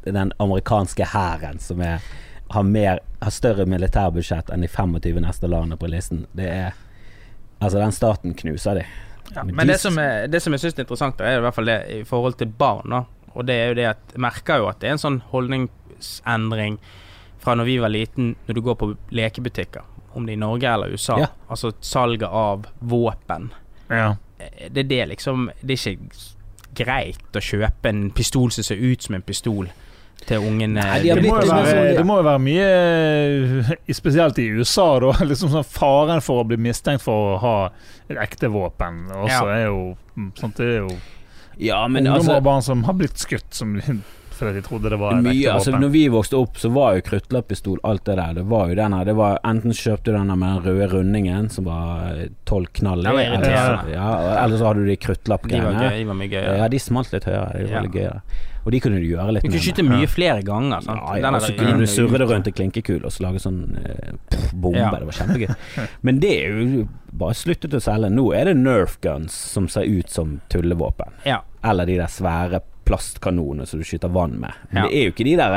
den 0.05 0.31
amerikanske 0.39 1.05
hæren, 1.13 1.59
som 1.59 1.79
er, 1.81 2.01
har, 2.51 2.63
mer, 2.63 2.99
har 3.21 3.31
større 3.33 3.65
militærbudsjett 3.65 4.49
enn 4.53 4.61
de 4.61 4.67
25 4.67 5.21
neste 5.23 5.47
landene 5.49 5.77
på 5.81 5.87
listen. 5.89 6.25
Det 6.35 6.49
er 6.49 6.73
Altså, 7.61 7.79
den 7.79 7.91
staten 7.95 8.33
knuser 8.35 8.75
de. 8.75 8.81
Ja, 9.33 9.43
Men 9.43 9.55
men 9.55 9.67
de- 9.67 9.73
det 9.73 9.79
som, 9.79 9.97
er, 9.97 10.27
det 10.27 10.41
som 10.43 10.53
jeg 10.53 10.59
syns 10.59 10.75
er 10.77 10.83
interessant, 10.83 11.21
er 11.21 11.37
i 11.37 11.41
hvert 11.41 11.55
fall 11.55 11.65
det 11.65 11.77
i 11.89 12.03
forhold 12.03 12.35
til 12.37 12.47
barn. 12.47 12.89
Da. 12.91 13.03
Og 13.35 13.45
det 13.45 13.55
er 13.61 13.67
jo 13.67 13.77
det 13.81 13.85
at 13.91 14.13
jeg 14.15 14.21
merker 14.23 14.57
jo 14.61 14.69
at 14.71 14.79
det 14.79 14.87
er 14.89 14.95
en 14.95 15.01
sånn 15.05 15.21
holdningsendring 15.31 16.77
fra 17.43 17.55
når 17.59 17.67
vi 17.67 17.77
var 17.83 17.91
liten, 17.93 18.35
når 18.47 18.57
du 18.57 18.61
går 18.65 18.75
på 18.79 18.87
lekebutikker, 19.15 19.83
om 20.15 20.25
det 20.25 20.33
er 20.33 20.39
i 20.39 20.43
Norge 20.45 20.71
eller 20.73 20.93
USA. 20.95 21.17
Ja. 21.19 21.27
Altså 21.51 21.73
salget 21.83 22.29
av 22.29 22.65
våpen. 22.79 23.51
Ja. 23.91 24.15
Det 24.71 24.81
er 24.85 24.87
det 24.89 25.03
liksom 25.13 25.49
Det 25.61 25.75
er 25.77 25.91
ikke 25.95 26.85
greit 26.85 27.37
å 27.37 27.41
kjøpe 27.43 27.87
en 27.89 28.09
pistol 28.11 28.51
som 28.51 28.63
ser 28.67 28.75
ut 28.81 29.01
som 29.05 29.15
en 29.15 29.21
pistol 29.23 29.69
til 30.25 30.41
ungen. 30.43 30.73
Nei, 30.75 30.99
de 31.03 31.13
Det 31.13 31.23
må, 31.23 31.35
jo 31.35 31.41
liksom 31.43 31.57
være, 31.59 31.71
sånn- 31.75 31.97
det 31.99 32.05
må 32.07 32.17
jo 32.17 32.25
være 32.25 32.41
mye 32.43 33.93
Spesielt 33.99 34.39
i 34.39 34.47
USA, 34.57 34.87
da. 34.99 35.11
Liksom 35.29 35.51
sånn 35.53 35.67
Faren 35.67 36.21
for 36.23 36.41
å 36.43 36.47
bli 36.47 36.57
mistenkt 36.57 37.03
for 37.05 37.35
å 37.35 37.37
ha 37.43 37.55
et 38.09 38.17
ekte 38.25 38.49
våpen 38.51 39.05
også 39.11 39.43
Ja. 39.45 39.55
er 39.59 39.65
jo 39.67 39.79
sånt, 40.39 40.57
Det 40.57 40.65
er 40.65 40.77
jo 40.87 40.89
Ja, 41.57 41.87
men 41.87 42.03
ungdommer 42.07 42.19
altså 42.19 42.37
og 42.37 42.43
barn 42.43 42.61
som 42.65 42.83
har 42.87 42.93
blitt 42.99 43.17
skutt 43.21 43.53
som, 43.55 43.75
fordi 44.35 44.53
de 44.57 44.61
trodde 44.65 44.89
det 44.91 44.97
var 44.99 45.15
Mye, 45.23 45.45
altså. 45.53 45.71
Når 45.79 45.91
vi 45.93 46.01
vokste 46.11 46.35
opp, 46.39 46.57
så 46.59 46.69
var 46.75 46.95
jo 46.97 47.05
kruttlappistol 47.07 47.79
alt 47.87 48.03
det 48.05 48.17
der. 48.19 48.33
Det 48.41 48.43
var 48.51 48.67
jo 48.71 48.75
denne 48.75 49.03
Det 49.07 49.15
var 49.15 49.39
Enten 49.47 49.71
kjøpte 49.75 50.11
du 50.11 50.17
denne 50.17 50.35
med 50.41 50.57
den 50.57 50.65
røde 50.65 50.89
rundingen 50.91 51.47
som 51.49 51.65
var 51.69 52.25
tolv 52.49 52.67
knall 52.75 53.05
i, 53.05 53.13
eller, 53.13 53.93
ja, 53.93 54.09
eller 54.43 54.57
så 54.59 54.67
hadde 54.71 54.83
du 54.83 54.85
de 54.85 54.91
de 54.91 54.97
var, 54.97 55.05
kruttlappgreiene. 55.07 55.85
gøy, 55.85 55.97
de 56.01 56.09
var 56.11 56.19
mye 56.19 56.33
gøyere. 56.33 56.57
Ja, 56.59 56.67
de 56.75 56.79
smalt 56.83 57.13
litt 57.15 57.29
høyere. 57.31 57.47
De 57.55 57.63
var 57.69 57.77
Ja. 57.79 57.85
litt 57.87 57.95
gøyere. 57.95 58.21
Og 58.65 58.73
de 58.73 58.79
kunne 58.81 58.97
du 58.97 59.05
gjøre 59.05 59.35
litt 59.35 59.45
Du 59.45 59.51
kunne 59.51 59.61
skyte 59.61 59.85
mye 59.85 60.07
flere 60.09 60.41
ganger. 60.45 60.81
Sant? 60.81 61.01
Ja, 61.05 61.17
ja, 61.21 61.31
og 61.37 61.43
så 61.45 61.53
kunne 61.57 61.77
du 61.77 61.85
surre 61.89 62.17
det 62.21 62.27
rundt 62.31 62.49
en 62.49 62.55
klinkekule 62.57 63.05
og 63.05 63.13
så 63.13 63.27
lage 63.27 63.41
sånn 63.43 63.59
eh, 63.77 64.13
pff, 64.31 64.53
bombe. 64.53 64.81
Ja. 64.81 64.89
Det 64.97 65.09
var 65.11 65.19
kjempegøy. 65.19 65.89
Men 66.09 66.21
det 66.23 66.31
er 66.41 66.55
jo 66.63 66.85
bare 67.15 67.37
sluttet 67.37 67.77
å 67.77 67.81
selge. 67.83 68.09
Nå 68.11 68.25
er 68.35 68.49
det 68.49 68.55
Nerf 68.57 68.97
guns 69.05 69.35
som 69.53 69.69
ser 69.71 69.85
ut 69.85 70.09
som 70.09 70.39
tullevåpen. 70.49 71.13
Eller 71.25 71.89
de 71.89 71.99
der 72.01 72.09
svære 72.11 72.63
plastkanonene 72.85 73.65
som 73.69 73.81
du 73.81 73.85
skyter 73.87 74.11
vann 74.13 74.39
med. 74.41 74.53
Men 74.71 74.85
det 74.89 74.97
er 74.97 75.07
jo 75.07 75.13
ikke 75.15 75.25
de 75.29 75.37
der 75.39 75.55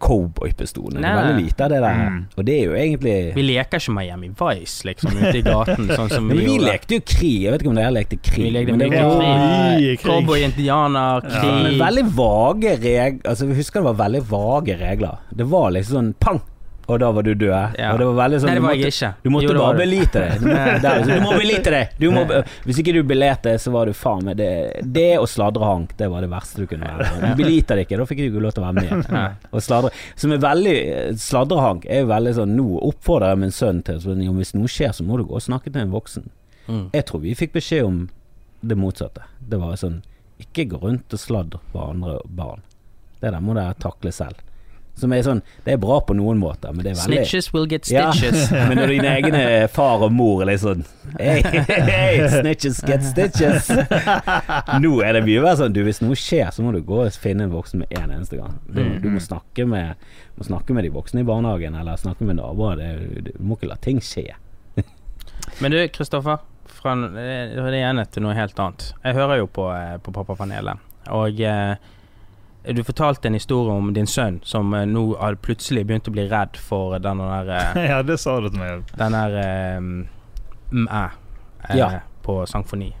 cowboypistolene. 0.00 1.00
Det 1.02 1.10
er 1.10 1.18
veldig 1.20 1.44
lite 1.44 1.64
av 1.66 1.70
det 1.72 1.80
der. 1.84 2.00
Mm. 2.08 2.18
Og 2.36 2.44
det 2.48 2.54
er 2.54 2.64
jo 2.64 2.74
egentlig 2.78 3.16
Vi 3.36 3.44
leker 3.46 3.80
ikke 3.82 3.94
Miami 3.96 4.30
Vice, 4.40 4.84
liksom, 4.88 5.16
ute 5.20 5.36
i 5.38 5.42
gaten, 5.46 5.88
sånn 5.90 6.10
som 6.12 6.26
Men 6.28 6.38
vi, 6.40 6.46
vi 6.48 6.58
lekte 6.64 6.98
jo 6.98 7.04
krig. 7.06 7.36
Jeg 7.44 7.52
vet 7.54 7.64
ikke 7.64 7.72
om 7.74 7.78
dere 7.80 7.94
lekte 7.94 8.18
krig. 8.20 8.44
Vi 8.44 8.50
lekte 8.54 8.74
men 8.76 8.82
det 8.84 8.90
mye 8.92 9.04
var- 9.04 9.20
krig. 9.78 10.00
Cowboy, 10.04 10.42
indianer, 10.48 11.22
Ja. 11.24 11.42
Men 11.44 11.64
krig 11.70 11.78
veldig 11.80 12.04
vage 12.16 12.76
regler 12.82 13.30
Altså 13.30 13.46
vi 13.48 13.54
husker 13.54 13.80
det 13.80 13.88
var 13.92 14.00
veldig 14.08 14.22
vage 14.30 14.78
regler. 14.80 15.18
Det 15.34 15.46
var 15.50 15.70
liksom 15.70 15.94
sånn 15.94 16.14
pang, 16.20 16.40
og 16.86 16.98
da 17.00 17.08
var 17.16 17.22
du 17.24 17.30
død. 17.34 17.76
Ja. 17.78 17.92
Og 17.94 17.98
det 18.02 18.06
var 18.10 18.16
veldig 18.18 18.38
sånn 18.42 18.50
Nei, 18.50 18.54
det 18.54 18.60
du 18.60 18.66
var 18.66 18.74
måtte- 18.74 18.84
jeg 18.84 18.92
ikke. 18.94 19.10
Du 19.24 19.30
måtte 19.30 19.46
Jo, 19.48 19.54
bare 19.60 19.78
belite 19.78 20.22
deg. 20.24 20.44
Der, 20.84 21.04
du 21.08 21.20
må 21.24 21.32
belite 21.38 21.70
deg! 21.74 21.94
Du 21.98 22.06
må, 22.12 22.24
hvis 22.66 22.80
ikke 22.82 22.92
du 22.96 23.02
belete, 23.08 23.54
så 23.62 23.72
var 23.72 23.86
du 23.88 23.92
faen 23.96 24.24
meg 24.28 24.36
det, 24.36 24.50
det 24.84 25.06
og 25.18 25.28
sladrehank, 25.32 25.96
det 25.96 26.10
var 26.12 26.20
det 26.26 26.30
verste 26.32 26.60
du 26.64 26.66
kunne 26.70 26.90
være. 26.90 27.08
Du 27.30 27.42
beliter 27.42 27.78
deg 27.80 27.86
ikke, 27.88 27.98
da 28.02 28.06
fikk 28.10 28.20
du 28.20 28.26
ikke 28.28 28.42
lov 28.44 28.54
til 28.56 28.64
å 28.64 28.66
være 28.68 28.84
med. 28.84 29.10
Nei. 29.14 29.26
Og 29.52 29.64
sladre, 29.64 29.90
som 30.20 30.32
er 30.36 30.42
veldig 30.44 30.76
Sladrehank 31.24 31.86
er 31.88 32.02
jo 32.04 32.10
veldig 32.10 32.32
sånn 32.36 32.52
Nå 32.58 32.66
oppfordrer 32.90 33.32
jeg 33.34 33.40
min 33.44 33.54
sønn 33.54 33.82
til 33.86 34.00
sånn, 34.02 34.20
Hvis 34.38 34.54
noe 34.56 34.70
skjer, 34.70 34.92
så 34.96 35.04
må 35.06 35.16
du 35.20 35.24
gå 35.28 35.36
og 35.38 35.42
snakke 35.44 35.72
til 35.72 35.82
en 35.86 35.92
voksen. 35.94 36.28
Mm. 36.68 36.86
Jeg 36.94 37.04
tror 37.08 37.20
vi 37.24 37.34
fikk 37.38 37.52
beskjed 37.56 37.84
om 37.88 38.02
det 38.64 38.76
motsatte. 38.80 39.24
Det 39.40 39.58
var 39.60 39.76
sånn 39.80 40.02
Ikke 40.40 40.64
gå 40.70 40.80
rundt 40.82 41.12
og 41.14 41.20
sladre 41.20 41.60
på 41.72 41.82
andre 41.84 42.18
barn. 42.28 42.62
Det 43.20 43.30
der 43.32 43.40
må 43.44 43.54
dere 43.56 43.76
takle 43.80 44.12
selv. 44.12 44.40
Som 44.94 45.10
er 45.12 45.24
sånn 45.26 45.40
Det 45.64 45.72
er 45.74 45.78
bra 45.82 45.96
på 46.06 46.14
noen 46.14 46.38
måter, 46.38 46.70
men 46.70 46.84
det 46.86 46.92
er 46.92 46.98
veldig 47.00 47.16
Snitches 47.24 47.48
will 47.54 47.64
get 47.70 47.88
Ja, 47.90 48.12
stitches. 48.14 48.44
men 48.68 48.78
når 48.78 48.92
dine 48.92 49.14
egne 49.18 49.40
far 49.74 50.04
og 50.06 50.12
mor 50.14 50.44
er 50.44 50.52
litt 50.52 50.62
sånn 50.62 50.84
hey, 51.18 51.42
hey, 51.42 52.20
snitches 52.30 52.78
get 52.86 53.02
stitches. 53.02 53.72
Nå 54.80 54.92
er 55.02 55.16
det 55.18 55.24
mye 55.26 55.42
verre 55.42 55.56
sånn 55.64 55.74
Du, 55.74 55.82
hvis 55.86 55.98
noe 56.04 56.14
skjer, 56.18 56.52
så 56.54 56.62
må 56.64 56.70
du 56.76 56.80
gå 56.86 57.00
og 57.04 57.18
finne 57.20 57.48
en 57.48 57.52
voksen 57.54 57.82
med 57.82 57.92
en 57.98 58.12
eneste 58.14 58.38
gang. 58.38 58.54
Du, 58.68 58.80
du 59.02 59.08
må, 59.10 59.20
snakke 59.22 59.66
med, 59.68 59.98
må 60.38 60.46
snakke 60.46 60.76
med 60.76 60.86
de 60.86 60.92
voksne 60.94 61.24
i 61.24 61.26
barnehagen, 61.28 61.74
eller 61.80 61.98
snakke 62.00 62.26
med 62.28 62.38
naboer. 62.38 62.78
Det- 62.80 63.34
Du 63.34 63.44
må 63.44 63.58
ikke 63.58 63.70
la 63.72 63.76
ting 63.82 63.98
skje. 64.04 64.28
Men 65.60 65.74
du, 65.74 65.80
Kristoffer. 65.94 66.38
Fra 66.74 66.94
det 66.96 67.58
det 67.74 67.80
ene 67.82 68.04
til 68.12 68.24
noe 68.24 68.34
helt 68.36 68.58
annet. 68.60 68.90
Jeg 69.04 69.16
hører 69.18 69.38
jo 69.42 69.46
på, 69.50 69.66
eh, 69.74 69.96
på 70.04 70.12
Pappapanelet, 70.14 70.80
og 71.12 71.40
eh, 71.40 71.74
du 72.72 72.84
fortalte 72.84 73.28
en 73.28 73.34
historie 73.36 73.72
om 73.72 73.90
din 73.94 74.06
sønn 74.08 74.38
som 74.44 74.72
eh, 74.74 74.86
nå 74.88 75.02
plutselig 75.44 75.82
begynt 75.86 76.08
å 76.08 76.14
bli 76.14 76.24
redd 76.30 76.56
for 76.56 76.98
den 76.98 77.20
der 77.20 77.50
eh, 77.52 77.80
Ja, 77.92 78.02
det 78.02 78.16
sa 78.22 78.38
du 78.40 78.48
til 78.48 78.60
meg. 78.62 78.84
Den 78.96 79.12
der 79.12 79.36
eh, 79.42 79.80
Mæ 80.72 81.02
eh, 81.68 81.76
Ja. 81.76 81.90
på 82.24 82.38
Sangfoni. 82.48 82.92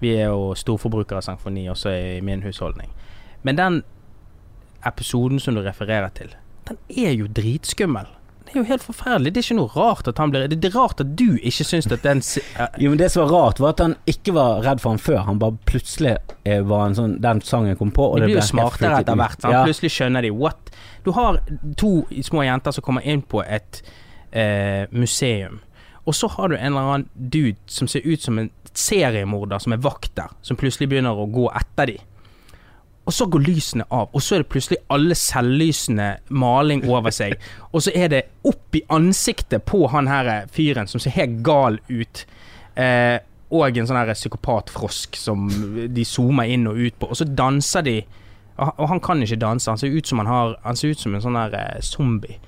Vi 0.00 0.16
er 0.18 0.32
jo 0.32 0.54
storforbrukere 0.58 1.20
av 1.22 1.26
Sangfoni 1.28 1.68
også 1.70 1.92
i 1.94 2.20
min 2.26 2.42
husholdning. 2.42 2.90
Men 3.46 3.56
den 3.56 3.82
episoden 4.86 5.38
som 5.40 5.54
du 5.54 5.62
refererer 5.62 6.10
til, 6.16 6.34
den 6.68 6.76
er 6.90 7.12
jo 7.14 7.26
dritskummel. 7.30 8.06
Det 8.44 8.52
er 8.52 8.58
jo 8.60 8.64
helt 8.68 8.84
forferdelig. 8.84 9.32
Det 9.34 9.40
er 9.40 9.46
ikke 9.48 9.56
noe 9.58 9.72
rart 9.74 10.08
at 10.10 10.20
han 10.20 10.30
blir 10.30 10.46
Det 10.52 10.68
er 10.68 10.74
rart 10.76 11.00
at 11.02 11.14
du 11.18 11.38
ikke 11.40 11.64
syns 11.66 11.88
at 11.90 12.04
den 12.04 12.20
Jo, 12.78 12.90
men 12.92 12.98
Det 13.00 13.10
som 13.12 13.24
var 13.24 13.32
rart, 13.32 13.60
var 13.60 13.74
at 13.74 13.80
han 13.80 13.96
ikke 14.10 14.34
var 14.36 14.62
redd 14.66 14.82
for 14.82 14.94
han 14.94 15.02
før. 15.02 15.18
Han 15.28 15.40
bare 15.42 15.56
plutselig 15.66 16.16
eh, 16.44 16.60
var 16.62 16.86
en 16.86 16.98
sånn 16.98 17.18
Den 17.24 17.42
sangen 17.42 17.76
kom 17.80 17.90
på, 17.94 18.06
og 18.12 18.20
De 18.20 18.26
det 18.26 18.30
blir 18.32 18.38
ble 18.38 18.44
jo 18.44 18.52
smartere 18.52 19.00
etter 19.00 19.18
hvert. 19.18 19.40
Sant? 19.40 19.52
Ja. 19.56 19.64
Plutselig 19.66 19.92
skjønner 19.96 20.22
de 20.22 20.32
what 20.34 20.72
Du 21.04 21.12
har 21.16 21.40
to 21.80 21.92
små 22.22 22.44
jenter 22.46 22.76
som 22.76 22.84
kommer 22.84 23.04
inn 23.04 23.22
på 23.22 23.42
et 23.44 23.82
eh, 24.32 24.84
museum, 24.90 25.60
og 26.04 26.14
så 26.14 26.28
har 26.36 26.48
du 26.48 26.56
en 26.56 26.72
eller 26.72 26.94
annen 26.94 27.08
dude 27.14 27.56
som 27.66 27.88
ser 27.88 28.04
ut 28.04 28.22
som 28.22 28.38
en 28.38 28.50
seriemorder 28.74 29.58
som 29.62 29.72
er 29.72 29.82
vakt 29.84 30.14
der, 30.18 30.32
som 30.42 30.58
plutselig 30.58 30.88
begynner 30.90 31.16
å 31.16 31.26
gå 31.30 31.46
etter 31.54 31.92
de. 31.92 31.98
Og 33.04 33.12
så 33.12 33.26
går 33.28 33.42
lysene 33.44 33.84
av, 33.92 34.08
og 34.16 34.22
så 34.24 34.36
er 34.38 34.42
det 34.44 34.48
plutselig 34.48 34.78
alle 34.94 35.14
selvlysende 35.18 36.06
maling 36.32 36.86
over 36.88 37.12
seg. 37.12 37.34
Og 37.74 37.82
så 37.84 37.92
er 37.92 38.08
det 38.08 38.22
opp 38.48 38.78
i 38.78 38.80
ansiktet 38.94 39.66
på 39.68 39.82
han 39.92 40.08
her 40.08 40.46
fyren 40.54 40.88
som 40.88 41.02
ser 41.02 41.12
helt 41.18 41.42
gal 41.44 41.76
ut. 41.90 42.22
Eh, 42.80 43.18
og 43.54 43.76
en 43.76 43.86
sånn 43.86 43.98
her 44.00 44.14
psykopatfrosk 44.16 45.18
som 45.20 45.44
de 45.94 46.04
zoomer 46.08 46.48
inn 46.50 46.64
og 46.66 46.80
ut 46.80 46.96
på. 46.98 47.10
Og 47.12 47.18
så 47.20 47.26
danser 47.28 47.84
de. 47.86 47.98
Og 48.56 48.88
han- 48.88 49.00
kan 49.04 49.20
ikke 49.22 49.36
danse, 49.42 49.68
han 49.70 49.78
ser 49.78 49.92
ut 49.92 50.06
som, 50.06 50.18
han 50.18 50.26
har, 50.30 50.56
han 50.64 50.76
ser 50.76 50.94
ut 50.94 50.98
som 50.98 51.14
en 51.14 51.20
sånn 51.20 51.36
her 51.36 51.54
eh, 51.60 51.80
zombie. 51.82 52.38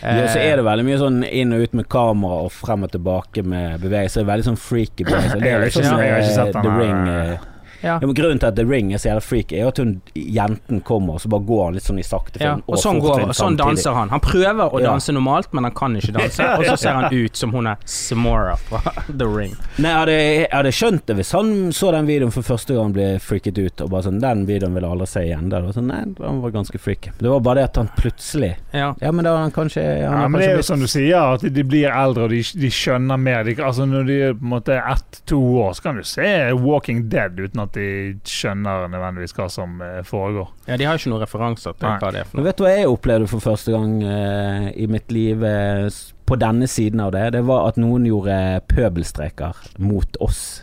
Ja, 0.00 0.28
så 0.28 0.38
er 0.40 0.56
det 0.56 0.64
veldig 0.64 0.84
mye 0.86 0.98
sånn 1.00 1.18
inn 1.28 1.52
og 1.52 1.60
ut 1.66 1.74
med 1.74 1.88
kamera 1.92 2.44
og 2.46 2.52
frem 2.52 2.86
og 2.86 2.92
tilbake 2.94 3.42
med 3.44 3.80
bevegelser. 3.82 4.24
Veldig 4.24 4.46
sånn 4.46 4.60
freaky 4.60 5.04
bevegelser. 5.04 5.40
Det 5.44 5.50
er 5.50 5.64
litt 5.64 5.74
sånn 5.74 6.00
eh, 6.00 6.52
The 6.54 6.78
Ring. 6.78 7.50
Ja. 7.84 7.98
Ja, 8.00 8.06
men 8.08 8.14
grunnen 8.16 8.40
til 8.40 8.48
at 8.48 8.56
The 8.56 8.64
Ring 8.64 8.92
er 8.94 8.98
så 9.02 9.10
jævla 9.12 9.22
freak, 9.22 9.52
er 9.52 9.62
jo 9.66 9.68
at 9.68 9.78
hun, 9.82 9.90
jenten 10.16 10.80
kommer, 10.82 11.14
og 11.18 11.20
så 11.22 11.28
bare 11.32 11.44
går 11.46 11.64
han 11.66 11.74
litt 11.78 11.84
sånn 11.86 12.00
i 12.00 12.06
sakte 12.06 12.40
Ja, 12.40 12.54
film. 12.56 12.62
og 12.66 12.78
sånn, 12.80 13.00
går, 13.04 13.22
og 13.28 13.34
sånn 13.36 13.56
danser 13.60 13.94
han. 13.94 14.08
Han 14.14 14.20
prøver 14.24 14.72
å 14.72 14.80
Ja. 14.80 14.90
danse 14.94 15.12
normalt, 15.14 15.52
men 15.52 15.64
han 15.68 15.74
kan 15.76 15.94
ikke 15.96 16.14
danse. 16.16 16.40
Og 16.58 16.64
så 16.64 16.76
ser 16.78 16.92
han 16.96 17.12
ut 17.14 17.36
som 17.36 17.52
hun 17.52 17.66
er 17.66 17.76
Samora 17.84 18.56
fra 18.56 18.80
The 19.18 19.26
Ring. 19.28 19.54
Nei, 19.78 19.90
jeg 19.90 19.98
hadde, 20.00 20.16
jeg 20.18 20.48
hadde 20.52 20.72
skjønt 20.72 21.06
det 21.06 21.16
hvis 21.20 21.32
han 21.36 21.52
så 21.72 21.92
den 21.92 22.06
videoen 22.08 22.32
for 22.34 22.42
første 22.46 22.74
gang 22.74 22.92
ble 22.96 23.08
freaket 23.22 23.58
ut, 23.58 23.80
og 23.84 23.90
bare 23.90 24.06
sånn 24.08 24.20
Den 24.24 24.46
videoen 24.48 24.74
vil 24.74 24.82
jeg 24.86 24.90
aldri 24.96 25.06
se 25.10 25.20
igjen. 25.28 25.48
Det 25.52 25.62
var 25.66 25.76
sånn, 25.76 25.88
nei, 25.92 26.02
han 26.24 26.40
var 26.42 26.50
ganske 26.54 26.80
freak. 26.80 27.10
Det 27.18 27.28
var 27.30 27.40
bare 27.44 27.60
det 27.60 27.64
at 27.70 27.76
han 27.82 27.90
plutselig 27.98 28.54
Ja. 28.72 28.94
Ja, 29.02 29.10
men 29.12 29.24
da 29.26 29.36
han 29.36 29.52
kanskje 29.54 29.82
han 29.84 30.22
Ja, 30.22 30.28
men 30.28 30.40
det 30.40 30.48
er 30.48 30.52
jo 30.54 30.62
blitt- 30.62 30.70
som 30.72 30.80
du 30.80 30.86
sier, 30.86 31.34
at 31.34 31.40
de 31.42 31.62
blir 31.64 31.90
eldre 31.90 32.24
og 32.24 32.30
de, 32.30 32.40
de 32.42 32.70
skjønner 32.70 33.18
mer. 33.20 33.44
De, 33.44 33.54
altså 33.60 33.84
Når 33.86 34.06
de 34.06 34.18
er 34.30 34.32
på 34.34 34.42
en 34.46 34.52
måte 34.54 34.78
ett-to 34.80 35.38
år, 35.60 35.74
så 35.76 35.82
kan 35.82 35.96
du 35.96 36.02
se 36.08 36.28
Walking 36.54 37.08
Dead 37.10 37.36
uten 37.38 37.60
at 37.60 37.73
de 37.74 37.86
skjønner 38.28 38.88
nødvendigvis 38.92 39.34
hva 39.36 39.46
som 39.52 39.80
eh, 39.84 40.00
foregår. 40.06 40.48
ja, 40.70 40.76
de 40.80 40.84
har 40.88 40.96
jo 40.96 41.02
ikke 41.02 41.12
noen 41.14 41.22
referanser 41.24 41.74
til 41.78 41.88
Nei. 41.88 41.98
hva 42.02 42.10
det 42.14 42.20
er 42.22 42.28
for 42.28 42.36
Men 42.36 42.42
noe. 42.44 42.48
vet 42.50 42.58
du 42.60 42.64
hva 42.66 42.74
jeg 42.76 42.90
opplevde 42.92 43.28
for 43.30 43.44
første 43.44 43.74
gang 43.74 43.96
eh, 44.02 44.68
i 44.84 44.86
mitt 44.90 45.12
liv 45.14 45.42
eh, 45.44 45.88
på 46.26 46.38
denne 46.40 46.68
siden 46.70 47.00
av 47.04 47.12
det? 47.16 47.26
Det 47.36 47.42
var 47.48 47.68
at 47.68 47.76
noen 47.82 48.06
gjorde 48.08 48.38
pøbelstreker 48.72 49.58
mot 49.78 50.16
oss. 50.24 50.62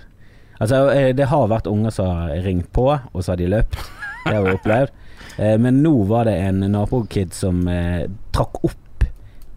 Altså, 0.62 0.90
eh, 0.94 1.12
det 1.18 1.26
har 1.32 1.48
vært 1.50 1.68
unger 1.72 1.94
som 1.96 2.10
har 2.12 2.36
ringt 2.46 2.72
på, 2.76 2.88
og 2.92 3.24
så 3.24 3.34
har 3.34 3.42
de 3.42 3.48
løpt. 3.50 3.78
Det 4.28 4.36
har 4.36 4.44
vi 4.50 4.58
opplevd. 4.60 4.98
Eh, 5.40 5.56
men 5.58 5.78
nå 5.82 5.94
var 6.10 6.26
det 6.28 6.34
en 6.44 6.58
nabokid 6.74 7.32
som 7.34 7.62
eh, 7.72 8.04
trakk 8.36 8.58
opp 8.68 8.74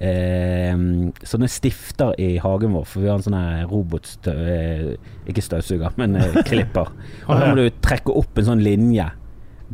eh, 0.04 0.76
sånne 1.24 1.50
stifter 1.50 2.14
i 2.20 2.36
hagen 2.42 2.74
vår, 2.76 2.86
for 2.88 3.04
vi 3.04 3.10
har 3.10 3.20
en 3.20 3.26
sånn 3.26 3.68
robot. 3.70 4.14
Eh, 4.30 4.94
ikke 5.30 5.44
støvsuger, 5.44 5.94
men 6.00 6.18
eh, 6.20 6.40
klipper. 6.50 6.92
Og 7.26 7.36
da 7.40 7.50
må 7.50 7.60
du 7.60 7.68
trekke 7.84 8.14
opp 8.14 8.40
en 8.40 8.50
sånn 8.52 8.64
linje 8.64 9.10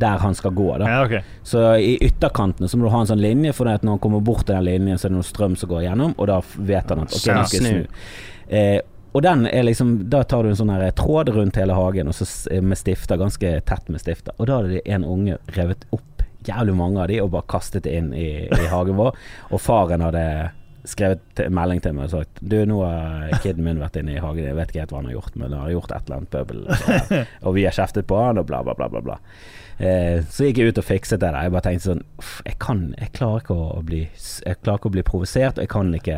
der 0.01 0.21
han 0.23 0.35
skal 0.37 0.53
gå. 0.57 0.69
da 0.81 0.87
Ja, 0.89 1.01
okay. 1.05 1.21
så 1.43 1.75
i 1.77 1.97
ytterkantene 2.01 2.69
så 2.71 2.79
må 2.79 2.87
du 2.87 2.93
ha 2.93 3.01
en 3.03 3.09
sånn 3.11 3.21
linje, 3.21 3.53
for 3.53 3.67
når 3.67 3.83
han 3.83 3.99
kommer 4.01 4.23
bort 4.23 4.47
til 4.47 4.55
den 4.55 4.65
linjen, 4.69 4.97
så 4.97 5.07
er 5.07 5.13
det 5.13 5.19
noe 5.19 5.27
strøm 5.27 5.57
som 5.59 5.69
går 5.69 5.85
gjennom, 5.85 6.15
og 6.17 6.31
da 6.31 6.39
vet 6.55 6.93
han 6.93 7.03
at 7.03 7.11
ok, 7.11 7.27
nå 7.27 7.43
skal 7.51 7.67
jeg 7.67 7.67
snu. 7.67 8.07
Eh, 8.47 8.79
og 9.11 9.23
den 9.25 9.45
er 9.47 9.65
liksom 9.67 10.09
Da 10.11 10.21
tar 10.23 10.43
du 10.43 10.51
en 10.51 10.55
sånn 10.55 10.71
tråd 10.95 11.29
rundt 11.35 11.57
hele 11.59 11.75
hagen, 11.75 12.07
og 12.07 12.15
så 12.15 12.27
med 12.63 12.79
stifter, 12.79 13.19
ganske 13.19 13.53
tett 13.67 13.89
med 13.91 13.99
stifter. 14.03 14.35
Og 14.39 14.47
da 14.47 14.59
hadde 14.59 14.77
de 14.77 14.83
en 14.87 15.03
unge 15.03 15.37
revet 15.57 15.83
opp 15.91 16.07
jævlig 16.47 16.75
mange 16.77 17.03
av 17.03 17.11
de 17.11 17.21
og 17.23 17.31
bare 17.35 17.49
kastet 17.51 17.85
det 17.85 17.93
inn 17.99 18.11
i, 18.17 18.47
i 18.47 18.65
hagen 18.71 18.97
vår. 18.99 19.15
Og 19.51 19.61
faren 19.61 20.03
hadde 20.05 20.25
skrevet 20.87 21.41
melding 21.53 21.81
til 21.83 21.93
meg 21.93 22.07
og 22.07 22.13
sagt 22.15 22.39
Du, 22.41 22.57
nå 22.65 22.79
har 22.81 23.41
kiden 23.43 23.65
min 23.65 23.81
vært 23.81 23.99
inne 24.01 24.15
i 24.15 24.21
hagen, 24.21 24.47
jeg 24.47 24.57
vet 24.57 24.71
ikke 24.71 24.83
helt 24.83 24.93
hva 24.93 25.01
han 25.01 25.09
har 25.11 25.17
gjort, 25.19 25.35
men 25.37 25.53
han 25.53 25.65
har 25.65 25.73
gjort 25.75 25.91
et 25.93 26.07
eller 26.07 26.17
annet 26.17 26.31
pøbel. 26.33 26.63
Og 27.45 27.57
vi 27.57 27.65
har 27.67 27.75
kjeftet 27.77 28.07
på 28.09 28.17
han, 28.17 28.41
og 28.41 28.47
bla, 28.49 28.63
bla, 28.65 28.73
bla, 28.77 28.89
bla. 28.89 29.03
bla. 29.05 29.17
Eh, 29.81 30.21
så 30.29 30.45
gikk 30.47 30.61
jeg 30.61 30.73
ut 30.73 30.81
og 30.81 30.85
fikset 30.85 31.21
det 31.21 31.29
der. 31.29 31.39
Jeg 31.45 31.53
bare 31.55 31.65
tenkte 31.65 31.87
sånn 31.87 32.03
Jeg 32.45 32.57
kan 32.61 32.81
Jeg 32.99 33.13
klarer 33.17 33.41
ikke 33.41 33.55
å 33.57 33.79
bli 33.85 34.01
Jeg 34.03 34.59
klarer 34.61 34.77
ikke 34.77 34.91
å 34.91 34.93
bli 34.93 35.03
provosert, 35.07 35.57
og 35.57 35.65
jeg 35.65 35.71
kan 35.71 35.89
ikke 35.97 36.17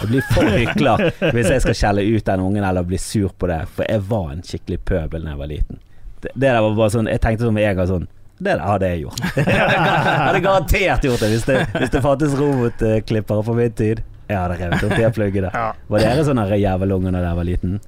Jeg 0.00 0.10
blir 0.10 0.24
for 0.32 0.50
hykler 0.58 1.04
hvis 1.36 1.52
jeg 1.52 1.62
skal 1.62 1.78
skjelle 1.78 2.06
ut 2.06 2.26
den 2.26 2.42
ungen 2.42 2.66
eller 2.66 2.88
bli 2.88 2.98
sur 2.98 3.30
på 3.38 3.50
det, 3.50 3.60
for 3.76 3.86
jeg 3.86 4.02
var 4.10 4.32
en 4.32 4.42
skikkelig 4.46 4.80
pøbel 4.90 5.22
da 5.22 5.34
jeg 5.34 5.42
var 5.42 5.52
liten. 5.52 5.80
Det, 6.24 6.32
det 6.34 6.48
der 6.48 6.58
var 6.64 6.78
bare 6.80 6.94
sånn 6.96 7.12
Jeg 7.12 7.22
tenkte 7.22 7.46
som 7.46 7.62
jeg 7.62 7.78
var 7.78 7.90
sånn 7.92 8.10
det 8.38 8.58
hadde 8.60 8.88
jeg 8.92 9.04
gjort. 9.06 9.20
jeg 9.36 9.56
hadde 9.56 10.40
garantert 10.44 11.04
gjort 11.08 11.22
det 11.24 11.32
hvis 11.32 11.46
det, 11.48 11.60
hvis 11.72 11.92
det 11.94 12.02
fantes 12.04 12.36
robotklippere 12.36 13.44
på 13.46 13.56
min 13.56 13.76
tid. 13.76 14.02
Jeg 14.26 14.38
hadde 14.40 14.56
revet 14.60 14.86
opp 14.86 14.96
de 14.98 15.10
pluggene. 15.14 15.52
Ja. 15.54 15.68
Var 15.88 16.02
dere 16.02 16.24
sånne 16.26 16.46
jævelunger 16.58 17.14
da 17.14 17.22
dere 17.22 17.36
var 17.38 17.46
liten? 17.48 17.78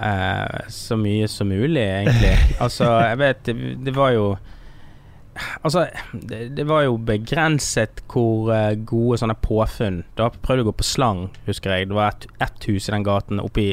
Eh, 0.00 0.60
så 0.68 0.96
mye 0.96 1.28
som 1.28 1.50
mulig, 1.50 1.82
egentlig. 1.82 2.36
Altså, 2.62 2.86
jeg 3.02 3.18
vet 3.18 3.42
det, 3.48 3.56
det 3.84 3.96
var 3.96 4.14
jo 4.14 4.28
Altså, 5.62 5.84
det, 6.12 6.48
det 6.58 6.64
var 6.66 6.82
jo 6.82 6.96
begrenset 6.98 8.00
hvor 8.10 8.50
eh, 8.50 8.74
gode 8.74 9.20
sånne 9.20 9.36
påfunn 9.38 10.00
Da 10.18 10.32
prøvde 10.34 10.64
jeg 10.64 10.66
å 10.66 10.70
gå 10.72 10.76
på 10.80 10.86
slang, 10.86 11.20
husker 11.46 11.74
jeg. 11.74 11.90
Det 11.90 11.98
var 11.98 12.14
ett 12.14 12.26
et 12.42 12.66
hus 12.70 12.88
i 12.88 12.94
den 12.94 13.06
gaten 13.06 13.42
oppi 13.42 13.68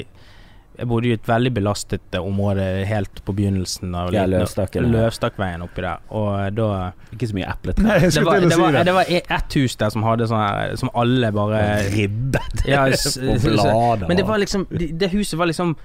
Jeg 0.75 0.87
bodde 0.91 1.07
i 1.09 1.13
et 1.15 1.27
veldig 1.29 1.51
belastet 1.55 2.15
eh, 2.17 2.23
område 2.23 2.63
helt 2.89 3.21
på 3.25 3.35
begynnelsen 3.37 3.95
av 3.95 4.11
Ja, 4.15 4.25
Løvstakken. 4.29 4.89
Løvstakkveien 4.91 5.63
oppi 5.65 5.85
der. 5.85 6.03
Og 6.11 6.29
eh, 6.39 6.49
da 6.55 6.69
Ikke 7.15 7.29
så 7.31 7.37
mye 7.37 7.49
epletre. 7.53 7.85
Det, 7.85 8.11
det 8.11 8.25
var, 8.25 8.39
det, 8.43 8.51
si 8.51 8.61
var, 8.61 8.75
det. 8.75 8.83
det 8.89 8.95
var 8.97 9.11
ett 9.15 9.57
hus 9.59 9.75
der 9.79 9.93
som 9.95 10.05
hadde 10.05 10.27
sånn 10.29 10.41
her 10.43 10.75
Som 10.81 10.91
alle 10.97 11.31
bare 11.35 11.61
Ribbet 11.93 12.65
ja, 12.67 12.85
og 13.31 13.45
blader. 13.45 14.07
Men 14.09 14.19
det 14.19 14.27
var 14.27 14.41
liksom 14.43 14.67
Det, 14.71 14.91
det 14.99 15.11
huset 15.15 15.39
var 15.39 15.51
liksom 15.51 15.75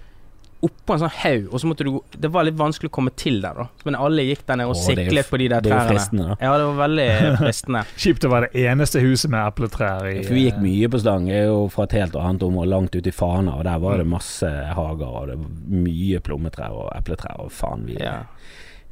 oppå 0.62 0.92
en 0.94 1.00
sånn 1.00 1.12
haug, 1.22 1.46
og 1.54 1.60
så 1.62 1.68
måtte 1.70 1.84
du 1.86 1.90
gå 1.94 2.00
Det 2.20 2.28
var 2.34 2.44
litt 2.44 2.56
vanskelig 2.58 2.90
å 2.90 2.92
komme 2.92 3.10
til 3.16 3.38
der, 3.40 3.54
da. 3.56 3.64
Men 3.86 3.94
alle 3.96 4.22
gikk 4.28 4.42
der 4.46 4.56
ned 4.60 4.68
og 4.68 4.74
det 4.76 4.82
siklet 4.84 5.30
på 5.30 5.38
de 5.40 5.48
der 5.48 5.60
Det 5.64 5.70
er 5.70 5.74
jo 5.74 5.80
trærne. 5.80 5.94
fristende, 5.94 6.26
da. 6.28 6.36
Ja, 6.44 6.50
det 6.60 6.66
var 6.68 6.78
veldig 6.82 7.06
fristende. 7.44 7.82
Kjipt 7.96 8.26
å 8.28 8.30
være 8.34 8.50
det 8.52 8.64
eneste 8.74 9.00
huset 9.04 9.30
med 9.32 9.40
epletrær 9.46 10.04
i 10.10 10.16
For 10.26 10.34
vi 10.36 10.44
gikk 10.50 10.58
mye 10.60 10.90
på 10.92 11.00
Stang. 11.00 11.28
Jeg 11.32 11.46
er 11.46 11.50
jo 11.52 11.62
fra 11.72 11.84
et 11.88 11.96
helt 12.00 12.16
annet 12.20 12.42
område, 12.48 12.68
langt 12.74 12.94
ute 12.98 13.08
i 13.08 13.16
Fana, 13.16 13.56
og 13.56 13.64
der 13.64 13.78
var 13.80 13.96
Mm. 13.96 13.98
det 14.04 14.06
masse 14.12 14.50
hager, 14.76 15.06
og 15.08 15.28
det 15.32 15.38
var 15.38 15.80
mye 15.88 16.20
plommetrær 16.20 16.70
og 16.76 16.90
epletrær, 16.96 17.40
og 17.40 17.50
faen, 17.52 17.86
vi 17.86 17.96
Ja. 18.00 18.18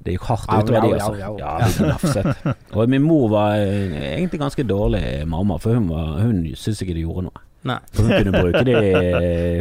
Det 0.05 0.13
gikk 0.15 0.29
hardt 0.31 0.47
utover 0.49 0.81
de, 0.87 0.95
altså. 0.95 1.13
au, 1.13 1.33
au. 1.33 1.39
Ja, 1.39 1.59
vi 1.67 1.73
ble 1.83 1.89
nafset. 1.91 2.55
Og 2.79 2.89
min 2.89 3.03
mor 3.03 3.25
var 3.33 3.57
eh, 3.59 4.15
egentlig 4.15 4.39
ganske 4.41 4.63
dårlig 4.65 5.27
mamma, 5.27 5.57
for 5.59 5.75
hun, 5.75 5.89
var, 5.91 6.21
hun 6.23 6.45
syntes 6.55 6.83
ikke 6.85 6.95
det 6.95 7.03
gjorde 7.03 7.25
noe. 7.27 7.43
Nei. 7.69 7.77
Hun 7.99 8.09
kunne 8.11 8.33
bruke 8.43 8.63
det 8.65 8.79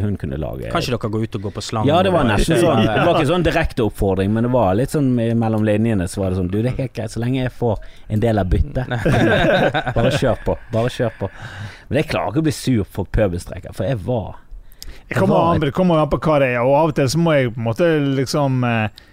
Hun 0.04 0.16
kunne 0.22 0.40
lage 0.40 0.72
Kanskje 0.72 0.94
dere 0.94 1.12
går 1.14 1.26
ut 1.28 1.38
og 1.40 1.48
går 1.48 1.56
på 1.58 1.64
slang? 1.66 1.90
Ja, 1.90 2.00
det 2.06 2.14
var 2.16 2.28
nesten 2.28 2.62
sånn. 2.62 2.84
Det 2.88 3.04
var 3.04 3.20
ikke 3.20 3.30
sånn 3.34 3.46
direkte 3.46 3.86
oppfordring, 3.88 4.32
men 4.34 4.48
det 4.48 4.52
var 4.54 4.74
litt 4.80 4.94
sånn 4.96 5.12
mellom 5.18 5.66
linjene 5.68 6.08
så 6.10 6.24
var 6.24 6.32
det 6.34 6.40
sånn 6.40 6.52
Du, 6.54 6.60
det 6.62 6.74
er 6.74 6.82
helt 6.86 6.96
greit 6.96 7.14
så 7.14 7.22
lenge 7.24 7.42
jeg 7.44 7.54
får 7.58 7.84
en 8.16 8.24
del 8.24 8.42
av 8.42 8.50
byttet. 8.52 8.90
Bare 9.98 10.12
kjør 10.16 10.42
på. 10.46 10.58
Bare 10.74 10.92
kjør 10.94 11.16
på. 11.20 11.30
Men 11.90 12.02
jeg 12.02 12.10
klarer 12.12 12.32
ikke 12.34 12.44
å 12.44 12.48
bli 12.48 12.56
sur 12.56 12.84
for 12.98 13.10
pøbelstreker, 13.18 13.76
for 13.76 13.88
jeg 13.90 14.00
var 14.08 14.36
jeg 15.08 15.22
kommer 15.22 15.54
an, 15.54 15.62
det 15.64 15.72
kommer 15.76 16.02
an 16.02 16.10
på 16.12 16.20
hva 16.20 16.40
det 16.44 16.50
er, 16.52 16.62
og 16.68 16.74
av 16.76 16.90
og 16.92 16.96
til 16.98 17.08
så 17.12 17.20
må 17.22 17.36
jeg 17.36 17.52
på 17.54 17.62
en 17.62 17.68
måte 17.68 17.86
liksom 18.18 18.64
eh, 18.68 19.04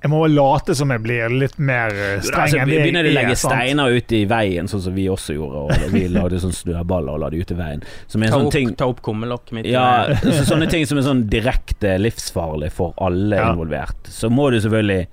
Jeg 0.00 0.08
må 0.08 0.20
late 0.32 0.72
som 0.74 0.88
jeg 0.94 1.02
blir 1.04 1.28
litt 1.28 1.58
mer 1.60 1.92
eh, 1.92 2.22
streng 2.24 2.46
altså, 2.46 2.58
enn 2.62 2.70
vi 2.70 2.76
er. 2.78 2.84
begynner 2.86 3.04
å 3.04 3.12
legge 3.12 3.34
er. 3.34 3.40
steiner 3.42 3.96
ut 3.98 4.12
i 4.16 4.20
veien, 4.30 4.68
sånn 4.72 4.80
som 4.86 4.94
vi 4.96 5.04
også 5.12 5.34
gjorde. 5.36 5.64
Og 5.66 5.90
vi 5.94 6.06
lagde 6.08 6.40
sånn 6.40 6.54
snøballer 6.56 7.18
og 7.18 7.20
la 7.20 7.28
de 7.34 7.42
ut 7.42 7.52
i 7.52 7.56
veien. 7.58 7.84
Som 8.08 8.24
er 8.24 8.32
Ta 8.32 8.38
sånn 8.38 8.46
opp, 8.48 8.54
ting 8.54 8.72
ta 8.80 8.88
opp 8.88 9.02
kummelokket 9.04 9.52
mitt. 9.58 9.68
Ja, 9.68 10.08
så 10.24 10.46
sånne 10.54 10.70
ting 10.72 10.86
som 10.88 10.96
er 11.02 11.04
sånn 11.04 11.26
direkte 11.32 11.98
livsfarlig 12.00 12.72
for 12.72 12.96
alle 12.96 13.36
Ja. 13.42 13.50
involvert. 13.52 14.08
Så 14.08 14.32
må 14.32 14.48
du 14.54 14.60
selvfølgelig 14.64 15.06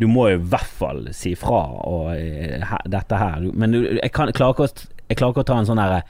Du 0.00 0.08
må 0.10 0.24
i 0.32 0.38
hvert 0.40 0.72
fall 0.80 1.04
si 1.14 1.36
fra 1.38 1.60
og 1.86 2.08
eh, 2.16 2.64
he, 2.66 2.78
dette 2.90 3.14
her. 3.20 3.44
Men 3.52 3.76
du, 3.76 3.82
jeg, 4.00 4.10
kan, 4.16 4.26
jeg, 4.32 4.34
klarer 4.40 4.56
ikke 4.56 4.66
å, 4.66 4.88
jeg 5.12 5.20
klarer 5.20 5.36
ikke 5.36 5.44
å 5.44 5.50
ta 5.52 5.58
en 5.60 5.68
sånn 5.68 5.78
herre 5.84 6.00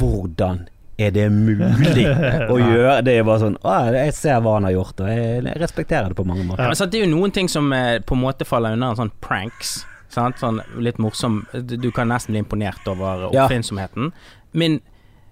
Hvordan 0.00 0.64
er 1.00 1.12
det 1.14 1.26
mulig 1.32 2.06
å 2.52 2.56
gjøre? 2.60 2.96
Det 3.06 3.16
er 3.18 3.26
bare 3.26 3.42
sånn 3.42 3.58
Å, 3.60 3.76
jeg 3.96 4.14
ser 4.16 4.40
hva 4.44 4.56
han 4.58 4.68
har 4.68 4.74
gjort, 4.76 5.02
og 5.04 5.12
jeg, 5.12 5.44
respekterer 5.62 6.12
det 6.12 6.18
på 6.18 6.26
mange 6.28 6.46
måter. 6.46 6.64
Ja, 6.64 6.72
men 6.72 6.92
det 6.92 7.00
er 7.00 7.06
jo 7.06 7.12
noen 7.14 7.34
ting 7.36 7.50
som 7.52 7.70
eh, 7.76 7.98
på 8.04 8.16
en 8.18 8.24
måte 8.24 8.48
faller 8.48 8.76
under 8.76 8.94
en 8.94 9.00
sånn 9.04 9.14
pranks. 9.24 9.80
Sant? 10.10 10.40
Sånn 10.42 10.58
litt 10.82 10.98
morsom 10.98 11.44
Du 11.54 11.76
du 11.78 11.92
kan 11.94 12.10
nesten 12.10 12.34
bli 12.34 12.42
imponert 12.42 12.86
over 12.90 13.28
oppfinnsomheten. 13.30 14.10
Min 14.52 14.80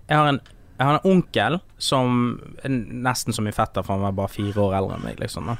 Jeg 0.08 0.16
har 0.16 0.30
en 0.34 0.40
jeg 0.78 0.86
har 0.86 1.00
en 1.00 1.10
onkel 1.10 1.56
som 1.82 2.18
er 2.62 2.70
nesten 2.70 3.34
som 3.34 3.42
min 3.48 3.54
fetter, 3.54 3.82
for 3.82 3.96
han 3.96 4.04
var 4.06 4.12
bare 4.14 4.30
fire 4.30 4.62
år 4.62 4.76
eldre 4.78 4.94
enn 4.94 5.06
meg. 5.08 5.16
Liksom, 5.18 5.48
da. 5.50 5.56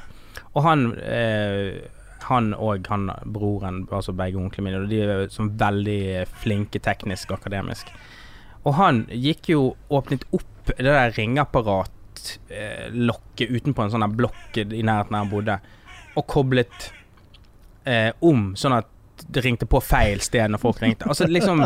Og 0.55 0.63
han 0.63 0.85
eh, 1.03 1.81
Han 2.29 2.53
og 2.53 2.87
han 2.91 3.09
broren, 3.25 3.81
altså 3.91 4.13
begge 4.13 4.37
onklene 4.37 4.69
mine, 4.69 4.87
de 4.91 5.01
er 5.01 5.29
sånn 5.33 5.49
veldig 5.59 6.27
flinke 6.43 6.79
teknisk 6.83 7.31
og 7.31 7.39
akademisk. 7.39 7.89
Og 8.67 8.75
han 8.79 9.05
gikk 9.13 9.51
jo 9.53 9.63
åpnet 9.89 10.25
opp 10.35 10.73
det 10.77 10.85
der 10.85 11.11
ringeapparat 11.15 12.37
eh, 12.51 12.89
utenpå 12.91 13.83
en 13.83 13.91
sånn 13.93 14.05
blokk 14.15 14.57
i 14.59 14.83
nærheten 14.83 15.15
der 15.15 15.23
han 15.23 15.31
bodde, 15.31 15.59
og 16.19 16.27
koblet 16.29 16.89
eh, 17.87 18.11
om, 18.25 18.51
sånn 18.59 18.79
at 18.81 18.95
det 19.27 19.41
ringte 19.43 19.65
på 19.65 19.81
feil 19.83 20.21
sted 20.23 20.51
når 20.51 20.61
folk 20.61 20.81
ringte. 20.81 21.07
Altså 21.09 21.27
liksom 21.27 21.61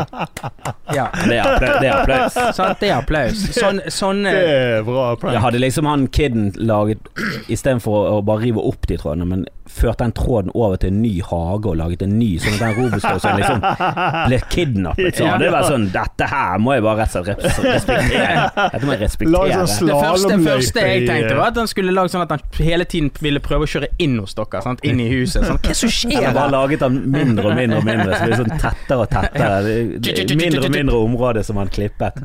Ja. 0.94 1.06
Det 1.14 1.36
er 1.36 1.42
applaus. 1.44 1.78
Det 1.80 1.88
er 1.88 1.94
applaus. 1.94 2.38
Sånn, 2.56 2.72
det 2.80 2.88
er 2.88 2.96
applaus. 2.96 3.44
Sånn, 3.54 3.80
sånne 3.88 4.32
Det 4.34 4.48
er 4.54 4.86
bra 4.86 5.04
applaus. 5.14 5.36
Jeg 5.36 5.44
hadde 5.44 5.60
liksom 5.62 5.88
han 5.88 6.08
kiden 6.08 6.50
laget 6.58 7.10
Istedenfor 7.46 7.94
å, 7.94 8.02
å 8.18 8.24
bare 8.26 8.44
rive 8.48 8.64
opp 8.64 8.88
de 8.90 8.98
trådene, 9.00 9.28
men 9.30 9.46
førte 9.66 10.04
den 10.04 10.12
tråden 10.12 10.50
over 10.54 10.76
til 10.76 10.90
en 10.92 10.98
ny 11.00 11.12
hage 11.24 11.70
og 11.70 11.76
laget 11.80 12.02
en 12.04 12.18
ny, 12.18 12.26
sånn 12.42 12.56
at 12.56 12.60
den 12.60 12.74
robotstøvsugeren 12.76 13.38
liksom 13.40 14.26
ble 14.28 14.38
kidnappet. 14.52 15.16
Så 15.16 15.24
Ja. 15.24 15.38
det 15.40 15.50
var 15.54 15.62
sånn 15.68 15.86
Dette 15.94 16.26
her 16.28 16.58
må 16.60 16.74
jeg 16.74 16.82
bare 16.84 16.98
rett 17.00 17.16
og 17.16 17.24
slett 17.24 17.40
respektere. 17.64 18.50
Dette 18.58 18.84
må 18.84 18.92
jeg 18.92 19.00
Lag 19.00 19.04
respektere. 19.06 19.66
sånn 19.72 19.88
det 19.88 19.96
første, 20.04 20.38
første 20.44 20.84
jeg 20.84 21.06
tenkte, 21.08 21.36
var 21.38 21.46
at 21.54 21.56
han 21.62 21.70
skulle 21.72 21.94
lage 21.96 22.12
sånn 22.12 22.22
at 22.26 22.34
han 22.36 22.44
hele 22.60 22.84
tiden 22.84 23.08
ville 23.24 23.40
prøve 23.40 23.64
å 23.64 23.70
kjøre 23.72 23.88
inn 24.04 24.18
hos 24.20 24.36
dere. 24.36 24.60
Sant? 24.66 24.84
Inn 24.84 25.00
i 25.00 25.08
huset. 25.08 25.46
Sånn, 25.48 25.56
Hva 25.56 25.64
er 25.64 25.72
det 25.72 25.78
som 25.80 25.94
skjer 25.96 26.20
har 26.28 26.36
bare 26.36 26.52
laget 26.52 26.84
den 26.84 27.00
mindre 27.16 27.48
og 27.48 27.56
mindre 27.56 27.78
og 27.80 27.88
mindre, 27.88 28.12
så 28.12 28.20
det 28.20 28.30
blir 28.34 28.44
sånn 28.44 28.60
tettere 28.60 29.00
og 29.00 29.10
tettere. 29.16 29.50
Er 29.64 30.36
Mindre 30.44 30.66
og 30.68 30.76
mindre 30.76 31.00
område 31.08 31.44
som 31.44 31.56
han 31.56 31.68
klippet. 31.72 32.20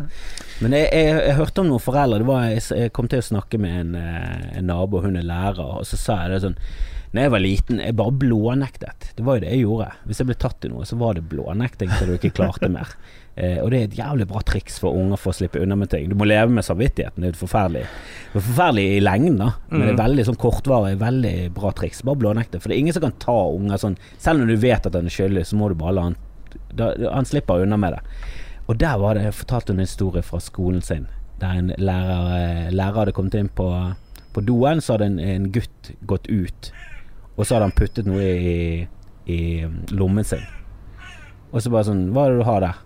Men 0.59 0.73
jeg, 0.75 0.89
jeg, 0.91 1.15
jeg 1.29 1.35
hørte 1.39 1.61
om 1.63 1.69
noen 1.71 1.79
foreldre. 1.79 2.19
Det 2.19 2.27
var, 2.27 2.45
jeg, 2.51 2.63
jeg 2.83 2.91
kom 2.91 3.07
til 3.07 3.21
å 3.23 3.27
snakke 3.31 3.59
med 3.63 3.79
en, 3.79 3.95
eh, 3.95 4.57
en 4.59 4.67
nabo, 4.67 4.99
hun 5.05 5.15
er 5.15 5.23
lærer, 5.23 5.63
og 5.79 5.85
så 5.87 5.95
sa 5.99 6.17
jeg 6.25 6.33
det 6.35 6.41
sånn 6.49 6.57
Når 7.09 7.23
jeg 7.25 7.31
var 7.33 7.41
liten, 7.41 7.79
jeg 7.81 7.95
bare 7.97 8.13
blånektet. 8.21 9.07
Det 9.17 9.23
var 9.25 9.39
jo 9.39 9.41
det 9.41 9.53
jeg 9.53 9.63
gjorde. 9.63 9.87
Hvis 10.05 10.19
jeg 10.21 10.29
ble 10.29 10.35
tatt 10.37 10.65
i 10.67 10.69
noe, 10.69 10.85
så 10.85 10.97
var 10.99 11.17
det 11.17 11.23
blånekting 11.31 11.89
til 11.95 12.11
du 12.11 12.17
ikke 12.19 12.35
klarte 12.41 12.71
mer. 12.71 12.93
Eh, 13.39 13.61
og 13.63 13.69
det 13.71 13.77
er 13.77 13.85
et 13.85 13.93
jævlig 13.95 14.25
bra 14.27 14.41
triks 14.43 14.81
for 14.83 14.97
unger 14.99 15.15
for 15.15 15.31
å 15.31 15.37
slippe 15.37 15.61
unna 15.63 15.77
med 15.79 15.87
ting. 15.93 16.09
Du 16.11 16.15
må 16.19 16.25
leve 16.27 16.51
med 16.51 16.65
samvittigheten. 16.65 17.23
Det 17.23 17.29
er 17.29 17.37
forferdelig 17.39 17.85
Det 17.85 18.41
er 18.41 18.43
forferdelig 18.43 18.83
i 18.97 18.97
lengden, 18.99 19.37
da. 19.39 19.47
Men 19.69 19.85
det 19.85 19.93
er 19.93 19.99
veldig 20.01 20.25
sånn 20.27 20.39
kortvarig, 20.41 20.97
veldig 20.99 21.31
bra 21.55 21.71
triks. 21.77 22.01
Bare 22.03 22.19
blånekte. 22.19 22.59
For 22.59 22.67
det 22.67 22.75
er 22.75 22.81
ingen 22.83 22.97
som 22.97 23.05
kan 23.05 23.15
ta 23.23 23.37
unger 23.53 23.79
sånn 23.79 23.95
Selv 24.19 24.41
når 24.41 24.51
du 24.51 24.65
vet 24.65 24.89
at 24.89 24.97
han 24.97 25.07
er 25.07 25.15
skyldig, 25.15 25.45
så 25.47 25.61
må 25.61 25.69
du 25.71 25.77
bare 25.79 25.95
la 25.95 26.09
han 26.09 26.17
da, 26.75 26.89
Han 27.15 27.29
slipper 27.29 27.63
unna 27.63 27.79
med 27.79 27.95
det. 27.95 28.03
Og 28.67 28.77
der 28.81 28.99
var 29.01 29.15
det 29.15 29.23
jeg 29.29 29.37
fortalte 29.39 29.73
hun 29.73 29.79
en 29.79 29.87
historie 29.87 30.25
fra 30.25 30.41
skolen 30.43 30.83
sin, 30.85 31.07
der 31.39 31.61
en 31.61 31.71
lærer, 31.79 32.27
eh, 32.35 32.67
lærer 32.75 33.05
hadde 33.05 33.15
kommet 33.15 33.39
inn 33.39 33.49
på, 33.55 33.69
på 34.35 34.43
doen, 34.45 34.83
så 34.83 34.97
hadde 34.97 35.13
en, 35.13 35.19
en 35.23 35.47
gutt 35.55 35.93
gått 36.11 36.27
ut, 36.27 36.73
og 37.35 37.45
så 37.45 37.55
hadde 37.55 37.69
han 37.69 37.77
puttet 37.77 38.07
noe 38.09 38.23
i, 38.23 38.87
i 39.29 39.39
lommen 39.95 40.25
sin. 40.27 40.45
Og 41.49 41.63
så 41.63 41.71
bare 41.73 41.87
sånn 41.87 42.09
Hva 42.13 42.27
er 42.27 42.33
det 42.33 42.41
du 42.41 42.47
har 42.47 42.63
der? 42.63 42.79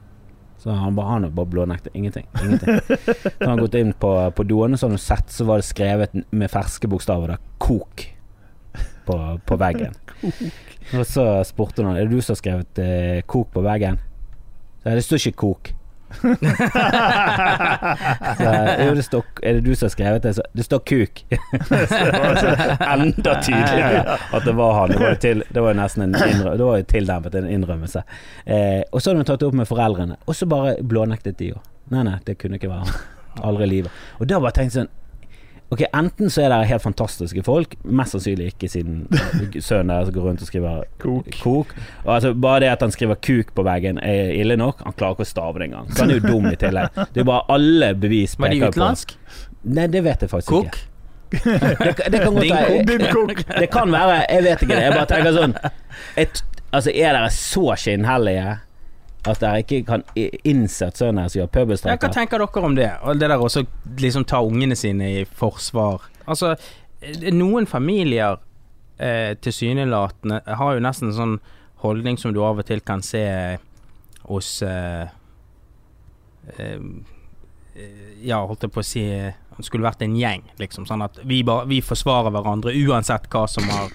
Så 0.64 0.72
han 0.72 0.96
bare, 0.96 1.08
han 1.12 1.26
bare 1.36 1.52
blånektet. 1.52 1.92
Ingenting. 1.94 2.28
Ingenting. 2.40 2.80
Så 2.88 3.50
han 3.50 3.60
gått 3.60 3.74
inn 3.76 3.92
på, 4.00 4.12
på 4.32 4.46
doen, 4.48 4.72
og 4.72 4.80
så 4.80 4.88
hadde 4.88 4.96
han 4.96 5.02
sett, 5.04 5.34
så 5.36 5.44
var 5.50 5.60
det 5.60 5.68
skrevet 5.68 6.16
med 6.32 6.52
ferske 6.54 6.88
bokstaver 6.88 7.34
der 7.34 7.42
'kok' 7.60 8.06
på, 9.04 9.18
på 9.44 9.58
veggen. 9.60 9.98
Og 10.98 11.06
så 11.08 11.44
spurte 11.48 11.84
han 11.84 11.98
Er 11.98 12.06
det 12.06 12.16
du 12.16 12.22
som 12.22 12.34
har 12.34 12.40
skrevet 12.40 12.80
eh, 12.80 13.20
'kok' 13.28 13.52
på 13.52 13.64
veggen. 13.66 14.00
Så 14.84 14.96
det 14.96 15.04
står 15.04 15.28
ikke 15.28 15.42
'kok'. 15.42 15.74
Så, 18.38 19.22
er 19.44 19.54
det 19.54 19.62
du 19.66 19.76
som 19.76 19.86
har 19.86 19.94
skrevet 19.94 20.24
det? 20.24 20.34
Så, 20.38 20.44
det 20.54 20.64
står 20.64 20.80
'kuk'. 20.80 21.24
enda 22.94 23.36
tydeligere 23.42 24.18
at 24.34 24.46
det 24.46 24.56
var 24.56 24.74
han. 24.80 24.90
Det 24.90 25.00
var 25.00 25.10
jo, 25.10 25.16
til, 25.22 25.44
det 25.50 25.62
var 25.62 25.74
jo 25.74 25.80
nesten 25.82 26.04
en 26.04 26.16
innrø- 26.16 26.58
Det 26.58 26.66
var 26.66 26.78
jo 26.78 26.84
tildempet 26.84 27.36
en 27.36 27.50
innrømmelse. 27.50 28.04
Eh, 28.46 28.82
og 28.92 29.02
så 29.02 29.10
hadde 29.10 29.18
hun 29.24 29.26
tatt 29.26 29.40
det 29.40 29.48
opp 29.48 29.54
med 29.62 29.68
foreldrene, 29.68 30.16
og 30.26 30.36
så 30.36 30.46
bare 30.50 30.76
blånektet 30.84 31.38
de 31.40 31.54
jo. 31.54 31.62
Nei, 31.92 32.04
nei, 32.04 32.18
det 32.26 32.38
kunne 32.42 32.56
ikke 32.60 32.70
være 32.72 32.86
han. 32.88 32.94
Aldri 33.44 33.64
i 33.64 33.70
livet. 33.70 33.92
Og 34.20 34.28
da 34.30 34.40
bare 34.40 34.52
tenkte 34.56 34.78
jeg 34.80 34.84
sånn 34.86 34.92
Ok, 35.74 35.82
enten 35.90 36.30
så 36.30 36.44
er 36.46 36.52
det 36.54 36.60
helt 36.70 36.84
fantastiske 36.84 37.42
folk, 37.48 37.74
mest 37.84 38.14
sannsynlig 38.14 38.52
ikke 38.54 38.68
siden 38.70 39.08
sønnen 39.68 39.90
deres 39.94 40.12
går 40.14 40.28
rundt 40.28 40.44
og 40.46 40.50
skriver 40.50 40.84
Kok. 41.02 41.30
kok. 41.42 41.74
Og 42.04 42.12
altså, 42.18 42.34
bare 42.38 42.60
det 42.66 42.72
at 42.76 42.86
han 42.86 42.94
skriver 42.94 43.18
kuk 43.24 43.54
på 43.58 43.66
veggen 43.66 43.98
er 44.04 44.34
ille 44.38 44.58
nok. 44.60 44.84
Han 44.86 44.96
klarer 45.00 45.18
ikke 45.18 45.26
å 45.26 45.32
stave 45.34 45.64
det 45.64 45.70
engang. 45.72 45.90
Så 45.92 46.04
han 46.04 46.14
er 46.14 46.20
jo 46.22 46.26
dum 46.30 46.50
i 46.52 46.56
tillegg. 46.62 47.00
Det 47.16 47.24
er 47.24 47.30
bare 47.32 47.46
alle 47.56 47.94
bevis 47.98 48.36
Var 48.38 48.54
de 48.54 48.60
peker 48.62 48.76
utenlandsk? 48.76 49.16
Nei, 49.74 49.88
det 49.90 50.04
vet 50.06 50.26
jeg 50.28 50.32
faktisk 50.32 50.52
Kok? 50.54 50.66
ikke. 50.68 50.90
Det, 51.34 52.10
det 52.14 52.20
kan 52.22 52.36
godt 52.36 52.52
være 52.52 52.82
Din 52.86 53.06
kok. 53.10 53.40
Det 53.48 53.70
kan 53.74 53.90
være, 53.90 54.20
jeg 54.30 54.44
vet 54.46 54.62
ikke 54.68 54.76
det. 54.76 54.84
Jeg 54.84 54.94
bare 54.94 55.10
tenker 55.10 55.34
sånn 55.40 55.56
et, 56.22 56.44
Altså, 56.74 56.90
er 56.94 57.14
dere 57.18 57.30
så 57.34 57.64
skinnhellige 57.78 58.46
at 59.24 59.40
dere 59.40 59.64
ikke 59.64 59.84
kan 59.88 60.04
innsette 60.44 61.00
sønnen 61.00 61.24
deres 61.24 61.38
gjør 61.38 61.50
Ja, 61.88 61.96
hva 61.96 62.10
tenker 62.12 62.42
dere 62.44 62.66
om 62.68 62.76
det? 62.76 62.90
Og 63.04 63.20
det 63.20 63.30
der 63.32 63.40
også 63.40 63.66
liksom 64.00 64.26
ta 64.28 64.42
ungene 64.44 64.76
sine 64.76 65.12
i 65.22 65.26
forsvar. 65.26 66.10
Altså, 66.28 66.56
eh, 67.02 67.30
noen 67.32 67.68
familier 67.70 68.42
eh, 69.00 69.36
tilsynelatende 69.40 70.42
har 70.46 70.76
jo 70.76 70.84
nesten 70.84 71.12
en 71.12 71.20
sånn 71.20 71.38
holdning 71.84 72.20
som 72.20 72.34
du 72.36 72.42
av 72.44 72.60
og 72.60 72.68
til 72.68 72.84
kan 72.84 73.04
se 73.04 73.24
hos 74.28 74.62
eh, 74.64 75.08
eh, 76.58 76.80
Ja, 78.24 78.44
holdt 78.46 78.68
jeg 78.68 78.74
på 78.76 78.84
å 78.84 78.86
si 78.86 79.08
eh, 79.10 79.34
skulle 79.62 79.86
vært 79.86 80.04
en 80.06 80.16
gjeng, 80.18 80.44
liksom. 80.60 80.88
Sånn 80.90 81.04
at 81.06 81.20
vi, 81.24 81.44
bare, 81.46 81.68
vi 81.70 81.80
forsvarer 81.86 82.34
hverandre 82.34 82.74
uansett 82.88 83.30
hva 83.32 83.46
som 83.50 83.68
har 83.72 83.92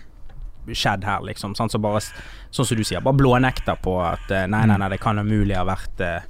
skjedd 0.75 1.07
her, 1.07 1.25
liksom. 1.27 1.55
Sånn 1.59 1.71
som 1.73 1.83
bare 1.85 2.03
Sånn 2.51 2.65
som 2.65 2.79
du 2.79 2.85
sier, 2.87 3.03
bare 3.05 3.19
blånekter 3.19 3.77
på 3.85 3.99
at 4.01 4.31
eh, 4.33 4.47
nei, 4.49 4.63
nei, 4.71 4.79
nei, 4.81 4.89
det 4.95 5.01
kan 5.03 5.21
umulig 5.21 5.57
ha 5.57 5.67
vært 5.69 6.01
eh, 6.01 6.23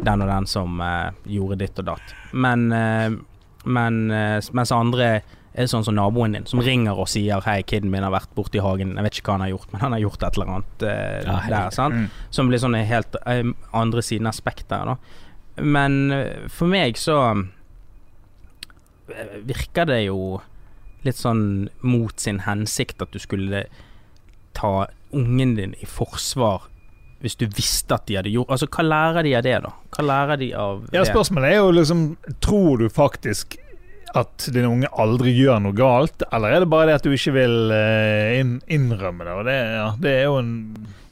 den 0.00 0.24
og 0.24 0.30
den 0.30 0.46
som 0.48 0.80
eh, 0.80 1.10
gjorde 1.28 1.58
ditt 1.60 1.82
og 1.82 1.90
datt. 1.90 2.14
Men, 2.32 2.70
men 3.68 4.00
mens 4.08 4.72
andre 4.72 5.10
er 5.52 5.68
sånn 5.68 5.84
som 5.84 5.96
naboen 5.98 6.36
din, 6.36 6.46
som 6.48 6.62
ringer 6.64 6.96
og 6.96 7.08
sier 7.10 7.42
'hei, 7.42 7.60
kiden 7.66 7.90
min 7.90 8.06
har 8.06 8.12
vært 8.14 8.32
borte 8.34 8.56
i 8.56 8.64
hagen', 8.64 8.94
jeg 8.96 9.04
vet 9.04 9.18
ikke 9.18 9.32
hva 9.32 9.38
han 9.38 9.46
har 9.46 9.52
gjort, 9.52 9.72
men 9.72 9.80
han 9.80 9.92
har 9.92 10.00
gjort 10.00 10.22
et 10.22 10.36
eller 10.36 10.52
annet 10.54 10.82
eh, 10.82 11.22
Ja, 11.26 11.38
der, 11.48 11.70
sant. 11.74 11.94
Mm. 11.94 12.10
Som 12.30 12.48
blir 12.48 12.62
sånn 12.62 12.74
helt 12.74 13.16
eh, 13.26 13.44
andre 13.72 14.02
siden 14.02 14.30
av 14.30 14.38
spekteret, 14.38 14.94
da. 14.94 14.96
Men 15.60 16.46
for 16.48 16.70
meg 16.70 16.96
så 16.96 17.18
virker 19.44 19.84
det 19.90 20.04
jo 20.06 20.40
litt 21.06 21.18
sånn 21.18 21.68
mot 21.80 22.20
sin 22.20 22.42
hensikt 22.46 23.02
at 23.02 23.12
du 23.14 23.20
skulle 23.22 23.64
ta 24.56 24.88
ungen 25.16 25.56
din 25.56 25.74
i 25.80 25.88
forsvar 25.88 26.66
hvis 27.20 27.36
du 27.36 27.46
visste 27.52 27.96
at 27.96 28.06
de 28.08 28.16
hadde 28.16 28.32
gjort 28.32 28.52
Altså, 28.54 28.68
hva 28.72 28.84
lærer 28.86 29.26
de 29.26 29.34
av 29.36 29.42
det, 29.44 29.56
da? 29.64 29.72
Hva 29.96 30.04
lærer 30.08 30.40
de 30.40 30.52
av 30.56 30.84
det? 30.86 30.94
Ja, 30.96 31.04
spørsmålet 31.08 31.52
er 31.52 31.58
jo 31.60 31.74
liksom 31.76 32.04
Tror 32.40 32.80
du 32.80 32.86
faktisk 32.92 33.58
at 34.10 34.48
din 34.50 34.66
unge 34.66 34.88
aldri 34.98 35.30
gjør 35.36 35.60
noe 35.62 35.76
galt, 35.78 36.24
eller 36.34 36.50
er 36.50 36.64
det 36.64 36.70
bare 36.72 36.88
det 36.88 36.96
at 36.98 37.04
du 37.06 37.12
ikke 37.14 37.30
vil 37.36 37.70
eh, 37.70 38.40
innrømme 38.42 39.22
det? 39.22 39.34
Og 39.36 39.44
det, 39.46 39.54
ja, 39.76 39.84
det 40.02 40.14
er 40.16 40.24
jo 40.24 40.40
en 40.40 40.50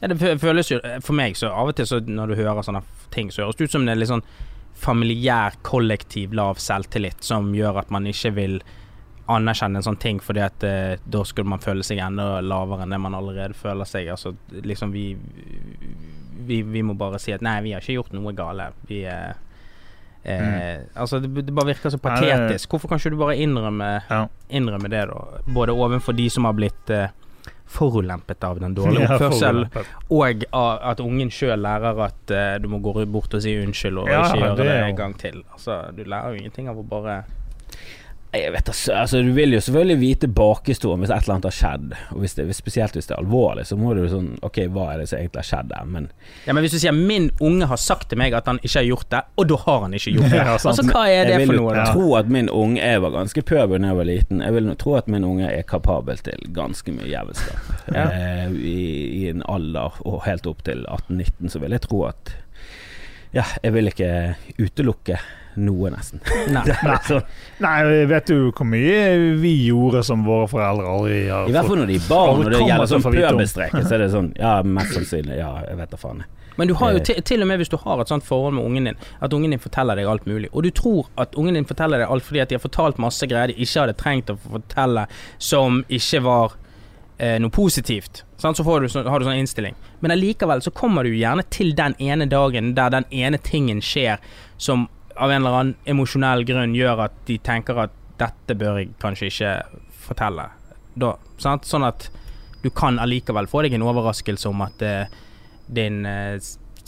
Ja, 0.01 0.11
det 0.11 0.41
føles 0.43 0.73
jo 0.73 0.81
For 1.05 1.15
meg, 1.15 1.37
så 1.39 1.53
av 1.53 1.71
og 1.71 1.79
til 1.79 1.87
så 1.87 2.01
når 2.03 2.33
du 2.33 2.41
hører 2.41 2.67
sånne 2.67 2.83
ting, 3.15 3.31
så 3.31 3.45
høres 3.45 3.61
det 3.61 3.69
ut 3.69 3.77
som 3.77 3.87
det 3.87 3.95
er 3.95 4.01
litt 4.01 4.11
sånn 4.11 4.27
familiær, 4.79 5.61
kollektiv 5.67 6.35
lav 6.39 6.59
selvtillit 6.63 7.23
som 7.27 7.53
gjør 7.55 7.81
at 7.83 7.95
man 7.95 8.07
ikke 8.07 8.31
vil 8.37 8.61
anerkjenne 9.29 9.81
en 9.81 9.87
sånn 9.87 9.99
ting, 10.01 10.21
fordi 10.25 10.41
at 10.45 10.65
eh, 10.65 10.95
da 11.05 11.25
skulle 11.29 11.51
man 11.53 11.63
føle 11.63 11.85
seg 11.87 12.01
enda 12.05 12.39
lavere 12.41 12.87
enn 12.87 12.95
det 12.95 13.01
man 13.03 13.17
allerede 13.19 13.57
føler 13.59 13.89
seg. 13.89 14.09
Altså 14.15 14.35
liksom 14.65 14.93
vi 14.95 15.11
vi, 16.49 16.63
vi 16.63 16.83
må 16.83 16.95
bare 16.97 17.19
si 17.21 17.35
at 17.35 17.43
nei, 17.45 17.59
vi 17.67 17.75
har 17.75 17.85
ikke 17.85 17.99
gjort 17.99 18.15
noe 18.17 18.33
gale. 18.37 18.71
Vi 18.89 19.03
eh, 19.05 19.37
eh, 20.23 20.81
Altså, 20.95 21.21
det, 21.21 21.33
det 21.45 21.55
bare 21.55 21.75
virker 21.75 21.93
så 21.93 22.01
patetisk. 22.01 22.71
Hvorfor 22.73 22.89
kan 22.93 23.01
ikke 23.03 23.13
du 23.13 23.21
bare 23.21 23.37
innrømme, 23.37 23.91
Ja. 24.09 24.27
innrømme 24.49 24.89
det, 24.93 25.07
da? 25.11 25.43
Både 25.47 25.77
overfor 25.77 26.17
de 26.17 26.29
som 26.33 26.49
har 26.49 26.57
blitt 26.57 26.91
eh, 26.95 27.11
forulempet 27.69 28.45
av 28.45 28.61
den 28.61 28.75
dårlige 28.75 29.05
Ja, 29.09 29.17
oppførselen, 29.19 29.69
forulempet. 29.75 30.53
og 30.57 30.87
at 30.93 31.01
ungen 31.05 31.31
sjøl 31.35 31.61
lærer 31.61 32.01
at 32.07 32.33
uh, 32.33 32.55
du 32.63 32.69
må 32.73 32.81
gå 32.81 32.95
bort 33.13 33.35
og 33.37 33.43
si 33.45 33.53
unnskyld, 33.61 33.99
og 34.01 34.09
Ja, 34.09 34.23
ikke 34.25 34.41
gjøre 34.41 34.57
det 34.57 34.69
det, 34.71 34.79
en 34.87 34.97
gang 34.97 35.17
til. 35.21 35.43
Altså, 35.53 35.83
du 35.93 36.01
lærer 36.09 36.33
jo 36.33 36.41
ingenting 36.41 36.71
av 36.73 36.81
å 36.81 36.87
bare 36.89 37.19
Jeg 38.37 38.53
vet 38.53 38.69
altså, 38.69 39.23
Du 39.25 39.31
vil 39.33 39.55
jo 39.57 39.61
selvfølgelig 39.65 39.99
vite 40.03 40.29
bakhistorien 40.29 41.01
hvis 41.01 41.11
et 41.15 41.23
eller 41.25 41.35
annet 41.39 41.47
har 41.49 41.55
skjedd. 41.57 41.95
Og 42.13 42.19
hvis 42.21 42.35
det, 42.37 42.45
Spesielt 42.57 42.97
hvis 42.99 43.09
det 43.09 43.15
er 43.17 43.23
alvorlig, 43.23 43.65
så 43.71 43.79
må 43.81 43.95
du 43.97 44.03
jo 44.03 44.11
sånn 44.13 44.29
Ok, 44.45 44.59
hva 44.75 44.91
er 44.93 45.01
det 45.01 45.07
som 45.09 45.21
egentlig 45.21 45.41
har 45.41 45.49
skjedd 45.49 45.71
der? 45.73 45.87
Men 45.89 46.11
Ja, 46.45 46.53
men 46.53 46.65
hvis 46.65 46.75
du 46.77 46.79
sier 46.83 46.93
'min 46.93 47.31
unge 47.41 47.69
har 47.71 47.81
sagt 47.81 48.09
til 48.11 48.19
meg 48.21 48.35
at 48.37 48.47
han 48.47 48.61
ikke 48.63 48.79
har 48.79 48.89
gjort 48.89 49.09
det', 49.11 49.23
og 49.37 49.49
da 49.49 49.57
har 49.65 49.81
han 49.87 49.95
ikke 49.95 50.13
gjort 50.17 50.31
det. 50.31 50.39
Ja, 50.49 50.53
altså, 50.59 50.85
hva 50.93 51.05
er 51.09 51.25
det 51.25 51.33
jeg 51.33 51.41
vil 51.41 51.49
for 51.49 51.55
jo 51.55 51.71
noe, 51.73 51.87
tro 51.93 52.09
at 52.21 52.29
min 52.29 52.49
unge 52.49 52.81
Jeg 52.83 53.03
var 53.03 53.11
ganske 53.17 53.43
pøbel 53.43 53.81
da 53.83 53.87
jeg 53.93 53.97
var 53.97 54.05
liten. 54.05 54.43
Jeg 54.45 54.53
vil 54.55 54.77
tro 54.77 54.95
at 55.01 55.09
min 55.09 55.25
unge 55.25 55.49
er 55.49 55.63
kapabel 55.63 56.19
til 56.19 56.45
ganske 56.53 56.93
mye 56.93 57.09
jævelskap. 57.09 57.73
Ja. 57.95 58.05
eh, 58.13 58.53
i, 58.53 59.25
I 59.25 59.29
en 59.31 59.43
alder 59.49 59.97
og 60.05 60.23
helt 60.27 60.47
opp 60.47 60.63
til 60.65 60.85
18-19 60.89 61.49
så 61.49 61.59
vil 61.65 61.71
jeg 61.71 61.81
tro 61.89 62.05
at 62.13 62.35
Ja, 63.37 63.45
jeg 63.63 63.73
vil 63.75 63.91
ikke 63.91 64.11
utelukke 64.59 65.19
noe, 65.59 65.91
nesten. 65.91 66.21
Nei. 66.55 66.63
Sånn. 67.09 67.25
Nei, 67.65 67.77
vet 68.07 68.29
du 68.31 68.51
hvor 68.55 68.67
mye 68.69 69.37
vi 69.43 69.51
gjorde 69.67 70.05
som 70.07 70.23
våre 70.27 70.47
foreldre 70.51 70.87
aldri 70.87 71.17
har 71.27 71.49
I 71.51 71.55
hvert 71.57 71.67
fall 71.67 71.81
når 71.83 71.91
de 71.91 71.97
er 71.99 72.05
barn, 72.09 72.43
når 72.45 72.55
det 72.55 72.61
gjelder 72.63 72.91
sånn 72.93 73.07
pøbelstreker, 73.09 73.83
så 73.89 73.97
er 73.97 74.05
det 74.05 74.11
sånn 74.15 74.29
Ja, 74.39 74.53
mest 74.63 74.95
sannsynlig. 74.97 75.41
Ja, 75.41 75.51
jeg 75.67 75.81
vet 75.81 75.91
da 75.97 75.99
faen. 76.01 76.23
Men 76.59 76.71
du 76.71 76.75
har 76.79 76.95
jo 76.95 76.99
Eh. 76.99 77.05
til, 77.07 77.19
til 77.23 77.43
og 77.45 77.47
med 77.51 77.61
hvis 77.61 77.71
du 77.71 77.77
har 77.79 78.01
et 78.03 78.11
sånt 78.11 78.25
forhold 78.27 78.55
med 78.57 78.65
ungen 78.67 78.89
din, 78.91 78.97
at 79.23 79.35
ungen 79.35 79.51
din 79.55 79.61
forteller 79.63 79.99
deg 79.99 80.09
alt 80.11 80.25
mulig, 80.27 80.49
og 80.53 80.63
du 80.67 80.71
tror 80.75 81.07
at 81.19 81.35
ungen 81.39 81.55
din 81.55 81.67
forteller 81.69 82.03
deg 82.03 82.11
alt 82.11 82.25
fordi 82.27 82.41
at 82.43 82.49
de 82.51 82.57
har 82.59 82.63
fortalt 82.65 82.99
masse 83.03 83.27
greier 83.31 83.53
de 83.53 83.59
ikke 83.63 83.83
hadde 83.85 83.95
trengt 84.01 84.33
å 84.33 84.39
fortelle, 84.43 85.05
som 85.39 85.85
ikke 85.89 86.23
var 86.27 86.57
eh, 87.19 87.37
noe 87.43 87.53
positivt, 87.55 88.23
sant? 88.41 88.57
så 88.57 88.79
du 88.81 88.89
så, 88.89 89.03
har 89.05 89.21
du 89.21 89.27
sånn 89.27 89.41
innstilling. 89.43 89.77
Men 90.01 90.15
allikevel 90.15 90.63
så 90.65 90.73
kommer 90.75 91.05
du 91.05 91.15
gjerne 91.17 91.45
til 91.51 91.75
den 91.79 91.97
ene 91.99 92.29
dagen 92.31 92.75
der 92.79 92.95
den 92.95 93.09
ene 93.11 93.39
tingen 93.39 93.83
skjer 93.85 94.23
som 94.57 94.89
av 95.19 95.31
en 95.31 95.43
eller 95.43 95.59
annen 95.59 95.91
emosjonell 95.91 96.45
grunn 96.47 96.77
gjør 96.79 97.09
at 97.09 97.17
de 97.27 97.39
tenker 97.43 97.79
at 97.83 97.95
dette 98.19 98.55
bør 98.59 98.81
jeg 98.81 98.95
kanskje 99.03 99.31
ikke 99.33 99.53
fortelle. 100.09 100.47
Da? 100.99 101.15
Sånn 101.39 101.87
at 101.87 102.09
du 102.63 102.71
kan 102.75 102.99
allikevel 103.03 103.47
få 103.51 103.65
deg 103.67 103.77
en 103.77 103.87
overraskelse 103.87 104.49
om 104.51 104.65
at 104.67 104.83
eh, 104.83 105.19
din 105.71 106.05
eh, 106.07 106.39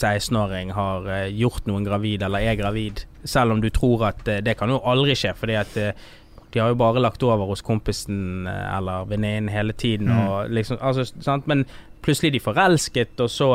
16-åring 0.00 0.72
har 0.74 1.06
eh, 1.10 1.26
gjort 1.36 1.68
noen 1.68 1.84
gravid 1.86 2.24
eller 2.26 2.46
er 2.46 2.58
gravid, 2.58 3.04
selv 3.24 3.54
om 3.54 3.60
du 3.62 3.68
tror 3.74 4.08
at 4.10 4.28
eh, 4.28 4.42
det 4.44 4.56
kan 4.58 4.72
jo 4.72 4.80
aldri 4.88 5.16
skje, 5.18 5.34
fordi 5.38 5.58
at 5.60 5.76
eh, 5.80 6.08
de 6.52 6.58
har 6.58 6.68
jo 6.72 6.78
bare 6.80 7.00
lagt 7.02 7.22
over 7.22 7.46
hos 7.46 7.62
kompisen 7.62 8.46
eh, 8.50 8.76
eller 8.78 9.04
venninnen 9.10 9.48
hele 9.54 9.72
tiden. 9.72 10.08
Mm. 10.10 10.22
Og 10.28 10.50
liksom, 10.50 10.78
altså, 10.80 11.04
sant? 11.22 11.46
Men 11.46 11.64
plutselig 12.02 12.30
er 12.32 12.38
de 12.38 12.40
forelsket, 12.46 13.20
og 13.20 13.30
så 13.30 13.50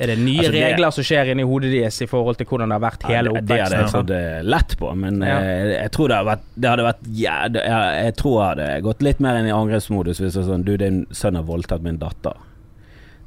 er 0.00 0.06
det 0.06 0.18
nye 0.20 0.38
Altså, 0.38 0.52
det- 0.54 0.60
regler 0.64 0.90
som 0.94 1.04
skjer 1.04 1.30
inni 1.32 1.42
hodet 1.44 1.72
deres 1.74 1.98
i 2.00 2.06
forhold 2.08 2.36
til 2.38 2.46
hvordan 2.46 2.70
det 2.70 2.76
har 2.78 2.84
vært 2.86 3.02
hele 3.10 3.32
oppveksten? 3.34 3.48
det, 3.48 3.56
det 3.56 3.64
hadde 3.64 3.80
jeg 3.82 3.90
trodd 3.92 4.10
eh, 4.16 4.42
lett 4.46 4.76
på, 4.78 4.92
men 4.96 5.18
Ja. 5.26 5.34
jeg, 5.44 5.72
jeg 5.74 5.90
tror 5.96 6.08
det 6.08 6.16
hadde 6.16 6.30
vært, 6.30 6.44
det 6.56 6.70
hadde 6.70 6.86
vært 6.86 7.02
ja, 7.20 7.34
det, 7.48 7.64
jeg, 7.66 8.04
jeg 8.06 8.14
tror 8.22 8.36
jeg 8.38 8.48
hadde 8.48 8.68
gått 8.86 9.02
litt 9.02 9.20
mer 9.20 9.40
inn 9.40 9.50
i 9.50 9.56
angrepsmodus 9.58 10.20
hvis 10.22 10.32
det 10.38 10.40
var 10.44 10.48
sånn 10.54 10.64
Du, 10.64 10.76
din 10.80 11.02
sønn 11.10 11.36
har 11.36 11.44
voldtatt 11.50 11.82
min 11.84 11.98
datter. 12.00 12.38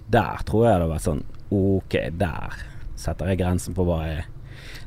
Der 0.09 0.41
tror 0.47 0.65
jeg 0.65 0.73
det 0.73 0.79
hadde 0.81 0.91
vært 0.95 1.07
sånn 1.09 1.23
Ok, 1.53 1.95
der 2.17 2.57
setter 2.95 3.29
jeg 3.29 3.39
grensen 3.43 3.75
på 3.77 3.85
hva 3.85 3.99
jeg 4.07 4.23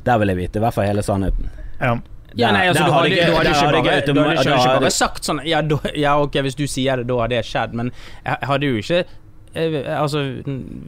Der 0.09 0.19
vil 0.19 0.29
jeg 0.33 0.41
vite 0.41 0.59
i 0.59 0.63
hvert 0.65 0.75
fall 0.75 0.87
hele 0.89 1.03
sannheten. 1.07 1.51
Ja. 1.81 1.95
Ja, 2.37 2.53
nei, 2.53 2.67
altså, 2.69 2.85
du 2.85 2.93
hadde 2.93 3.11
hadde, 3.11 3.27
du 3.31 3.37
hadde 3.37 3.53
ikke 3.53 3.69
bare, 3.73 4.01
du 4.05 4.21
hadde 4.21 4.33
ikke, 4.37 4.57
ikke 4.61 4.81
bare 4.83 4.93
sagt 4.93 5.29
sånn 5.29 5.41
ja, 5.49 5.63
da, 5.65 5.79
ja, 5.97 6.17
ok, 6.21 6.37
hvis 6.45 6.59
du 6.59 6.67
sier 6.69 7.01
det, 7.01 7.07
da 7.09 7.17
har 7.23 7.33
det 7.33 7.41
skjedd, 7.49 7.77
men 7.79 7.93
jeg, 7.95 8.35
jeg 8.35 8.51
hadde 8.51 8.71
jo 8.71 8.83
ikke 8.83 8.99
eh, 9.01 9.77
Altså, 9.97 10.23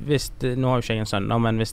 hvis 0.09 0.29
Nå 0.45 0.69
har 0.69 0.81
jo 0.81 0.85
ikke 0.85 0.99
jeg 0.99 1.05
en 1.07 1.09
sønn, 1.09 1.33
men 1.45 1.63
hvis 1.63 1.73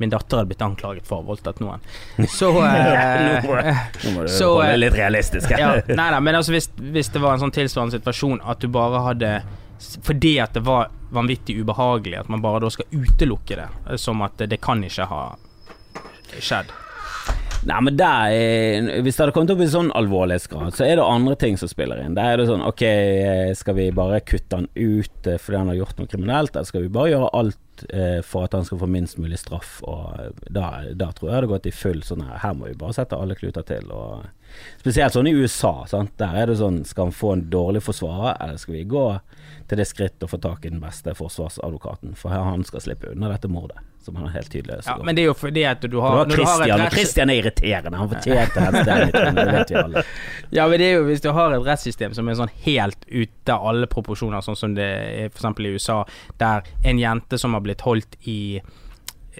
min 0.00 0.10
datter 0.10 0.40
hadde 0.40 0.50
blitt 0.50 0.64
anklaget 0.64 1.06
for 1.06 1.20
å 1.20 1.22
ha 1.22 1.28
voldtatt 1.28 1.60
noen, 1.62 1.84
så 2.32 2.48
eh, 2.64 3.44
Nå 3.44 4.14
må 4.16 4.24
du 4.24 4.32
Så, 4.32 4.48
holde 4.56 4.70
eh, 4.72 4.80
litt 4.80 4.96
realistisk 4.96 5.52
ja, 5.60 5.74
Nei 5.92 6.08
da, 6.16 6.20
men 6.24 6.40
altså 6.40 6.56
hvis, 6.56 6.70
hvis 6.80 7.12
det 7.12 7.22
var 7.22 7.36
en 7.36 7.44
sånn 7.44 7.54
tilsvarende 7.54 7.98
situasjon 8.00 8.40
at 8.48 8.64
du 8.64 8.70
bare 8.72 9.04
hadde 9.10 9.34
Fordi 10.08 10.38
at 10.42 10.56
det 10.56 10.64
var 10.66 10.88
vanvittig 11.12 11.58
ubehagelig, 11.60 12.22
at 12.22 12.32
man 12.32 12.40
bare 12.40 12.62
da 12.64 12.70
skal 12.72 12.88
utelukke 12.96 13.60
det, 13.60 13.68
eh, 13.84 13.98
som 14.00 14.24
at 14.24 14.40
det 14.48 14.56
kan 14.64 14.80
ikke 14.88 15.04
ha 15.10 15.24
skjedd. 16.40 16.72
Nei, 17.62 17.78
men 17.86 17.94
der 17.94 18.32
er, 18.34 18.86
Hvis 19.06 19.16
det 19.16 19.22
hadde 19.22 19.34
kommet 19.36 19.52
opp 19.54 19.60
i 19.62 19.68
sånn 19.70 19.92
alvorlighetsgrad, 19.94 20.74
så 20.74 20.86
er 20.86 20.96
det 20.98 21.06
andre 21.06 21.36
ting 21.38 21.58
som 21.60 21.70
spiller 21.70 22.00
inn. 22.02 22.16
Der 22.18 22.32
er 22.32 22.40
det 22.40 22.48
sånn 22.48 22.64
Ok, 22.66 22.82
eh, 22.82 23.52
skal 23.58 23.76
vi 23.78 23.90
bare 23.94 24.22
kutte 24.26 24.58
han 24.58 24.66
ut 24.74 25.28
eh, 25.30 25.38
fordi 25.38 25.60
han 25.60 25.70
har 25.70 25.78
gjort 25.78 26.00
noe 26.00 26.10
kriminelt, 26.10 26.56
eller 26.56 26.66
skal 26.66 26.82
vi 26.82 26.90
bare 26.96 27.12
gjøre 27.12 27.30
alt 27.38 27.84
eh, 27.88 28.18
for 28.26 28.48
at 28.48 28.56
han 28.58 28.66
skal 28.66 28.80
få 28.82 28.88
minst 28.90 29.20
mulig 29.22 29.38
straff? 29.38 29.76
Og 29.86 30.42
da, 30.50 30.72
da 30.90 31.12
tror 31.14 31.28
jeg 31.28 31.30
det 31.30 31.38
hadde 31.38 31.52
gått 31.54 31.70
i 31.70 31.74
full 31.76 32.02
sånn 32.06 32.26
her 32.26 32.42
Her 32.42 32.58
må 32.58 32.66
vi 32.66 32.78
bare 32.82 32.98
sette 32.98 33.18
alle 33.18 33.38
kluter 33.38 33.66
til. 33.68 33.94
Og 33.94 34.26
Spesielt 34.82 35.14
sånn 35.14 35.30
i 35.30 35.36
USA. 35.38 35.72
Sant? 35.88 36.16
Der 36.20 36.34
er 36.42 36.50
det 36.50 36.58
sånn 36.60 36.82
Skal 36.88 37.08
han 37.08 37.16
få 37.16 37.36
en 37.36 37.46
dårlig 37.52 37.84
forsvarer, 37.86 38.40
eller 38.42 38.58
skal 38.58 38.80
vi 38.80 38.84
gå 38.90 39.06
til 39.70 39.78
det 39.78 39.86
skritt 39.88 40.26
å 40.26 40.28
få 40.28 40.42
tak 40.42 40.66
i 40.66 40.74
den 40.74 40.82
beste 40.82 41.14
forsvarsadvokaten? 41.14 42.18
For 42.18 42.34
han 42.34 42.66
skal 42.66 42.82
slippe 42.84 43.14
unna 43.14 43.30
dette 43.30 43.48
mordet, 43.48 43.78
som 44.04 44.16
han 44.18 44.26
er 44.28 44.34
helt 44.36 44.50
tydelig 44.52 44.76
Ja, 44.78 44.82
så 44.96 45.06
men 45.06 45.16
det 45.16 45.24
er 45.24 45.30
jo 45.30 45.36
fordi 45.38 45.64
at 45.68 45.82
du 45.82 45.98
har, 46.02 46.24
du 46.26 46.34
har 46.34 46.36
Christian, 46.36 46.84
og 46.84 46.94
Christian 46.96 47.32
er 47.32 47.40
irriterende. 47.40 47.98
Han 48.00 48.10
fortjente 48.12 48.66
den 48.66 49.38
det 49.38 49.46
vet 49.52 49.72
vi 49.72 49.80
alle. 49.80 50.04
Ja, 50.56 50.68
men 50.68 50.80
det 50.80 50.86
er 50.90 50.94
jo 50.98 51.08
hvis 51.08 51.24
du 51.24 51.30
har 51.32 51.54
et 51.56 51.66
rettssystem 51.66 52.14
som 52.16 52.28
er 52.28 52.38
sånn 52.38 52.52
helt 52.66 53.06
ute 53.08 53.54
av 53.54 53.66
alle 53.72 53.88
proporsjoner, 53.90 54.44
sånn 54.44 54.58
som 54.58 54.76
det 54.76 54.88
er 54.92 55.32
f.eks. 55.32 55.50
i 55.58 55.74
USA, 55.74 55.98
der 56.42 56.66
en 56.84 57.00
jente 57.00 57.38
som 57.40 57.56
har 57.56 57.64
blitt 57.64 57.84
holdt 57.86 58.18
i 58.28 58.60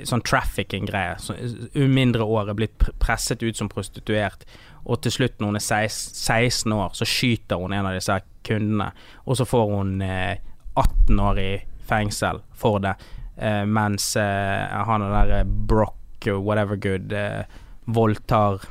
sånn 0.09 0.23
trafficking-greie, 0.25 1.17
så 1.21 1.37
umindre 1.77 2.25
år 2.25 2.51
er 2.51 2.59
blitt 2.59 2.87
presset 3.03 3.43
ut 3.45 3.59
som 3.59 3.69
prostituert, 3.73 4.47
og 4.83 5.03
til 5.05 5.15
slutt 5.15 5.39
når 5.39 5.53
hun 5.53 5.61
er 5.61 5.67
16, 5.67 6.15
16 6.17 6.77
år, 6.77 6.95
så 6.97 7.09
skyter 7.09 7.61
hun 7.61 7.75
en 7.77 7.91
av 7.91 7.97
disse 7.99 8.17
kundene, 8.47 8.89
og 9.27 9.39
så 9.39 9.47
får 9.47 9.75
hun 9.77 9.99
eh, 10.07 10.41
18 10.81 11.21
år 11.21 11.43
i 11.43 11.51
fengsel 11.89 12.41
for 12.57 12.83
det, 12.83 12.97
eh, 12.97 13.19
mens 13.67 14.17
eh, 14.17 14.85
han 14.87 15.03
og 15.03 15.13
der 15.15 15.35
eh, 15.41 15.45
Brock, 15.45 16.27
eh, 16.27 16.39
whatever 16.39 16.77
good, 16.77 17.13
eh, 17.13 17.45
voldtar 17.85 18.63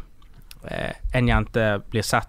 eh, 0.63 0.93
en 1.13 1.27
jente 1.27 1.81
blir 1.89 2.05
sett 2.05 2.27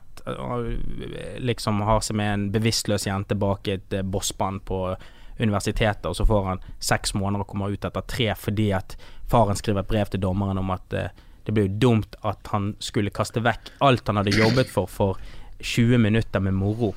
liksom 1.43 1.81
har 1.83 2.01
seg 2.01 2.17
med 2.17 2.33
en 2.33 2.45
bevisstløs 2.55 3.09
jente 3.09 3.35
bak 3.35 3.69
et 3.69 3.93
eh, 3.93 4.05
bossband 4.07 4.65
på 4.65 4.85
universitetet, 5.39 6.07
og 6.07 6.17
så 6.17 6.27
får 6.27 6.45
han 6.47 6.65
seks 6.79 7.15
måneder 7.19 7.43
og 7.43 7.51
kommer 7.51 7.73
ut 7.73 7.85
etter 7.85 8.05
tre 8.07 8.29
fordi 8.39 8.71
at 8.77 8.97
faren 9.31 9.59
skriver 9.59 9.83
et 9.83 9.91
brev 9.91 10.13
til 10.13 10.23
dommeren 10.23 10.61
om 10.61 10.71
at 10.75 10.95
eh, 10.95 11.13
det 11.43 11.59
jo 11.59 11.79
dumt 11.89 12.15
at 12.23 12.53
han 12.53 12.77
skulle 12.79 13.11
kaste 13.11 13.43
vekk 13.43 13.73
alt 13.83 14.07
han 14.07 14.21
hadde 14.21 14.37
jobbet 14.37 14.71
for 14.71 14.87
for 14.87 15.19
20 15.63 15.99
minutter 15.99 16.41
med 16.41 16.55
moro. 16.55 16.93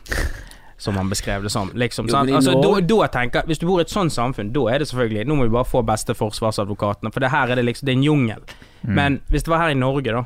Som 0.77 0.97
han 0.99 1.07
beskrev 1.09 1.43
det 1.43 1.51
som. 1.53 1.69
Liksom, 1.73 2.07
Jo? 2.11 2.35
Altså, 2.35 2.51
da, 2.59 2.79
da 2.83 3.07
tenker 3.07 3.45
Hvis 3.47 3.61
du 3.61 3.65
bor 3.67 3.79
i 3.79 3.85
et 3.85 3.89
sånt 3.93 4.11
samfunn, 4.11 4.49
da 4.51 4.65
er 4.73 4.79
det 4.83 4.87
selvfølgelig 4.89 5.25
Nå 5.29 5.35
må 5.39 5.45
vi 5.47 5.53
bare 5.53 5.65
få 5.65 5.81
beste 5.87 6.11
forsvarsadvokatene, 6.13 7.11
for 7.15 7.23
det 7.23 7.29
her 7.31 7.47
er 7.53 7.55
det 7.55 7.63
liksom 7.65 7.85
Det 7.87 7.93
er 7.93 7.97
en 7.97 8.03
jungel. 8.03 8.41
Men 8.83 9.21
hvis 9.29 9.43
det 9.43 9.53
var 9.53 9.63
her 9.63 9.69
i 9.71 9.77
Norge, 9.79 10.11
da, 10.11 10.23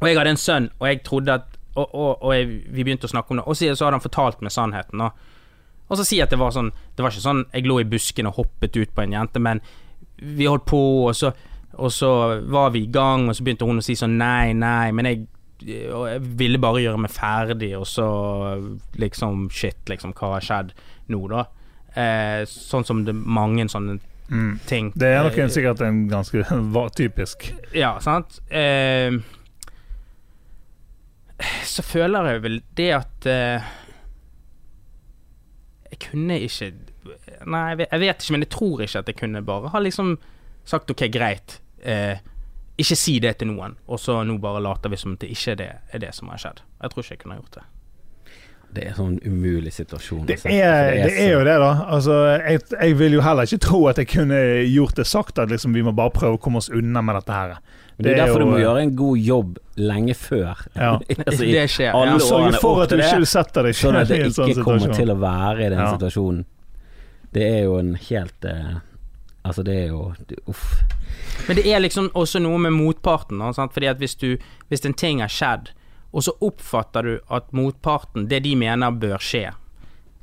og 0.00 0.08
jeg 0.08 0.18
hadde 0.18 0.30
en 0.30 0.36
sønn, 0.36 0.68
og 0.78 0.88
jeg 0.88 1.00
trodde 1.02 1.32
at 1.32 1.42
Og, 1.78 1.94
og, 1.94 2.22
og 2.22 2.34
jeg, 2.34 2.46
vi 2.74 2.84
begynte 2.84 3.06
å 3.06 3.10
snakke 3.12 3.30
om 3.30 3.36
det, 3.40 3.46
og 3.46 3.56
så, 3.56 3.72
så 3.74 3.84
hadde 3.86 3.98
han 3.98 4.04
fortalt 4.04 4.40
meg 4.42 4.52
sannheten. 4.52 5.00
Og, 5.00 5.10
Og 5.88 5.96
så 5.96 6.04
si 6.04 6.20
at 6.20 6.30
det 6.30 6.38
var 6.38 6.50
sånn 6.52 6.70
Det 6.96 7.02
var 7.04 7.10
ikke 7.14 7.24
sånn 7.24 7.44
jeg 7.54 7.64
lå 7.66 7.80
i 7.80 7.84
busken 7.88 8.26
og 8.26 8.34
hoppet 8.42 8.76
ut 8.76 8.92
på 8.94 9.02
en 9.06 9.12
jente, 9.12 9.38
men 9.40 9.60
vi 10.18 10.44
holdt 10.50 10.64
på, 10.66 11.06
og 11.06 11.14
så, 11.14 11.30
og 11.78 11.92
så 11.94 12.40
var 12.50 12.70
vi 12.74 12.82
i 12.82 12.92
gang, 12.92 13.28
og 13.28 13.36
så 13.36 13.44
begynte 13.46 13.64
hun 13.64 13.78
å 13.78 13.84
si 13.86 13.94
sånn 13.94 14.16
nei, 14.18 14.52
nei, 14.52 14.90
men 14.92 15.06
jeg 15.06 15.20
og 15.92 16.04
jeg 16.08 16.20
ville 16.38 16.58
bare 16.62 16.82
gjøre 16.84 17.00
meg 17.02 17.10
ferdig, 17.10 17.72
og 17.78 17.86
så 17.90 18.04
liksom 19.00 19.48
Shit, 19.50 19.80
liksom, 19.90 20.12
hva 20.14 20.34
har 20.36 20.44
skjedd 20.46 20.72
nå, 21.10 21.22
da? 21.32 21.46
Eh, 21.98 22.44
sånn 22.46 22.84
som 22.86 23.04
det 23.08 23.14
mange 23.16 23.66
sånne 23.72 23.98
Mm. 24.28 24.58
ting. 24.68 24.90
Det 24.92 25.08
er 25.08 25.22
nok 25.24 25.38
Eh, 25.38 25.44
en, 25.46 25.48
sikkert 25.50 25.80
en 25.80 26.02
ganske 26.10 26.42
typisk. 27.00 27.46
ja, 27.72 27.94
sant. 27.98 28.40
Eh, 28.52 29.10
så 31.64 31.82
føler 31.86 32.26
jeg 32.34 32.42
vel 32.44 32.58
det 32.76 32.88
at 32.92 33.26
eh, 33.30 33.62
Jeg 35.92 36.00
kunne 36.10 36.36
ikke 36.44 36.72
Nei, 37.48 37.62
jeg 37.70 37.78
vet, 37.78 37.88
jeg 37.94 38.00
vet 38.02 38.22
ikke, 38.24 38.32
men 38.34 38.42
jeg 38.44 38.50
tror 38.52 38.80
ikke 38.84 38.98
at 39.00 39.06
jeg 39.08 39.16
kunne 39.16 39.42
bare 39.46 39.70
ha 39.72 39.80
liksom 39.80 40.18
sagt 40.68 40.90
ok, 40.92 41.06
greit. 41.14 41.60
Eh, 41.80 42.18
ikke 42.78 42.96
si 42.98 43.16
det 43.22 43.36
til 43.40 43.50
noen, 43.50 43.74
og 43.90 43.98
så 44.00 44.20
nå 44.26 44.38
bare 44.42 44.60
later 44.62 44.92
vi 44.92 44.96
som 45.00 45.16
det 45.18 45.30
ikke 45.34 45.56
er 45.56 45.58
det, 45.62 45.72
er 45.92 45.98
det 46.06 46.14
som 46.14 46.30
har 46.32 46.38
skjedd. 46.38 46.62
Jeg 46.82 46.92
tror 46.92 47.04
ikke 47.04 47.14
jeg 47.16 47.22
kunne 47.24 47.40
gjort 47.40 47.58
det. 47.58 47.64
Det 48.68 48.82
er 48.84 48.90
en 48.92 48.96
sånn 48.98 49.14
umulig 49.24 49.70
situasjon. 49.72 50.26
Det 50.28 50.34
er, 50.44 50.50
det 50.52 50.58
er, 50.60 50.98
det 51.08 51.20
er 51.24 51.30
jo 51.32 51.44
det, 51.46 51.54
da. 51.62 51.68
Altså, 51.88 52.16
jeg, 52.36 52.60
jeg 52.76 52.96
vil 53.00 53.14
jo 53.16 53.22
heller 53.24 53.48
ikke 53.48 53.62
tro 53.64 53.78
at 53.88 53.96
jeg 54.02 54.10
kunne 54.12 54.40
gjort 54.68 54.98
det 55.00 55.06
sagt, 55.08 55.38
at 55.40 55.48
liksom, 55.48 55.72
vi 55.72 55.84
må 55.86 55.94
bare 55.96 56.12
prøve 56.12 56.36
å 56.36 56.40
komme 56.44 56.60
oss 56.60 56.68
unna 56.68 57.00
med 57.02 57.16
dette 57.16 57.32
her. 57.32 57.54
Men 57.96 58.04
Det 58.04 58.10
er 58.12 58.12
det 58.12 58.12
er 58.12 58.26
derfor 58.26 58.44
du 58.44 58.50
må 58.52 58.58
gjøre 58.60 58.82
en 58.84 58.92
god 59.00 59.22
jobb 59.24 59.56
lenge 59.80 60.14
før. 60.20 60.60
Ja. 60.76 60.90
altså, 61.26 61.48
det 61.48 61.64
skjer. 61.72 61.96
alle 61.96 62.12
Ja. 62.12 62.18
Sørge 62.28 62.42
årene 62.44 62.60
for 62.62 62.82
at 62.84 62.92
du 62.92 63.00
ikke 63.00 63.30
setter 63.32 63.66
deg 63.70 63.78
Sånn 63.80 63.96
at 63.98 64.06
selv 64.12 64.12
det 64.12 64.20
i 64.20 64.28
en 64.28 64.36
sånn 64.36 64.52
ikke 64.52 64.66
kommer 64.68 64.94
til 65.00 65.14
å 65.14 65.18
være 65.24 65.64
i 65.64 65.70
den 65.72 65.80
Ja. 65.82 65.88
situasjonen. 65.96 66.44
Det 67.32 67.48
er 67.48 67.64
jo 67.64 67.74
en 67.80 67.94
helt 67.96 68.44
eh, 68.52 68.76
Altså, 69.44 69.62
det 69.64 69.74
er 69.84 69.86
jo 69.88 70.14
det- 70.28 70.38
Uff. 70.46 70.82
Men 71.48 71.56
det 71.56 71.66
er 71.66 71.78
liksom 71.80 72.10
også 72.14 72.40
noe 72.42 72.58
med 72.58 72.72
motparten. 72.72 73.40
Sant? 73.54 73.72
Fordi 73.72 73.86
at 73.86 73.96
hvis, 73.98 74.14
du, 74.14 74.36
hvis 74.68 74.84
en 74.84 74.94
ting 74.94 75.20
har 75.20 75.28
skjedd, 75.28 75.70
og 76.12 76.22
så 76.24 76.32
oppfatter 76.40 77.02
du 77.02 77.18
at 77.30 77.52
motparten, 77.52 78.28
det 78.28 78.42
de 78.44 78.54
mener 78.56 78.90
bør 78.90 79.18
skje, 79.18 79.52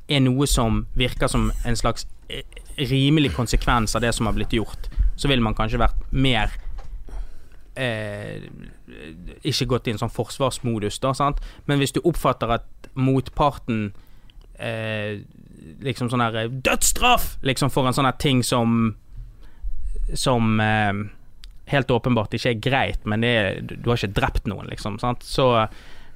er 0.09 0.19
noe 0.21 0.45
som 0.47 0.85
virker 0.95 1.27
som 1.27 1.51
en 1.65 1.75
slags 1.75 2.05
eh, 2.29 2.43
rimelig 2.77 3.33
konsekvens 3.33 3.95
av 3.95 4.01
det 4.01 4.13
som 4.13 4.25
har 4.25 4.33
blitt 4.33 4.53
gjort, 4.53 4.89
så 5.15 5.27
ville 5.27 5.41
man 5.41 5.55
kanskje 5.55 5.79
vært 5.79 6.11
mer 6.11 6.51
eh, 7.75 8.41
Ikke 9.43 9.65
gått 9.65 9.87
i 9.87 9.91
en 9.95 9.97
sånn 10.01 10.13
forsvarsmodus, 10.13 10.99
da, 11.03 11.13
sant. 11.17 11.41
Men 11.65 11.79
hvis 11.81 11.95
du 11.95 12.01
oppfatter 12.03 12.51
at 12.59 12.89
motparten 12.95 13.93
eh, 14.59 15.21
liksom 15.81 16.09
sånn 16.11 16.21
her 16.23 16.47
Dødsstraff! 16.49 17.35
Liksom 17.45 17.71
for 17.73 17.87
en 17.87 17.95
sånn 17.97 18.07
her 18.09 18.17
ting 18.21 18.43
som 18.45 18.95
som 20.13 20.59
eh, 20.59 20.93
helt 21.71 21.87
åpenbart 21.91 22.33
ikke 22.37 22.49
er 22.53 22.59
greit, 22.61 23.05
men 23.05 23.21
det 23.21 23.33
er, 23.37 23.61
du 23.65 23.89
har 23.89 23.97
ikke 23.97 24.13
drept 24.13 24.45
noen, 24.47 24.67
liksom. 24.69 24.99
Sant? 25.01 25.23
Så 25.25 25.67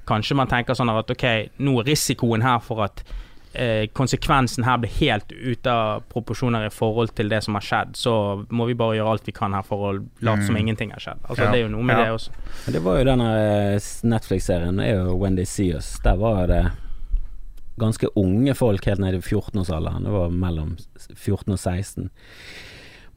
kanskje 0.06 0.36
man 0.36 0.46
tenker 0.50 0.74
sånn 0.78 0.90
at 0.94 1.10
ok, 1.10 1.26
nå 1.58 1.80
er 1.80 1.84
risikoen 1.90 2.42
her 2.42 2.58
for 2.62 2.82
at 2.86 3.02
eh, 3.52 3.88
konsekvensen 3.92 4.62
her 4.64 4.78
blir 4.78 4.90
helt 5.00 5.32
ute 5.32 5.70
av 5.70 6.04
proporsjoner 6.08 6.66
i 6.68 6.70
forhold 6.70 7.10
til 7.18 7.28
det 7.28 7.42
som 7.42 7.54
har 7.58 7.66
skjedd, 7.66 7.96
så 7.98 8.44
må 8.50 8.66
vi 8.70 8.74
bare 8.78 8.96
gjøre 9.00 9.10
alt 9.16 9.26
vi 9.26 9.32
kan 9.34 9.52
her 9.58 9.62
for 9.66 9.88
å 9.88 9.92
late 10.22 10.46
som 10.46 10.54
Mm. 10.54 10.60
ingenting 10.60 10.92
har 10.94 11.00
skjedd. 11.02 11.18
Altså 11.28 11.44
Ja. 11.44 11.50
Det 11.50 11.58
er 11.58 11.66
jo 11.66 11.72
noe 11.74 11.82
med 11.82 11.98
Ja. 11.98 12.04
det 12.04 12.12
også. 12.14 12.30
Men 12.66 12.72
det 12.72 12.82
var 12.82 12.98
jo 12.98 13.04
denne 13.04 13.28
eh, 13.74 13.80
Netflix-serien, 14.14 14.76
det 14.76 14.86
er 14.86 15.02
jo 15.04 15.16
When 15.18 15.34
They 15.36 15.44
See 15.44 15.72
Us. 15.74 15.98
Der 16.04 16.16
var 16.16 16.46
det 16.46 16.70
ganske 17.78 18.06
unge 18.16 18.54
folk 18.54 18.84
helt 18.86 19.00
ned 19.00 19.14
i 19.14 19.18
14-årsalderen, 19.20 20.04
det 20.04 20.12
var 20.12 20.28
mellom 20.30 20.76
14 21.16 21.52
og 21.52 21.58
16, 21.58 22.10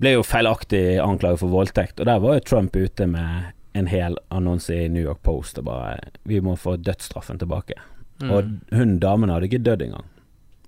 ble 0.02 0.16
jo 0.16 0.24
feilaktig 0.26 1.00
anklaget 1.04 1.42
for 1.44 1.54
voldtekt. 1.54 2.00
Og 2.00 2.10
der 2.10 2.22
var 2.24 2.38
jo 2.38 2.48
Trump 2.48 2.76
ute 2.76 3.08
med 3.10 3.54
en 3.74 3.90
hel 3.90 4.18
annonse 4.34 4.74
i 4.74 4.90
New 4.90 5.04
York 5.04 5.24
Post 5.26 5.58
og 5.58 5.66
bare 5.66 5.98
Vi 6.30 6.40
må 6.42 6.56
få 6.56 6.76
dødsstraffen 6.78 7.40
tilbake. 7.42 7.78
Mm. 8.22 8.32
Og 8.32 8.76
hun 8.78 8.98
damen 9.02 9.34
hadde 9.34 9.50
ikke 9.50 9.64
dødd 9.66 9.88
engang. 9.88 10.10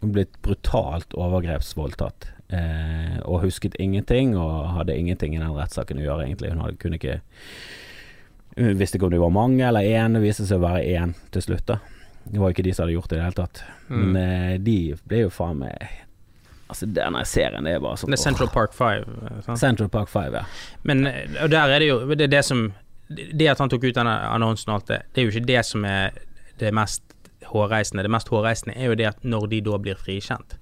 Hun 0.01 0.13
ble 0.15 0.25
brutalt 0.45 1.13
overgrepsvoldtatt. 1.17 2.31
Eh, 2.53 3.17
og 3.25 3.41
husket 3.41 3.77
ingenting, 3.81 4.35
og 4.37 4.75
hadde 4.75 4.97
ingenting 4.97 5.33
i 5.33 5.41
den 5.41 5.55
rettssaken 5.55 6.01
å 6.01 6.05
gjøre, 6.05 6.27
egentlig. 6.27 6.51
Hun 6.53 6.61
hadde, 6.61 6.79
kunne 6.81 7.01
ikke 7.01 7.19
Hun 8.55 8.77
visste 8.79 8.95
ikke 8.95 9.09
om 9.09 9.11
det 9.11 9.19
var 9.19 9.33
mange 9.35 9.65
eller 9.67 9.83
én, 9.83 10.13
det 10.15 10.21
viste 10.23 10.45
seg 10.47 10.61
å 10.61 10.63
være 10.63 10.85
én 10.87 11.11
til 11.35 11.43
slutt, 11.43 11.65
da. 11.67 11.79
Det 12.23 12.39
var 12.39 12.53
ikke 12.53 12.63
de 12.63 12.71
som 12.71 12.85
hadde 12.85 12.93
gjort 12.95 13.09
det 13.11 13.17
i 13.17 13.19
det 13.19 13.25
hele 13.25 13.39
tatt. 13.41 13.63
Mm. 13.89 13.97
Men 13.97 14.19
eh, 14.21 14.53
de 14.63 14.77
ble 15.03 15.25
jo 15.25 15.33
faen 15.33 15.59
meg 15.59 16.04
Altså, 16.67 16.87
denne 16.89 17.21
serien, 17.29 17.63
det 17.67 17.75
er 17.75 17.81
bare 17.83 17.97
sånn 18.01 18.09
Det 18.09 18.17
er 18.17 18.23
Central 18.23 18.49
Park 18.49 18.73
5. 18.73 19.03
eh, 19.05 19.41
sant? 19.45 19.59
Central 19.61 19.89
Park 19.93 20.09
5, 20.09 20.33
ja. 20.33 20.45
Men 20.83 21.05
eh, 21.07 21.35
og 21.43 21.51
der 21.53 21.69
er 21.75 21.83
det 21.83 21.89
jo 21.91 21.99
Det 22.15 22.25
er 22.25 22.31
det 22.31 22.41
som 22.45 22.63
Det 23.07 23.49
at 23.51 23.61
han 23.61 23.69
tok 23.69 23.83
ut 23.85 23.95
denne 23.99 24.15
annonsen 24.31 24.71
og 24.71 24.79
alt 24.79 24.87
det, 24.89 25.01
det 25.13 25.21
er 25.21 25.27
jo 25.27 25.33
ikke 25.35 25.49
det 25.51 25.61
som 25.67 25.85
er 25.85 26.15
det 26.57 26.71
mest 26.73 27.03
hårreisende. 27.51 28.01
Det 28.01 28.09
mest 28.09 28.31
hårreisende 28.31 28.73
er 28.79 28.89
jo 28.89 28.95
det 28.97 29.05
at 29.11 29.23
når 29.27 29.45
de 29.51 29.59
da 29.61 29.77
blir 29.77 29.97
frikjent, 29.99 30.55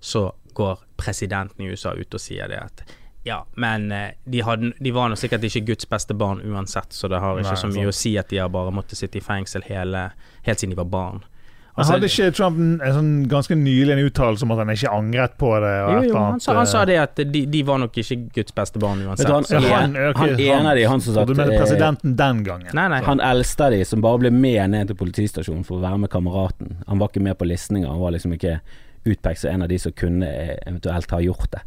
så 0.00 0.30
går 0.54 0.78
presidenten 0.96 1.64
i 1.66 1.68
USA 1.72 1.92
ut 1.98 2.14
og 2.14 2.22
sier 2.22 2.48
det 2.48 2.60
at 2.62 2.84
ja, 3.26 3.42
men 3.54 3.92
eh, 3.92 4.14
de, 4.24 4.40
hadde, 4.42 4.72
de 4.82 4.90
var 4.94 5.10
nå 5.12 5.18
sikkert 5.18 5.44
ikke 5.46 5.60
Guds 5.68 5.86
beste 5.90 6.14
barn 6.18 6.40
uansett, 6.42 6.90
så 6.96 7.10
det 7.10 7.20
har 7.22 7.38
ikke 7.38 7.52
Nei, 7.52 7.60
så 7.60 7.68
mye 7.70 7.84
sant. 7.84 7.92
å 7.92 7.98
si 8.00 8.14
at 8.18 8.32
de 8.32 8.40
har 8.42 8.48
bare 8.50 8.72
måttet 8.74 8.98
sitte 8.98 9.20
i 9.20 9.22
fengsel 9.22 9.62
hele, 9.68 10.08
helt 10.46 10.58
siden 10.62 10.72
de 10.74 10.80
var 10.80 10.88
barn. 10.90 11.20
Altså, 11.72 11.94
hadde 11.94 12.08
ikke 12.10 12.26
Trump 12.36 12.58
en, 12.60 12.72
en 12.84 12.92
sånn 12.92 13.12
ganske 13.32 13.56
nylig 13.56 13.94
en 13.94 14.00
uttalelse 14.04 14.44
om 14.44 14.50
at 14.52 14.58
han 14.60 14.72
ikke 14.74 14.90
angret 14.92 15.38
på 15.40 15.52
det? 15.64 15.70
Og 15.86 15.92
jo, 15.94 16.00
jo, 16.10 16.16
han 16.20 16.42
sa, 16.44 16.56
han 16.58 16.68
sa 16.68 16.82
eh, 16.82 16.88
det 16.90 16.96
at 17.00 17.22
de, 17.32 17.40
de 17.54 17.62
var 17.64 17.80
nok 17.80 17.96
ikke 18.02 18.18
Guds 18.36 18.52
beste 18.58 18.82
barn 18.82 19.00
uansett. 19.06 19.30
han. 19.32 19.46
Ja, 19.48 19.62
han, 19.80 19.96
han- 19.96 20.10
ok, 20.34 20.42
han 20.52 20.68
av 20.68 20.76
de, 20.76 20.84
han 20.90 21.00
som 21.00 21.14
Så 21.14 21.16
satt 21.22 21.32
du 21.32 21.34
mener 21.38 21.54
eh, 21.56 21.62
presidenten 21.62 22.12
den 22.20 22.42
gangen? 22.44 22.68
Nei, 22.76 22.84
nei. 22.92 23.00
Han 23.08 23.24
eldste 23.24 23.70
av 23.70 23.72
de 23.72 23.80
som 23.88 24.04
bare 24.04 24.20
ble 24.26 24.34
med 24.36 24.74
ned 24.74 24.92
til 24.92 25.00
politistasjonen 25.00 25.64
for 25.64 25.80
å 25.80 25.84
være 25.86 26.02
med 26.04 26.12
kameraten. 26.12 26.76
Han 26.90 27.00
var 27.00 27.08
ikke 27.08 27.24
med 27.24 27.38
på 27.40 27.48
listninga, 27.48 27.88
han 27.88 28.04
var 28.04 28.12
liksom 28.18 28.36
ikke 28.36 28.58
utpekt 29.08 29.40
som 29.40 29.54
en 29.56 29.64
av 29.64 29.72
de 29.72 29.80
som 29.80 29.96
kunne 29.96 30.28
eh, 30.28 30.58
eventuelt 30.68 31.10
ha 31.16 31.22
gjort 31.24 31.48
det. 31.56 31.64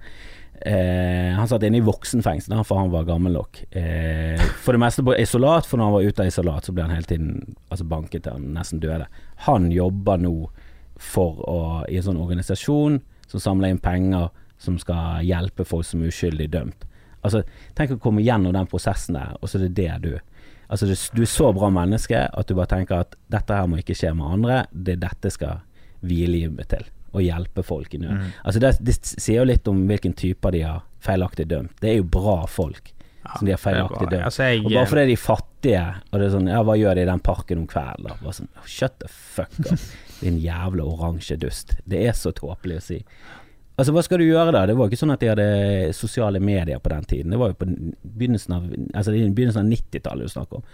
Eh, 0.61 1.33
han 1.35 1.47
satt 1.47 1.63
inne 1.67 1.81
i 1.81 1.85
voksenfengsel, 1.85 2.55
for 2.63 2.79
han 2.79 2.93
var 2.93 3.07
gammel 3.07 3.35
nok. 3.35 3.63
Eh, 3.75 4.41
for 4.63 4.75
det 4.75 4.81
meste 4.81 5.03
på 5.05 5.15
isolat, 5.19 5.67
for 5.67 5.77
når 5.77 5.89
han 5.89 5.95
var 5.97 6.07
ute 6.07 6.23
av 6.23 6.31
isolat, 6.31 6.65
så 6.65 6.75
ble 6.75 6.85
han 6.85 6.95
hele 6.95 7.09
tiden 7.09 7.57
altså 7.69 7.87
banket 7.91 8.25
til 8.25 8.37
han 8.37 8.47
nesten 8.55 8.81
døde. 8.83 9.09
Han 9.49 9.67
jobber 9.73 10.21
nå 10.23 10.35
for 10.95 11.41
å, 11.43 11.59
i 11.91 11.99
en 11.99 12.07
sånn 12.07 12.21
organisasjon 12.23 13.01
som 13.27 13.43
samler 13.43 13.73
inn 13.73 13.83
penger 13.83 14.29
som 14.61 14.77
skal 14.79 15.25
hjelpe 15.27 15.65
folk 15.67 15.85
som 15.87 16.03
er 16.03 16.13
uskyldig 16.13 16.47
dømt. 16.53 16.87
Altså, 17.25 17.41
tenk 17.75 17.95
å 17.95 18.01
komme 18.01 18.23
gjennom 18.23 18.53
den 18.55 18.69
prosessen 18.69 19.17
der, 19.17 19.35
og 19.41 19.49
så 19.49 19.59
er 19.59 19.67
det 19.67 19.75
det 19.81 19.99
du 20.05 20.15
Altså, 20.65 20.87
du, 21.13 21.21
er 21.21 21.29
så 21.29 21.51
bra 21.53 21.67
menneske 21.69 22.17
at 22.25 22.47
du 22.49 22.55
bare 22.57 22.71
tenker 22.71 23.03
at 23.03 23.11
dette 23.29 23.53
her 23.53 23.67
må 23.69 23.77
ikke 23.77 23.93
skje 23.93 24.15
med 24.17 24.31
andre, 24.39 24.55
det 24.73 24.95
er 24.95 25.03
dette 25.03 25.29
skal 25.29 25.59
gi 26.01 26.23
livet 26.25 26.71
til. 26.71 26.87
Å 27.15 27.23
hjelpe 27.23 27.63
folk 27.63 27.93
i 27.95 28.01
nød. 28.01 28.17
Mm. 28.17 28.33
Altså, 28.43 28.61
det, 28.63 28.73
det 28.83 28.95
sier 29.07 29.39
jo 29.39 29.47
litt 29.47 29.67
om 29.71 29.85
hvilken 29.89 30.15
typer 30.19 30.55
de 30.55 30.65
har 30.67 30.83
feilaktig 31.05 31.47
dømt. 31.51 31.75
Det 31.79 31.93
er 31.93 31.99
jo 32.01 32.09
bra 32.11 32.41
folk 32.49 32.91
som 33.37 33.47
de 33.47 33.53
har 33.55 33.61
feilaktig 33.61 34.09
dømt. 34.09 34.25
Altså, 34.27 34.49
jeg, 34.49 34.65
Og 34.65 34.73
bare 34.73 34.89
fordi 34.89 35.05
de 35.09 35.15
er 35.15 35.21
fattige, 35.21 35.85
og 36.11 36.19
det 36.19 36.27
er 36.27 36.35
sånn 36.35 36.51
Ja, 36.51 36.59
hva 36.67 36.75
gjør 36.77 36.99
de 36.99 37.05
i 37.05 37.09
den 37.09 37.23
parken 37.25 37.63
om 37.63 37.69
kvelden? 37.69 38.09
da? 38.09 38.17
Bare 38.21 38.35
sånn 38.37 38.51
Shut 38.69 38.99
the 39.01 39.09
fuck 39.09 39.55
up, 39.65 39.87
din 40.23 40.37
jævla 40.43 40.85
oransje 40.85 41.39
dust. 41.41 41.73
Det 41.89 42.03
er 42.05 42.13
så 42.17 42.33
tåpelig 42.35 42.79
å 42.81 42.85
si. 42.85 42.99
Altså, 43.75 43.91
hva 43.91 44.03
skal 44.05 44.21
du 44.21 44.27
gjøre 44.29 44.53
da? 44.55 44.65
Det 44.69 44.75
var 44.77 44.87
ikke 44.87 45.01
sånn 45.01 45.11
at 45.15 45.23
de 45.23 45.31
hadde 45.33 45.47
sosiale 45.97 46.39
medier 46.39 46.79
på 46.79 46.91
den 46.93 47.07
tiden. 47.09 47.33
Det 47.33 47.39
var 47.41 47.51
jo 47.51 47.57
på 47.59 47.67
begynnelsen 47.67 48.55
av 48.55 48.67
Altså, 48.71 49.15
begynnelsen 49.15 49.65
av 49.65 49.71
90-tallet 49.73 50.29
du 50.29 50.31
snakker 50.31 50.61
om. 50.61 50.69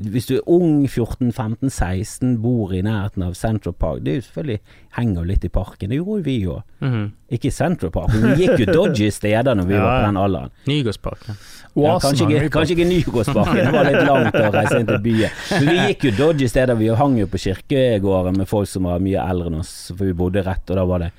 Hvis 0.00 0.30
du 0.30 0.36
er 0.38 0.46
ung, 0.48 0.86
14-15-16, 0.88 2.38
bor 2.40 2.72
i 2.72 2.80
nærheten 2.80 3.24
av 3.26 3.34
Central 3.36 3.74
Park 3.76 4.00
Det 4.00 4.12
er 4.12 4.20
jo 4.20 4.24
selvfølgelig 4.24 4.60
henger 4.96 5.20
jo 5.20 5.24
litt 5.28 5.44
i 5.44 5.50
parken. 5.52 5.90
Det 5.92 5.98
gjorde 5.98 6.18
jo 6.18 6.24
vi 6.24 6.36
òg. 6.46 6.62
-hmm. 6.80 7.10
Ikke 7.30 7.48
i 7.48 7.50
Central 7.50 7.90
Park, 7.90 8.14
men 8.14 8.30
vi 8.30 8.46
gikk 8.46 8.60
jo 8.60 8.72
dodgy 8.72 9.10
steder 9.10 9.54
når 9.54 9.64
vi 9.64 9.74
Ja, 9.78 9.82
var 9.82 10.00
på 10.00 10.06
den 10.06 10.16
alderen. 10.16 10.50
Nygårdsparken. 10.66 11.36
Ja, 11.76 11.98
kanskje, 11.98 12.26
ikke, 12.26 12.48
kanskje 12.50 12.74
ikke 12.74 12.88
Nygårdsparken, 12.88 13.66
det 13.66 13.72
var 13.72 13.84
litt 13.84 14.08
langt 14.08 14.34
å 14.34 14.50
reise 14.50 14.80
inn 14.80 14.86
til 14.86 14.98
byen. 15.04 15.30
Men 15.50 15.68
vi 15.68 15.78
gikk 15.86 16.04
jo 16.04 16.10
dodgy 16.18 16.48
steder. 16.48 16.74
Vi 16.74 16.88
hang 16.88 17.18
jo 17.18 17.26
på 17.26 17.38
kirkegården 17.38 18.38
med 18.38 18.48
folk 18.48 18.68
som 18.68 18.88
var 18.88 18.98
mye 18.98 19.30
eldre 19.30 19.46
enn 19.46 19.60
oss, 19.60 19.92
for 19.96 20.04
vi 20.04 20.12
bodde 20.12 20.42
rett, 20.42 20.70
og 20.70 20.76
da 20.76 20.84
var 20.84 20.98
det 20.98 21.10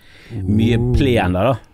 mye 0.44 0.78
plen 0.98 1.38
der, 1.38 1.54
da. 1.54 1.71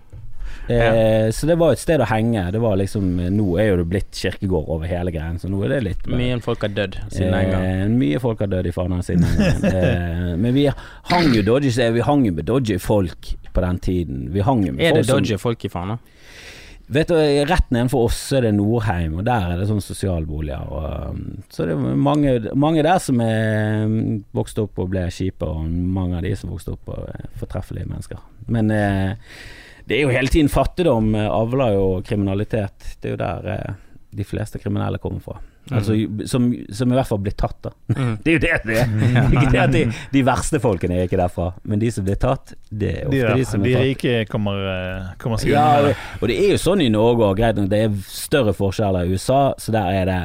Eh, 0.69 1.30
Så 1.31 1.48
det 1.48 1.57
var 1.60 1.72
et 1.76 1.81
sted 1.81 2.02
å 2.03 2.07
henge. 2.10 2.52
Det 2.52 2.60
var 2.61 2.76
liksom 2.80 3.07
Nå 3.34 3.48
er 3.61 3.69
jo 3.72 3.77
det 3.81 3.88
blitt 3.91 4.11
kirkegård 4.11 4.68
over 4.76 4.89
hele 4.89 5.14
greien, 5.15 5.39
så 5.39 5.49
nå 5.52 5.61
er 5.65 5.76
det 5.76 5.81
litt 5.85 6.07
Mye 6.11 6.39
folk 6.44 6.65
har 6.65 6.73
dødd 6.76 6.99
siden 7.14 7.31
den 7.35 7.52
gang. 7.53 7.65
Eh, 7.65 7.88
mye 7.94 8.19
folk 8.23 8.44
har 8.44 8.52
dødd 8.52 8.68
i 8.69 8.76
Fana 8.76 9.02
siden 9.06 9.26
den 9.27 9.38
gang. 9.41 9.64
Eh, 9.77 10.35
men 10.39 10.53
vi 10.56 10.68
hang 11.11 11.31
jo 11.35 11.41
dodgy. 11.45 11.72
Vi 11.94 12.03
hang 12.06 12.26
jo 12.27 12.34
med 12.35 12.45
dodgy 12.48 12.77
folk 12.81 13.34
på 13.53 13.64
den 13.64 13.80
tiden. 13.80 14.27
Vi 14.34 14.44
hang 14.45 14.65
jo 14.65 14.73
med 14.73 14.85
Er 14.85 14.99
det 14.99 15.07
dodgy 15.10 15.38
folk 15.41 15.65
i 15.65 15.72
Fana? 15.72 15.98
Vet 16.88 17.10
du, 17.11 17.15
Rett 17.49 17.68
nedenfor 17.76 18.06
oss 18.07 18.19
er 18.31 18.45
det 18.45 18.53
Nordheim, 18.56 19.18
og 19.19 19.26
der 19.27 19.49
er 19.52 19.60
det 19.60 19.65
sånn 19.68 19.84
sosialboliger. 19.84 20.69
Og, 20.72 20.85
um, 21.11 21.41
så 21.52 21.65
det 21.68 21.76
er 21.76 21.98
mange, 21.99 22.35
mange 22.56 22.84
der 22.85 23.02
som 23.03 23.19
er 23.23 23.84
vokste 24.31 24.38
vokst 24.39 24.61
opp 24.64 24.80
og 24.85 24.94
ble 24.94 25.03
kjipe, 25.11 25.44
og 25.52 25.68
mange 25.68 26.15
av 26.22 26.23
de 26.23 26.31
som 26.39 26.53
vokste 26.53 26.77
opp 26.77 26.94
og 26.94 27.10
er 27.11 27.27
fortreffelige 27.41 27.89
mennesker. 27.91 28.22
Men 28.48 28.72
eh, 28.72 29.34
det 29.88 29.97
er 29.97 30.01
jo 30.07 30.14
hele 30.14 30.27
tiden 30.31 30.49
fattigdom 30.51 31.14
eh, 31.15 31.27
avler 31.31 31.76
jo 31.77 31.85
kriminalitet. 32.07 32.95
Det 33.01 33.11
er 33.11 33.15
jo 33.15 33.19
der 33.22 33.51
eh, 33.53 33.76
de 34.18 34.26
fleste 34.27 34.59
kriminelle 34.59 34.99
kommer 35.03 35.22
fra. 35.23 35.38
Altså, 35.68 35.97
som, 36.31 36.45
som 36.72 36.91
i 36.93 36.95
hvert 36.95 37.09
fall 37.09 37.19
blir 37.19 37.34
tatt, 37.35 37.57
da. 37.65 37.72
Mhm. 37.91 38.14
Det 38.23 38.31
er 38.31 38.38
jo 38.38 38.41
det 38.43 38.51
det 38.69 38.77
er. 38.80 39.31
Ikke 39.35 39.51
det 39.51 39.59
at 39.65 39.73
de, 39.73 39.81
de 40.14 40.22
verste 40.27 40.61
folkene 40.64 40.95
er 40.95 41.09
ikke 41.09 41.19
derfra, 41.19 41.49
men 41.68 41.81
de 41.81 41.89
som 41.91 42.05
blir 42.07 42.15
tatt, 42.22 42.53
det 42.72 42.93
er 43.01 43.09
ofte 43.09 43.19
De, 43.34 43.35
de, 43.41 43.47
som 43.49 43.64
de 43.65 43.73
er 43.73 43.76
tatt. 43.76 43.88
rike 43.89 44.14
kommer, 44.31 44.61
eh, 44.72 45.09
kommer 45.19 45.41
seg 45.43 45.51
Ja, 45.51 45.65
unna. 45.84 45.95
og, 46.22 46.26
det 46.31 46.38
er 46.39 46.53
jo 46.55 46.61
sånn 46.64 46.84
i 46.85 46.89
Norge 46.93 47.27
òg, 47.27 47.35
greit 47.41 47.59
nok. 47.59 47.68
Det 47.73 47.81
er 47.84 47.97
større 48.07 48.55
forskjeller 48.55 49.07
i 49.11 49.15
USA, 49.19 49.41
så 49.59 49.76
der 49.76 49.91
er 50.01 50.11
det 50.14 50.22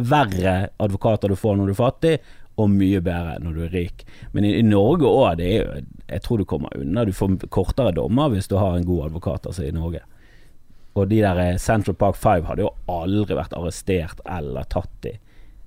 verre 0.00 0.54
advokater 0.80 1.28
du 1.28 1.36
får 1.36 1.56
når 1.60 1.70
du 1.70 1.74
er 1.74 1.80
fattig, 1.82 2.14
og 2.60 2.68
mye 2.72 3.00
bedre 3.04 3.36
når 3.40 3.56
du 3.56 3.60
er 3.68 3.72
rik. 3.72 4.02
Men 4.32 4.44
i, 4.48 4.54
i 4.60 4.64
Norge 4.66 5.08
òg, 5.08 5.36
det 5.40 5.46
er 5.48 5.60
jo 5.60 5.84
Jeg 6.10 6.24
tror 6.24 6.40
du 6.40 6.46
kommer 6.48 6.76
unna. 6.76 7.04
Du 7.06 7.14
får 7.16 7.38
kortere 7.48 7.94
dommer 7.96 8.32
hvis 8.32 8.50
du 8.50 8.56
har 8.58 8.76
en 8.76 8.86
god 8.86 9.10
advokat, 9.10 9.46
altså, 9.46 9.64
i 9.66 9.74
Norge. 9.74 10.02
Og 10.98 11.08
de 11.08 11.20
der 11.22 11.38
eh, 11.38 11.56
Central 11.62 11.96
Park 11.98 12.18
Five 12.18 12.48
hadde 12.48 12.66
jo 12.66 12.74
aldri 12.90 13.38
vært 13.38 13.54
arrestert 13.56 14.22
eller 14.26 14.66
tatt 14.70 15.10
i 15.10 15.16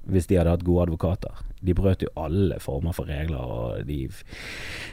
hvis 0.03 0.27
de 0.27 0.35
hadde 0.35 0.51
hatt 0.51 0.65
gode 0.67 0.89
advokater. 0.89 1.37
De 1.63 1.73
brøt 1.75 2.01
jo 2.03 2.09
alle 2.19 2.57
former 2.59 2.95
for 2.95 3.07
regler, 3.07 3.39
og 3.39 3.87
de, 3.87 4.01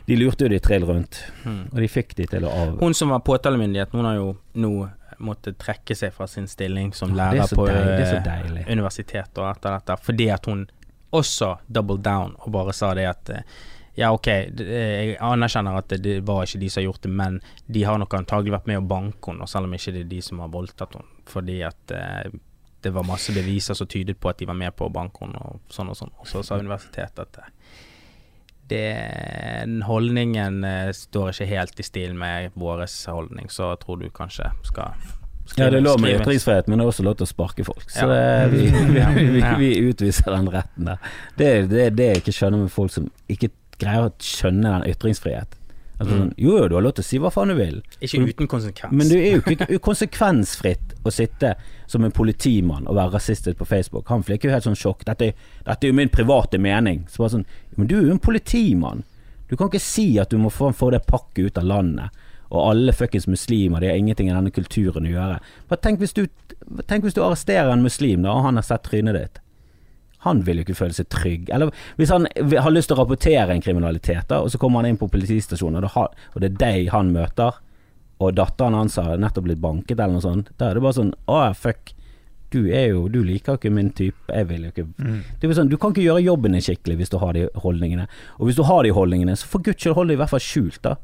de 0.06 0.18
lurte 0.18 0.46
jo 0.46 0.52
de 0.52 0.60
trill 0.62 0.86
rundt. 0.86 1.18
Mm. 1.42 1.64
Og 1.72 1.80
de 1.82 1.88
fikk 1.90 2.14
de 2.20 2.28
til 2.30 2.46
å 2.46 2.52
av... 2.54 2.76
Hun 2.78 2.94
som 2.94 3.10
var 3.10 3.24
påtalemyndighet, 3.26 3.90
hun 3.90 4.06
har 4.06 4.20
jo 4.20 4.28
nå 4.62 4.74
måttet 5.20 5.58
trekke 5.60 5.96
seg 5.98 6.14
fra 6.14 6.28
sin 6.30 6.46
stilling 6.48 6.94
som 6.96 7.10
er 7.12 7.18
lærer 7.24 7.42
ja, 7.42 7.48
på 7.50 7.66
deilig, 7.66 8.06
eh, 8.06 8.22
deilig. 8.24 8.62
universitet 8.70 9.42
og 9.42 9.50
etter 9.50 9.76
dette, 9.76 9.98
fordi 10.06 10.30
at 10.32 10.46
hun 10.48 10.62
også 11.10 11.56
double 11.66 11.98
down 12.00 12.36
og 12.38 12.54
bare 12.54 12.72
sa 12.76 12.94
det 12.96 13.08
at 13.10 13.32
eh, 13.34 13.58
ja, 14.00 14.10
ok, 14.16 14.28
jeg 14.56 15.16
anerkjenner 15.20 15.76
at 15.82 15.92
det, 16.00 16.20
var 16.24 16.46
ikke 16.46 16.60
de 16.62 16.70
som 16.72 16.80
har 16.80 16.86
gjort 16.86 17.02
det, 17.04 17.10
men 17.20 17.40
de 17.68 17.82
har 17.84 17.98
nok 18.00 18.14
antagelig 18.16 18.54
vært 18.54 18.70
med 18.70 18.80
å 18.80 18.86
banke 18.88 19.32
henne, 19.32 19.48
selv 19.50 19.68
om 19.68 19.76
ikke 19.76 19.92
det 19.96 20.06
er 20.06 20.10
de 20.14 20.22
som 20.24 20.40
har 20.40 20.52
voldtatt 20.54 20.96
henne, 20.96 21.20
fordi 21.28 21.58
at 21.68 21.94
eh, 21.96 22.32
det 22.80 22.94
var 22.96 23.04
masse 23.04 23.34
beviser 23.36 23.76
som 23.76 23.88
tydet 23.90 24.16
på 24.20 24.30
at 24.32 24.40
de 24.40 24.48
var 24.48 24.56
med 24.56 24.72
på 24.76 24.88
å 24.88 24.94
banke 24.94 25.26
henne 25.26 25.40
og 25.44 25.60
sånn 25.72 25.92
og 25.92 25.98
sånn. 25.98 26.14
Og 26.16 26.30
så 26.30 26.40
sa 26.46 26.56
universitetet 26.62 27.20
at 27.26 27.40
eh, 27.44 27.52
den 28.72 29.80
holdningen 29.84 30.64
eh, 30.64 30.90
står 30.96 31.34
ikke 31.34 31.50
helt 31.52 31.80
i 31.82 31.86
stil 31.86 32.16
med 32.16 32.56
vår 32.56 32.86
holdning, 33.10 33.52
så 33.52 33.74
jeg 33.74 33.82
tror 33.84 34.00
du 34.00 34.08
kanskje 34.14 34.48
skal 34.64 34.96
skrive, 35.44 35.66
Ja, 35.66 35.70
det 35.74 35.80
er 35.82 35.84
lov 35.84 36.00
med 36.00 36.16
ytringsfrihet, 36.22 36.68
men 36.70 36.80
det 36.80 36.86
er 36.86 36.92
også 36.94 37.04
lov 37.04 37.20
til 37.20 37.28
å 37.28 37.32
sparke 37.34 37.68
folk. 37.68 37.88
Så 37.90 38.06
Ja. 38.06 38.48
det, 38.48 38.50
vi, 38.56 38.66
vi, 38.70 39.28
vi, 39.36 39.46
vi 39.60 39.72
utviser 39.90 40.32
den 40.38 40.52
retten 40.56 40.92
der. 40.92 41.16
Det 41.36 41.48
er 41.52 41.66
det, 41.68 41.88
det 41.98 42.12
jeg 42.14 42.24
ikke 42.24 42.38
skjønner 42.40 42.64
med 42.64 42.72
folk 42.72 42.94
som 42.94 43.10
ikke 43.28 43.50
greier 43.80 44.06
å 44.08 44.12
skjønne 44.20 44.62
den 44.78 44.92
ytringsfrihet. 44.94 45.56
Altså, 46.00 46.14
Mm. 46.14 46.20
sånn, 46.20 46.34
jo, 46.40 46.68
du 46.68 46.74
har 46.78 46.82
lov 46.82 46.94
til 46.96 47.02
å 47.02 47.04
si 47.04 47.18
hva 47.20 47.28
faen 47.30 47.48
du 47.52 47.54
vil, 47.58 47.82
Ikke 48.00 48.22
uten 48.24 48.46
konsekvens. 48.48 48.92
men 48.92 49.08
du 49.08 49.16
er 49.18 49.34
jo 49.36 49.40
ikke 49.42 49.78
konsekvensfritt 49.84 50.94
å 51.04 51.12
sitte 51.12 51.54
som 51.86 52.04
en 52.04 52.10
politimann 52.12 52.86
og 52.88 52.96
være 52.96 53.12
rasistisk 53.18 53.58
på 53.58 53.66
Facebook. 53.66 54.08
Han 54.08 54.22
fikk 54.22 54.44
jo 54.44 54.50
helt 54.50 54.64
sånn 54.64 54.76
sjokk. 54.78 55.04
Dette, 55.04 55.32
dette 55.66 55.84
er 55.84 55.90
jo 55.90 55.96
min 55.96 56.08
private 56.08 56.58
mening. 56.58 57.04
Så 57.08 57.18
bare 57.18 57.34
sånn, 57.34 57.44
men 57.76 57.86
du 57.86 57.98
er 57.98 58.06
jo 58.06 58.12
en 58.12 58.18
politimann. 58.18 59.02
Du 59.48 59.56
kan 59.56 59.68
ikke 59.68 59.80
si 59.82 60.18
at 60.18 60.30
du 60.30 60.38
må 60.38 60.48
få, 60.50 60.72
få 60.72 60.90
det 60.92 61.04
pakket 61.06 61.46
ut 61.50 61.58
av 61.58 61.64
landet. 61.64 62.10
Og 62.50 62.70
alle 62.70 62.92
fuckings 62.92 63.26
muslimer, 63.28 63.80
de 63.80 63.86
har 63.88 63.96
ingenting 63.96 64.30
i 64.30 64.32
denne 64.34 64.50
kulturen 64.50 65.04
å 65.06 65.10
gjøre. 65.12 65.40
Bare 65.68 65.80
tenk 65.80 66.00
hvis 66.00 66.14
du, 66.14 66.26
tenk 66.88 67.04
hvis 67.04 67.14
du 67.14 67.20
arresterer 67.22 67.70
en 67.72 67.82
muslim, 67.82 68.22
da, 68.22 68.30
og 68.32 68.42
han 68.44 68.54
har 68.56 68.62
sett 68.62 68.82
trynet 68.84 69.14
ditt. 69.14 69.38
Han 70.26 70.42
vil 70.44 70.60
jo 70.60 70.66
ikke 70.66 70.78
føle 70.82 70.96
seg 70.96 71.08
trygg. 71.12 71.48
Eller 71.54 71.72
hvis 71.96 72.12
han 72.12 72.28
har 72.36 72.72
lyst 72.72 72.90
til 72.90 72.98
å 72.98 73.00
rapportere 73.02 73.54
en 73.54 73.64
kriminalitet, 73.64 74.26
da, 74.28 74.42
og 74.44 74.52
så 74.52 74.60
kommer 74.60 74.82
han 74.82 74.92
inn 74.92 75.00
på 75.00 75.08
politistasjonen, 75.12 75.86
og 75.86 76.42
det, 76.42 76.50
er 76.50 76.58
deg 76.60 76.90
han 76.94 77.14
møter, 77.14 77.60
og 78.20 78.36
datteren 78.36 78.76
hans 78.76 78.98
har 79.00 79.16
nettopp 79.16 79.46
blitt 79.48 79.62
banket 79.62 79.96
eller 79.96 80.18
noe 80.18 80.24
sånt, 80.24 80.52
da 80.60 80.68
er 80.68 80.76
det 80.76 80.84
bare 80.84 80.98
sånn 80.98 81.14
Å, 81.24 81.40
fuck. 81.56 81.94
Du 82.50 82.64
er 82.66 82.90
jo 82.90 83.04
Du 83.08 83.20
liker 83.24 83.54
jo 83.54 83.60
ikke 83.60 83.70
min 83.72 83.92
type. 83.94 84.26
Jeg 84.26 84.48
vil 84.50 84.66
jo 84.66 84.72
ikke 84.72 84.84
det 84.98 85.46
er 85.46 85.54
sånn, 85.56 85.70
Du 85.70 85.78
kan 85.80 85.94
ikke 85.94 86.02
gjøre 86.02 86.24
jobben 86.26 86.56
din 86.56 86.64
skikkelig 86.66 86.98
hvis 86.98 87.12
du 87.12 87.16
har 87.22 87.32
de 87.36 87.46
holdningene. 87.62 88.08
Og 88.38 88.48
hvis 88.48 88.58
du 88.58 88.64
har 88.66 88.82
de 88.84 88.92
holdningene, 88.92 89.36
så 89.38 89.48
for 89.48 89.64
guds 89.64 89.80
skyld 89.80 89.96
hold 89.96 90.10
det 90.10 90.18
i 90.18 90.20
hvert 90.20 90.32
fall 90.34 90.42
skjult, 90.44 90.82
da. 90.84 90.96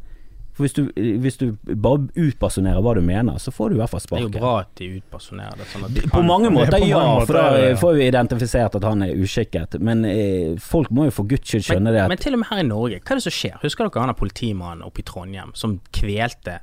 For 0.57 0.65
hvis 0.65 0.73
du, 0.73 0.87
hvis 1.20 1.37
du 1.37 1.51
bare 1.69 2.07
utpersonerer 2.16 2.81
hva 2.81 2.95
du 2.97 3.03
mener, 3.05 3.37
så 3.43 3.53
får 3.53 3.70
du 3.70 3.77
i 3.77 3.81
hvert 3.83 3.93
fall 3.93 4.05
Det 4.07 4.16
er 4.16 4.23
jo 4.24 4.31
bra 4.39 4.53
at 4.62 4.70
de 4.81 4.87
utpersonerer 4.97 5.59
det. 5.61 5.66
Sånn 5.69 5.85
at 5.85 5.93
de 5.93 6.05
På 6.09 6.23
mange 6.24 6.49
måter, 6.55 6.78
på 6.78 6.81
mange 6.81 6.89
ja, 6.89 7.01
måter 7.05 7.28
for 7.28 7.37
da 7.37 7.74
får 7.83 7.99
vi 7.99 8.07
identifisert 8.07 8.78
at 8.78 8.87
han 8.89 9.05
er 9.05 9.12
uskikket. 9.20 9.77
Men 9.85 10.07
eh, 10.09 10.55
folk 10.62 10.89
må 10.97 11.11
jo 11.11 11.12
for 11.19 11.28
guds 11.28 11.45
skyld 11.53 11.66
skjønne 11.69 11.93
det 11.93 12.07
Men 12.09 12.23
til 12.23 12.39
og 12.39 12.41
med 12.41 12.49
her 12.49 12.62
i 12.62 12.66
Norge, 12.70 13.03
hva 13.03 13.12
er 13.12 13.20
det 13.20 13.27
som 13.27 13.37
skjer? 13.37 13.59
Husker 13.66 13.91
dere 13.91 14.07
han 14.07 14.16
politimannen 14.16 14.87
oppe 14.87 15.05
i 15.05 15.07
Trondheim 15.12 15.53
som 15.59 15.77
kvelte 15.93 16.57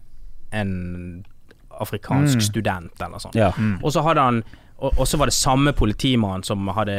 en 0.54 0.74
afrikansk 1.84 2.42
student 2.50 2.98
eller 2.98 3.14
noe 3.14 3.22
sånt? 3.22 3.38
Ja. 3.38 3.54
Og 3.84 3.94
så 3.94 4.02
hadde 4.06 4.26
han 4.26 4.42
og, 4.84 4.98
og 5.00 5.08
så 5.08 5.18
var 5.18 5.30
det 5.30 5.36
samme 5.36 5.72
politimann 5.74 6.44
som 6.44 6.68
hadde 6.76 6.96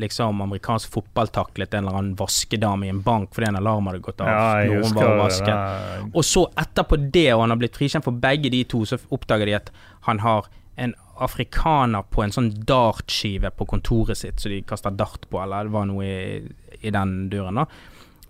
liksom 0.00 0.40
amerikansk 0.42 0.90
fotballtaklet 0.90 1.74
en 1.74 1.84
eller 1.84 1.98
annen 2.00 2.16
vaskedame 2.18 2.88
i 2.88 2.90
en 2.90 3.02
bank 3.06 3.34
fordi 3.36 3.46
en 3.46 3.60
alarm 3.60 3.86
hadde 3.86 4.02
gått 4.02 4.24
av. 4.24 4.30
Ja, 4.30 4.64
Noen 4.66 4.96
var 4.96 5.12
det. 5.12 5.18
vasket. 5.20 5.52
der. 5.52 6.08
Og 6.10 6.26
så 6.26 6.48
etterpå 6.58 6.98
det, 7.04 7.28
og 7.34 7.44
han 7.44 7.54
har 7.54 7.60
blitt 7.60 7.78
frikjent 7.78 8.06
for 8.06 8.18
begge 8.24 8.50
de 8.50 8.64
to, 8.66 8.82
så 8.88 8.98
oppdager 9.14 9.46
de 9.46 9.54
at 9.60 9.70
han 10.08 10.24
har 10.24 10.50
en 10.80 10.96
afrikaner 11.20 12.10
på 12.10 12.24
en 12.24 12.34
sånn 12.34 12.50
dartskive 12.66 13.52
på 13.54 13.68
kontoret 13.70 14.18
sitt, 14.18 14.40
så 14.40 14.50
de 14.50 14.62
kaster 14.66 14.94
dart 14.96 15.28
på, 15.30 15.38
eller 15.44 15.68
det 15.68 15.74
var 15.76 15.86
noe 15.90 16.06
i, 16.08 16.42
i 16.80 16.90
den 16.94 17.16
duren, 17.30 17.60
da. 17.60 17.68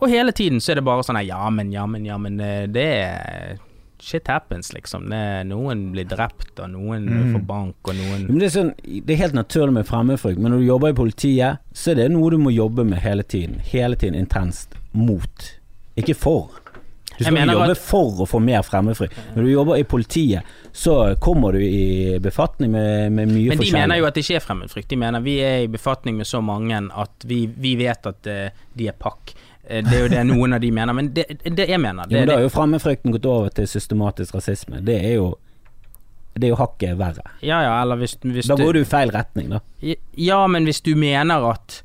Og 0.00 0.08
hele 0.10 0.32
tiden 0.36 0.60
så 0.60 0.72
er 0.72 0.80
det 0.80 0.86
bare 0.88 1.04
sånn 1.04 1.20
ja, 1.24 1.40
men, 1.54 1.72
ja, 1.72 1.86
men, 1.88 2.06
ja, 2.08 2.16
men 2.20 2.40
eh, 2.44 2.64
det 2.72 2.86
er 3.04 3.58
Shit 4.01 4.28
happens, 4.28 4.72
liksom. 4.72 5.09
Det, 5.10 5.47
noen 5.47 5.90
blir 5.93 6.05
drept, 6.09 6.55
og 6.60 6.70
noen 6.72 7.05
Mm. 7.10 7.35
får 7.35 7.47
bank, 7.47 7.77
og 7.85 7.94
noen 7.94 8.27
Men 8.28 8.39
det, 8.39 8.47
er 8.48 8.55
sånn, 8.62 8.74
det 9.06 9.10
er 9.14 9.20
helt 9.27 9.35
naturlig 9.35 9.72
med 9.72 9.86
fremmedfrykt, 9.86 10.39
men 10.40 10.52
når 10.52 10.59
du 10.62 10.66
jobber 10.66 10.89
i 10.89 10.93
politiet, 10.97 11.59
så 11.74 11.90
er 11.93 11.94
det 12.01 12.10
noe 12.10 12.31
du 12.31 12.39
må 12.39 12.51
jobbe 12.55 12.85
med 12.85 12.98
hele 13.05 13.22
tiden. 13.22 13.59
Hele 13.60 13.97
tiden 13.97 14.14
intenst 14.14 14.72
mot, 14.94 15.52
ikke 16.01 16.16
for. 16.16 16.48
Du 17.18 17.24
skal 17.24 17.36
jobbe 17.36 17.70
at- 17.70 17.77
for 17.77 18.12
å 18.24 18.27
få 18.27 18.40
mer 18.40 18.62
fremmedfrykt. 18.62 19.12
Når 19.36 19.43
du 19.44 19.51
jobber 19.52 19.77
i 19.77 19.82
politiet, 19.85 20.43
så 20.72 21.14
kommer 21.20 21.52
du 21.52 21.59
i 21.59 22.18
befatning 22.18 22.70
med, 22.70 23.12
med 23.12 23.28
mye 23.28 23.48
Men 23.51 23.59
de 23.59 23.64
forskjellig. 23.66 23.72
mener 23.72 23.97
jo 23.98 24.06
at 24.06 24.14
det 24.14 24.24
ikke 24.24 24.36
er 24.36 24.40
fremmedfrykt. 24.47 24.89
De 24.89 24.97
mener 24.97 25.20
vi 25.20 25.35
er 25.40 25.64
i 25.64 25.66
befatning 25.66 26.16
med 26.16 26.24
så 26.27 26.40
mange 26.43 26.90
at 26.97 27.10
vi, 27.27 27.44
vi 27.47 27.74
vet 27.77 28.06
at 28.06 28.27
uh, 28.27 28.48
de 28.74 28.89
er 28.89 28.93
pakk. 28.98 29.35
Eh, 29.70 29.84
det 29.86 29.94
er 29.97 30.02
jo 30.02 30.09
det 30.10 30.24
noen 30.26 30.56
av 30.56 30.62
de 30.62 30.70
mener, 30.74 30.97
men 30.97 31.12
det, 31.14 31.26
det 31.44 31.68
jeg 31.70 31.78
mener 31.80 32.09
Jo, 32.09 32.10
det, 32.10 32.24
men 32.24 32.32
da 32.32 32.38
er 32.40 32.47
jo 32.47 32.51
fremmedfrykten 32.55 33.14
gått 33.14 33.28
over 33.30 33.52
til 33.55 33.68
systematisk 33.70 34.34
rasisme. 34.34 34.82
Det 34.86 34.97
er 34.98 35.14
jo 35.20 35.28
Det 36.34 36.47
er 36.47 36.52
jo 36.55 36.59
hakket 36.60 36.98
verre. 36.98 37.22
Ja 37.42 37.60
ja, 37.62 37.82
eller 37.82 37.97
hvis, 38.01 38.16
hvis 38.22 38.47
Da 38.48 38.56
går 38.56 38.72
du 38.72 38.80
i 38.80 38.88
feil 38.88 39.10
retning, 39.14 39.51
da. 39.51 39.60
Ja, 40.16 40.47
men 40.47 40.64
hvis 40.64 40.80
du 40.80 40.94
mener 40.97 41.51
at 41.51 41.82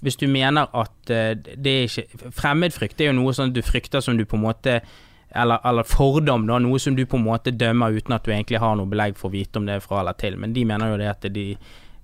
Hvis 0.00 0.16
du 0.16 0.28
mener 0.28 0.68
at 0.72 1.10
eh, 1.10 1.34
det 1.34 1.66
er 1.66 1.88
ikke 1.88 2.30
Fremmedfrykt 2.30 3.00
er 3.00 3.10
jo 3.12 3.18
noe 3.18 3.32
sånn 3.34 3.52
du 3.52 3.62
frykter 3.62 4.00
som 4.00 4.16
du 4.16 4.24
på 4.24 4.36
en 4.36 4.44
måte 4.46 4.80
eller, 5.28 5.58
eller 5.64 5.84
fordom, 5.84 6.46
da. 6.48 6.56
Noe 6.58 6.78
som 6.80 6.94
du 6.96 7.04
på 7.04 7.18
en 7.18 7.26
måte 7.26 7.50
dømmer 7.52 7.92
uten 7.92 8.14
at 8.16 8.24
du 8.24 8.30
egentlig 8.32 8.62
har 8.62 8.76
noe 8.78 8.88
belegg 8.88 9.18
for 9.18 9.28
å 9.28 9.34
vite 9.34 9.60
om 9.60 9.66
det 9.66 9.74
er 9.76 9.82
fra 9.84 10.00
eller 10.00 10.16
til. 10.16 10.38
Men 10.40 10.54
de 10.56 10.62
mener 10.64 10.88
jo 10.88 10.96
det 10.96 11.10
at 11.10 11.26
de 11.34 11.50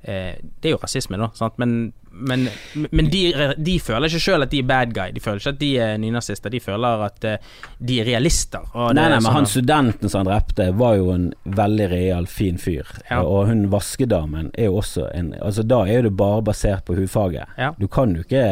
Det 0.05 0.69
er 0.69 0.75
jo 0.75 0.81
rasisme, 0.83 1.17
da. 1.17 1.31
Sant? 1.37 1.57
Men, 1.59 1.93
men, 2.11 2.49
men 2.91 3.07
de, 3.11 3.23
de 3.57 3.75
føler 3.81 4.11
ikke 4.11 4.23
sjøl 4.23 4.45
at 4.45 4.53
de 4.53 4.61
er 4.61 4.67
bad 4.69 4.93
guy. 4.95 5.13
De 5.15 5.23
føler 5.23 5.41
ikke 5.41 5.53
at 5.55 5.61
de 5.63 5.71
er 5.81 5.95
nynazister. 6.03 6.53
De 6.53 6.61
føler 6.63 7.05
at 7.07 7.25
eh, 7.29 7.55
de 7.81 7.97
er 8.03 8.09
realister. 8.09 8.67
Nei, 8.75 8.93
nei, 8.99 9.07
men 9.17 9.25
sånn 9.25 9.39
han 9.39 9.49
studenten 9.51 10.13
som 10.13 10.23
han 10.23 10.31
drepte, 10.31 10.69
var 10.79 10.99
jo 11.01 11.09
en 11.15 11.31
veldig 11.45 11.89
real, 11.93 12.29
fin 12.31 12.61
fyr. 12.61 12.91
Ja. 13.09 13.23
Og 13.23 13.49
hun 13.51 13.65
vaskedamen 13.73 14.53
er 14.53 14.71
jo 14.71 14.81
også 14.83 15.09
en 15.13 15.33
Altså, 15.45 15.65
da 15.67 15.81
er 15.89 15.99
jo 15.99 16.11
det 16.11 16.13
bare 16.21 16.43
basert 16.47 16.85
på 16.87 16.95
hudfaget. 16.99 17.57
Ja. 17.59 17.73
Du 17.81 17.89
kan 17.91 18.13
jo 18.15 18.23
ikke 18.23 18.45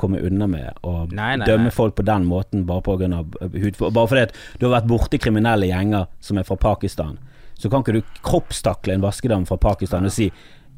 komme 0.00 0.20
unna 0.26 0.48
med 0.50 0.82
å 0.86 1.06
Nei, 1.14 1.36
nei, 1.40 1.46
dømme 1.48 1.72
folk 1.74 1.96
på 1.96 2.04
den 2.06 2.26
måten 2.28 2.66
bare 2.68 2.84
på 2.84 2.98
grunn 3.00 3.14
av 3.16 3.38
hudfarge. 3.54 3.94
Bare 3.94 4.10
fordi 4.10 4.26
at 4.26 4.36
du 4.58 4.66
har 4.66 4.76
vært 4.80 4.90
borti 4.90 5.22
kriminelle 5.22 5.70
gjenger 5.70 6.10
som 6.20 6.38
er 6.40 6.46
fra 6.48 6.58
Pakistan, 6.60 7.16
så 7.56 7.70
kan 7.72 7.82
ikke 7.82 7.96
du 7.96 8.02
kroppstakle 8.26 8.96
en 8.96 9.04
vaskedame 9.04 9.48
fra 9.48 9.56
Pakistan 9.60 10.04
og 10.04 10.12
si 10.12 10.28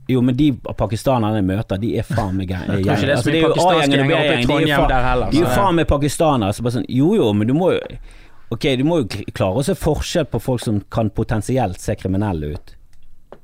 jo, 0.09 0.23
men 0.25 0.37
de 0.37 0.53
pakistanerne 0.79 1.43
jeg 1.43 1.47
møter, 1.51 1.81
de 1.83 1.91
er 2.01 2.07
faen 2.09 2.39
meg 2.39 2.49
gærne. 2.49 2.79
Altså, 2.89 3.29
det 3.31 3.43
er 3.43 3.45
jo 3.45 3.67
A-gjengen 3.67 4.05
og 4.05 4.09
B-gjengen, 4.09 4.49
de 4.49 4.73
er 4.73 5.43
jo 5.43 5.51
faen 5.53 5.77
meg 5.77 5.89
pakistanere. 5.91 6.57
Så 6.57 6.65
bare 6.65 6.79
sånn, 6.79 6.89
jo 6.89 7.13
jo, 7.19 7.29
men 7.37 7.51
du 7.51 7.55
må 7.59 7.75
jo 7.77 7.83
Ok, 8.49 8.65
du 8.81 8.85
må 8.89 9.03
jo 9.03 9.25
klare 9.37 9.61
å 9.61 9.65
se 9.67 9.75
forskjell 9.77 10.25
på 10.33 10.39
folk 10.41 10.63
som 10.65 10.79
kan 10.89 11.11
potensielt 11.13 11.83
se 11.85 11.93
kriminelle 12.01 12.55
ut. 12.55 12.71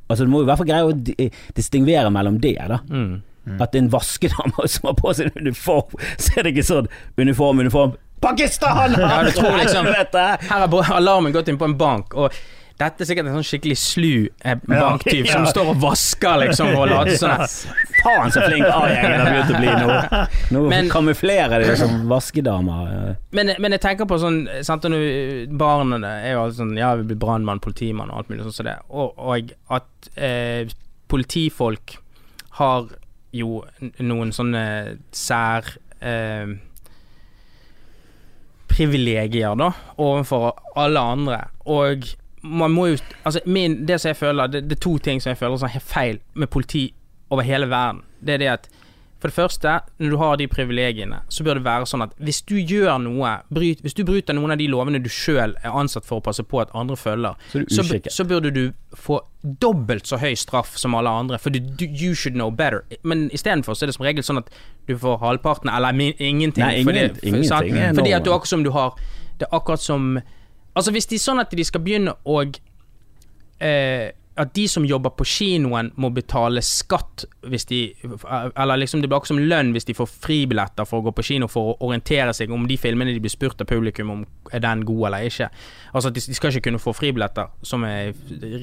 Altså 0.09 0.25
Du 0.25 0.31
må 0.33 0.41
jo 0.41 0.47
i 0.47 0.49
hvert 0.49 0.63
fall 0.63 0.71
greie 0.71 0.89
å 0.89 0.95
distingvere 1.59 2.09
mellom 2.13 2.41
det, 2.41 2.57
da. 2.57 2.81
mm. 2.89 3.61
At 3.61 3.77
en 3.77 3.91
vaskedame 3.93 4.69
som 4.73 4.89
har 4.89 4.97
på 4.97 5.13
seg 5.13 5.37
uniform, 5.37 5.93
så 6.17 6.39
er 6.39 6.47
det 6.47 6.55
ikke 6.55 6.69
sånn 6.71 6.91
uniform, 7.21 7.61
uniform 7.61 7.93
Pakistan! 8.25 8.95
Ja, 8.97 9.19
liksom-! 9.27 9.93
Her 10.49 10.65
har 10.65 10.93
alarmen 10.97 11.35
gått 11.35 11.51
inn 11.53 11.61
på 11.61 11.69
en 11.69 11.77
bank, 11.77 12.15
og 12.17 12.33
dette 12.81 13.05
er 13.05 13.07
sikkert 13.07 13.29
en 13.31 13.37
sånn 13.37 13.47
skikkelig 13.47 13.77
slu 13.79 14.29
eh, 14.43 14.57
banktyv 14.67 15.29
som 15.31 15.45
står 15.47 15.69
og 15.71 15.77
vasker, 15.85 16.41
liksom, 16.43 16.73
og 16.75 16.89
later 16.91 17.15
sånn. 17.23 17.45
Faen 18.01 18.35
så 18.35 18.43
flink 18.49 18.67
A-gjengen 18.67 19.15
har 19.21 19.29
begynt 19.31 19.53
å 19.55 19.61
bli 19.61 19.75
nå. 19.79 20.25
Nå 20.57 20.63
Men- 20.73 20.91
kamuflerer 20.91 21.63
de 21.63 21.77
som 21.79 21.95
vaskedamer. 22.11 23.15
Men, 23.37 23.55
men 23.63 23.77
jeg 23.77 23.85
tenker 23.85 24.09
på 24.11 24.19
sånn 24.19 24.41
sant, 24.67 24.89
Barna 25.55 26.01
er 26.19 26.35
jo 26.35 26.43
alltid 26.43 26.59
sånn 26.65 26.75
Ja, 26.81 26.91
vi 26.99 27.07
blir 27.13 27.21
brannmann, 27.23 27.63
politimann 27.63 28.11
og 28.11 28.25
alt 28.25 28.33
mulig 28.33 28.43
sånn 28.49 28.59
som 28.59 28.69
det. 28.69 28.77
Og, 28.91 29.15
og 29.23 29.55
at 29.79 30.11
eh, 30.19 30.67
politifolk 31.11 31.97
har 32.59 32.91
jo 33.35 33.63
noen 34.03 34.31
sånne 34.35 34.67
sær 35.15 35.67
eh, 36.03 36.53
privilegier, 38.71 39.55
da, 39.59 39.71
overfor 40.03 40.53
alle 40.81 41.03
andre. 41.15 41.41
Og 41.71 42.07
man 42.45 42.71
må 42.71 42.87
jo 42.93 42.97
Altså, 43.25 43.41
min, 43.47 43.87
det 43.89 44.01
som 44.01 44.09
jeg 44.13 44.17
føler 44.21 44.47
det, 44.53 44.65
det 44.69 44.77
er 44.77 44.81
to 44.85 44.99
ting 44.99 45.21
som 45.23 45.31
jeg 45.33 45.39
føler 45.41 45.57
som 45.57 45.69
er 45.73 45.81
feil 45.81 46.19
med 46.35 46.51
politi 46.53 46.93
over 47.31 47.43
hele 47.43 47.67
verden. 47.71 48.03
Det 48.21 48.35
er 48.35 48.39
det 48.45 48.49
at 48.53 48.69
for 49.25 49.29
det 49.31 49.35
første, 49.39 49.71
når 49.99 50.11
du 50.11 50.17
har 50.21 50.37
de 50.37 50.47
privilegiene, 50.53 51.19
så 51.33 51.45
bør 51.47 51.55
det 51.57 51.63
være 51.65 51.87
sånn 51.89 52.03
at 52.05 52.11
hvis 52.21 52.43
du 52.45 52.59
gjør 52.61 52.99
noe 53.01 53.31
bryt, 53.49 53.81
Hvis 53.81 53.95
du 53.97 54.03
bryter 54.05 54.35
noen 54.37 54.53
av 54.53 54.59
de 54.61 54.67
lovene 54.69 55.01
du 55.01 55.09
sjøl 55.09 55.55
er 55.65 55.71
ansatt 55.73 56.05
for 56.05 56.21
å 56.21 56.25
passe 56.27 56.43
på 56.45 56.61
at 56.61 56.69
andre 56.77 56.97
følger, 56.97 57.33
Så 57.49 57.63
så, 57.73 58.01
så 58.11 58.25
burde 58.29 58.51
du 58.53 58.73
få 58.93 59.23
dobbelt 59.61 60.05
så 60.07 60.19
høy 60.21 60.35
straff 60.37 60.77
som 60.77 60.95
alle 60.95 61.09
andre, 61.09 61.39
for 61.39 61.49
du, 61.51 61.59
du, 61.59 61.87
you 61.87 62.13
should 62.15 62.35
know 62.37 62.51
better. 62.51 62.85
Men 63.03 63.31
istedenfor 63.33 63.73
så 63.75 63.87
er 63.87 63.87
det 63.87 63.95
som 63.97 64.05
regel 64.05 64.23
sånn 64.23 64.43
at 64.43 64.53
du 64.89 64.99
får 64.99 65.17
halvparten, 65.25 65.73
eller 65.73 65.97
ingenting. 66.21 66.61
Nei, 66.61 66.83
ingen- 66.83 66.85
fordi, 66.93 67.27
ingenting 67.29 67.49
sant? 67.49 67.73
er 67.73 67.95
fordi 67.97 68.13
at 68.13 68.25
du 68.25 68.31
akkurat 68.35 68.49
som 68.53 68.63
du 68.65 68.71
har 68.77 68.93
Det 69.39 69.49
er 69.51 69.57
akkurat 69.57 69.81
som 69.81 70.19
Altså 70.75 70.93
Hvis 70.95 71.09
det 71.11 71.21
er 71.21 71.25
sånn 71.25 71.43
at 71.43 71.55
de 71.55 71.65
skal 71.67 71.83
begynne 71.85 72.15
å 72.27 72.43
eh, 72.43 74.11
At 74.35 74.51
de 74.57 74.65
som 74.67 74.87
jobber 74.87 75.13
på 75.15 75.27
kinoen 75.29 75.93
må 76.01 76.11
betale 76.11 76.63
skatt 76.67 77.25
hvis 77.47 77.69
de 77.71 77.79
Eller 78.03 78.81
liksom 78.83 79.03
det 79.03 79.09
blir 79.11 79.21
akkurat 79.21 79.35
som 79.35 79.39
lønn 79.39 79.71
hvis 79.77 79.87
de 79.87 79.95
får 79.95 80.11
fribilletter 80.11 80.89
for 80.89 80.99
å 80.99 81.07
gå 81.07 81.13
på 81.15 81.27
kino 81.31 81.47
for 81.51 81.73
å 81.73 81.89
orientere 81.89 82.35
seg 82.35 82.51
om 82.55 82.67
de 82.67 82.79
filmene 82.81 83.15
de 83.15 83.23
blir 83.23 83.33
spurt 83.33 83.63
av 83.63 83.71
publikum 83.71 84.11
om 84.11 84.25
er 84.51 84.63
den 84.65 84.83
god 84.85 85.07
eller 85.09 85.29
ikke. 85.29 85.49
Altså 85.93 86.11
at 86.11 86.17
de, 86.17 86.23
de 86.29 86.37
skal 86.37 86.51
ikke 86.51 86.67
kunne 86.69 86.81
få 86.83 86.93
fribilletter, 86.97 87.53
som 87.65 87.85
er 87.89 88.11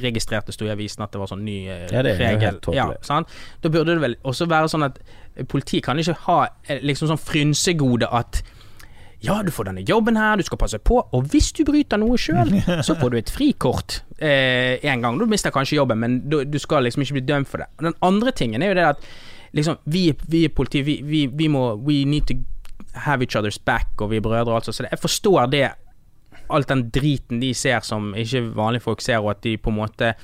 registrert 0.03 0.49
det 0.49 0.53
sto 0.55 0.67
i 0.67 0.73
avisen 0.73 1.03
at 1.05 1.13
det 1.13 1.21
var 1.21 1.31
sånn 1.31 1.45
ny 1.45 1.57
eh, 1.69 1.87
Ja, 1.93 2.03
det 2.05 2.17
regel. 2.19 2.59
Ja, 2.75 2.89
sant? 3.05 3.31
Da 3.63 3.71
burde 3.71 3.95
det 3.95 4.03
vel 4.03 4.17
også 4.27 4.49
være 4.51 4.69
sånn 4.71 4.85
at 4.89 4.99
politiet 5.51 5.85
kan 5.87 5.99
ikke 6.01 6.17
ha 6.27 6.39
eh, 6.67 6.83
liksom 6.83 7.09
sånn 7.13 7.21
frynsegode 7.21 8.09
at 8.11 8.43
ja, 9.21 9.37
du 9.45 9.51
får 9.53 9.69
denne 9.69 9.83
jobben 9.85 10.17
her, 10.17 10.37
du 10.37 10.45
skal 10.45 10.57
passe 10.57 10.79
på, 10.81 10.97
og 10.97 11.27
hvis 11.29 11.51
du 11.53 11.61
bryter 11.67 11.99
noe 12.01 12.17
sjøl, 12.17 12.55
så 12.87 12.95
får 12.97 13.13
du 13.13 13.17
et 13.19 13.33
frikort 13.33 13.99
eh, 14.17 14.81
en 14.81 15.03
gang. 15.05 15.19
Du 15.19 15.27
mister 15.29 15.53
kanskje 15.53 15.77
jobben, 15.77 16.01
men 16.01 16.21
du, 16.29 16.39
du 16.49 16.57
skal 16.61 16.87
liksom 16.87 17.05
ikke 17.05 17.19
bli 17.19 17.27
dømt 17.29 17.49
for 17.51 17.61
det. 17.61 17.69
Og 17.77 17.91
den 17.91 17.97
andre 18.07 18.33
tingen 18.33 18.65
er 18.65 18.73
jo 18.73 18.79
det 18.79 18.87
at 18.95 19.11
liksom, 19.57 19.77
vi, 19.93 20.07
vi 20.25 20.45
er 20.47 20.55
politi, 20.57 20.81
vi, 20.87 20.97
vi, 21.05 21.27
vi 21.27 21.51
må 21.53 21.75
We 21.85 22.01
need 22.09 22.25
to 22.31 22.39
have 23.05 23.21
each 23.21 23.37
other's 23.37 23.61
back, 23.65 23.93
og 24.01 24.09
vi 24.09 24.17
er 24.17 24.25
brødre 24.25 24.49
og 24.49 24.59
alt 24.59 24.69
sånt. 24.69 24.79
Så 24.79 24.87
det, 24.87 24.93
jeg 24.95 25.03
forstår 25.03 25.51
det, 25.53 25.65
alt 26.51 26.71
den 26.71 26.87
driten 26.91 27.39
de 27.43 27.53
ser 27.55 27.85
som 27.85 28.15
ikke 28.17 28.47
vanlige 28.57 28.87
folk 28.87 29.03
ser, 29.05 29.21
og 29.21 29.35
at 29.35 29.43
de 29.45 29.53
på 29.57 29.69
en 29.69 29.79
måte 29.83 30.15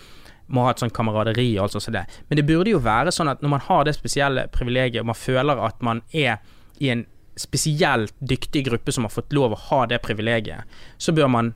må 0.48 0.64
ha 0.64 0.72
et 0.72 0.82
sånn 0.82 0.94
kameraderi 0.96 1.50
og 1.58 1.68
alt 1.68 1.76
sånt 1.76 1.86
som 1.86 1.96
det. 1.96 2.08
Men 2.30 2.40
det 2.40 2.48
burde 2.48 2.72
jo 2.72 2.82
være 2.84 3.14
sånn 3.14 3.30
at 3.32 3.44
når 3.44 3.54
man 3.54 3.64
har 3.68 3.86
det 3.86 3.96
spesielle 3.98 4.48
privilegiet, 4.52 5.04
og 5.04 5.12
man 5.12 5.20
føler 5.20 5.62
at 5.68 5.86
man 5.86 6.02
er 6.16 6.40
i 6.80 6.92
en 6.94 7.06
spesielt 7.40 8.14
dyktig 8.20 8.66
gruppe 8.68 8.94
som 8.94 9.08
har 9.08 9.14
fått 9.14 9.34
lov 9.36 9.56
å 9.56 9.62
ha 9.70 9.86
det 9.90 10.02
privilegiet, 10.06 10.68
så 10.98 11.14
bør 11.16 11.32
man 11.32 11.54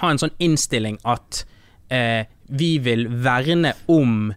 ha 0.00 0.10
en 0.10 0.20
sånn 0.20 0.34
innstilling 0.42 0.98
at 1.08 1.44
eh, 1.92 2.28
vi 2.52 2.76
vil 2.84 3.06
verne 3.24 3.74
om 3.92 4.32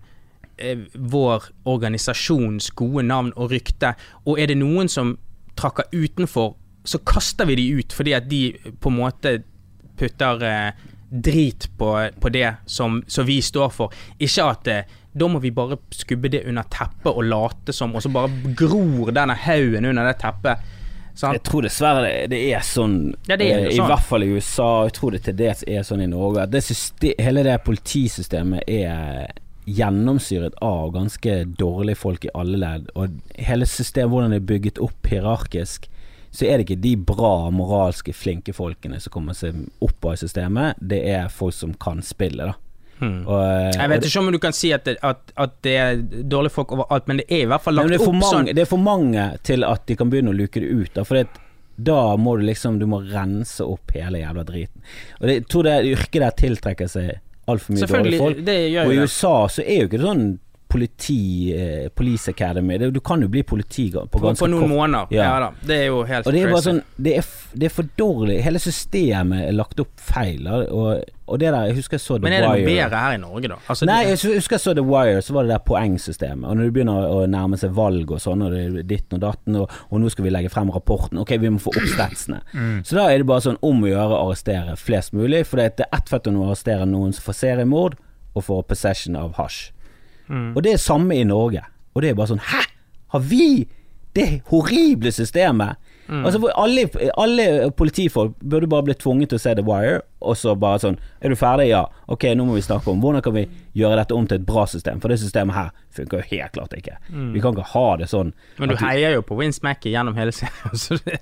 eh, 0.58 0.86
vår 0.94 1.50
organisasjons 1.72 2.72
gode 2.76 3.06
navn 3.08 3.32
og 3.36 3.52
rykte, 3.56 3.96
og 4.26 4.40
er 4.40 4.52
det 4.52 4.60
noen 4.60 4.92
som 4.92 5.16
trakker 5.56 5.92
utenfor, 5.94 6.56
så 6.86 7.02
kaster 7.08 7.48
vi 7.50 7.58
de 7.60 7.70
ut 7.80 7.96
fordi 7.96 8.14
at 8.14 8.28
de 8.30 8.42
på 8.82 8.92
en 8.92 9.00
måte 9.00 9.38
putter 9.98 10.44
eh, 10.46 10.84
drit 11.10 11.70
på, 11.78 12.10
på 12.22 12.30
det 12.30 12.56
som, 12.66 13.00
som 13.08 13.26
vi 13.26 13.40
står 13.42 13.72
for. 13.74 13.94
Ikke 14.20 14.48
at 14.52 14.72
eh, 14.72 14.96
da 15.16 15.28
må 15.32 15.40
vi 15.40 15.52
bare 15.56 15.78
skubbe 15.96 16.30
det 16.32 16.44
under 16.50 16.66
teppet 16.72 17.12
og 17.14 17.24
late 17.24 17.74
som, 17.76 17.94
og 17.96 18.04
så 18.04 18.12
bare 18.12 18.54
gror 18.58 19.14
denne 19.16 19.38
haugen 19.46 19.88
under 19.88 20.10
det 20.10 20.18
teppet. 20.20 20.74
Sant? 21.16 21.38
Jeg 21.38 21.46
tror 21.48 21.64
dessverre 21.64 22.10
det, 22.28 22.42
er 22.52 22.64
sånn, 22.68 22.98
Ja, 23.30 23.38
det 23.40 23.48
er 23.48 23.62
sånn, 23.62 23.70
eh, 23.70 23.72
i 23.72 23.78
sånn. 23.78 23.88
hvert 23.88 24.04
fall 24.10 24.26
i 24.26 24.34
USA, 24.36 24.68
jeg 24.90 24.96
tror 24.98 25.16
det 25.16 25.22
til 25.24 25.38
dels 25.40 25.64
er 25.64 25.86
sånn 25.88 26.04
i 26.04 26.10
Norge, 26.12 26.44
at 26.44 26.52
det 26.52 26.60
system, 26.68 27.14
hele 27.24 27.46
det 27.48 27.56
politisystemet 27.64 28.68
er 28.68 29.32
gjennomsyret 29.66 30.60
av 30.62 30.92
ganske 30.94 31.38
dårlige 31.58 31.98
folk 31.98 32.28
i 32.28 32.34
alle 32.36 32.60
ledd. 32.60 32.92
Og 33.00 33.16
hele 33.48 33.66
systemet, 33.66 34.12
hvordan 34.12 34.36
det 34.36 34.42
er 34.44 34.50
bygget 34.52 34.82
opp 34.84 35.08
hierarkisk, 35.10 35.88
så 36.36 36.46
er 36.50 36.60
det 36.60 36.68
ikke 36.68 36.82
de 36.84 36.94
bra, 37.00 37.50
moralske, 37.56 38.12
flinke 38.14 38.52
folkene 38.54 39.00
som 39.00 39.14
kommer 39.16 39.38
seg 39.38 39.56
opp 39.80 40.06
av 40.12 40.20
systemet, 40.20 40.76
det 40.84 41.00
er 41.16 41.32
folk 41.32 41.56
som 41.56 41.72
kan 41.80 42.04
spillet, 42.04 42.52
da. 42.52 42.60
Hmm. 43.00 43.26
Og, 43.28 43.40
eh, 43.44 43.72
Jeg 43.76 43.90
vet 43.92 44.06
ikke 44.08 44.20
om 44.22 44.32
du 44.32 44.40
kan 44.40 44.54
si 44.56 44.70
at 44.72 44.86
det, 44.88 44.98
at, 45.04 45.34
at 45.36 45.56
det 45.68 45.74
er 45.78 45.98
dårlige 46.32 46.56
folk 46.56 46.72
overalt, 46.72 47.08
men 47.12 47.18
det 47.20 47.26
er 47.30 47.42
i 47.44 47.50
hvert 47.52 47.62
fall 47.66 47.76
lagt 47.76 47.92
opp 47.98 48.08
mange, 48.14 48.30
sånn. 48.32 48.46
det 48.56 48.64
er 48.64 48.70
for 48.72 48.80
mange 48.80 49.26
til 49.44 49.66
at 49.68 49.84
de 49.90 49.98
kan 50.00 50.10
begynne 50.14 50.32
å 50.32 50.38
luke 50.38 50.62
det 50.64 50.70
ut. 50.72 50.94
Da, 50.96 51.04
for 51.04 51.20
det, 51.20 51.28
da 51.76 52.16
må 52.16 52.38
du 52.40 52.46
liksom 52.48 52.78
Du 52.80 52.86
må 52.88 53.02
rense 53.04 53.66
opp 53.68 53.92
hele 53.92 54.22
jævla 54.24 54.46
driten. 54.48 54.82
Og 55.20 55.28
det, 55.28 55.34
jeg 55.42 55.48
tror 55.52 55.68
det 55.68 55.76
yrket 55.92 56.22
der 56.24 56.36
tiltrekker 56.40 56.88
seg 56.88 57.12
altfor 57.52 57.76
mye 57.76 57.88
dårlige 57.92 58.22
folk. 58.24 58.40
det 58.48 58.58
gjør 58.72 58.86
Og 58.88 58.94
i 58.94 58.96
det. 58.96 59.04
USA 59.10 59.36
så 59.52 59.62
er 59.66 59.82
jo 59.82 59.90
ikke 59.90 60.00
det 60.00 60.08
sånn 60.08 60.26
politi 60.76 61.20
eh, 61.56 61.88
Police 61.96 62.30
Academy. 62.32 62.78
Det, 62.78 62.92
du 62.94 63.00
kan 63.00 63.22
jo 63.24 63.30
bli 63.32 63.44
politi 63.48 63.88
på 63.92 64.04
ganske 64.04 64.22
kort 64.28 64.44
på 64.44 64.52
noen 64.52 64.70
måneder. 64.74 65.08
Ja. 65.16 65.24
Ja. 65.24 65.36
da. 65.46 65.68
Det 65.68 65.82
er 65.82 65.86
jo 65.88 66.02
helt 66.04 66.28
Og 66.28 66.36
det 66.36 66.42
er 66.44 66.52
crazy. 66.52 66.68
sånn 66.70 66.82
Det 67.08 67.14
er, 67.22 67.30
det 67.56 67.70
er 67.70 67.76
for 67.78 67.92
dårlig. 68.00 68.40
Hele 68.44 68.60
systemet 68.60 69.46
er 69.48 69.56
lagt 69.56 69.80
opp 69.80 69.94
feil. 70.02 70.48
Og, 70.52 71.06
og 71.26 71.40
det 71.42 71.54
der 71.56 71.70
Jeg 71.70 71.78
husker 71.80 71.96
jeg 71.98 72.04
så 72.04 72.18
The 72.20 72.28
Men 72.28 72.36
er 72.36 72.44
det 72.44 72.50
noe 72.52 72.68
bedre 72.68 73.04
her 73.06 73.16
i 73.16 73.22
Norge, 73.22 73.52
da? 73.54 73.60
Altså, 73.72 73.88
Nei, 73.90 74.00
jeg 74.10 74.20
husker 74.36 74.58
jeg 74.58 74.64
så 74.66 74.74
The 74.78 74.86
Wire, 74.86 75.22
så 75.26 75.38
var 75.38 75.48
det 75.48 75.54
der 75.56 75.64
poengsystemet. 75.70 76.48
Og 76.50 76.58
når 76.60 76.68
du 76.70 76.76
begynner 76.76 77.08
å 77.10 77.22
nærme 77.38 77.60
seg 77.62 77.76
valg 77.78 78.12
og 78.12 78.22
sånn, 78.22 78.44
og 78.46 78.54
det 78.54 78.64
er 78.66 78.90
ditten 78.90 79.20
og 79.20 79.24
datten, 79.24 79.60
og, 79.62 79.78
og 79.90 80.04
nå 80.04 80.12
skal 80.14 80.28
vi 80.28 80.34
legge 80.36 80.52
frem 80.54 80.74
rapporten, 80.76 81.22
ok, 81.24 81.38
vi 81.42 81.54
må 81.56 81.62
få 81.64 81.74
opp 81.74 81.88
statsene. 81.96 82.42
Så 82.88 83.00
da 83.00 83.08
er 83.12 83.24
det 83.24 83.30
bare 83.32 83.46
sånn 83.48 83.62
om 83.66 83.86
å 83.86 83.94
gjøre 83.94 84.12
å 84.12 84.26
arrestere 84.28 84.76
flest 84.80 85.16
mulig, 85.18 85.46
for 85.50 85.62
det 85.62 85.88
er 85.88 85.96
ett 85.96 86.12
fett 86.12 86.28
om 86.30 86.42
å 86.44 86.50
arrestere 86.52 86.86
noen 86.90 87.16
som 87.16 87.26
får 87.30 87.40
seriemord, 87.42 87.98
og 88.36 88.44
får 88.44 88.66
possession 88.68 89.16
av 89.16 89.38
hasj. 89.40 89.70
Mm. 90.30 90.52
Og 90.56 90.64
det 90.64 90.74
er 90.74 90.78
samme 90.82 91.16
i 91.16 91.24
Norge. 91.24 91.62
Og 91.96 92.02
det 92.02 92.10
er 92.12 92.16
bare 92.18 92.34
sånn 92.34 92.42
Hæ? 92.52 92.64
Har 93.14 93.20
vi 93.22 93.68
det 94.16 94.42
horrible 94.50 95.12
systemet? 95.12 95.76
Mm. 96.08 96.22
Altså 96.26 96.52
alle, 96.54 96.84
alle 97.18 97.72
politifolk 97.74 98.36
burde 98.40 98.68
bare 98.70 98.86
bli 98.86 98.94
tvunget 98.94 99.32
til 99.32 99.40
å 99.40 99.42
se 99.42 99.54
The 99.58 99.64
Wire, 99.66 100.04
og 100.22 100.36
så 100.38 100.54
bare 100.62 100.78
sånn 100.84 101.00
Er 101.20 101.34
du 101.34 101.36
ferdig? 101.40 101.66
Ja. 101.72 101.80
Ok, 102.14 102.28
nå 102.38 102.46
må 102.46 102.54
vi 102.54 102.62
snakke 102.62 102.92
om 102.92 103.02
hvordan 103.02 103.24
kan 103.26 103.34
vi 103.34 103.48
gjøre 103.74 103.98
dette 104.04 104.14
om 104.14 104.28
til 104.30 104.38
et 104.38 104.46
bra 104.46 104.68
system, 104.70 105.00
for 105.02 105.10
det 105.10 105.18
systemet 105.24 105.56
her 105.58 105.72
funker 105.98 106.22
jo 106.22 106.28
helt 106.30 106.54
klart 106.54 106.76
ikke. 106.78 106.94
Vi 107.34 107.42
kan 107.42 107.56
ikke 107.58 107.66
ha 107.72 107.86
det 107.98 108.08
sånn. 108.12 108.30
Mm. 108.36 108.60
men 108.60 108.70
du 108.70 108.76
du- 108.76 108.84
heier 108.86 109.16
jo 109.18 109.24
på 109.26 109.38
Vince 109.40 109.60
Mackey 109.66 109.92
gjennom 109.96 110.16
hele 110.16 110.32
serien. 110.32 110.78
Så 110.86 111.00
det, 111.06 111.18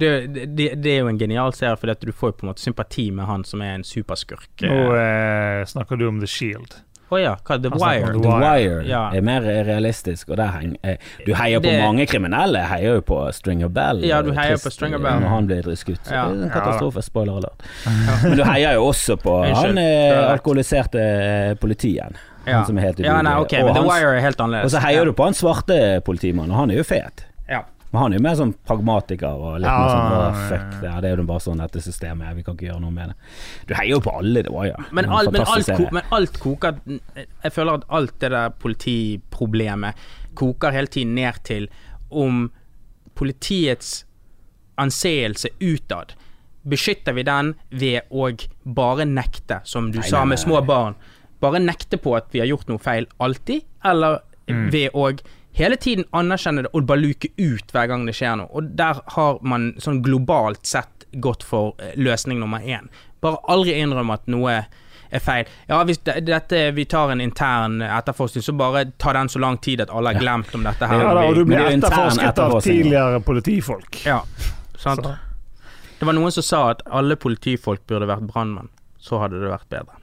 det, 0.00 0.46
det, 0.56 0.70
det 0.82 0.94
er 0.96 1.02
jo 1.04 1.08
en 1.12 1.18
genial 1.20 1.52
serie, 1.52 1.76
fordi 1.76 1.92
at 1.98 2.00
du 2.00 2.12
får 2.12 2.32
jo 2.32 2.38
på 2.40 2.46
en 2.46 2.52
måte 2.54 2.64
sympati 2.64 3.10
med 3.12 3.26
han 3.28 3.44
som 3.44 3.60
er 3.62 3.76
en 3.76 3.84
superskurk. 3.84 4.48
Nå 4.64 4.80
eh, 4.96 5.60
snakker 5.68 6.00
du 6.00 6.08
om 6.08 6.20
The 6.24 6.30
Shield. 6.30 6.80
Å 7.12 7.18
ja, 7.20 7.32
hva 7.44 7.58
The 7.60 7.70
Wire? 7.76 8.12
The 8.16 8.36
Wire. 8.40 8.80
Ja. 8.88 9.02
er 9.12 9.24
mer 9.26 9.44
realistisk, 9.66 10.30
og 10.32 10.38
der 10.40 10.52
henger 10.54 10.78
eh, 10.82 10.96
Du 11.26 11.34
heier 11.36 11.60
på 11.60 11.68
Det- 11.68 11.82
mange 11.82 12.06
kriminelle. 12.08 12.62
Jeg 12.62 12.70
heier 12.70 12.94
jo 12.96 13.04
på 13.12 13.18
Stringer 13.36 13.68
Bell. 13.68 14.00
Ja, 14.08 14.22
du 14.24 14.30
heier 14.32 14.56
trist, 14.56 14.64
på 14.64 14.72
Stringer 14.72 15.02
Bell. 15.02 15.20
Når 15.20 15.28
han 15.34 15.46
blir 15.50 15.68
skutt. 15.76 16.08
Ja. 16.08 16.24
det 16.28 16.38
er 16.38 16.42
en 16.42 16.48
Ja, 16.48 16.54
katastrofe. 16.54 17.02
Spoiler 17.04 17.36
alert. 17.42 17.62
Men 18.24 18.36
du 18.38 18.44
heier 18.48 18.78
jo 18.78 18.86
også 18.88 19.18
på 19.20 19.38
han 19.44 19.78
eh, 19.78 19.84
er 19.84 20.32
alkoholiserte 20.32 21.00
eh, 21.02 21.54
politien. 21.60 22.16
Ja. 22.46 22.56
Han 22.56 22.66
som 22.66 22.78
er 22.78 22.88
helt 22.88 22.98
ja, 22.98 23.20
nei, 23.22 23.36
okay, 23.38 23.60
Og 23.62 23.68
men 23.70 23.76
The 23.76 23.84
Wire 23.86 24.16
er 24.16 24.24
helt 24.24 24.40
annerledes. 24.40 24.66
Og 24.66 24.74
så 24.74 24.80
heier 24.82 25.04
ja. 25.04 25.04
du 25.06 25.12
på 25.14 25.28
han 25.28 25.36
svarte 25.36 25.76
politimannen, 26.02 26.50
og 26.50 26.58
han 26.64 26.72
er 26.74 26.80
jo 26.80 26.86
fet. 26.88 27.26
Ja. 27.48 27.60
Men 27.92 28.00
han 28.00 28.12
er 28.14 28.16
jo 28.16 28.22
mer 28.24 28.36
sånn 28.38 28.52
pragmatiker 28.66 29.34
og 29.36 29.58
litt 29.60 29.68
mer 29.68 29.90
sånn 29.92 30.12
oh, 30.16 30.36
fuck 30.48 30.70
det, 30.80 30.92
det 31.04 31.10
er 31.10 31.20
jo 31.20 31.24
bare 31.28 31.42
sånn 31.44 31.60
dette 31.60 31.82
systemet 31.84 32.24
er, 32.30 32.36
vi 32.38 32.44
kan 32.46 32.56
ikke 32.56 32.70
gjøre 32.70 32.80
noe 32.80 32.94
med 32.94 33.12
det. 33.12 33.16
Du 33.68 33.74
heier 33.76 33.90
jo 33.92 34.00
på 34.00 34.14
alle, 34.16 34.42
det 34.46 34.52
var 34.54 34.64
jo 34.70 34.78
Men, 34.96 35.04
en 35.04 35.12
alt, 35.18 35.32
men, 35.34 35.44
alt, 35.44 35.72
men 35.92 36.08
alt 36.16 36.38
koker 36.40 36.78
Jeg 36.88 37.52
føler 37.52 37.82
at 37.82 37.84
alt 38.00 38.14
det 38.24 38.30
der 38.32 38.54
politiproblemet 38.64 39.94
koker 40.40 40.72
hele 40.72 40.88
tiden 40.88 41.14
ned 41.20 41.42
til 41.44 41.68
om 42.08 42.46
politiets 43.14 44.04
anseelse 44.80 45.48
utad. 45.60 46.14
Beskytter 46.64 47.12
vi 47.12 47.22
den 47.28 47.54
ved 47.70 48.08
å 48.10 48.30
bare 48.64 49.04
nekte, 49.04 49.60
som 49.68 49.90
du 49.92 49.98
Nei, 50.00 50.08
sa 50.08 50.24
med 50.24 50.38
nei, 50.38 50.42
små 50.44 50.60
nei. 50.60 50.66
barn? 50.68 50.96
Bare 51.42 51.60
nekte 51.60 51.98
på 52.00 52.14
at 52.16 52.30
vi 52.32 52.40
har 52.40 52.48
gjort 52.48 52.68
noe 52.72 52.80
feil 52.80 53.08
alltid, 53.20 53.64
eller 53.84 54.20
Mm. 54.50 54.70
ved 54.72 54.90
å 54.98 55.04
hele 55.58 55.76
tiden 55.76 56.04
anerkjenne 56.16 56.62
det 56.66 56.70
og 56.72 56.86
bare 56.88 57.02
luke 57.02 57.28
ut 57.38 57.72
hver 57.74 57.88
gang 57.90 58.06
det 58.08 58.14
skjer 58.16 58.36
noe. 58.40 58.48
Og 58.56 58.70
der 58.78 59.00
har 59.16 59.38
man 59.42 59.72
sånn 59.82 60.02
globalt 60.04 60.64
sett 60.66 61.06
gått 61.20 61.42
for 61.44 61.74
eh, 61.78 61.92
løsning 62.00 62.40
nummer 62.40 62.60
én. 62.64 62.88
Bare 63.20 63.38
aldri 63.52 63.74
innrømme 63.80 64.14
at 64.16 64.26
noe 64.32 64.54
er 65.12 65.20
feil. 65.20 65.44
Ja, 65.68 65.82
hvis 65.84 65.98
det, 66.08 66.22
dette, 66.24 66.62
vi 66.72 66.86
tar 66.88 67.10
en 67.12 67.20
intern 67.20 67.82
etterforskning, 67.84 68.42
så 68.46 68.54
bare 68.56 68.86
tar 68.98 69.12
den 69.18 69.28
så 69.28 69.38
lang 69.44 69.58
tid 69.60 69.82
at 69.84 69.90
alle 69.92 70.14
har 70.14 70.20
glemt 70.22 70.54
om 70.56 70.64
dette 70.64 70.88
her. 70.88 71.02
Ja, 71.04 71.12
da, 71.14 71.26
og 71.28 71.36
du 71.36 71.44
blir 71.44 71.58
det 71.58 71.66
er 71.66 71.70
jo 71.74 71.76
intern 71.82 72.22
etterforsket 72.24 72.40
av 72.46 72.60
tidligere 72.64 73.20
politifolk. 73.26 74.00
Ja, 74.08 74.22
sant. 74.80 75.04
Så- 75.04 75.16
Det 75.98 76.06
var 76.08 76.16
noen 76.16 76.32
som 76.34 76.42
sa 76.42 76.70
at 76.70 76.80
alle 76.90 77.14
politifolk 77.14 77.84
burde 77.86 78.08
vært 78.08 78.24
brannmenn. 78.26 78.72
Så 78.98 79.20
hadde 79.20 79.38
det 79.38 79.50
vært 79.52 79.68
bedre. 79.70 80.00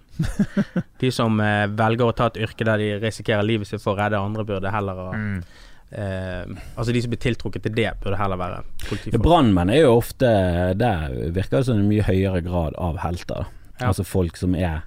De 0.99 1.11
som 1.15 1.39
eh, 1.39 1.65
velger 1.67 2.09
å 2.11 2.15
ta 2.15 2.27
et 2.31 2.39
yrke 2.43 2.65
der 2.67 2.77
de 2.81 2.89
risikerer 3.03 3.45
livet 3.45 3.67
sitt 3.69 3.81
for 3.83 3.95
å 3.95 3.99
redde 4.01 4.19
andre, 4.19 4.45
burde 4.47 4.71
heller 4.73 4.99
ha 5.05 5.11
Mm. 5.15 5.43
eh, 5.91 6.57
Altså 6.77 6.93
de 6.93 7.01
som 7.01 7.09
blir 7.13 7.21
tiltrukket 7.23 7.63
til 7.65 7.73
det, 7.75 7.87
burde 8.03 8.17
heller 8.19 8.37
være 8.37 8.59
politifolk. 8.89 9.23
Brannmenn 9.23 9.71
er 9.73 9.81
jo 9.85 9.95
ofte 9.97 10.29
Det 10.77 10.91
virker 11.35 11.63
som 11.65 11.79
en 11.79 11.89
mye 11.89 12.03
høyere 12.05 12.43
grad 12.45 12.75
av 12.77 12.99
helter. 13.05 13.47
Ja. 13.79 13.87
Altså 13.93 14.03
folk 14.05 14.37
som 14.37 14.55
er 14.55 14.81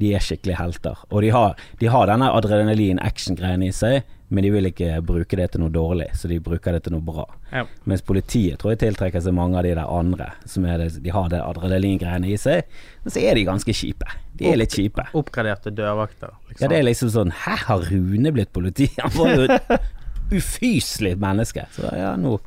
De 0.00 0.10
er 0.16 0.22
skikkelig 0.24 0.58
helter. 0.58 0.98
Og 1.10 1.22
de 1.22 1.30
har, 1.34 1.54
de 1.80 1.88
har 1.90 2.10
denne 2.10 2.30
adrenalin-action-greien 2.34 3.62
i 3.66 3.72
seg, 3.74 4.02
men 4.34 4.42
de 4.42 4.50
vil 4.50 4.66
ikke 4.70 4.98
bruke 5.06 5.36
det 5.38 5.50
til 5.52 5.62
noe 5.62 5.72
dårlig, 5.72 6.08
så 6.18 6.28
de 6.30 6.40
bruker 6.42 6.74
det 6.74 6.84
til 6.86 6.94
noe 6.96 7.04
bra. 7.04 7.26
Ja. 7.52 7.64
Mens 7.86 8.02
politiet 8.06 8.58
tror 8.60 8.72
jeg 8.74 8.80
tiltrekker 8.82 9.22
seg 9.22 9.36
mange 9.36 9.60
av 9.60 9.66
de 9.66 9.74
der 9.76 9.90
andre, 9.90 10.30
som 10.50 10.66
det, 10.66 10.88
de 11.04 11.12
har 11.14 11.28
det 11.30 11.42
adrenalin-greiene 11.44 12.32
i 12.32 12.38
seg, 12.40 12.64
men 13.04 13.14
så 13.14 13.22
er 13.22 13.38
de 13.38 13.44
ganske 13.46 13.76
kjipe. 13.76 14.16
De 14.34 14.48
er 14.50 14.58
litt 14.58 14.74
kjipe. 14.74 15.04
Oppgraderte 15.14 15.70
dørvakter. 15.76 16.32
Liksom. 16.48 16.64
Ja, 16.64 16.72
det 16.72 16.80
er 16.80 16.88
liksom 16.88 17.12
sånn 17.14 17.34
Hæ, 17.44 17.58
har 17.68 17.84
Rune 17.92 18.32
blitt 18.34 18.50
politi? 18.56 18.88
Han 18.98 19.14
var 19.14 19.34
jo 19.36 19.46
et 19.46 19.76
ufyselig 20.40 21.14
menneske. 21.20 21.68
Så 21.76 21.92
ja, 21.94 22.14
nå, 22.18 22.38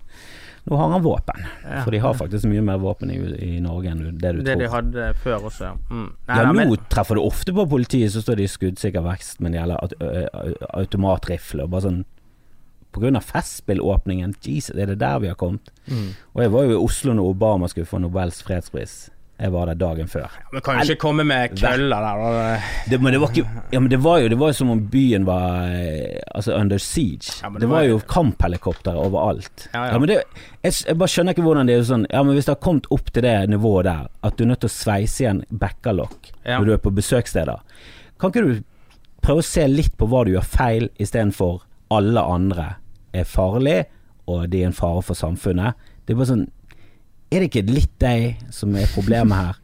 nå 0.67 0.75
har 0.75 0.91
han 0.91 1.03
våpen. 1.03 1.45
Ja. 1.63 1.81
For 1.85 1.95
de 1.95 2.01
har 2.03 2.17
faktisk 2.19 2.49
mye 2.51 2.63
mer 2.65 2.81
våpen 2.83 3.11
i, 3.13 3.17
i 3.45 3.51
Norge 3.63 3.93
enn 3.93 4.03
det 4.19 4.33
du 4.35 4.41
det 4.41 4.57
tror. 4.57 4.59
de 4.59 4.69
hadde 4.73 5.07
før 5.23 5.47
også. 5.47 5.71
Mm. 5.87 6.09
Nei, 6.27 6.37
ja, 6.41 6.43
nå 6.43 6.53
men, 6.57 6.75
treffer 6.91 7.19
du 7.19 7.23
ofte 7.23 7.55
på 7.55 7.67
politiet, 7.71 8.11
så 8.11 8.23
står 8.23 8.41
de 8.41 8.47
i 8.47 8.51
skuddsikker 8.51 9.05
vekst 9.05 9.39
med 9.43 9.55
gjelder 9.55 10.59
automatrifle 10.75 11.67
og 11.67 11.73
bare 11.75 11.87
sånn 11.87 12.05
av 12.97 13.21
festspillåpningen, 13.21 14.31
Jesus, 14.41 14.73
er 14.73 14.89
det 14.89 14.99
der 14.99 15.19
vi 15.21 15.27
har 15.29 15.35
kommet? 15.37 15.69
mm. 15.85 16.07
Og 16.33 16.41
jeg 16.41 16.51
var 16.51 16.63
jo 16.65 16.71
i 16.71 16.79
Oslo 16.81 17.13
når 17.13 17.29
Obama 17.29 17.67
skulle 17.69 17.85
få 17.85 17.99
Nobels 18.01 18.41
fredspris. 18.41 19.09
Jeg 19.39 19.51
var 19.53 19.65
der 19.69 19.75
dagen 19.77 20.07
før. 20.09 20.31
men 20.51 20.61
kan 20.65 20.79
jo 20.79 20.81
ikke 20.93 20.99
komme 21.01 21.23
med 21.23 21.51
køller 21.59 22.01
der. 22.01 22.61
Det, 22.89 22.97
men 23.01 23.13
det 23.13 23.19
var 23.21 23.29
ikke 23.29 23.49
Ja, 23.71 23.79
men 23.79 23.89
det 23.91 23.99
var 24.03 24.17
jo 24.19 24.29
Det 24.29 24.37
var 24.39 24.47
jo 24.47 24.53
som 24.53 24.69
om 24.73 24.79
byen 24.89 25.25
var 25.27 25.67
eh, 25.69 26.19
Altså 26.35 26.55
under 26.57 26.77
siege. 26.77 27.35
Ja, 27.43 27.49
det, 27.49 27.59
det 27.61 27.69
var 27.69 27.75
var- 27.83 27.87
jo 27.87 27.99
kamphelikoptre 27.99 28.95
overalt. 28.97 29.67
Ja, 29.73 29.85
ja. 29.91 29.99
men 29.99 30.07
det 30.09 30.17
jeg, 30.63 30.73
jeg 30.87 30.97
bare 30.97 31.07
skjønner 31.13 31.33
ikke 31.37 31.45
hvordan 31.45 31.67
det 31.69 31.75
er 31.77 31.83
sånn 31.85 32.07
Ja, 32.09 32.23
men 32.23 32.33
hvis 32.33 32.45
det 32.49 32.55
har 32.55 32.63
kommet 32.65 32.89
opp 32.91 33.11
til 33.13 33.21
det 33.27 33.35
nivået 33.49 33.85
der, 33.85 34.07
at 34.23 34.37
du 34.37 34.43
er 34.43 34.47
nødt 34.47 34.59
til 34.65 34.69
å 34.71 34.77
sveise 34.77 35.21
igjen 35.23 35.43
bekkerlokk 35.51 36.31
Ja. 36.45 36.57
når 36.57 36.65
du 36.65 36.73
er 36.73 36.77
på 36.81 36.95
besøkssteder, 36.97 37.61
kan 38.19 38.31
ikke 38.33 38.41
du 38.47 38.63
prøve 39.21 39.43
å 39.43 39.45
se 39.45 39.67
litt 39.67 39.93
på 39.97 40.07
hva 40.09 40.25
du 40.25 40.31
gjør 40.33 40.45
feil, 40.49 40.89
istedenfor 40.97 41.61
alle 41.91 42.21
andre 42.21 42.75
er 43.13 43.23
farlig, 43.27 43.83
og 44.27 44.49
de 44.49 44.61
er 44.63 44.67
en 44.71 44.73
fare 44.73 45.01
for 45.03 45.13
samfunnet? 45.15 45.73
Det 46.07 46.13
er 46.13 46.17
bare 46.21 46.29
sånn 46.33 46.47
er 47.31 47.43
det 47.43 47.49
ikke 47.49 47.67
litt 47.69 47.95
deg 47.99 48.43
som 48.53 48.75
er 48.79 48.89
problemet 48.93 49.37
her? 49.37 49.57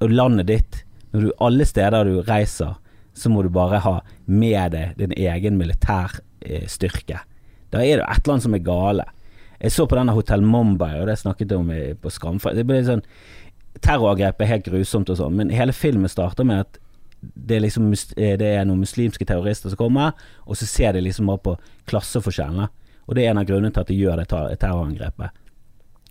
Og 0.00 0.12
landet 0.14 0.48
ditt, 0.48 0.82
når 1.12 1.26
du 1.26 1.30
alle 1.42 1.66
steder 1.66 2.06
du 2.06 2.20
reiser, 2.26 2.76
så 3.14 3.30
må 3.32 3.42
du 3.42 3.50
bare 3.52 3.80
ha 3.84 3.96
med 4.30 4.76
deg 4.76 4.94
din 5.00 5.14
egen 5.16 5.58
militærstyrke. 5.58 7.24
Da 7.70 7.82
er 7.82 8.00
det 8.00 8.06
et 8.06 8.22
eller 8.22 8.36
annet 8.36 8.46
som 8.46 8.54
er 8.56 8.64
gale. 8.66 9.06
Jeg 9.60 9.74
så 9.74 9.86
på 9.86 9.98
denne 9.98 10.14
Hotell 10.16 10.44
Mumbai, 10.46 11.00
og 11.00 11.10
det 11.10 11.18
snakket 11.20 11.50
jeg 11.52 11.60
om 11.60 11.72
på 12.00 12.12
Skramfra. 12.14 12.54
Det 12.56 12.64
ble 12.66 12.80
sånn 12.86 13.04
Terrorangrep 13.80 14.40
er 14.42 14.48
helt 14.50 14.66
grusomt 14.66 15.10
og 15.12 15.18
sånn, 15.20 15.36
men 15.38 15.52
hele 15.54 15.72
filmen 15.72 16.10
starter 16.10 16.44
med 16.44 16.64
at 16.64 16.80
det 17.20 17.58
er 17.58 17.62
liksom 17.66 17.90
eh, 17.92 18.34
Det 18.40 18.48
er 18.48 18.64
noen 18.64 18.80
muslimske 18.80 19.26
terrorister 19.28 19.70
som 19.70 19.78
kommer, 19.78 20.16
og 20.48 20.56
så 20.56 20.66
ser 20.66 20.96
de 20.96 21.02
liksom 21.04 21.28
bare 21.28 21.42
på 21.44 21.54
klasseforskjellene. 21.90 22.70
Og 23.06 23.16
det 23.16 23.24
er 23.24 23.32
en 23.32 23.40
av 23.42 23.46
grunnene 23.48 23.72
til 23.74 23.84
at 23.84 23.90
de 23.90 23.98
gjør 23.98 24.22
det 24.22 24.58
terrorangrepet. 24.62 25.36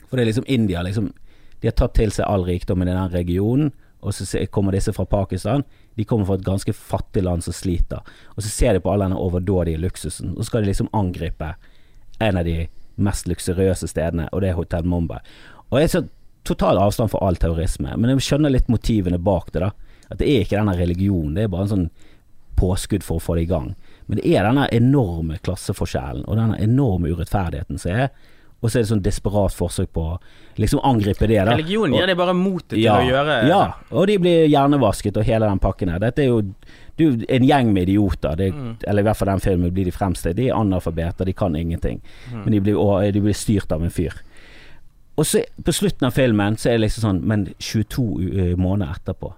For 0.09 0.17
det 0.17 0.23
er 0.23 0.31
liksom 0.31 0.47
India 0.47 0.81
liksom 0.85 1.13
De 1.59 1.67
har 1.67 1.75
tatt 1.75 1.97
til 1.97 2.11
seg 2.15 2.23
all 2.23 2.45
rikdommen 2.47 2.87
i 2.87 2.95
den 2.95 3.11
regionen, 3.11 3.73
og 3.99 4.13
så 4.15 4.45
kommer 4.47 4.71
disse 4.71 4.93
fra 4.95 5.03
Pakistan. 5.05 5.65
De 5.99 6.05
kommer 6.07 6.23
fra 6.25 6.37
et 6.39 6.45
ganske 6.45 6.71
fattig 6.73 7.25
land 7.25 7.43
som 7.43 7.53
sliter. 7.53 7.99
Og 8.37 8.45
så 8.45 8.47
ser 8.47 8.73
de 8.73 8.79
på 8.79 8.93
all 8.93 9.03
denne 9.03 9.19
overdådige 9.19 9.81
luksusen, 9.83 10.37
og 10.37 10.39
så 10.39 10.47
skal 10.47 10.63
de 10.63 10.71
liksom 10.71 10.87
angripe 10.95 11.49
en 12.23 12.39
av 12.39 12.47
de 12.47 12.69
mest 12.95 13.27
luksuriøse 13.27 13.89
stedene, 13.91 14.29
og 14.31 14.39
det 14.39 14.53
er 14.53 14.55
Hotell 14.55 14.87
Mumbai. 14.87 15.19
Og 15.67 15.81
jeg 15.81 15.89
er 15.89 15.93
så 15.97 16.03
total 16.47 16.79
avstand 16.79 17.11
for 17.11 17.23
all 17.23 17.35
terrorisme, 17.39 17.91
men 17.95 18.13
jeg 18.13 18.25
skjønner 18.29 18.53
litt 18.53 18.71
motivene 18.71 19.19
bak 19.19 19.51
det. 19.51 19.65
da 19.67 19.71
At 20.09 20.19
det 20.23 20.29
er 20.31 20.45
ikke 20.45 20.57
denne 20.57 20.77
religionen, 20.79 21.35
det 21.35 21.43
er 21.43 21.51
bare 21.51 21.67
en 21.67 21.73
sånn 21.75 21.89
påskudd 22.59 23.05
for 23.05 23.19
å 23.19 23.23
få 23.23 23.35
det 23.37 23.47
i 23.47 23.51
gang. 23.51 23.73
Men 24.07 24.19
det 24.19 24.31
er 24.31 24.47
denne 24.47 24.67
enorme 24.75 25.39
klasseforskjellen 25.43 26.25
og 26.25 26.39
denne 26.39 26.59
enorme 26.59 27.11
urettferdigheten 27.13 27.79
som 27.79 27.93
er. 27.93 28.09
Og 28.59 28.67
så 28.67 28.79
er 28.79 28.83
det 28.83 28.89
sånn 28.89 29.03
desperat 29.03 29.55
forsøk 29.55 29.93
på 29.95 30.03
å 30.03 30.17
liksom 30.59 30.81
angripe 30.83 31.27
det. 31.27 31.39
da 31.47 31.53
Religion 31.53 31.93
gir 31.93 32.01
gir 32.01 32.11
dem 32.11 32.19
bare 32.19 32.35
motet 32.35 32.73
til 32.75 32.83
ja, 32.83 32.97
å 32.99 33.07
gjøre 33.07 33.37
Ja, 33.47 33.61
og 33.91 34.07
de 34.09 34.17
blir 34.19 34.47
hjernevasket 34.51 35.17
og 35.17 35.27
hele 35.29 35.47
den 35.47 35.61
pakken 35.63 35.93
her. 35.93 36.01
Dette 36.03 36.25
er 36.25 36.27
jo, 36.27 36.41
det 36.99 37.07
er 37.29 37.37
en 37.37 37.47
gjeng 37.47 37.73
med 37.73 37.87
idioter, 37.87 38.35
det, 38.35 38.51
Mm. 38.53 38.75
eller 38.83 39.01
i 39.01 39.07
hvert 39.07 39.17
fall 39.17 39.31
den 39.31 39.39
filmen 39.39 39.73
blir 39.73 39.85
de 39.85 39.91
fremstilt. 39.95 40.35
De 40.35 40.49
er 40.49 40.57
analfabeter, 40.57 41.25
de 41.25 41.33
kan 41.33 41.55
ingenting. 41.55 42.01
Mm. 42.33 42.43
Men 42.43 42.51
de 42.51 42.59
blir, 42.59 42.75
og, 42.77 43.13
de 43.13 43.21
blir 43.21 43.33
styrt 43.33 43.71
av 43.71 43.83
en 43.83 43.89
fyr. 43.89 44.13
Og 45.15 45.25
så 45.25 45.43
på 45.63 45.71
slutten 45.75 46.07
av 46.07 46.15
filmen 46.15 46.55
så 46.57 46.69
er 46.69 46.77
det 46.77 46.85
liksom 46.85 47.03
sånn 47.03 47.17
Men 47.27 47.41
22 47.59 48.03
uh, 48.03 48.55
måneder 48.55 48.95
etterpå 48.95 49.33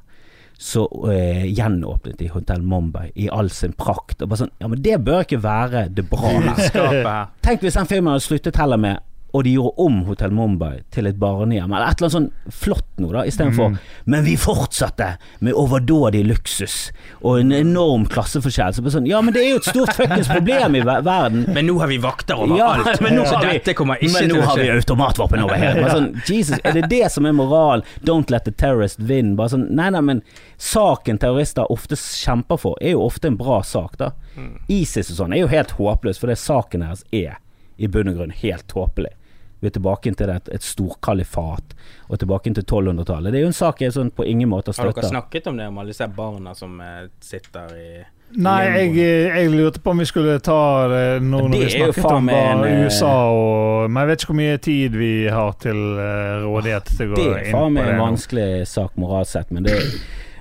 så 0.62 0.84
uh, 0.86 1.46
gjenåpnet 1.50 2.20
de 2.20 2.28
Hotell 2.30 2.62
Mumbai 2.62 3.08
i 3.16 3.26
all 3.34 3.50
sin 3.50 3.74
prakt. 3.74 4.22
Og 4.22 4.30
bare 4.30 4.44
sånn 4.44 4.52
Ja, 4.62 4.68
men 4.70 4.84
det 4.86 5.00
bør 5.02 5.24
ikke 5.26 5.42
være 5.42 5.88
det 5.90 6.06
bra. 6.10 6.36
Her. 6.38 7.32
Tenk 7.42 7.66
hvis 7.66 7.80
den 7.80 7.90
filmen 7.90 8.14
hadde 8.14 8.28
sluttet 8.28 8.60
heller 8.62 8.78
med 8.78 9.02
og 9.34 9.44
de 9.46 9.54
gjorde 9.56 9.74
om 9.80 10.04
Hotell 10.06 10.32
Mumbai 10.36 10.82
til 10.92 11.08
et 11.08 11.16
barnehjem, 11.20 11.72
eller 11.72 11.88
et 11.92 12.02
eller 12.02 12.10
annet 12.10 12.16
sånn 12.18 12.52
flott 12.52 12.88
noe, 13.00 13.12
da, 13.14 13.22
istedenfor 13.30 13.70
Mm. 13.72 13.78
Men 14.06 14.24
vi 14.26 14.36
fortsatte 14.36 15.18
med 15.40 15.54
overdådig 15.54 16.26
luksus 16.28 16.92
og 17.24 17.40
en 17.40 17.52
enorm 17.52 18.06
klasseforskjell. 18.10 18.74
Så 18.74 18.84
sånn, 18.92 19.06
ja, 19.08 19.22
men 19.22 19.34
det 19.34 19.44
er 19.46 19.50
jo 19.52 19.56
et 19.62 19.64
stort 19.70 19.94
fuckings 19.96 20.28
problem 20.28 20.76
i 20.76 20.82
ver- 20.82 21.02
verden. 21.06 21.46
Men 21.54 21.68
nå 21.68 21.78
har 21.80 21.88
vi 21.88 21.98
vakter 21.98 22.36
Ja, 22.58 22.74
overalt, 22.76 23.02
men 23.02 23.14
nå 23.16 23.26
så 23.26 23.40
vi- 23.42 23.54
dette 23.60 23.74
kommer 23.78 23.96
ikke 24.02 24.14
Men 24.20 24.30
nå 24.30 24.42
har 24.42 24.58
vi 24.58 24.68
skje. 24.68 24.76
automatvåpen 24.82 25.44
over 25.44 25.56
hele. 25.56 25.82
Bare 25.82 25.96
sånn, 25.96 26.22
Jesus, 26.28 26.60
er 26.64 26.74
det 26.74 26.90
det 26.90 27.12
som 27.12 27.26
er 27.26 27.32
moral? 27.34 27.84
Don't 28.04 28.30
let 28.32 28.44
the 28.46 28.52
terrorist 28.52 29.00
win. 29.00 29.36
Bare 29.36 29.50
sånn, 29.50 29.70
nei, 29.72 29.90
nei, 29.90 30.02
men 30.02 30.22
saken 30.58 31.18
terrorister 31.20 31.66
ofte 31.72 31.96
kjemper 31.96 32.60
for, 32.60 32.76
er 32.82 32.92
jo 32.92 33.06
ofte 33.08 33.28
en 33.28 33.38
bra 33.38 33.62
sak, 33.62 33.98
da. 33.98 34.12
Mm. 34.38 34.60
ISIS 34.70 35.12
og 35.12 35.18
sånn 35.28 35.34
er 35.36 35.40
jo 35.42 35.48
helt 35.48 35.72
håpløs, 35.78 36.18
for 36.20 36.28
det 36.28 36.38
saken 36.38 36.82
deres 36.82 37.04
er 37.14 37.38
i 37.80 37.88
bunn 37.88 38.08
og 38.10 38.16
grunn 38.18 38.32
helt 38.32 38.68
tåpelig. 38.68 39.14
Vi 39.62 39.70
er 39.70 39.76
tilbake 39.76 40.10
inn 40.10 40.16
til 40.18 40.32
et, 40.34 40.48
et 40.50 40.64
storkalifat, 40.66 41.76
og 42.10 42.20
tilbake 42.22 42.50
inn 42.50 42.56
til 42.58 42.66
1200-tallet. 42.66 43.30
Det 43.30 43.40
er 43.40 43.46
jo 43.46 43.52
en 43.52 43.60
sak 43.60 43.84
jeg 43.84 43.94
sånn 43.94 44.10
på 44.16 44.26
ingen 44.26 44.50
måte 44.50 44.74
Har 44.74 44.90
dere 44.90 45.12
snakket 45.12 45.52
om 45.52 45.60
det, 45.60 45.68
om 45.70 45.78
alle 45.78 45.94
disse 45.94 46.08
barna 46.16 46.56
som 46.58 46.80
eh, 46.82 47.06
sitter 47.22 47.76
i 47.78 47.92
Nei, 48.32 48.62
jeg, 48.64 48.96
jeg 48.96 49.52
lurte 49.52 49.82
på 49.84 49.92
om 49.92 50.00
vi 50.00 50.08
skulle 50.08 50.38
ta 50.40 50.88
det 50.88 51.04
nå 51.26 51.42
når 51.44 51.52
Det 51.52 51.60
vi 51.66 51.72
snakket 51.74 52.08
om 52.16 52.30
en, 52.32 52.64
eh, 52.64 52.86
USA 52.88 53.12
og 53.36 53.92
Men 53.92 54.02
jeg 54.02 54.10
vet 54.10 54.24
ikke 54.24 54.32
hvor 54.32 54.40
mye 54.40 54.62
tid 54.70 54.96
vi 54.96 55.12
har 55.36 55.54
til 55.60 55.82
eh, 56.00 56.46
rådighet 56.46 56.92
til 56.96 57.12
å 57.12 57.20
Det 57.20 57.28
gå 57.28 57.36
er 57.36 57.44
inn 57.44 57.58
faen 57.58 57.68
på 57.68 57.76
meg 57.76 57.92
en 57.92 58.04
vanskelig 58.06 58.50
sak 58.72 58.98
moralt 59.04 59.32
sett, 59.32 59.52
men 59.52 59.68
det 59.68 59.78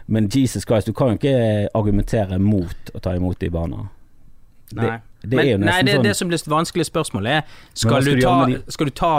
Men 0.07 0.31
Jesus 0.33 0.65
Christ, 0.67 0.89
du 0.91 0.95
kan 0.97 1.13
jo 1.13 1.21
ikke 1.21 1.69
argumentere 1.79 2.41
mot 2.43 2.95
å 2.95 3.03
ta 3.03 3.13
imot 3.15 3.39
de 3.39 3.51
barna. 3.55 3.85
Nei. 4.75 4.87
det 4.87 5.10
Men, 5.23 5.39
er 5.39 5.51
jo 5.53 5.59
nei, 5.61 5.83
det, 5.85 5.99
sånn 5.99 6.07
det 6.07 6.15
som 6.17 6.31
blir 6.31 6.43
vanskelig 6.49 6.87
spørsmål 6.89 7.27
er 7.29 7.43
Skal 7.75 8.03
skal 8.03 8.17
du 8.17 8.23
ta, 8.25 8.35
skal 8.73 8.89
du 8.89 8.95
ta 8.97 9.15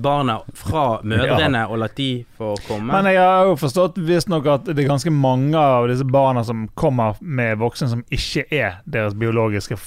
barna 0.00 0.36
fra 0.54 1.00
mødrene 1.02 1.64
og 1.68 1.80
la 1.82 1.88
de 1.96 2.10
få 2.38 2.54
komme? 2.68 2.92
Men 2.92 3.10
jeg 3.12 3.22
har 3.22 3.48
jo 3.50 3.56
forstått 3.60 3.98
visstnok 4.06 4.46
at 4.46 4.68
det 4.70 4.84
er 4.84 4.90
ganske 4.90 5.12
mange 5.12 5.58
av 5.58 5.88
disse 5.90 6.06
barna 6.06 6.44
som 6.46 6.68
kommer 6.78 7.18
med 7.20 7.58
voksne 7.60 7.90
som 7.90 8.04
ikke 8.12 8.46
er 8.54 8.80
deres 8.86 9.16
biologiske 9.18 9.78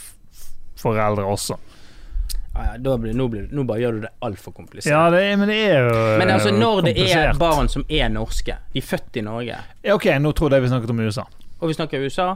foreldre 0.83 1.25
også. 1.25 1.57
Ah, 2.53 2.65
ja, 2.67 2.77
da 2.77 2.97
blir, 3.01 3.15
nå, 3.17 3.25
blir, 3.33 3.47
nå 3.49 3.63
bare 3.65 3.81
gjør 3.81 3.95
du 3.95 4.03
det 4.03 4.11
altfor 4.21 4.53
komplisert. 4.53 4.91
Ja, 4.91 5.07
det 5.09 5.23
er, 5.25 5.37
men 5.41 5.49
det 5.49 5.55
er 5.71 5.87
jo 5.87 6.01
Men 6.21 6.29
altså, 6.35 6.51
når 6.53 6.83
det 6.85 6.93
er 7.09 7.31
barn 7.39 7.69
som 7.71 7.85
er 7.89 8.11
norske, 8.13 8.59
de 8.75 8.81
er 8.83 8.85
født 8.85 9.17
i 9.17 9.23
Norge, 9.25 9.57
Ja, 9.81 9.95
Ok, 9.95 10.05
nå 10.21 10.35
trodde 10.37 10.59
jeg 10.59 10.67
vi 10.67 10.73
snakket 10.75 10.93
om 10.93 10.99
USA. 11.01 11.25
og 11.59 11.71
vi 11.71 11.73
snakker 11.73 12.05
USA 12.05 12.35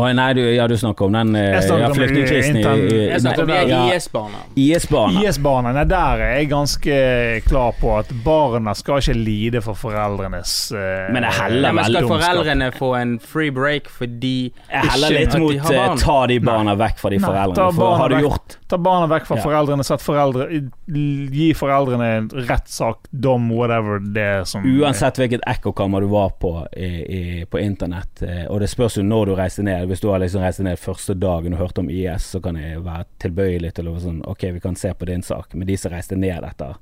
Å 0.00 0.10
nei, 0.16 0.28
du, 0.38 0.40
ja, 0.54 0.66
du 0.70 0.74
snakker 0.80 1.06
om 1.10 1.12
den 1.18 1.34
eh, 1.36 1.50
Jeg 1.54 1.66
snakker 1.68 1.82
ja, 1.84 1.88
om 1.90 1.96
flyktningkrisen 1.98 2.56
i, 2.56 2.60
intern- 2.62 2.84
i, 2.86 2.98
Jeg 3.06 3.16
i 3.16 3.20
snakker 3.24 3.42
om 3.44 3.50
de 3.52 3.58
ja, 3.70 3.80
IS-barna. 3.94 4.40
IS-barna. 4.64 5.22
IS-barna, 5.28 5.72
nei, 5.76 5.84
der 5.90 6.22
er 6.26 6.32
jeg 6.40 6.48
ganske 6.52 6.96
klar 7.46 7.74
på 7.80 7.92
at 7.98 8.12
barna 8.24 8.74
skal 8.78 9.02
ikke 9.02 9.16
lide 9.18 9.62
for 9.64 9.78
foreldrenes 9.78 10.54
eh, 10.72 11.10
Men 11.14 11.26
det 11.26 11.32
heller 11.40 11.68
Ja, 11.68 11.74
men 11.76 11.84
skal 11.90 12.06
dumskap. 12.08 12.24
foreldrene 12.24 12.70
få 12.78 12.90
en 13.00 13.16
free 13.20 13.50
break 13.54 13.90
fordi 13.90 14.34
Jeg 14.70 14.90
heller 14.94 15.16
litt 15.18 15.28
at 15.28 15.36
de 15.36 15.42
mot 15.44 15.58
har 15.66 15.74
eh, 15.74 15.86
barn? 15.86 15.98
ta 16.06 16.18
de 16.32 16.38
barna 16.50 16.76
vekk 16.80 16.98
fra 17.02 17.10
de 17.14 17.18
Nei, 17.20 17.26
ta 17.26 17.32
foreldrene. 17.34 17.74
For 17.74 17.84
barna 17.84 18.00
har 18.04 18.08
du 18.08 18.16
vekk. 18.18 18.26
gjort 18.28 18.56
Ta 18.70 18.78
barna 18.78 19.06
vekk 19.10 19.26
fra 19.26 19.36
Ja. 19.40 19.42
foreldrene, 19.42 19.84
sett 19.84 20.02
foreldre 20.04 20.46
Gi 21.34 21.50
foreldrene 21.58 22.06
en 22.20 22.28
rettssak, 22.46 23.08
dom, 23.10 23.48
whatever 23.50 23.98
det 24.14 24.22
er 24.22 24.44
som 24.48 24.62
Uansett 24.66 25.18
hvilket 25.18 25.42
ekkokammer 25.50 26.00
du 26.04 26.08
var 26.12 26.30
på 26.40 26.52
i, 26.76 26.86
i, 26.86 27.20
på 27.50 27.58
internett, 27.62 28.22
eh, 28.22 28.44
og 28.50 28.60
det 28.62 28.68
spørs 28.70 28.96
jo 29.00 29.04
når 29.06 29.30
du 29.30 29.34
reiste 29.38 29.64
ned. 29.66 29.89
Hvis 29.90 30.02
du 30.02 30.08
har 30.12 30.22
liksom 30.22 30.44
reist 30.44 30.62
ned 30.62 30.78
første 30.78 31.16
dagen 31.18 31.56
og 31.56 31.64
hørt 31.64 31.78
om 31.82 31.90
IS, 31.90 32.28
så 32.34 32.40
kan 32.42 32.58
jeg 32.60 32.84
være 32.86 33.08
tilbøyelig 33.22 33.74
til 33.76 33.88
å 33.90 33.96
være 33.96 34.04
sånn 34.06 34.20
Ok, 34.30 34.46
vi 34.54 34.62
kan 34.62 34.78
se 34.78 34.92
på 34.94 35.08
din 35.10 35.24
sak, 35.26 35.56
men 35.58 35.66
de 35.66 35.76
som 35.80 35.92
reiste 35.92 36.18
ned 36.18 36.46
etter 36.46 36.78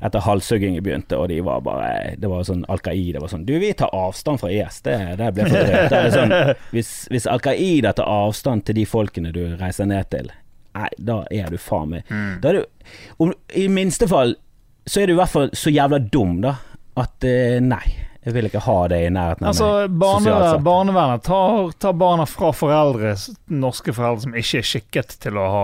etter 0.00 0.22
halshuggingen 0.24 0.80
begynte, 0.80 1.16
og 1.16 1.28
de 1.28 1.40
var 1.44 1.60
bare 1.60 2.14
Det 2.16 2.28
var 2.30 2.44
sånn 2.48 2.62
Al 2.72 2.80
Qaida 2.80 3.20
var 3.20 3.28
sånn 3.32 3.44
Du, 3.44 3.52
vi 3.60 3.72
tar 3.76 3.92
avstand 3.92 4.40
fra 4.40 4.48
IS. 4.52 4.80
Det, 4.86 4.96
det 5.20 5.32
ble 5.36 5.48
for 5.48 5.56
drøyt. 5.60 5.92
Det 5.92 6.12
sånn, 6.14 6.36
hvis, 6.74 6.92
hvis 7.12 7.28
Al 7.28 7.42
Qaida 7.44 7.92
tar 7.96 8.08
avstand 8.08 8.64
til 8.64 8.80
de 8.80 8.86
folkene 8.88 9.32
du 9.36 9.42
reiser 9.60 9.90
ned 9.90 10.08
til, 10.12 10.30
nei, 10.78 10.88
da 10.96 11.22
er 11.28 11.52
du 11.52 11.58
faen 11.60 11.96
meg 11.96 12.08
Mm. 12.10 12.38
Da 12.40 12.48
er 12.52 12.60
du 12.60 13.20
om, 13.20 13.34
I 13.52 13.66
minste 13.68 14.08
fall 14.10 14.38
så 14.88 15.02
er 15.02 15.10
du 15.10 15.12
i 15.14 15.18
hvert 15.18 15.30
fall 15.30 15.50
så 15.54 15.70
jævla 15.70 16.00
dum, 16.12 16.38
da, 16.42 16.56
at 16.98 17.26
eh, 17.28 17.60
nei. 17.62 17.84
Jeg 18.22 18.34
vil 18.34 18.44
ikke 18.50 18.60
ha 18.60 18.74
det 18.92 18.98
i 19.06 19.08
nærheten 19.08 19.46
av 19.46 19.48
Altså, 19.48 19.66
meg. 19.88 19.94
barnevern. 19.98 20.62
Barnevernet 20.62 21.22
tar, 21.24 21.70
tar 21.80 21.92
barna 21.96 22.26
fra 22.28 22.50
foreldre, 22.52 23.14
norske 23.48 23.94
foreldre 23.96 24.20
som 24.26 24.34
ikke 24.36 24.58
er 24.60 24.66
skikket 24.68 25.14
til 25.24 25.38
å 25.40 25.46
ha 25.54 25.62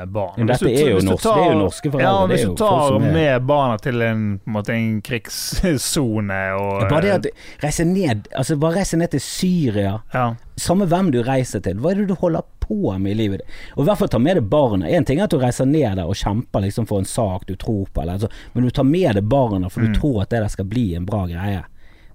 eh, 0.00 0.06
barn. 0.06 0.32
Men 0.38 0.46
dette 0.48 0.64
du- 0.64 0.70
er 0.72 0.88
jo 0.94 1.00
du 1.02 1.10
norsk- 1.10 1.26
det 1.28 1.44
er 1.44 1.52
jo 1.52 1.58
norske 1.60 1.90
foreldre, 1.92 2.06
Ja, 2.08 2.26
hvis 2.26 2.46
du 2.48 2.54
tar 2.56 2.94
er- 2.94 3.12
med 3.12 3.46
barna 3.46 3.76
til 3.84 4.00
en, 4.02 4.22
på 4.38 4.48
en, 4.48 4.52
måte, 4.54 4.70
en 4.72 5.02
krigssone 5.02 6.40
og 6.56 6.88
Bare 6.88 7.02
det 7.02 7.10
eh, 7.10 7.14
at 7.16 7.26
reise 7.64 7.84
ned 7.84 8.28
Altså 8.36 8.56
bare 8.60 8.80
reise 8.80 8.96
ned 9.00 9.10
til 9.14 9.20
Syria 9.24 9.98
ja. 10.14 10.30
Samme 10.60 10.86
hvem 10.90 11.10
du 11.14 11.22
reiser 11.24 11.62
til, 11.64 11.78
hva 11.80 11.92
er 11.94 12.02
det 12.02 12.08
du 12.10 12.14
holder 12.20 12.42
på 12.60 12.92
med 13.00 13.12
i 13.12 13.14
livet 13.16 13.40
ditt? 13.40 13.54
Og 13.76 13.84
i 13.84 13.86
hvert 13.88 13.98
fall 13.98 14.10
ta 14.12 14.18
med 14.20 14.36
deg 14.36 14.44
barna. 14.52 14.86
En 14.92 15.06
ting 15.08 15.18
er 15.18 15.24
at 15.24 15.32
du 15.32 15.38
reiser 15.40 15.64
ned 15.66 15.96
der 15.96 16.04
og 16.04 16.14
kjemper 16.20 16.60
liksom 16.66 16.86
for 16.86 17.00
en 17.00 17.08
sak 17.08 17.46
du 17.48 17.54
tror 17.56 17.86
på, 17.88 18.02
eller, 18.02 18.18
altså, 18.18 18.28
men 18.52 18.64
du 18.68 18.70
tar 18.76 18.84
med 18.84 19.16
deg 19.16 19.24
barna 19.30 19.70
for 19.72 19.80
du 19.80 19.88
Mm. 19.88 19.94
tror 19.96 20.20
at 20.22 20.28
det 20.30 20.42
der 20.42 20.48
skal 20.52 20.64
bli 20.68 20.94
en 20.94 21.06
bra 21.08 21.24
greie. 21.26 21.62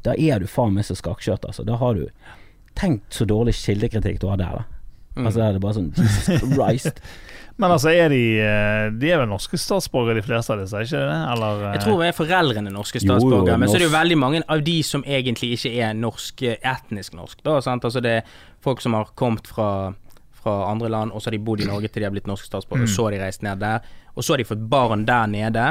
Da 0.06 0.14
er 0.18 0.40
du 0.44 0.48
faen 0.52 0.73
meg 0.76 0.86
så 0.88 0.95
skakkjørt, 0.99 1.45
altså. 1.49 1.65
Da 1.68 1.77
har 1.82 1.98
du 1.98 2.07
Tenk 2.76 3.06
så 3.15 3.23
dårlig 3.23 3.53
kildekritikk 3.56 4.18
du 4.19 4.27
har 4.27 4.36
der, 4.41 4.57
da. 4.60 4.64
Mm. 5.15 5.27
Altså, 5.30 5.40
det 5.40 5.45
er 5.48 5.53
det 5.56 5.61
bare 5.64 5.76
sånn 5.77 5.94
Jesus 5.95 6.41
Christ. 6.57 6.98
Men 7.64 7.72
altså, 7.72 7.88
er 7.95 8.10
de 8.11 8.18
eh, 8.44 8.90
De 8.99 9.11
er 9.15 9.22
vel 9.22 9.30
norske 9.32 9.56
statsborgere, 9.56 10.18
de 10.19 10.26
fleste 10.27 10.52
av 10.52 10.60
disse, 10.60 10.82
ikke 10.84 10.99
det? 10.99 11.19
Eller 11.32 11.61
eh, 11.69 11.76
Jeg 11.77 11.84
tror 11.86 12.02
vi 12.02 12.10
er 12.10 12.18
foreldrene 12.18 12.73
norske 12.76 12.99
Jo, 12.99 13.06
jo, 13.06 13.14
statsborgere, 13.14 13.56
men 13.61 13.72
så 13.72 13.77
er 13.77 13.84
det 13.86 13.88
jo 13.88 13.94
veldig 13.95 14.18
mange 14.19 14.41
av 14.52 14.64
de 14.68 14.73
som 14.84 15.06
egentlig 15.07 15.53
ikke 15.56 15.72
er 15.88 15.94
norsk, 15.95 16.44
eh, 16.52 16.57
etnisk 16.68 17.15
norsk. 17.15 17.40
Da, 17.48 17.56
sant? 17.64 17.88
Altså 17.88 18.03
det 18.03 18.11
er 18.18 18.34
folk 18.65 18.84
som 18.84 18.98
har 18.99 19.07
kommet 19.15 19.48
fra, 19.48 19.69
fra 20.36 20.57
andre 20.73 20.91
land, 20.91 21.15
og 21.15 21.23
så 21.23 21.32
har 21.32 21.38
de 21.38 21.44
bodd 21.48 21.64
i 21.64 21.69
Norge 21.72 21.88
til 21.88 22.03
de 22.03 22.10
har 22.10 22.15
blitt 22.18 22.27
norske 22.27 22.52
statsborgere, 22.52 22.90
Mm. 22.90 22.95
så 22.98 23.07
har 23.07 23.15
de 23.15 23.23
reist 23.23 23.48
ned 23.48 23.64
der, 23.64 23.88
og 24.18 24.19
så 24.27 24.36
har 24.36 24.44
de 24.44 24.49
fått 24.52 24.68
barn 24.76 25.07
der 25.07 25.32
nede, 25.32 25.69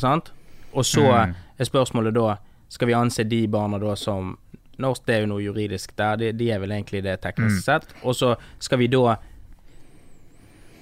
sant? 0.00 0.32
Og 0.72 0.88
så 0.88 1.04
Mm. 1.04 1.34
er 1.60 1.64
spørsmålet 1.68 2.16
da, 2.16 2.38
skal 2.68 2.88
vi 2.88 2.92
anse 2.94 3.24
de 3.24 3.46
barna 3.48 3.78
da 3.78 3.94
som 3.94 4.38
norsk, 4.78 5.06
det 5.06 5.14
er 5.14 5.20
jo 5.20 5.26
noe 5.26 5.42
juridisk 5.42 5.96
der, 5.96 6.16
de, 6.16 6.32
de 6.32 6.50
er 6.50 6.58
vel 6.58 6.70
egentlig 6.70 7.02
det 7.02 7.20
teknisk 7.22 7.56
Mm. 7.56 7.62
sett, 7.62 7.86
og 8.04 8.14
så 8.14 8.36
skal 8.58 8.78
vi 8.78 8.86
da 8.88 9.16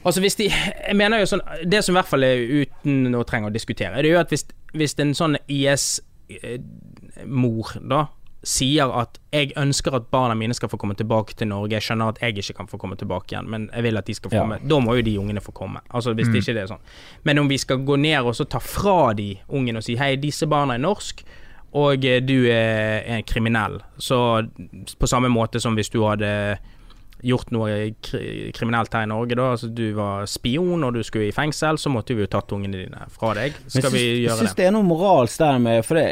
Altså 0.05 0.21
hvis 0.21 0.35
de 0.37 0.49
Jeg 0.89 0.97
mener 0.97 1.19
jo 1.19 1.25
sånn 1.25 1.41
Det 1.71 1.83
som 1.85 1.95
i 1.95 1.99
hvert 1.99 2.07
fall 2.11 2.23
er 2.25 2.37
uten 2.37 3.15
å 3.15 3.25
trenge 3.25 3.47
å 3.49 3.53
diskutere, 3.53 4.03
det 4.03 4.11
er 4.11 4.13
jo 4.15 4.21
at 4.21 4.29
hvis, 4.29 4.45
hvis 4.75 4.95
en 5.01 5.15
sånn 5.15 5.37
IS-mor 6.35 7.73
da 7.89 8.07
sier 8.45 8.91
at 9.01 9.19
'jeg 9.33 9.55
ønsker 9.57 9.95
at 9.97 10.11
barna 10.11 10.35
mine 10.37 10.53
skal 10.55 10.69
få 10.69 10.77
komme 10.79 10.95
tilbake 10.95 11.35
til 11.35 11.47
Norge', 11.49 11.71
jeg 11.73 11.81
skjønner 11.83 12.09
at 12.09 12.19
jeg 12.21 12.35
ikke 12.37 12.55
kan 12.57 12.67
få 12.67 12.77
komme 12.79 12.97
tilbake 12.97 13.33
igjen, 13.33 13.49
men 13.49 13.71
jeg 13.73 13.83
vil 13.83 13.97
at 13.97 14.05
de 14.05 14.15
skal 14.15 14.31
få 14.31 14.35
Ja. 14.35 14.41
komme, 14.43 14.59
da 14.69 14.75
må 14.81 14.95
jo 14.97 15.03
de 15.03 15.17
ungene 15.19 15.41
få 15.41 15.53
komme. 15.55 15.81
Altså 15.91 16.13
hvis 16.15 16.27
Mm. 16.29 16.33
det 16.33 16.43
ikke 16.49 16.61
er 16.63 16.67
sånn. 16.67 16.81
Men 17.25 17.39
om 17.39 17.49
vi 17.49 17.57
skal 17.57 17.79
gå 17.79 17.97
ned 17.99 18.19
og 18.23 18.35
så 18.35 18.45
ta 18.47 18.59
fra 18.59 19.15
de 19.15 19.39
ungene 19.49 19.77
og 19.79 19.83
si 19.85 19.97
'hei, 19.97 20.17
disse 20.21 20.47
barna 20.47 20.75
er 20.75 20.79
norsk', 20.79 21.23
og 21.75 22.05
eh, 22.07 22.21
du 22.23 22.47
er 22.51 23.03
en 23.17 23.27
kriminell. 23.27 23.81
Så 23.99 24.19
på 24.99 25.11
samme 25.11 25.31
måte 25.33 25.61
som 25.61 25.75
hvis 25.75 25.91
du 25.91 26.05
hadde 26.07 26.31
gjort 27.25 27.51
noe 27.55 27.95
kri 28.05 28.51
kriminelt 28.55 28.93
her 28.95 29.07
i 29.07 29.11
Norge, 29.11 29.35
da, 29.39 29.51
altså 29.55 29.71
du 29.73 29.85
var 29.97 30.27
spion 30.31 30.85
og 30.85 30.93
du 30.95 31.03
skulle 31.07 31.31
i 31.31 31.35
fengsel, 31.35 31.79
så 31.81 31.91
måtte 31.93 32.15
vi 32.15 32.25
jo 32.27 32.31
tatt 32.31 32.53
ungene 32.53 32.85
dine 32.85 33.07
fra 33.15 33.33
deg. 33.39 33.57
Skal 33.67 33.91
vi 33.95 34.03
jeg 34.05 34.23
gjøre 34.27 34.39
syns 34.43 34.53
det? 34.55 34.57
det 34.63 34.67
er 34.69 34.75
noe 34.77 34.87
moralsk 34.89 35.39
der 35.41 35.59
med 35.65 35.85
For 35.89 35.99
det 36.01 36.07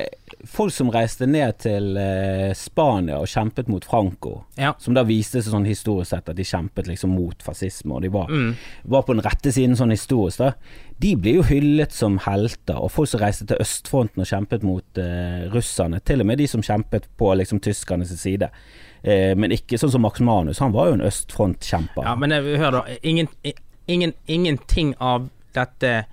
folk 0.48 0.72
som 0.74 0.88
reiste 0.90 1.26
ned 1.28 1.58
til 1.62 1.96
eh, 2.00 2.50
Spania 2.58 3.20
og 3.22 3.28
kjempet 3.30 3.68
mot 3.70 3.84
Franco, 3.86 4.44
Ja. 4.58 4.72
som 4.82 4.94
da 4.96 5.04
viste 5.06 5.42
seg 5.42 5.52
sånn 5.52 5.68
historisk 5.68 6.10
sett 6.10 6.28
at 6.32 6.36
de 6.36 6.42
kjempet 6.48 6.88
liksom 6.88 7.12
mot 7.14 7.42
fascisme, 7.44 7.94
og 7.94 8.02
de 8.02 8.08
var, 8.10 8.26
Mm. 8.32 8.54
var 8.88 9.02
på 9.06 9.14
den 9.14 9.22
rette 9.22 9.52
siden 9.52 9.76
sånn 9.78 9.92
historisk, 9.94 10.38
da. 10.38 10.52
De 11.02 11.14
blir 11.16 11.34
jo 11.40 11.42
hyllet 11.42 11.92
som 11.92 12.16
helter, 12.18 12.74
og 12.78 12.90
folk 12.90 13.08
som 13.10 13.20
reiste 13.20 13.46
til 13.46 13.58
østfronten 13.62 14.22
og 14.22 14.26
kjempet 14.26 14.62
mot 14.66 14.98
eh, 14.98 15.48
russerne, 15.52 16.00
til 16.04 16.20
og 16.20 16.26
med 16.26 16.38
de 16.38 16.46
som 16.50 16.62
kjempet 16.62 17.06
på 17.18 17.30
liksom 17.38 17.60
tyskernes 17.62 18.10
side. 18.18 18.48
Eh, 19.02 19.32
men 19.38 19.54
ikke 19.54 19.78
sånn 19.80 19.90
som 19.90 20.04
Max 20.04 20.22
Manus, 20.22 20.60
han 20.62 20.74
var 20.74 20.90
jo 20.90 20.98
en 20.98 21.06
østfrontkjemper. 21.06 22.06
Ja, 22.06 22.14
men 22.18 22.34
eh, 22.34 22.52
hør 22.60 22.78
da. 22.78 22.82
Ingen, 23.02 23.28
ingen, 23.90 24.14
ingenting 24.30 24.94
av 25.02 25.28
dette 25.56 26.04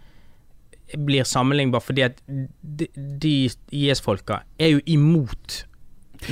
blir 0.97 1.23
sammenlignbar 1.23 1.83
fordi 1.85 2.07
at 2.07 2.21
de, 2.25 2.87
de 2.95 3.33
IS-folka 3.77 4.41
er 4.57 4.73
jo 4.73 4.83
imot 4.89 5.63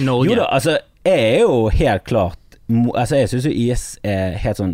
Norge. 0.01 0.31
Jo 0.31 0.39
da, 0.41 0.47
altså, 0.57 0.79
jeg 1.05 1.27
er 1.37 1.41
jo 1.45 1.67
helt 1.71 2.03
klart 2.03 2.41
Altså, 2.67 3.15
jeg 3.15 3.29
syns 3.31 3.45
jo 3.47 3.51
IS 3.55 3.83
er 4.03 4.33
helt 4.43 4.59
sånn 4.59 4.73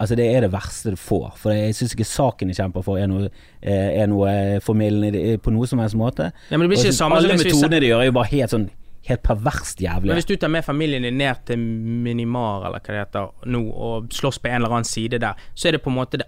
Altså, 0.00 0.16
det 0.16 0.24
er 0.32 0.40
det 0.40 0.48
verste 0.48 0.94
du 0.94 0.96
får. 0.96 1.34
For 1.36 1.52
jeg 1.52 1.74
syns 1.76 1.92
ikke 1.92 2.06
saken 2.08 2.48
de 2.48 2.54
kjemper 2.56 2.80
for, 2.86 2.96
er 2.96 3.04
noe, 3.10 3.26
eh, 3.60 4.00
er 4.00 4.06
noe 4.08 4.30
formildende 4.64 5.34
på 5.44 5.52
noe 5.52 5.68
som 5.68 5.82
helst 5.82 5.98
måte. 6.00 6.30
Ja, 6.48 6.56
men 6.56 6.64
det 6.64 6.70
blir 6.70 6.80
ikke 6.80 6.88
jeg 6.88 6.94
det 6.94 6.98
samme 7.02 7.18
Alle 7.20 7.36
metodene 7.36 7.80
de 7.84 7.90
gjør, 7.90 8.00
er 8.00 8.08
jo 8.08 8.14
bare 8.16 8.30
helt 8.30 8.54
sånn 8.54 8.64
Helt 9.08 9.22
perverst 9.22 9.80
Men 9.80 9.86
jævlig. 9.88 10.14
hvis 10.14 10.28
du 10.28 10.36
tar 10.36 10.48
med 10.52 10.64
familien 10.64 11.02
din 11.02 11.16
ned 11.18 11.44
til 11.46 11.58
Minimar, 11.58 12.66
eller 12.66 12.80
hva 12.80 12.92
det 12.92 13.06
heter, 13.06 13.30
nå, 13.46 13.62
og 13.72 14.10
slåss 14.12 14.38
på 14.38 14.48
en 14.50 14.60
eller 14.60 14.74
annen 14.76 14.84
side 14.84 15.18
der, 15.22 15.34
så 15.54 15.68
er 15.68 15.72
det 15.72 15.82
på 15.82 15.90
en 15.90 15.96
måte 15.96 16.20
det, 16.20 16.26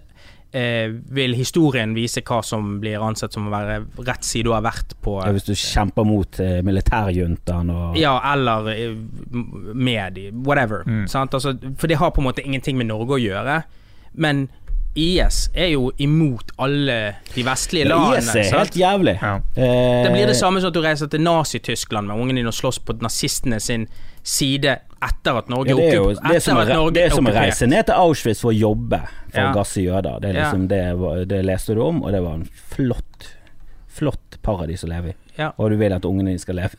eh, 0.53 0.89
Vil 1.13 1.35
historien 1.37 1.93
vise 1.93 2.21
hva 2.21 2.41
som 2.43 2.79
blir 2.81 3.01
ansett 3.01 3.33
som 3.33 3.47
å 3.47 3.53
være 3.53 3.85
rett 4.07 4.23
side 4.25 4.43
du 4.45 4.51
har 4.53 4.65
vært 4.65 4.95
på 5.01 5.19
Ja, 5.21 5.31
hvis 5.31 5.45
du 5.45 5.53
kjemper 5.53 6.03
mot 6.05 6.39
eh, 6.39 6.61
militærjuntaen 6.65 7.69
og 7.69 7.97
Ja, 7.97 8.17
eller 8.33 8.69
eh, 8.73 8.97
med 9.73 10.13
de, 10.13 10.31
whatever. 10.31 10.83
Mm. 10.87 11.07
Sant? 11.07 11.33
Altså, 11.33 11.55
for 11.77 11.87
det 11.87 11.97
har 12.01 12.11
på 12.11 12.21
en 12.21 12.29
måte 12.31 12.45
ingenting 12.45 12.77
med 12.77 12.87
Norge 12.87 13.17
å 13.17 13.21
gjøre. 13.21 13.63
Men 14.13 14.47
IS 14.95 15.49
er 15.55 15.71
jo 15.73 15.91
imot 15.97 16.51
alle 16.61 17.15
de 17.33 17.43
vestlige 17.47 17.87
landene. 17.89 18.19
IS 18.21 18.29
er 18.53 18.57
helt 18.59 18.75
jævlig. 18.77 19.15
Ja. 19.21 19.35
Eh, 19.55 20.03
Det 20.05 20.11
blir 20.13 20.27
det 20.27 20.35
samme 20.37 20.61
som 20.61 20.67
at 20.69 20.73
du 20.77 20.81
reiser 20.81 21.07
til 21.09 21.21
Nazi-Tyskland 21.25 22.07
med 22.07 22.15
ungen 22.21 22.35
din 22.35 22.47
og 22.47 22.53
slåss 22.53 22.79
på 22.85 22.93
nazistene 23.01 23.59
sin 23.59 23.87
side 24.23 24.77
etter 25.03 25.37
at 25.41 25.49
Norge 25.51 25.69
Ja, 25.73 25.75
det 25.75 25.89
er 25.89 25.95
jo 25.97 26.09
det 26.13 26.35
er 26.37 26.39
som, 26.39 26.57
å, 26.57 26.89
det 26.93 27.01
er 27.03 27.09
som 27.11 27.27
å 27.27 27.33
reise 27.35 27.67
ned 27.67 27.85
til 27.89 27.97
Auschwitz 27.99 28.39
for 28.45 28.53
å 28.53 28.55
jobbe 28.55 29.01
for 29.33 29.41
Ja. 29.41 29.49
å 29.51 29.55
gasse 29.57 29.81
jøder. 29.83 30.19
Det, 30.21 30.29
er 30.29 30.33
Ja. 30.37 30.45
liksom, 30.51 30.67
det, 30.67 31.27
det 31.29 31.41
leste 31.45 31.75
du 31.75 31.81
om, 31.81 32.03
og 32.03 32.11
det 32.11 32.21
var 32.23 32.33
en 32.39 32.47
flott 32.75 33.31
Flott 33.93 34.39
paradis 34.41 34.81
å 34.83 34.87
leve 34.89 35.11
i. 35.11 35.13
Ja. 35.37 35.51
Og 35.61 35.69
du 35.69 35.75
vil 35.77 35.93
at 35.93 36.01
ungene 36.05 36.31
dine 36.31 36.39
skal 36.41 36.55
leve 36.55 36.77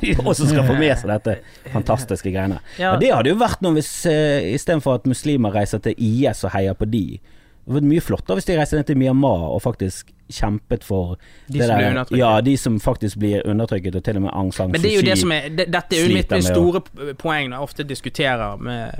De 0.00 0.14
også 0.30 0.48
skal 0.48 0.64
få 0.66 0.74
med 0.78 0.96
seg 0.98 1.10
dette 1.12 1.36
fantastiske 1.72 2.30
greiene. 2.34 2.58
Ja. 2.78 2.92
Ja. 2.92 2.96
det 2.98 3.12
hadde 3.14 3.30
jo 3.30 3.36
vært 3.38 3.62
noe 3.62 3.76
hvis 3.78 3.90
uh, 4.10 4.42
istedenfor 4.54 4.98
at 4.98 5.06
muslimer 5.06 5.54
reiser 5.54 5.78
til 5.84 5.94
IS 5.98 6.42
og 6.46 6.50
heier 6.56 6.74
på 6.74 6.88
de. 6.90 7.20
Det 7.66 7.72
hadde 7.74 7.80
vært 7.82 7.88
mye 7.90 8.00
flottere 8.06 8.36
hvis 8.38 8.46
de 8.46 8.56
reiste 8.60 8.76
ned 8.78 8.86
til 8.86 8.96
Myanmar 9.00 9.40
og 9.50 9.60
faktisk 9.64 10.12
kjempet 10.30 10.84
for 10.86 11.16
De 11.50 11.58
det 11.58 11.66
som 11.66 11.76
blir 11.78 11.94
der- 11.98 12.16
Ja, 12.18 12.40
de 12.40 12.56
som 12.56 12.78
faktisk 12.80 13.18
blir 13.18 13.42
undertrykket, 13.46 13.94
og 13.96 14.04
til 14.04 14.16
og 14.16 14.22
med 14.22 14.30
Aung 14.34 14.52
San 14.54 14.70
Men 14.70 14.80
det 14.82 14.92
er 14.92 14.96
jo 14.96 15.02
det 15.02 15.18
som 15.18 15.32
er 15.32 15.48
det, 15.48 15.66
Dette 15.72 15.96
er 15.96 16.06
jo 16.08 16.14
mitt, 16.14 16.30
med 16.30 16.42
store 16.44 16.80
poeng 17.14 17.50
når 17.50 17.56
jeg 17.58 17.62
ofte 17.62 17.84
diskuterer 17.84 18.56
med, 18.58 18.90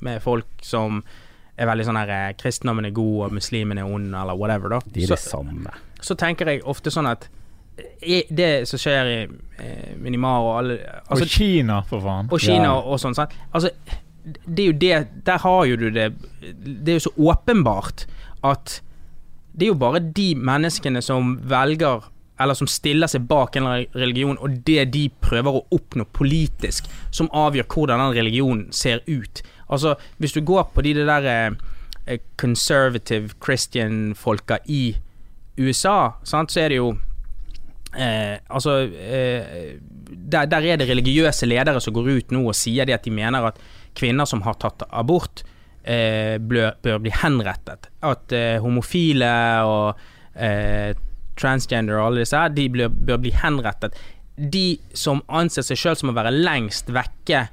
med 0.00 0.22
folk 0.22 0.46
som 0.62 1.02
er 1.58 1.66
veldig 1.66 1.84
sånn 1.86 1.96
her 2.00 2.08
eh, 2.10 2.32
Kristendommen 2.40 2.84
er 2.86 2.90
god 2.96 3.26
og 3.26 3.32
muslimen 3.32 3.78
er 3.78 3.84
ond, 3.84 4.08
eller 4.14 4.34
whatever, 4.34 4.68
da. 4.68 4.80
De 4.90 5.02
er 5.04 5.06
Så, 5.06 5.16
samme. 5.30 5.70
så 6.00 6.16
tenker 6.16 6.46
jeg 6.46 6.62
ofte 6.64 6.90
sånn 6.90 7.06
at 7.06 7.28
det 8.30 8.68
som 8.68 8.78
skjer 8.78 9.06
i 9.10 9.18
eh, 9.58 9.94
Minimar 9.98 10.40
og 10.40 10.58
alle 10.62 10.74
Og 11.10 11.16
altså, 11.18 11.28
Kina, 11.28 11.82
for 11.88 12.00
faen. 12.00 12.28
og 12.32 12.40
Kina 12.40 12.64
Ja. 12.64 12.72
og, 12.78 12.92
og 12.94 12.98
sånn. 13.00 13.14
Sant? 13.14 13.30
Altså, 13.52 13.70
det 14.24 14.58
er 14.62 14.66
jo 14.66 14.72
det 14.72 15.24
Der 15.26 15.38
har 15.38 15.64
jo 15.66 15.76
du 15.76 15.90
det 15.90 16.12
Det 16.56 16.88
er 16.88 16.98
jo 16.98 17.04
så 17.10 17.12
åpenbart 17.18 18.06
at 18.44 18.80
det 19.54 19.68
er 19.68 19.72
jo 19.72 19.78
bare 19.78 20.02
de 20.02 20.32
menneskene 20.34 21.02
som 21.04 21.36
velger 21.46 22.10
eller 22.40 22.56
som 22.58 22.66
stiller 22.66 23.10
seg 23.10 23.28
bak 23.30 23.56
en 23.56 23.68
religion, 23.94 24.38
og 24.42 24.58
det 24.66 24.88
de 24.94 25.04
prøver 25.22 25.54
å 25.54 25.64
oppnå 25.74 26.06
politisk, 26.16 26.88
som 27.14 27.30
avgjør 27.30 27.68
hvordan 27.70 28.02
den 28.02 28.16
religionen 28.16 28.64
ser 28.74 29.04
ut. 29.06 29.44
Altså, 29.70 29.94
hvis 30.18 30.34
du 30.34 30.42
går 30.42 30.66
på 30.74 30.82
de 30.82 30.96
der 30.98 31.28
eh, 31.30 32.18
conservative 32.40 33.36
Christian-folka 33.38 34.58
i 34.66 34.96
USA, 35.58 36.16
sant, 36.26 36.50
så 36.50 36.64
er 36.64 36.72
det 36.72 36.80
jo 36.80 36.90
eh, 37.94 38.42
Altså 38.50 38.80
eh, 38.90 39.78
der, 40.10 40.50
der 40.50 40.66
er 40.66 40.80
det 40.80 40.88
religiøse 40.90 41.46
ledere 41.46 41.80
som 41.80 41.94
går 41.94 42.10
ut 42.10 42.34
nå 42.34 42.42
og 42.48 42.58
sier 42.58 42.86
det 42.86 42.98
at 42.98 43.06
de 43.06 43.14
mener 43.14 43.46
at 43.46 43.62
kvinner 43.94 44.26
som 44.26 44.42
har 44.42 44.58
tatt 44.58 44.82
abort, 44.90 45.44
eh, 45.84 46.36
bør, 46.40 46.72
bør 46.82 46.98
bli 47.04 47.12
henrettet. 47.22 47.88
At 48.02 48.32
eh, 48.32 48.56
homofile 48.64 49.30
og 49.68 50.00
eh, 50.36 50.92
transgender 51.38 51.98
og 52.00 52.06
alle 52.10 52.24
disse 52.24 52.38
her, 52.38 52.52
de 52.54 52.68
bør, 52.74 52.88
bør 53.12 53.20
bli 53.24 53.32
henrettet. 53.42 53.96
De 54.36 54.66
som 54.98 55.20
anser 55.28 55.62
seg 55.66 55.78
sjøl 55.78 55.96
som 56.00 56.10
å 56.10 56.16
være 56.16 56.32
lengst 56.34 56.88
vekke 56.94 57.46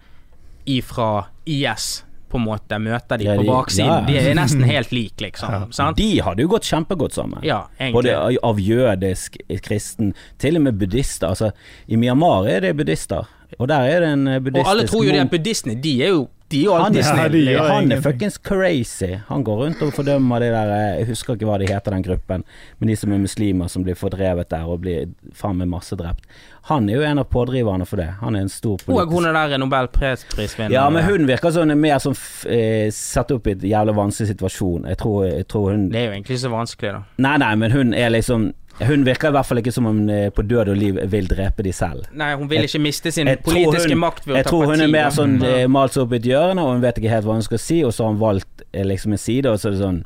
ifra 0.70 1.26
IS, 1.50 2.04
på 2.32 2.40
en 2.40 2.46
måte, 2.48 2.78
møter 2.80 3.20
de 3.20 3.26
Ja, 3.28 3.34
på 3.36 3.44
baksiden. 3.44 3.90
ja. 3.92 3.96
De 4.08 4.14
er 4.32 4.36
nesten 4.38 4.62
helt 4.70 4.92
lik, 4.96 5.20
liksom. 5.20 5.66
Sant? 5.76 5.98
De 6.00 6.22
hadde 6.24 6.46
jo 6.46 6.52
gått 6.54 6.64
kjempegodt 6.70 7.18
sammen. 7.18 7.42
Ja. 7.44 7.66
Både 7.92 8.14
av- 8.40 8.62
jødisk, 8.64 9.36
kristen, 9.66 10.14
til 10.40 10.56
og 10.56 10.64
med 10.70 10.78
buddhister. 10.80 11.34
Altså, 11.34 11.50
I 11.92 12.00
Myanmar 12.00 12.48
er 12.48 12.64
det 12.70 12.76
buddhister, 12.80 13.28
og 13.60 13.68
der 13.68 13.90
er 13.92 14.06
det 14.06 14.14
en 14.16 14.28
eh, 14.32 14.40
buddhistisk 14.40 14.70
Og 14.70 14.72
alle 14.78 14.88
tror 14.88 15.04
jo 15.10 15.12
det 15.18 15.26
at 15.26 15.34
buddhistene, 15.34 15.76
de 15.84 15.92
er 16.06 16.14
jo 16.16 16.22
de 16.52 16.64
jo 16.66 16.76
han, 16.76 16.92
alltid 16.92 17.48
Ja, 17.48 17.64
er, 17.64 17.72
han 17.72 17.92
er 17.92 18.02
fuckings 18.04 18.38
crazy. 18.38 19.16
Han 19.28 19.44
går 19.48 19.64
rundt 19.64 19.84
og 19.86 19.94
fordømmer 19.96 20.44
de 20.44 20.52
der 20.54 20.72
eh, 20.76 21.00
Jeg 21.02 21.12
husker 21.12 21.38
ikke 21.38 21.50
hva 21.50 21.58
de 21.62 21.70
heter, 21.72 21.96
den 21.96 22.06
gruppen, 22.06 22.46
men 22.80 22.92
de 22.92 22.96
som 23.00 23.14
er 23.16 23.22
muslimer 23.24 23.72
som 23.72 23.86
blir 23.88 23.98
fordrevet 24.00 24.52
der 24.52 24.70
og 24.70 24.84
blir 24.86 25.12
faen 25.38 25.60
meg 25.60 25.72
massedrept. 25.72 26.28
Han 26.70 26.90
er 26.90 27.00
jo 27.00 27.06
en 27.08 27.18
av 27.18 27.26
pådriverne 27.32 27.86
for 27.90 27.98
det. 27.98 28.10
Han 28.22 28.36
er 28.38 28.46
en 28.46 28.52
stor 28.54 28.84
Og 28.86 29.10
hun 29.10 29.26
er 29.26 29.34
der 29.34 29.58
nobelprisvinner. 29.58 30.70
Ja, 30.74 30.86
men 30.94 31.04
hun 31.08 31.26
virker 31.30 31.54
sånn 31.56 31.74
mer 31.80 31.98
som 32.04 32.14
eh, 32.46 32.92
satt 32.94 33.34
opp 33.34 33.50
i 33.50 33.56
et 33.56 33.66
jævlig 33.72 33.96
vanskelig 33.98 34.36
situasjon. 34.36 34.86
Jeg 34.92 35.00
tror, 35.02 35.26
jeg 35.26 35.48
tror 35.50 35.72
hun 35.74 35.88
Det 35.90 36.04
er 36.04 36.10
jo 36.10 36.18
egentlig 36.18 36.38
ikke 36.38 36.46
så 36.46 36.54
vanskelig, 36.54 36.94
da. 37.00 37.02
Nei, 37.26 37.36
nei, 37.42 37.54
men 37.64 37.74
hun 37.74 37.96
er 37.98 38.14
liksom 38.14 38.52
Hun 38.88 39.04
virker 39.06 39.30
i 39.30 39.36
hvert 39.36 39.46
fall 39.46 39.58
ikke 39.62 39.72
som 39.76 39.86
om 39.86 39.98
hun 40.02 40.10
eh, 40.10 40.30
på 40.34 40.42
død 40.48 40.70
og 40.74 40.78
liv 40.78 41.00
vil 41.12 41.28
drepe 41.30 41.64
de 41.64 41.72
selv. 41.76 42.06
Nei, 42.18 42.34
hun 42.36 42.48
vil 42.50 42.64
ikke 42.66 42.82
miste 42.82 43.12
sin 43.12 43.28
Jeg 43.28 43.44
politiske 43.44 43.90
hun- 43.94 44.00
makt 44.04 44.26
ved 44.28 44.36
å 44.36 44.38
Jeg 44.38 44.46
tror 44.46 44.66
hun 44.72 44.82
er 44.82 44.88
mer 44.88 45.10
sånn 45.12 45.42
Ja. 45.42 45.56
eh, 45.62 45.68
malt 45.68 45.94
seg 45.94 46.04
opp 46.04 46.14
i 46.14 46.16
et 46.22 46.24
hjørne, 46.32 46.60
og 46.62 46.74
hun 46.74 46.82
vet 46.82 46.98
ikke 46.98 47.10
helt 47.10 47.26
hva 47.26 47.34
hun 47.34 47.42
skal 47.44 47.58
si, 47.60 47.84
og 47.84 47.92
så 47.92 48.04
har 48.06 48.14
hun 48.14 48.20
valgt 48.20 48.64
eh, 48.74 48.84
liksom 48.84 49.12
en 49.12 49.18
side, 49.18 49.46
og 49.46 49.60
så 49.60 49.68
er 49.68 49.72
det 49.72 49.80
sånn 49.86 50.04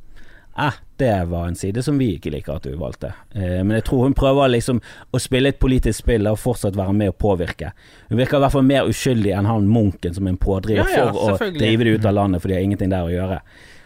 Eh, 0.58 0.72
det 0.98 1.26
var 1.28 1.48
en 1.50 1.56
side 1.56 1.84
som 1.84 1.98
vi 2.00 2.14
ikke 2.18 2.32
liker 2.32 2.56
at 2.56 2.64
du 2.64 2.78
valgte. 2.80 3.10
Eh, 3.36 3.62
men 3.62 3.72
jeg 3.76 3.84
tror 3.84 4.04
hun 4.06 4.14
prøver 4.14 4.48
liksom 4.54 4.80
å 5.14 5.20
spille 5.20 5.50
et 5.50 5.60
politisk 5.60 6.00
spill 6.06 6.26
og 6.32 6.38
fortsatt 6.40 6.78
være 6.80 6.94
med 6.96 7.10
å 7.12 7.16
påvirke. 7.18 7.74
Hun 8.08 8.18
virker 8.18 8.38
i 8.38 8.40
hvert 8.40 8.54
fall 8.54 8.64
mer 8.64 8.88
uskyldig 8.88 9.34
enn 9.36 9.46
han 9.46 9.68
munken 9.68 10.14
som 10.16 10.26
er 10.28 10.30
en 10.30 10.38
pådriver 10.38 10.88
Ja, 10.88 11.06
ja, 11.06 11.12
for 11.12 11.36
å 11.44 11.52
drive 11.60 11.84
det 11.84 12.00
ut 12.00 12.06
av 12.06 12.14
landet, 12.16 12.42
for 12.42 12.48
de 12.48 12.54
har 12.56 12.62
ingenting 12.64 12.90
der 12.90 13.04
å 13.04 13.12
gjøre. 13.12 13.42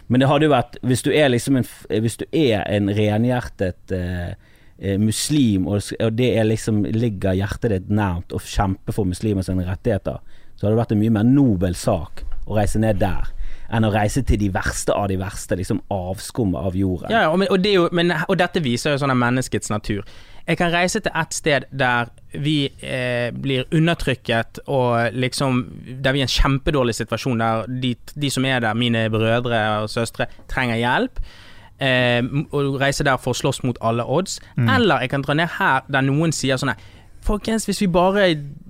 Men 0.09 0.19
det 0.19 0.29
hadde 0.29 0.43
jo 0.45 0.49
vært 0.53 0.77
Hvis 0.83 1.01
du 1.01 1.09
er 1.11 1.29
liksom 1.29 1.57
en, 1.57 1.65
hvis 2.01 2.17
du 2.17 2.25
er 2.31 2.61
en 2.69 2.87
renhjertet 2.87 3.91
eh, 3.91 4.35
muslim, 5.01 5.67
og, 5.67 5.81
det 6.15 6.29
er 6.39 6.47
liksom 6.47 6.85
ligger 6.95 7.35
hjertet 7.35 7.73
ditt 7.73 7.89
nærmt 7.91 8.31
å 8.31 8.39
kjempe 8.39 8.95
for 8.95 9.09
muslimer 9.09 9.43
sine 9.43 9.67
rettigheter, 9.67 10.21
så 10.55 10.65
hadde 10.65 10.75
det 10.75 10.81
vært 10.81 10.95
en 10.95 11.01
mye 11.01 11.15
mer 11.19 11.27
nobel 11.27 11.75
sak 11.75 12.23
å 12.49 12.57
reise 12.57 12.81
ned 12.81 13.01
der 13.01 13.29
enn 13.69 13.85
å 13.85 13.91
reise 13.93 14.23
til 14.25 14.39
de 14.41 14.49
verste 14.53 14.95
av 14.95 15.09
de 15.11 15.19
verste, 15.19 15.57
liksom 15.59 15.83
avskummet 15.93 16.65
av 16.65 16.77
jorden. 16.77 17.13
Ja, 17.13 17.27
og, 17.29 17.53
det 17.61 17.75
jo, 17.75 17.85
men, 17.93 18.13
og 18.25 18.39
dette 18.41 18.63
viser 18.65 18.95
jo 18.95 19.01
sånn 19.01 19.13
av 19.13 19.19
menneskets 19.21 19.69
natur. 19.69 20.07
Jeg 20.49 20.57
kan 20.57 20.71
reise 20.73 21.01
til 21.05 21.13
et 21.13 21.35
sted 21.37 21.67
der 21.77 22.09
vi 22.33 22.71
eh, 22.81 23.29
blir 23.33 23.67
undertrykket, 23.75 24.63
og 24.73 25.13
liksom 25.13 25.61
Der 26.01 26.15
vi 26.15 26.23
er 26.23 26.25
i 26.25 26.25
en 26.25 26.33
kjempedårlig 26.33 26.95
situasjon, 26.97 27.43
der 27.43 27.69
de, 27.69 27.93
de 28.15 28.31
som 28.33 28.45
er 28.45 28.63
der, 28.65 28.73
mine 28.73 29.05
brødre 29.13 29.61
og 29.83 29.93
søstre, 29.93 30.25
trenger 30.49 30.81
hjelp. 30.81 31.21
Eh, 31.79 32.21
og 32.51 32.79
reise 32.81 33.05
der 33.07 33.19
for 33.21 33.31
å 33.31 33.39
slåss 33.39 33.63
mot 33.63 33.77
alle 33.81 34.03
odds. 34.03 34.39
Eller 34.59 35.05
jeg 35.05 35.13
kan 35.13 35.25
dra 35.25 35.37
ned 35.39 35.51
her 35.59 35.85
der 35.87 36.07
noen 36.07 36.35
sier 36.35 36.59
sånn 36.59 36.75
Folkens, 37.19 37.65
hvis 37.67 37.81
vi 37.83 37.87
bare 37.91 38.29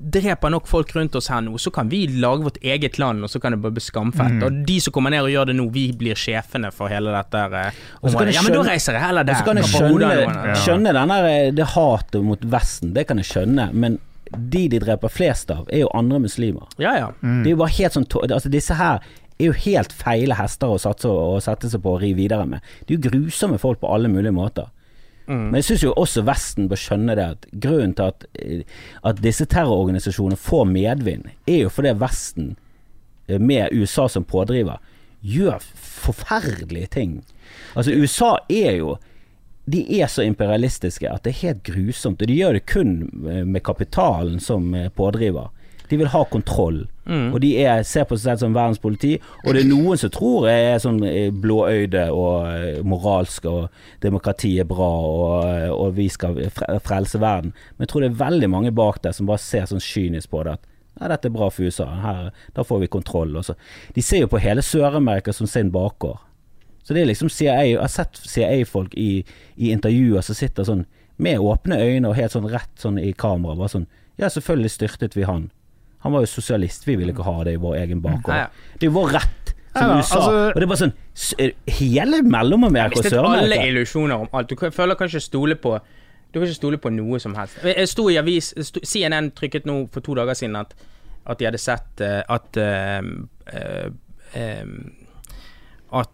dreper 0.10 0.50
nok 0.50 0.66
folk 0.68 0.90
rundt 0.96 1.14
oss 1.20 1.28
her 1.30 1.44
nå, 1.46 1.54
så 1.62 1.70
kan 1.74 1.90
vi 1.92 2.00
lage 2.20 2.48
vårt 2.48 2.58
eget 2.66 2.98
land, 2.98 3.22
og 3.24 3.30
så 3.30 3.38
kan 3.40 3.54
det 3.54 3.60
bare 3.62 3.76
bli 3.76 3.84
skamfett. 3.86 4.40
Og 4.44 4.64
de 4.66 4.80
som 4.82 4.96
kommer 4.96 5.14
ned 5.14 5.22
og 5.28 5.30
gjør 5.30 5.52
det 5.52 5.56
nå, 5.60 5.68
vi 5.76 5.84
blir 5.96 6.18
sjefene 6.18 6.72
for 6.74 6.92
hele 6.92 7.14
dette 7.14 7.44
eh, 7.46 7.78
Og 8.02 8.10
området. 8.10 8.34
Ja, 8.36 8.44
men 8.44 8.58
da 8.58 8.64
reiser 8.72 8.98
jeg 8.98 9.06
heller 9.06 9.22
Og 9.22 9.30
der. 9.30 9.40
så 9.40 9.46
kan 9.48 9.62
jeg 9.62 9.70
skjønne, 9.70 10.58
skjønne 10.64 10.96
denne, 10.98 11.20
eh, 11.30 11.52
det 11.56 11.70
hatet 11.76 12.26
mot 12.26 12.50
Vesten, 12.58 12.94
det 12.98 13.06
kan 13.10 13.22
jeg 13.22 13.30
skjønne, 13.30 13.70
men 13.74 14.00
de 14.34 14.68
de 14.70 14.82
dreper 14.82 15.10
flest 15.14 15.50
av, 15.54 15.64
er 15.74 15.86
jo 15.86 15.94
andre 15.98 16.20
muslimer. 16.22 16.68
Ja, 16.82 16.98
ja. 16.98 17.08
Mm. 17.22 17.42
Det 17.44 17.50
er 17.50 17.56
jo 17.56 17.62
bare 17.64 17.76
helt 17.80 17.96
sånn 17.96 18.06
Altså 18.30 18.52
Disse 18.54 18.78
her 18.78 19.00
er 19.40 19.48
jo 19.48 19.56
helt 19.56 19.94
feile 19.96 20.36
hester 20.36 20.74
å 20.74 20.82
satse 20.82 21.08
å 21.08 21.40
sette 21.44 21.70
seg 21.72 21.82
på 21.84 21.96
og 21.96 22.04
ri 22.04 22.12
videre 22.18 22.46
med. 22.50 22.66
De 22.86 22.96
er 22.96 23.00
jo 23.00 23.10
grusomme 23.10 23.60
folk 23.62 23.80
på 23.82 23.92
alle 23.92 24.12
mulige 24.12 24.36
måter. 24.36 24.68
Mm. 25.30 25.52
Men 25.52 25.60
jeg 25.60 25.68
syns 25.68 25.84
jo 25.86 25.92
også 26.02 26.24
Vesten 26.26 26.70
bør 26.72 26.82
skjønne 26.82 27.16
det 27.18 27.26
at 27.36 27.46
grunnen 27.64 27.94
til 27.96 28.10
at, 28.10 28.26
eh, 28.42 28.64
at 29.06 29.22
disse 29.22 29.46
terrororganisasjonene 29.46 30.40
får 30.42 30.66
medvind, 30.72 31.30
er 31.48 31.64
jo 31.64 31.74
fordi 31.74 31.94
Vesten, 32.02 32.56
eh, 33.28 33.38
med 33.38 33.70
USA 33.72 34.08
som 34.10 34.26
pådriver, 34.26 34.82
gjør 35.22 35.62
forferdelige 35.76 36.90
ting. 36.90 37.24
Altså 37.76 37.94
USA 37.94 38.38
er 38.50 38.80
jo 38.80 38.98
de 39.70 39.84
er 40.02 40.08
så 40.08 40.24
imperialistiske 40.26 41.06
at 41.06 41.24
det 41.24 41.36
er 41.36 41.48
helt 41.48 41.64
grusomt. 41.64 42.22
Og 42.22 42.28
de 42.28 42.34
gjør 42.34 42.54
det 42.58 42.66
kun 42.66 42.94
eh, 43.30 43.46
med 43.46 43.64
kapitalen 43.64 44.40
som 44.40 44.74
pådriver. 44.96 45.52
De 45.90 45.98
vil 45.98 46.10
ha 46.10 46.24
kontroll. 46.24 46.88
Mm. 47.10 47.34
Og 47.34 47.42
de 47.42 47.50
er, 47.58 47.82
ser 47.88 48.06
på 48.06 48.16
seg 48.18 48.28
selv 48.28 48.44
som 48.44 48.56
verdens 48.56 48.82
politi. 48.82 49.16
Og 49.44 49.56
det 49.56 49.64
er 49.64 49.70
noen 49.72 49.98
som 49.98 50.12
tror 50.14 50.46
jeg 50.52 50.68
er 50.70 50.82
sånn 50.84 51.00
eh, 51.10 51.32
blåøyde 51.34 52.06
og 52.14 52.50
eh, 52.54 52.82
moralsk 52.86 53.48
og 53.50 53.82
demokrati 54.04 54.54
er 54.62 54.70
bra 54.70 54.90
og, 55.10 55.34
eh, 55.50 55.70
og 55.74 55.98
vi 55.98 56.06
skal 56.14 56.38
frelse 56.86 57.22
verden. 57.22 57.56
Men 57.76 57.88
jeg 57.88 57.94
tror 57.94 58.06
det 58.06 58.12
er 58.12 58.22
veldig 58.22 58.52
mange 58.54 58.74
bak 58.78 59.02
der 59.04 59.16
som 59.18 59.30
bare 59.30 59.42
ser 59.42 59.66
sånn 59.70 59.84
kynisk 59.84 60.30
på 60.30 60.46
det. 60.46 60.60
At 60.60 60.70
ja, 61.00 61.10
dette 61.14 61.30
er 61.30 61.36
bra 61.36 61.50
for 61.50 61.66
USA, 61.66 61.88
her, 62.04 62.32
da 62.54 62.66
får 62.68 62.84
vi 62.84 62.94
kontroll. 62.94 63.36
Også. 63.40 63.56
De 63.96 64.04
ser 64.06 64.26
jo 64.26 64.32
på 64.32 64.42
hele 64.44 64.62
Sør-Amerika 64.66 65.34
som 65.34 65.50
sin 65.50 65.72
bakgård. 65.74 66.20
Så 66.84 66.96
det 66.96 67.04
er 67.04 67.10
liksom 67.12 67.30
CIA 67.30 67.56
Jeg 67.68 67.78
har 67.78 67.92
sett 67.92 68.18
CIA-folk 68.18 68.96
i, 68.98 69.24
i 69.62 69.70
intervjuer 69.70 70.26
som 70.26 70.38
sitter 70.38 70.66
sånn 70.66 70.88
med 71.20 71.42
åpne 71.44 71.78
øyne 71.78 72.10
og 72.10 72.16
helt 72.18 72.34
sånn 72.34 72.48
rett 72.50 72.82
sånn 72.82 72.98
i 73.02 73.12
kamera. 73.14 73.58
Bare 73.60 73.74
sånn 73.76 73.90
Ja, 74.20 74.28
selvfølgelig 74.28 74.72
styrtet 74.74 75.16
vi 75.16 75.24
han. 75.28 75.50
Han 76.06 76.12
var 76.16 76.22
jo 76.24 76.30
sosialist, 76.32 76.86
vi 76.88 76.96
ville 76.96 77.12
ikke 77.14 77.24
ha 77.28 77.44
det 77.44 77.54
i 77.54 77.60
vår 77.60 77.76
egen 77.82 78.02
bakgård. 78.02 78.36
Ja. 78.36 78.48
Det 78.80 78.88
er 78.88 78.92
jo 78.92 78.96
vår 79.00 79.12
rett 79.18 79.54
som 79.76 79.90
Ja, 79.90 79.98
USA. 80.00 80.16
altså- 80.16 80.48
og 80.50 80.54
det 80.56 80.64
er 80.64 80.68
bare 80.68 80.84
sånn 80.84 80.94
eh, 81.40 81.52
Hele 81.80 82.22
Mellom-Amerika 82.24 82.98
og 82.98 83.04
Mistet 83.04 83.14
alle 83.20 83.28
Sør-Amerika. 83.48 83.68
illusjoner 83.68 84.16
om 84.16 84.28
alt. 84.34 84.48
Du 84.48 84.56
kan- 84.56 84.72
føler 84.72 84.96
kanskje 84.96 85.22
stole 85.22 85.56
på 85.56 85.80
Du 86.32 86.40
kan 86.40 86.48
ikke 86.48 86.56
stole 86.56 86.78
på 86.78 86.92
noe 86.94 87.20
som 87.20 87.34
helst. 87.36 87.58
Jeg 87.64 87.88
sto 87.90 88.08
i 88.08 88.16
avis 88.18 88.54
sto, 88.62 88.80
CNN 88.86 89.32
trykket 89.32 89.66
nå 89.66 89.90
for 89.92 90.00
to 90.00 90.14
dager 90.14 90.34
siden 90.36 90.56
at, 90.60 90.74
at 91.26 91.38
de 91.40 91.46
hadde 91.46 91.58
sett 91.60 92.02
eh, 92.02 92.22
at 92.30 92.56
eh, 92.58 93.02
eh, 93.52 93.90
eh, 94.36 94.66
At 95.92 96.10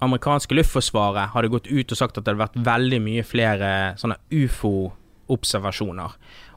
amerikanske 0.00 0.54
luftforsvaret 0.56 1.28
hadde 1.34 1.50
gått 1.50 1.66
ut 1.70 1.92
og 1.92 1.98
sagt 1.98 2.16
at 2.18 2.24
det 2.24 2.34
hadde 2.34 2.48
vært 2.48 2.64
veldig 2.64 3.00
mye 3.02 3.22
flere 3.22 3.94
sånne 4.00 4.16
ufo-observasjoner. 4.32 6.10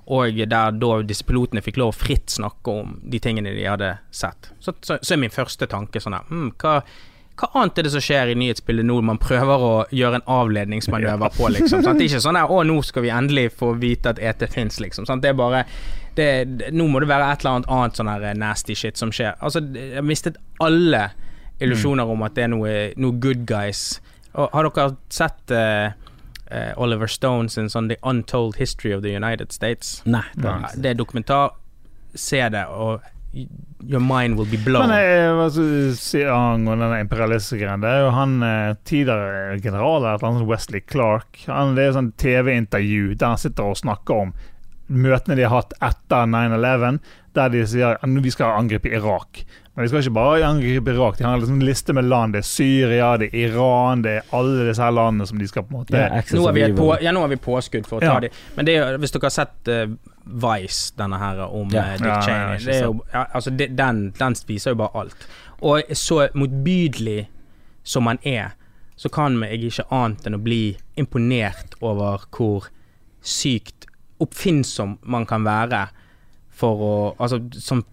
Og 0.06 0.38
der 0.38 0.76
da 0.78 0.92
disse 1.02 1.26
pilotene 1.26 1.64
fikk 1.66 1.80
lov 1.82 1.94
å 1.94 1.98
fritt 1.98 2.30
snakke 2.30 2.74
om 2.84 2.96
de 3.02 3.20
tingene 3.20 3.56
de 3.56 3.66
hadde 3.66 3.96
sett. 4.14 4.52
Så, 4.60 4.76
så, 4.86 5.00
så 5.02 5.16
er 5.16 5.22
min 5.24 5.34
første 5.34 5.66
tanke 5.70 6.02
sånn 6.02 6.14
her 6.14 6.28
hm, 6.30 6.52
hva, 6.62 6.76
hva 7.36 7.50
annet 7.58 7.82
er 7.82 7.88
det 7.88 7.94
som 7.96 8.04
skjer 8.04 8.32
i 8.32 8.38
nyhetsbildet 8.40 8.86
nå 8.88 9.00
man 9.04 9.20
prøver 9.20 9.66
å 9.66 9.74
gjøre 9.92 10.22
en 10.22 10.30
avledningsmanøver 10.38 11.34
på, 11.36 11.50
liksom? 11.58 11.82
Sant? 11.84 11.98
Det 11.98 12.06
er 12.06 12.14
ikke 12.14 12.26
sånn 12.28 12.40
her 12.40 12.52
'Å, 12.52 12.62
nå 12.70 12.78
skal 12.86 13.04
vi 13.04 13.12
endelig 13.12 13.50
få 13.60 13.74
vite 13.82 14.14
at 14.14 14.22
ET 14.22 14.46
fins', 14.54 14.80
liksom. 14.80 15.10
Sant? 15.10 15.26
Det 15.26 15.34
er 15.34 15.40
bare 15.40 15.66
det, 16.16 16.72
Nå 16.72 16.88
må 16.88 17.02
det 17.04 17.10
være 17.10 17.34
et 17.34 17.44
eller 17.44 17.58
annet 17.58 17.72
annet 17.76 18.00
sånn 18.00 18.08
her 18.14 18.40
nasty 18.40 18.76
shit 18.76 18.98
som 18.98 19.12
skjer. 19.12 19.36
Altså, 19.44 19.60
jeg 19.60 19.98
har 19.98 20.06
mistet 20.06 20.38
alle 20.64 21.10
illusjoner 21.60 22.08
om 22.08 22.24
at 22.24 22.36
det 22.38 22.46
er 22.46 22.52
noe, 22.54 22.72
noe 22.96 23.20
good 23.20 23.44
guys. 23.50 24.00
Og 24.36 24.52
har 24.54 24.70
dere 24.70 24.96
sett 25.12 25.52
eh, 25.52 25.92
eh, 26.52 26.72
Oliver 26.78 27.08
Stone 27.12 27.50
sin 27.50 27.70
sånn 27.72 27.90
The 27.92 27.98
Untold 28.04 28.60
History 28.62 28.94
of 28.96 29.04
the 29.04 29.16
United 29.16 29.52
States? 29.56 30.02
Nei, 30.06 30.26
det 30.36 30.50
er 30.52 30.80
Det 30.82 30.94
er 30.94 31.00
dokumentar. 31.00 31.56
Se 32.16 32.40
det, 32.50 32.64
og 32.72 33.02
your 33.84 34.00
mind 34.00 34.38
will 34.38 34.48
be 34.48 34.58
blown. 34.58 34.88
Men 34.88 35.02
jeg, 35.04 35.32
hva 35.36 35.48
skal 35.52 35.96
si 36.00 36.22
angående 36.24 36.88
den 36.88 37.04
imperialistikeren 37.04 37.84
Det 37.84 37.90
er 37.92 38.06
jo 38.06 38.14
han 38.16 38.36
eh, 38.48 38.76
tidligere 38.88 39.60
general 39.64 40.08
eller 40.08 40.48
Wesley 40.48 40.82
Clark. 40.92 41.44
Han, 41.52 41.76
det 41.76 41.90
er 41.90 41.98
sånn 41.98 42.14
TV-intervju 42.22 43.16
der 43.16 43.36
han 43.36 43.42
sitter 43.42 43.72
og 43.74 43.80
snakker 43.82 44.28
om 44.28 44.36
møtene 44.88 45.38
de 45.38 45.46
har 45.48 45.64
hatt 45.64 45.74
etter 45.82 46.28
9-11, 46.30 47.00
der 47.36 47.54
de 47.54 47.64
sier 47.68 47.98
at 47.98 48.18
vi 48.26 48.34
skal 48.34 48.60
angripe 48.60 48.92
Irak. 48.94 49.42
Men 49.76 49.84
vi 49.84 49.90
skal 49.92 50.00
ikke 50.06 50.14
bare 50.16 50.44
angripe 50.48 50.92
Irak. 50.94 51.18
De 51.18 51.24
har 51.28 51.38
liksom 51.38 51.58
en 51.60 51.66
liste 51.68 51.94
med 51.94 52.06
land. 52.08 52.34
Det 52.34 52.40
er 52.40 52.48
Syria, 52.48 53.10
det 53.20 53.28
er 53.34 53.50
Iran, 53.50 54.02
det 54.06 54.12
er 54.22 54.30
alle 54.38 54.70
disse 54.70 54.80
her 54.84 54.94
landene 54.96 55.28
som 55.28 55.40
de 55.42 55.48
skal 55.52 55.66
på 55.68 55.74
en 55.74 55.80
måte 55.82 56.00
Ja, 56.00 56.22
Nå 56.32 56.46
har 56.46 56.54
vi, 56.56 56.62
et 56.64 56.76
på, 56.78 56.86
ja, 57.04 57.12
nå 57.12 57.24
har 57.26 57.32
vi 57.34 57.38
påskudd 57.44 57.88
for 57.90 58.00
å 58.00 58.00
ta 58.00 58.14
Ja. 58.14 58.20
dem. 58.24 58.38
Men 58.56 58.66
det 58.70 58.76
er, 58.80 58.98
hvis 59.04 59.12
dere 59.12 59.28
har 59.28 59.36
sett 59.36 59.68
uh, 59.68 59.96
Vice, 60.26 60.94
denne 60.98 61.20
her 61.20 61.42
om 61.50 61.70
Ja. 61.76 61.84
eh, 61.84 61.98
Dick 62.00 62.24
Cheney, 62.24 62.60
ja, 62.64 62.72
er 62.72 62.84
jo, 62.86 62.94
ja, 63.14 63.26
altså, 63.36 63.52
det, 63.52 63.68
den, 63.78 64.00
den 64.20 64.36
viser 64.48 64.72
jo 64.72 64.76
bare 64.80 64.96
alt. 65.04 65.28
Og 65.62 65.82
så 65.92 66.30
motbydelig 66.34 67.28
som 67.84 68.08
han 68.08 68.18
er, 68.24 68.56
så 68.96 69.10
kan 69.12 69.36
jeg 69.44 69.60
ikke 69.68 69.90
annet 69.92 70.26
enn 70.26 70.38
å 70.40 70.44
bli 70.44 70.78
imponert 70.96 71.76
over 71.82 72.24
hvor 72.32 72.70
sykt 73.22 73.90
oppfinnsom 74.24 74.98
man 75.04 75.26
kan 75.28 75.44
være 75.44 75.90
for 76.56 76.80
å 76.80 77.16
Altså 77.20 77.42
som 77.60 77.84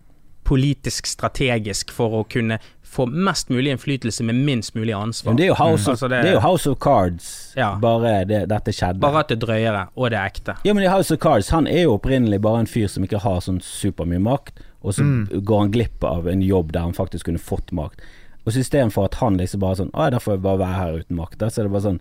politisk 0.45 1.07
strategisk 1.07 1.91
for 1.95 2.11
å 2.23 2.29
kunne 2.29 2.59
få 2.93 3.07
mest 3.09 3.49
mulig 3.49 3.71
innflytelse 3.73 4.23
med 4.29 4.37
minst 4.45 4.75
mulig 4.77 4.93
ansvar. 4.93 5.31
Men 5.33 5.37
det 5.39 5.45
er 5.47 5.49
jo 5.49 5.55
House 5.55 5.87
of, 5.89 5.95
Altså, 5.95 6.09
det, 6.11 6.23
det- 6.23 6.31
er 6.31 6.35
jo 6.35 6.41
House 6.45 6.67
of 6.71 6.79
Cards, 6.79 7.55
Ja. 7.57 7.75
bare 7.81 8.25
det, 8.27 8.49
dette 8.49 8.73
skjedde. 8.73 9.01
Bare 9.01 9.21
at 9.21 9.29
det 9.29 9.39
er 9.43 9.47
drøyere, 9.47 9.89
og 9.97 10.11
det 10.11 10.19
er 10.19 10.27
ekte. 10.29 10.57
Ja, 10.65 10.75
men 10.75 10.85
i 10.85 10.89
House 10.93 11.11
of 11.15 11.19
Cards, 11.21 11.49
han 11.51 11.67
er 11.67 11.85
jo 11.85 11.95
opprinnelig 11.99 12.41
bare 12.43 12.61
en 12.61 12.67
fyr 12.67 12.89
som 12.89 13.03
ikke 13.05 13.21
har 13.21 13.41
sånn 13.41 13.61
supermye 13.63 14.21
makt, 14.21 14.61
og 14.83 14.93
så 14.95 15.05
går 15.45 15.59
han 15.61 15.71
glipp 15.73 16.05
av 16.05 16.27
en 16.29 16.43
jobb 16.43 16.73
der 16.73 16.81
han 16.81 16.93
faktisk 16.93 17.25
kunne 17.31 17.39
fått 17.39 17.73
makt. 17.73 18.01
Og 18.45 18.53
så 18.53 18.59
istedenfor 18.61 19.05
at 19.07 19.15
han 19.15 19.39
liksom 19.39 19.61
bare 19.61 19.77
sånn 19.77 19.91
Å, 19.95 20.11
da 20.11 20.19
får 20.19 20.35
jeg 20.35 20.43
bare 20.43 20.59
være 20.59 20.75
her 20.75 20.93
uten 20.99 21.17
makt. 21.17 21.39
Da 21.39 21.47
så 21.47 21.61
er 21.61 21.65
det 21.69 21.73
bare 21.73 21.83
sånn 21.93 22.01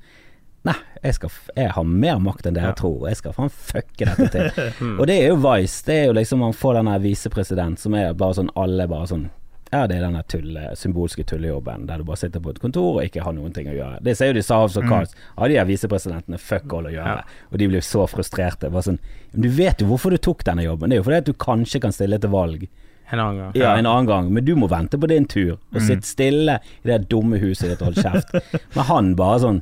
Nei, 0.63 0.75
jeg, 1.01 1.15
skal, 1.17 1.31
jeg 1.57 1.71
har 1.73 1.83
mer 1.89 2.19
makt 2.21 2.45
enn 2.45 2.53
dere 2.53 2.69
Ja. 2.69 2.77
tror. 2.77 3.07
Jeg 3.09 3.17
skal 3.17 3.33
faen 3.33 3.49
fucke 3.49 4.05
dette 4.05 4.27
til. 4.53 4.71
Og 4.99 5.07
det 5.09 5.15
er 5.23 5.31
jo 5.31 5.37
Vice. 5.41 5.79
Det 5.87 5.95
er 5.95 6.03
jo 6.11 6.13
liksom 6.19 6.39
Man 6.43 6.53
får 6.53 6.75
den 6.77 6.89
der 6.91 6.99
visepresident 7.01 7.79
som 7.81 7.95
er 7.97 8.13
bare 8.13 8.35
sånn 8.37 8.51
Alle 8.55 8.85
bare 8.91 9.07
sånn 9.09 9.23
Ja, 9.71 9.87
det 9.87 9.95
er 9.97 10.03
den 10.05 10.13
der 10.19 10.27
tulle, 10.29 10.67
symbolske 10.75 11.23
tullejobben 11.25 11.87
der 11.87 11.97
du 11.97 12.03
bare 12.03 12.19
sitter 12.19 12.43
på 12.43 12.51
et 12.51 12.59
kontor 12.59 12.97
og 12.99 13.05
ikke 13.07 13.23
har 13.23 13.31
noen 13.33 13.53
ting 13.55 13.69
å 13.71 13.73
gjøre. 13.77 14.01
Det 14.03 14.13
sier 14.19 14.27
jo 14.33 14.35
disse 14.35 14.51
House 14.53 14.75
of 14.77 14.83
Cards. 14.89 15.13
Ja, 15.37 15.47
de 15.47 15.55
her 15.61 15.65
visepresidentene, 15.69 16.37
fuck 16.43 16.73
all 16.75 16.89
å 16.89 16.91
gjøre. 16.91 17.13
Ja. 17.21 17.45
Og 17.53 17.57
de 17.61 17.69
blir 17.71 17.81
så 17.87 18.03
frustrerte. 18.11 18.67
Bare 18.69 18.83
sånn 18.89 18.99
du 19.31 19.47
vet 19.47 19.79
jo 19.79 19.87
hvorfor 19.87 20.11
du 20.11 20.17
tok 20.19 20.43
denne 20.43 20.65
jobben. 20.67 20.91
Det 20.91 20.97
er 20.97 20.99
jo 21.01 21.05
fordi 21.07 21.21
at 21.23 21.29
du 21.31 21.33
kanskje 21.39 21.79
kan 21.87 21.95
stille 21.95 22.19
til 22.19 22.29
valg 22.35 22.67
En 23.13 23.19
annen 23.23 23.39
gang. 23.45 23.55
ja, 23.55 23.71
en 23.79 23.87
annen 23.87 24.05
gang, 24.11 24.27
men 24.35 24.43
du 24.45 24.53
må 24.59 24.67
vente 24.71 24.99
på 24.99 25.07
din 25.07 25.25
tur. 25.25 25.55
Og 25.73 25.81
sitte 25.81 26.03
stille 26.07 26.59
i 26.83 26.91
det 26.91 27.07
dumme 27.09 27.39
huset 27.39 27.71
ditt 27.71 27.81
og 27.81 27.93
holde 27.93 28.03
kjeft. 28.03 28.35
Men 28.75 28.85
han 28.91 29.15
bare 29.19 29.39
sånn 29.43 29.61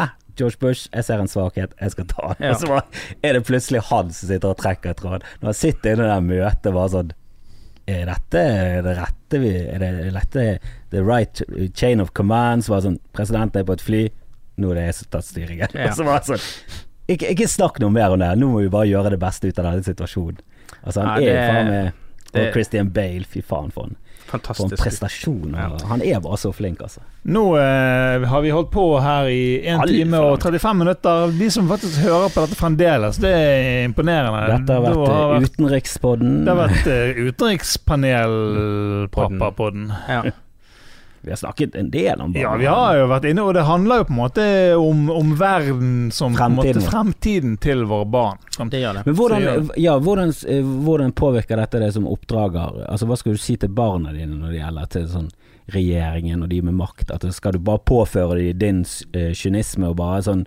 eh, 0.00 0.10
George 0.38 0.56
Bush, 0.62 0.88
jeg 0.92 1.04
ser 1.04 1.20
en 1.20 1.28
svakhet, 1.28 1.74
jeg 1.80 1.90
skal 1.94 2.06
ta 2.10 2.28
den. 2.32 2.46
Ja. 2.46 2.52
Og 2.54 2.60
så 2.62 2.68
bare 2.70 3.02
er 3.22 3.32
det 3.36 3.42
plutselig 3.48 3.82
han 3.90 4.12
som 4.16 4.28
sitter 4.30 4.48
og 4.54 4.58
trekker 4.62 4.90
et 4.94 5.00
tråd. 5.02 5.26
Når 5.42 5.50
han 5.52 5.58
sitter 5.58 5.92
inne 5.96 6.06
i 6.06 6.12
det 6.14 6.22
møtet, 6.30 6.72
bare 6.72 6.92
sånn 6.94 7.12
Er 7.90 8.04
dette 8.06 8.38
er 8.38 8.82
det 8.86 8.92
rette 8.94 9.38
vi 9.42 9.48
Er 9.58 9.78
det 9.82 9.88
er 10.06 10.12
dette 10.14 10.42
the 10.92 11.02
right 11.02 11.42
chain 11.74 12.00
of 12.00 12.12
commands? 12.14 12.68
Bare 12.70 12.84
sånn 12.86 13.00
Presidenten 13.12 13.58
er 13.60 13.66
på 13.66 13.74
et 13.74 13.82
fly, 13.82 14.02
nå 14.62 14.70
er 14.70 14.78
det 14.78 14.84
jeg 14.86 14.94
som 15.00 15.10
tar 15.16 15.24
styringen. 15.26 15.74
Ja. 15.74 15.88
Og 15.90 15.96
så 15.98 16.06
bare 16.06 16.22
sånn 16.30 16.46
ikke, 17.10 17.32
ikke 17.34 17.48
snakk 17.50 17.80
noe 17.82 17.90
mer 17.92 18.12
om 18.14 18.20
det, 18.22 18.28
nå 18.38 18.46
må 18.52 18.60
vi 18.62 18.68
bare 18.72 18.86
gjøre 18.88 19.10
det 19.10 19.18
beste 19.20 19.50
ut 19.50 19.58
av 19.58 19.66
denne 19.66 19.82
situasjonen. 19.84 20.38
Altså, 20.86 21.02
han 21.02 21.08
Ja, 21.08 21.16
er 21.18 21.34
jo 21.34 21.48
faen 21.52 21.70
meg 21.72 21.88
Og 22.32 22.38
det- 22.38 22.52
Christian 22.54 22.88
Bale, 22.94 23.24
fy 23.28 23.42
faen 23.44 23.72
for 23.74 23.90
en, 24.34 24.40
for 24.54 24.64
en 24.64 24.70
prestasjon. 24.78 25.54
Ja. 25.56 25.68
Han 25.90 26.02
er 26.02 26.20
bare 26.24 26.36
så 26.40 26.52
flink, 26.56 26.80
altså. 26.84 27.00
Nå 27.24 27.44
eh, 27.60 28.24
har 28.28 28.40
vi 28.44 28.50
holdt 28.54 28.70
på 28.74 28.84
her 29.04 29.24
i 29.30 29.42
1 29.74 29.80
time 29.90 30.16
og 30.22 30.38
35 30.42 30.74
minutter. 30.80 31.14
De 31.38 31.50
som 31.54 31.68
faktisk 31.70 31.96
hører 32.06 32.28
på 32.34 32.40
dette 32.46 32.56
fremdeles, 32.58 33.16
det 33.22 33.32
er 33.32 33.84
imponerende. 33.88 34.42
Dette 34.56 34.72
har 34.78 34.82
vært 34.86 34.96
har 35.06 35.12
eh, 35.12 35.16
vært- 35.36 35.46
utenrikspodden. 35.52 36.30
det 36.46 36.50
har 36.54 36.60
vært 36.64 36.86
eh, 36.86 37.10
utenrikspanel-pappapodden. 37.28 39.84
Ja. 40.08 40.22
Vi 41.22 41.30
har 41.30 41.38
snakket 41.38 41.76
en 41.78 41.90
del 41.90 42.20
om 42.20 42.32
Ja, 42.36 42.56
vi 42.58 42.66
har 42.66 42.96
jo 42.98 43.06
vært 43.10 43.24
inne, 43.30 43.44
og 43.46 43.54
det 43.54 43.62
handler 43.68 44.02
jo 44.02 44.06
på 44.08 44.14
en 44.14 44.18
måte 44.18 44.46
om, 44.78 45.04
om 45.10 45.34
verden 45.38 46.10
som 46.12 46.34
fremtiden. 46.34 46.80
måte, 46.82 46.90
Fremtiden. 46.90 47.56
til 47.62 47.84
våre 47.86 48.06
barn. 48.10 48.38
Det 48.70 48.80
gjør 48.82 48.98
det. 48.98 49.04
Men 49.06 49.14
hvordan, 49.20 49.70
ja, 49.78 49.98
hvordan, 50.02 50.34
eh, 50.48 50.62
hvordan 50.86 51.12
påvirker 51.14 51.56
dette 51.62 51.78
deg 51.82 51.92
som 51.94 52.06
oppdrager? 52.10 52.82
Altså, 52.88 53.06
hva 53.06 53.16
skal 53.20 53.36
du 53.38 53.42
si 53.42 53.56
til 53.56 53.70
barna 53.70 54.12
dine 54.12 54.34
når 54.34 54.50
det 54.56 54.62
gjelder 54.64 54.92
til 54.96 55.06
sånn 55.12 55.30
regjeringen 55.72 56.42
og 56.42 56.48
de 56.50 56.62
med 56.62 56.74
makt? 56.74 57.10
At 57.14 57.26
Skal 57.34 57.52
du 57.52 57.58
bare 57.62 57.78
påføre 57.86 58.40
dem 58.40 58.58
din 58.58 58.84
eh, 59.14 59.30
kynisme 59.32 59.92
og 59.92 59.96
bare 60.02 60.22
sånn 60.26 60.46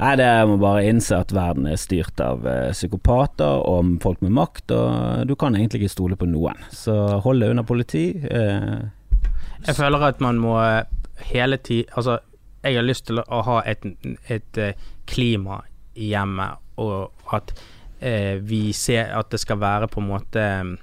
Nei, 0.00 0.14
det 0.16 0.28
må 0.48 0.54
bare 0.56 0.86
innse 0.88 1.12
at 1.20 1.28
verden 1.36 1.66
er 1.68 1.76
styrt 1.76 2.16
av 2.24 2.46
eh, 2.48 2.70
psykopater 2.72 3.60
og 3.68 3.98
folk 4.00 4.22
med 4.24 4.32
makt, 4.32 4.72
og 4.72 5.26
du 5.28 5.34
kan 5.36 5.52
egentlig 5.58 5.82
ikke 5.82 5.92
stole 5.92 6.16
på 6.16 6.24
noen. 6.30 6.56
Så 6.72 6.94
hold 7.20 7.42
deg 7.44 7.52
unna 7.52 7.66
politi. 7.68 8.06
Eh, 8.16 8.78
Jeg 9.66 9.76
føler 9.76 10.06
at 10.06 10.20
man 10.24 10.38
må 10.40 10.56
eh, 10.62 10.84
hele 11.30 11.56
tid 11.56 11.90
Altså, 11.96 12.18
jeg 12.62 12.76
har 12.76 12.84
lyst 12.84 13.06
til 13.08 13.20
å 13.20 13.42
ha 13.46 13.60
et, 13.68 13.84
et 14.28 14.60
eh, 14.60 14.88
klima 15.08 15.62
i 15.94 16.12
hjemmet, 16.12 16.60
og 16.80 17.34
at 17.34 17.52
eh, 18.00 18.36
vi 18.40 18.70
ser 18.76 19.10
at 19.16 19.30
det 19.32 19.40
skal 19.42 19.60
være 19.60 19.88
på 19.90 20.00
en 20.00 20.10
måte 20.10 20.44
eh, 20.44 20.74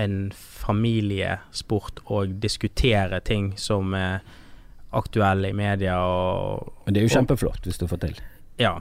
en 0.00 0.18
familiesport 0.34 2.00
å 2.06 2.24
diskutere 2.30 3.20
ting 3.26 3.52
som 3.58 3.94
er 3.98 4.20
aktuelle 4.94 5.50
i 5.50 5.56
media 5.56 5.98
og 6.02 6.86
Men 6.86 6.94
det 6.94 7.02
er 7.02 7.08
jo 7.08 7.16
kjempeflott 7.18 7.66
hvis 7.66 7.78
du 7.78 7.86
får 7.90 8.00
til. 8.06 8.20
ja, 8.60 8.74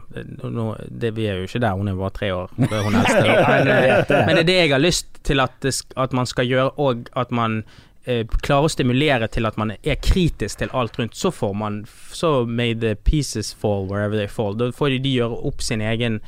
nå, 0.44 0.76
det, 0.90 1.14
vi 1.18 1.28
er 1.30 1.40
jo 1.40 1.50
ikke 1.50 1.62
der, 1.64 1.78
hun 1.78 1.88
er 1.88 1.98
bare 1.98 2.14
tre 2.14 2.32
år. 2.36 2.50
Hun 2.58 2.96
eldste. 3.00 3.22
Men, 3.48 4.26
men 4.26 4.36
det 4.36 4.42
er 4.42 4.50
det 4.50 4.58
jeg 4.58 4.72
har 4.74 4.82
lyst 4.84 5.22
til 5.24 5.40
at, 5.40 5.54
det, 5.64 5.74
at 5.98 6.14
man 6.14 6.30
skal 6.30 6.50
gjøre, 6.50 6.72
og 6.78 7.10
at 7.16 7.32
man 7.32 7.64
eh, 8.06 8.26
klarer 8.42 8.68
å 8.68 8.72
stimulere 8.72 9.28
til 9.32 9.48
at 9.50 9.58
man 9.60 9.74
er 9.78 10.00
kritisk 10.04 10.62
til 10.62 10.72
alt 10.74 11.00
rundt. 11.00 11.16
Så 11.16 11.32
får 11.32 11.54
man 11.58 11.86
Så 12.12 12.46
may 12.46 12.74
the 12.76 12.96
pieces 12.96 13.54
fall 13.54 13.88
wherever 13.88 14.18
they 14.18 14.28
fall. 14.28 14.58
Da 14.58 14.72
får 14.72 14.98
de 15.04 15.16
gjøre 15.18 15.44
opp 15.48 15.62
sin 15.62 15.82
egen 15.82 16.20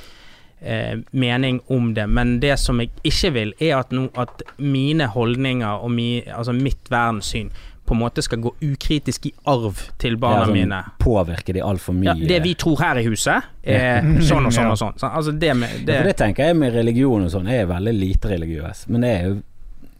eh, 0.62 1.00
mening 1.12 1.62
om 1.68 1.94
det. 1.94 2.08
Men 2.08 2.40
det 2.40 2.60
som 2.60 2.80
jeg 2.80 2.92
ikke 3.04 3.34
vil, 3.34 3.54
er 3.60 3.80
at, 3.80 3.92
no, 3.92 4.08
at 4.16 4.44
mine 4.58 5.08
holdninger 5.12 5.84
og 5.84 5.92
mi, 5.92 6.24
altså 6.28 6.54
mitt 6.56 6.92
verdenssyn 6.92 7.52
på 7.92 7.96
en 7.96 8.00
måte 8.00 8.22
skal 8.24 8.40
gå 8.40 8.54
ukritisk 8.62 9.26
i 9.28 9.32
arv 9.52 9.80
til 10.00 10.16
barna 10.22 10.46
Ja, 10.46 10.48
sånn, 10.48 10.56
mine. 10.56 10.78
Påvirke 11.02 11.52
de 11.52 11.64
altfor 11.66 11.98
mye. 11.98 12.14
Ja, 12.14 12.28
det 12.30 12.38
vi 12.46 12.54
tror 12.56 12.78
her 12.80 13.02
i 13.02 13.04
huset, 13.04 13.50
er 13.68 14.06
sånn 14.24 14.48
og 14.48 14.54
sånn 14.56 14.70
og 14.72 14.78
sånn. 14.84 14.96
Så, 15.02 15.10
altså 15.10 15.34
det 15.36 15.50
med 15.60 15.74
Ja, 15.74 15.82
det, 15.90 15.98
for 15.98 16.12
det 16.12 16.18
tenker 16.22 16.48
jeg 16.48 16.60
med 16.62 16.78
religion 16.78 17.26
og 17.26 17.34
sånn. 17.34 17.50
Jeg 17.52 17.66
er 17.66 17.72
veldig 17.74 17.96
lite 17.98 18.32
religiøs. 18.32 18.86
Men 18.94 19.04
det 19.04 19.12
er 19.18 19.28
jo 19.28 19.36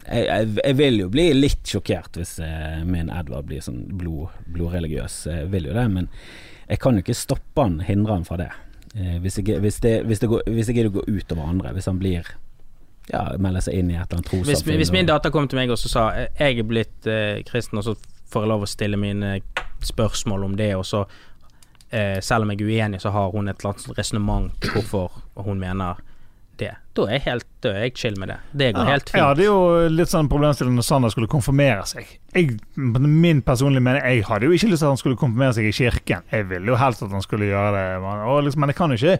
jeg, 0.06 0.26
jeg, 0.26 0.48
jeg 0.64 0.76
vil 0.78 1.00
jo 1.04 1.08
bli 1.12 1.28
litt 1.36 1.68
sjokkert 1.68 2.18
hvis 2.18 2.38
eh, 2.42 2.82
min 2.88 3.10
Edvard 3.12 3.46
blir 3.48 3.62
sånn 3.64 3.84
blod, 3.98 4.34
blodreligiøs. 4.50 5.18
Jeg 5.30 5.50
vil 5.52 5.68
jo 5.70 5.76
det, 5.76 5.86
men 5.92 6.08
jeg 6.66 6.80
kan 6.82 6.96
jo 6.96 7.04
ikke 7.04 7.16
stoppe 7.16 7.66
han, 7.66 7.80
hindre 7.86 8.16
han 8.16 8.26
fra 8.26 8.38
det. 8.40 8.50
Eh, 8.94 9.18
hvis, 9.22 9.38
jeg, 9.38 9.60
hvis, 9.60 9.80
det, 9.84 10.02
hvis, 10.08 10.22
det 10.22 10.30
går, 10.32 10.42
hvis 10.48 10.70
jeg 10.70 10.78
gidder 10.78 10.92
å 10.92 10.96
gå 11.00 11.04
utover 11.08 11.48
andre. 11.48 11.74
Hvis 11.76 11.90
han 11.90 12.00
blir 12.02 12.34
Ja, 13.10 13.32
melder 13.34 13.64
seg 13.64 13.74
inn 13.80 13.88
i 13.90 13.96
et 13.96 14.04
eller 14.06 14.20
annet 14.20 14.28
trossamfunn. 14.30 14.76
hvis 14.78 14.92
min 14.94 15.08
datter 15.08 15.32
kom 15.34 15.48
til 15.50 15.58
meg 15.58 15.72
og 15.74 15.78
så 15.80 15.88
sa 15.90 16.02
eh, 16.14 16.28
jeg 16.38 16.60
er 16.62 16.68
blitt 16.70 17.08
eh, 17.10 17.40
kristen, 17.42 17.80
og 17.80 17.84
så 17.84 17.96
får 18.30 18.44
jeg 18.44 18.50
lov 18.52 18.62
å 18.62 18.68
stille 18.70 18.96
mine 18.96 19.32
spørsmål 19.82 20.44
om 20.46 20.54
det, 20.56 20.70
og 20.78 20.86
så 20.86 21.00
eh, 21.90 22.20
selv 22.22 22.46
om 22.46 22.52
jeg 22.54 22.62
er 22.62 22.70
uenig, 22.70 23.00
så 23.02 23.10
har 23.10 23.34
hun 23.34 23.50
et 23.50 23.58
eller 23.58 23.74
annet 23.74 23.98
resonnement 23.98 24.68
hvorfor 24.70 25.18
hun 25.34 25.58
mener. 25.60 25.98
Da 26.94 27.02
er 27.06 27.12
jeg 27.16 27.22
helt 27.24 27.46
død. 27.64 27.74
er 27.74 27.80
jeg 27.86 27.92
chill 27.96 28.18
med 28.20 28.28
det. 28.28 28.36
Det 28.52 28.74
går 28.76 28.84
helt 28.90 29.12
Ja, 29.14 29.28
fint. 29.28 29.36
det 29.38 29.44
er 29.44 29.48
jo 29.48 29.88
litt 29.88 30.08
sånn 30.12 30.28
problemstilling 30.28 30.74
når 30.76 30.84
Sander 30.84 31.08
skulle 31.14 31.28
konfirmere 31.32 31.86
seg. 31.88 32.18
Jeg, 32.34 32.58
min 32.76 33.40
personlige 33.42 33.80
mening, 33.82 34.02
jeg 34.04 34.24
hadde 34.28 34.44
jo 34.44 34.52
ikke 34.52 34.68
lyst 34.72 34.82
til 34.82 34.90
at 34.90 34.92
han 34.92 35.00
skulle 35.00 35.16
konfirmere 35.16 35.54
seg 35.56 35.70
i 35.70 35.72
kirken. 35.72 36.22
Jeg 36.32 36.48
ville 36.50 36.66
jo 36.68 36.76
helst 36.76 37.02
at 37.02 37.10
han 37.10 37.22
skulle 37.24 37.48
gjøre 37.48 37.72
det, 37.78 37.86
men, 38.04 38.26
og 38.28 38.42
liksom, 38.44 38.60
men 38.60 38.68
jeg 38.74 38.76
kan 38.76 38.90
jo 38.90 39.00
ikke 39.00 39.18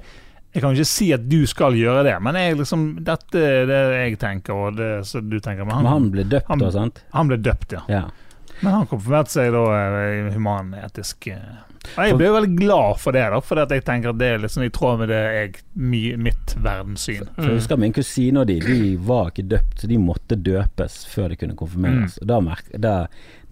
jeg 0.53 0.61
kan 0.61 0.74
jo 0.74 0.82
ikke 0.82 0.90
si 0.93 1.07
at 1.16 1.23
du 1.32 1.47
skal 1.49 1.73
gjøre 1.73 2.03
det, 2.05 2.16
men 2.20 2.35
jeg 2.36 2.57
liksom, 2.59 2.82
dette 3.03 3.40
er 3.40 3.65
det 3.70 3.78
jeg 3.97 4.19
tenker, 4.20 4.53
og 4.53 4.77
det 4.77 4.90
som 5.09 5.24
du 5.31 5.39
tenker. 5.40 5.65
Men 5.65 5.77
Men 5.81 5.86
han, 5.86 5.86
han 5.94 6.11
ble 6.12 6.24
døpt 6.28 6.49
han- 6.53 6.59
da, 6.61 6.70
sant? 6.70 7.01
han 7.15 7.28
ble 7.31 7.39
døpt, 7.40 7.73
ja. 7.73 7.81
Ja. 7.89 8.03
Men 8.61 8.73
han 8.74 8.86
konfirmerte 8.86 9.32
seg 9.32 9.49
da 9.55 9.62
eh, 9.73 10.28
humanetisk. 10.35 11.31
Jeg 11.97 12.16
ble 12.19 12.31
veldig 12.35 12.56
glad 12.56 13.01
for 13.02 13.16
det, 13.16 13.24
da, 13.35 13.40
for 13.44 13.60
jeg 13.62 13.85
tenker 13.86 14.12
at 14.12 14.20
det 14.20 14.31
er 14.35 14.47
sånn 14.52 14.66
i 14.66 14.73
tråd 14.74 15.02
med 15.02 15.12
det 15.12 15.20
jeg, 15.20 15.52
mi, 15.77 16.02
mitt 16.16 16.56
verdenssyn. 16.56 17.28
For 17.36 17.51
jeg 17.51 17.60
husker 17.60 17.81
min 17.81 17.94
kusine 17.97 18.43
og 18.43 18.51
de, 18.51 18.59
de 18.64 18.94
var 19.09 19.32
ikke 19.32 19.47
døpt, 19.52 19.77
så 19.82 19.90
de 19.90 20.01
måtte 20.01 20.39
døpes 20.39 20.98
før 21.12 21.32
de 21.32 21.40
kunne 21.43 21.59
konfirmeres. 21.59 22.16
Mm. 22.16 22.23
Og 22.24 22.32
da, 22.32 22.40
merk, 22.48 22.73
da, 22.86 22.97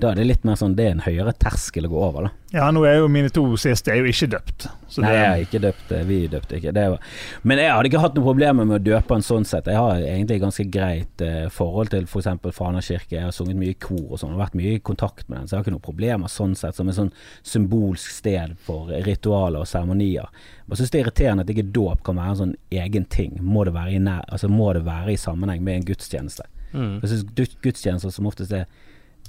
da 0.01 0.10
er 0.10 0.20
det 0.20 0.27
litt 0.27 0.44
mer 0.48 0.56
sånn 0.59 0.74
Det 0.77 0.86
er 0.86 0.94
en 0.97 1.02
høyere 1.05 1.32
terskel 1.36 1.86
å 1.86 1.90
gå 1.93 1.98
over, 2.09 2.27
da. 2.27 2.36
Ja, 2.51 2.66
nå 2.74 2.82
er 2.89 2.97
jo 2.98 3.06
mine 3.12 3.31
to 3.31 3.44
siste 3.60 3.93
er 3.93 4.01
jo 4.01 4.10
ikke 4.10 4.27
døpt. 4.32 4.64
Så 4.90 5.05
Nei, 5.05 5.10
det, 5.12 5.18
jeg 5.18 5.27
har 5.28 5.43
ikke 5.44 5.60
døpt. 5.62 5.93
Vi 6.09 6.16
døpte 6.32 6.56
ikke. 6.59 6.72
Det 6.74 6.86
var. 6.90 7.12
Men 7.47 7.60
jeg 7.62 7.70
hadde 7.70 7.90
ikke 7.93 8.02
hatt 8.02 8.16
noe 8.18 8.27
problemer 8.27 8.66
med 8.66 8.81
å 8.81 8.82
døpe 8.89 9.14
en 9.14 9.22
sånn 9.22 9.47
sett. 9.47 9.70
Jeg 9.70 9.78
har 9.78 10.02
egentlig 10.02 10.40
ganske 10.43 10.66
greit 10.74 11.22
eh, 11.22 11.47
forhold 11.55 11.93
til 11.94 12.09
f.eks. 12.10 12.27
Fana 12.56 12.82
kirke. 12.82 13.14
Jeg 13.14 13.28
har 13.28 13.36
sunget 13.36 13.60
mye 13.60 13.77
i 13.77 13.78
kor 13.78 14.16
og 14.16 14.18
sånn, 14.18 14.35
og 14.35 14.43
vært 14.43 14.59
mye 14.59 14.74
i 14.81 14.82
kontakt 14.82 15.28
med 15.28 15.39
den, 15.39 15.47
så 15.47 15.55
jeg 15.55 15.60
har 15.60 15.68
ikke 15.68 15.77
noe 15.77 15.86
problemer 15.86 16.32
sånn 16.32 16.59
sett 16.59 16.81
som 16.81 16.90
et 16.90 16.98
sånn 16.98 17.12
symbolsk 17.47 18.18
sted 18.18 18.59
for 18.66 18.90
ritualer 19.06 19.62
og 19.62 19.70
seremonier. 19.70 20.27
Jeg 20.66 20.81
syns 20.82 20.90
det 20.90 20.98
er 20.98 21.06
irriterende 21.06 21.47
at 21.47 21.55
ikke 21.55 21.70
dåp 21.70 22.02
kan 22.06 22.18
være 22.18 22.35
en 22.35 22.43
sånn 22.43 22.59
egen 22.82 23.06
ting. 23.14 23.39
Må 23.47 23.62
det 23.68 23.78
være 23.78 23.94
i, 23.94 24.02
nær, 24.02 24.27
altså 24.27 24.51
må 24.51 24.72
det 24.74 24.82
være 24.90 25.14
i 25.14 25.20
sammenheng 25.22 25.62
med 25.62 25.78
en 25.78 25.90
gudstjeneste. 25.93 26.51
Mm. 26.74 26.97
Jeg 27.05 27.12
syns 27.12 27.55
gudstjenester 27.62 28.10
som 28.14 28.27
oftest 28.31 28.59
er 28.59 28.66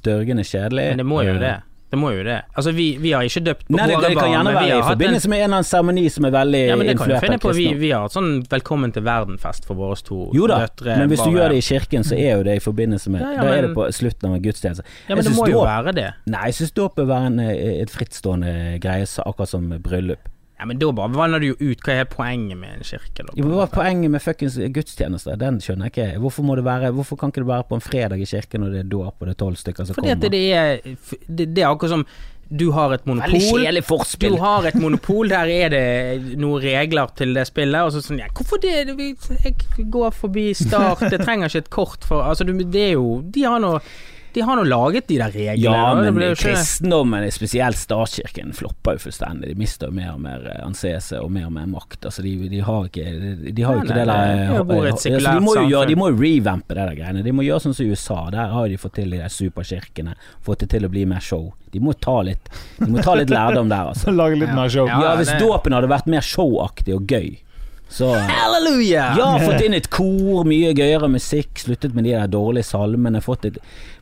dørgende 0.06 0.44
kjedelig. 0.48 0.88
Men 0.94 1.04
det 1.04 1.06
må 1.06 1.22
jo 1.28 1.36
det. 1.42 1.58
Det 1.92 2.00
må 2.00 2.08
jo 2.16 2.22
det. 2.24 2.38
Altså, 2.56 2.72
vi, 2.72 2.86
vi 3.04 3.10
har 3.12 3.26
ikke 3.28 3.42
døpt 3.44 3.66
på 3.68 3.76
Nei, 3.76 3.84
det, 3.90 3.98
det 4.00 4.12
kan 4.16 4.30
gjerne 4.32 4.54
være 4.56 4.78
i 4.78 4.84
forbindelse 4.86 5.28
en 5.28 5.34
med 5.34 5.42
en 5.42 5.44
eller 5.44 5.58
annen 5.58 5.68
seremoni 5.68 6.04
som 6.16 6.28
er 6.30 6.32
veldig 6.38 6.62
ja, 6.70 6.78
men 6.80 6.88
det 6.88 6.94
kan 7.02 7.12
finne 7.20 7.40
på. 7.44 7.52
Vi, 7.58 7.66
vi 7.82 7.90
har 7.92 8.06
hatt 8.06 8.16
sånn 8.16 8.30
Velkommen 8.54 8.94
til 8.96 9.04
verden-fest 9.04 9.68
for 9.68 9.76
våre 9.76 9.98
to 10.08 10.22
Jo 10.38 10.48
da, 10.48 10.62
døtre. 10.64 10.96
men 11.02 11.12
hvis 11.12 11.26
du 11.28 11.36
gjør 11.36 11.52
det 11.52 11.60
i 11.60 11.66
kirken, 11.68 12.08
så 12.08 12.16
er 12.16 12.38
jo 12.40 12.46
det 12.48 12.56
i 12.62 12.64
forbindelse 12.64 13.12
med 13.12 13.26
Ja, 13.26 13.34
ja, 13.36 13.44
Da 13.44 13.58
er 13.58 13.68
det 13.68 13.74
på 13.76 13.90
slutten 13.92 14.30
av 14.30 14.38
en 14.38 14.46
gudstjeneste. 14.48 14.88
Ja, 15.10 15.18
men 15.20 15.28
det 15.28 15.36
må 15.36 15.50
jo 15.52 15.60
dåp- 15.60 15.68
være 15.68 15.96
det. 16.00 16.08
Nei, 16.32 16.46
jeg 16.48 16.60
syns 16.62 16.72
dåp 16.80 16.96
bør 17.02 17.12
være 17.12 17.34
en, 17.34 17.40
eh, 17.44 17.82
et 17.84 17.92
frittstående 17.92 18.54
greie, 18.80 19.12
akkurat 19.28 19.52
som 19.52 19.68
bryllup. 19.84 20.31
Ja, 20.62 20.66
men 20.70 20.78
da 20.78 20.92
bare 20.94 21.10
vanner 21.10 21.42
du 21.42 21.48
jo 21.48 21.56
ut. 21.58 21.80
Hva 21.82 21.96
er 22.04 22.06
poenget 22.06 22.60
med 22.62 22.76
en 22.78 22.84
kirke, 22.86 23.24
da? 23.26 23.34
Jo, 23.34 23.48
Hva 23.50 23.64
er 23.66 23.72
poenget 23.74 24.12
med 24.14 24.22
fuckings 24.22 24.60
gudstjenester? 24.76 25.40
Den 25.42 25.58
skjønner 25.64 25.90
jeg 25.90 25.96
ikke. 25.96 26.20
Hvorfor, 26.22 26.46
må 26.46 26.54
det 26.60 26.66
være, 26.68 26.92
hvorfor 26.94 27.18
kan 27.18 27.34
ikke 27.34 27.42
det 27.42 27.50
være 27.50 27.66
på 27.72 27.80
en 27.80 27.82
fredag 27.82 28.22
i 28.22 28.28
kirken 28.30 28.62
når 28.62 28.76
det 28.76 28.84
er 28.84 28.92
dåp 28.92 29.16
og 29.18 29.26
det 29.26 29.34
er 29.34 29.40
tolv 29.42 29.58
stykker 29.58 29.90
som 29.90 29.98
Fordi 29.98 30.14
kommer? 30.14 30.30
det 30.30 30.44
er 30.54 30.78
det, 31.26 31.48
det 31.56 31.64
er 31.66 31.72
akkurat 31.72 31.96
som 31.96 32.06
du 32.52 32.68
har 32.76 32.92
et 32.94 33.06
Veldig 33.08 33.24
monopol. 33.32 33.82
forspill 33.88 34.36
Du 34.36 34.42
har 34.44 34.66
et 34.68 34.76
monopol, 34.76 35.30
der 35.32 35.48
er 35.50 35.70
det 35.72 36.38
noen 36.38 36.62
regler 36.62 37.10
til 37.16 37.34
det 37.34 37.46
spillet, 37.48 37.80
og 37.82 37.94
så 37.96 38.02
sånn 38.04 38.20
ja, 38.20 38.28
Hvorfor 38.36 38.60
det? 38.62 38.74
Jeg 38.92 39.88
går 39.90 40.12
forbi 40.14 40.50
Start, 40.54 41.06
jeg 41.10 41.24
trenger 41.24 41.48
ikke 41.48 41.64
et 41.66 41.70
kort 41.72 42.04
for 42.06 42.28
Altså, 42.28 42.44
det 42.46 42.84
er 42.90 42.98
jo 43.00 43.22
De 43.24 43.48
har 43.48 43.64
nå 43.64 43.78
De 44.34 44.42
har 44.48 44.56
nå 44.56 44.64
laget 44.64 45.08
de 45.08 45.18
der 45.20 45.32
reglene. 45.34 45.76
Ja, 45.76 45.96
men 45.96 46.16
det 46.20 46.30
kristendommen, 46.40 47.26
spesielt 47.32 47.78
statskirken, 47.78 48.54
flopper 48.56 48.96
jo 48.98 49.04
fullstendig. 49.06 49.50
De 49.52 49.56
mister 49.60 49.90
jo 49.92 49.96
mer 49.98 50.14
og 50.14 50.22
mer 50.24 50.46
eh, 50.54 50.62
anseelse 50.66 51.20
og 51.20 51.32
mer 51.36 51.50
og 51.50 51.54
mer 51.58 51.68
makt. 51.72 52.08
Altså, 52.08 52.24
de, 52.26 52.36
de 52.52 52.62
har 52.66 52.88
ikke 52.88 53.06
De, 53.12 53.52
de 53.52 53.66
har 53.68 53.76
jo 53.76 53.82
Nei, 53.82 53.88
ikke 53.88 53.98
det 54.00 54.08
der 54.08 54.12
det 54.12 54.46
eh, 54.48 54.92
altså, 54.94 55.14
de, 55.18 55.44
må 55.44 55.56
jo 55.60 55.66
gjøre, 55.68 55.90
de 55.92 55.98
må 56.00 56.10
jo 56.14 56.20
revampe 56.22 56.78
det 56.78 56.86
der 56.88 56.96
greiene. 57.02 57.26
De 57.28 57.36
må 57.36 57.46
gjøre 57.48 57.66
sånn 57.68 57.76
som 57.78 57.86
i 57.86 57.92
USA. 57.92 58.20
Der 58.34 58.56
har 58.56 58.72
de 58.72 58.80
fått 58.82 58.96
til 59.02 59.12
de 59.16 59.22
der 59.22 59.34
superkirkene. 59.36 60.16
Fått 60.46 60.64
det 60.66 60.72
til 60.76 60.88
å 60.88 60.92
bli 60.92 61.06
mer 61.10 61.24
show. 61.26 61.52
De 61.72 61.80
må 61.84 61.94
ta 62.00 62.18
litt 62.28 62.50
De 62.80 62.90
må 62.92 63.04
ta 63.04 63.16
litt 63.20 63.32
lærdom 63.32 63.70
der, 63.72 63.92
altså. 63.94 64.12
Lage 64.22 64.40
litt 64.40 64.50
Ja. 64.52 64.56
mer 64.58 64.70
show. 64.72 64.88
Ja. 64.88 65.16
Hvis 65.20 65.32
det- 65.32 65.40
dåpen 65.44 65.76
hadde 65.76 65.92
vært 65.92 66.08
mer 66.12 66.24
showaktig 66.26 66.96
og 66.96 67.08
gøy, 67.12 67.40
så 67.92 68.14
Halleluja! 68.16 69.06
ja, 69.20 69.30
fått 69.44 69.62
inn 69.66 69.74
et 69.76 69.90
kor, 69.92 70.46
mye 70.48 70.72
gøyere 70.78 71.10
musikk, 71.12 71.60
sluttet 71.60 71.94
med 71.98 72.06
de 72.08 72.14
der 72.16 72.30
dårlige 72.32 72.64
salmene, 72.70 73.20
fått 73.24 73.46
et, 73.50 73.58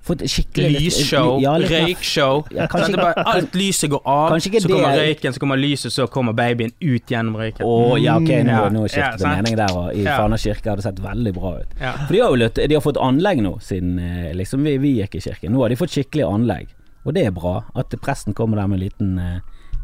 fått 0.05 0.21
et 0.25 0.29
skikkelig 0.31 0.69
Lysshow, 0.85 1.39
ja, 1.41 1.55
røykshow. 1.61 2.43
Ja, 2.55 2.67
kanskje 2.71 2.93
Sånn 2.95 3.23
alt 3.33 3.57
lyset 3.57 3.89
går 3.93 4.01
av, 4.05 4.35
så 4.39 4.51
kommer 4.53 4.87
er- 4.93 5.01
røyken, 5.03 5.33
så 5.35 5.41
kommer 5.43 5.57
lyset, 5.59 5.91
så 5.95 6.07
kommer 6.07 6.37
babyen 6.37 6.71
ut 6.79 7.09
gjennom 7.11 7.35
røyken. 7.41 7.65
Å 7.65 7.97
ja, 8.01 8.15
ok, 8.21 8.29
nå, 8.45 8.55
Ja, 8.55 8.69
nå 8.69 8.85
skiftet 8.87 9.17
det 9.19 9.25
sant. 9.25 9.35
mening 9.41 9.57
der, 9.59 9.75
og 9.75 9.93
i 9.95 10.03
Ja. 10.05 10.17
Fana 10.21 10.37
kirke 10.37 10.69
har 10.69 10.75
det 10.77 10.83
sett 10.85 10.99
veldig 11.03 11.33
bra 11.33 11.55
ut. 11.59 11.73
Ja. 11.81 11.93
For 12.05 12.13
de 12.13 12.19
har 12.21 12.29
jo 12.29 12.35
løtt, 12.45 12.55
de 12.69 12.73
har 12.75 12.81
fått 12.85 12.97
anlegg 13.01 13.41
nå, 13.41 13.55
siden 13.61 13.97
eh, 13.99 14.33
liksom 14.37 14.63
vi, 14.63 14.77
vi 14.77 14.93
gikk 15.01 15.15
i 15.15 15.21
kirken. 15.27 15.51
Nå 15.51 15.61
har 15.65 15.69
de 15.69 15.75
fått 15.81 15.89
skikkelig 15.97 16.25
anlegg, 16.29 16.67
og 17.05 17.13
det 17.17 17.25
er 17.25 17.31
bra. 17.31 17.63
At 17.75 17.89
presten 18.01 18.33
kommer 18.37 18.57
der 18.61 18.67
med 18.67 18.79
en 18.81 18.85
liten, 18.85 19.17
eh, 19.19 19.39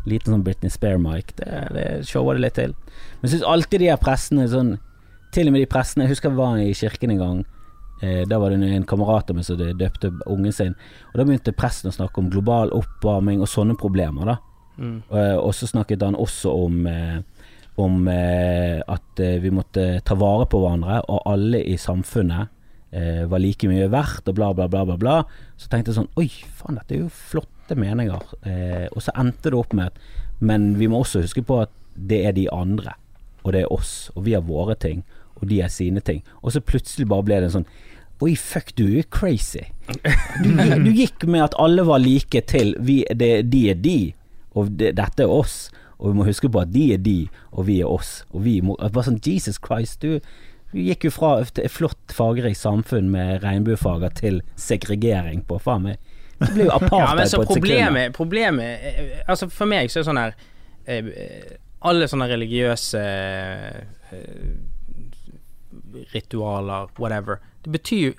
liten 0.06 0.34
sånn 0.34 0.44
Britney 0.46 0.70
Spear-mic, 0.70 1.34
det, 1.40 1.50
det 1.76 1.86
shower 2.08 2.36
det 2.38 2.42
litt 2.46 2.58
til. 2.60 2.74
Men 3.20 3.30
jeg 3.30 3.36
syns 3.36 3.50
alltid 3.50 3.80
de 3.84 3.92
her 3.92 4.02
pressene 4.02 4.48
sånn 4.52 4.78
Til 5.36 5.50
og 5.50 5.54
med 5.56 5.62
de 5.66 5.68
pressene 5.68 6.06
Jeg 6.06 6.14
husker 6.14 6.30
jeg 6.32 6.38
var 6.38 6.58
i 6.64 6.74
kirken 6.74 7.12
en 7.12 7.18
gang. 7.20 7.40
Eh, 8.02 8.24
da 8.30 8.38
var 8.40 8.52
det 8.54 8.64
en 8.64 8.86
kamerat 8.88 9.30
av 9.30 9.36
meg 9.36 9.44
som 9.48 9.58
døpte 9.60 10.12
ungen 10.32 10.54
sin. 10.54 10.76
Og 11.12 11.18
Da 11.20 11.26
begynte 11.26 11.52
presten 11.56 11.92
å 11.92 11.96
snakke 11.96 12.20
om 12.22 12.30
global 12.30 12.72
oppvarming 12.72 13.42
og 13.42 13.48
sånne 13.52 13.76
problemer. 13.78 14.26
da 14.26 14.38
Mm. 14.78 15.04
Eh, 15.12 15.38
Og 15.38 15.54
så 15.56 15.68
snakket 15.68 16.02
han 16.04 16.16
også 16.16 16.52
om, 16.66 16.86
eh, 16.88 17.20
om 17.78 18.08
eh, 18.08 18.82
at 18.88 19.20
eh, 19.20 19.40
vi 19.40 19.50
måtte 19.50 20.02
ta 20.04 20.16
vare 20.16 20.46
på 20.46 20.60
hverandre, 20.60 21.02
og 21.10 21.22
alle 21.26 21.62
i 21.64 21.78
samfunnet 21.78 22.50
eh, 22.92 23.26
var 23.26 23.40
like 23.40 23.68
mye 23.68 23.88
verdt, 23.92 24.28
og 24.28 24.36
bla, 24.36 24.54
bla, 24.54 24.68
bla, 24.68 24.84
bla. 24.86 24.98
bla. 24.98 25.24
Så 25.58 25.70
tenkte 25.70 25.92
jeg 25.92 26.00
sånn 26.02 26.12
Oi, 26.18 26.28
faen, 26.28 26.76
dette 26.76 26.96
er 26.96 27.06
jo 27.06 27.10
flotte 27.66 27.80
meninger. 27.80 28.22
Eh, 28.46 28.88
og 28.92 29.02
så 29.02 29.12
endte 29.18 29.50
det 29.50 29.58
opp 29.58 29.74
med 29.74 29.88
at 29.88 29.98
Men 30.40 30.78
vi 30.78 30.88
må 30.88 31.00
også 31.00 31.22
huske 31.22 31.42
på 31.42 31.62
at 31.62 31.70
det 31.96 32.26
er 32.28 32.34
de 32.34 32.50
andre, 32.52 32.94
og 33.44 33.54
det 33.54 33.62
er 33.62 33.72
oss, 33.72 34.12
og 34.16 34.26
vi 34.26 34.34
har 34.34 34.42
våre 34.42 34.76
ting, 34.76 35.06
og 35.36 35.48
de 35.48 35.62
har 35.62 35.70
sine 35.70 36.02
ting. 36.02 36.22
Og 36.44 36.52
så 36.52 36.60
plutselig 36.60 37.08
bare 37.08 37.24
ble 37.24 37.36
det 37.40 37.46
en 37.46 37.62
sånn 37.62 37.70
Oi, 38.22 38.36
fuck, 38.36 38.76
du 38.76 38.98
er 39.00 39.04
crazy. 39.10 39.64
Du, 40.44 40.52
du 40.84 40.92
gikk 40.92 41.26
med 41.28 41.44
at 41.44 41.56
alle 41.60 41.84
var 41.84 42.00
like 42.00 42.42
til 42.48 42.76
vi, 42.80 43.06
det, 43.12 43.50
De 43.52 43.70
er 43.70 43.76
de, 43.76 44.14
og 44.54 44.72
det, 44.72 44.94
dette 44.96 45.24
er 45.24 45.32
oss. 45.32 45.70
Og 46.00 46.12
vi 46.12 46.18
må 46.20 46.28
huske 46.28 46.50
på 46.50 46.62
at 46.62 46.72
de 46.72 46.94
er 46.94 46.98
de, 46.98 47.28
og 47.52 47.68
vi 47.68 47.82
er 47.82 47.88
oss. 47.88 48.26
Og 48.32 48.44
vi 48.44 48.62
må 48.62 48.76
Bare 48.80 49.04
sånn 49.04 49.20
Jesus 49.24 49.60
Christ, 49.60 50.02
du, 50.02 50.20
du 50.72 50.80
gikk 50.80 51.08
jo 51.08 51.12
fra 51.12 51.38
et 51.44 51.60
flott 51.72 52.12
fargerikt 52.12 52.60
samfunn 52.60 53.12
med 53.12 53.44
regnbuefarger 53.44 54.16
til 54.20 54.42
segregering 54.56 55.44
på 55.48 55.60
faen 55.64 55.90
meg. 55.90 56.05
Det 56.40 56.52
blir 56.54 56.66
jo 56.66 56.72
Ja, 56.74 56.80
apartheid 56.82 57.18
men 57.20 57.30
så 57.32 57.38
på 57.38 57.44
et 57.44 57.48
sekund. 57.48 57.62
problemet, 57.62 58.14
problemet 58.16 58.86
eh, 58.92 59.18
Altså 59.28 59.48
For 59.50 59.70
meg 59.72 59.92
så 59.92 60.00
er 60.00 60.04
det 60.04 60.10
sånn 60.10 60.20
her 60.22 60.36
eh, 60.86 61.58
Alle 61.86 62.08
sånne 62.12 62.28
religiøse 62.32 63.02
eh, 63.02 64.56
ritualer, 66.14 66.88
whatever. 67.00 67.40
Det 67.64 67.72
betyr 67.72 68.02
jo 68.10 68.14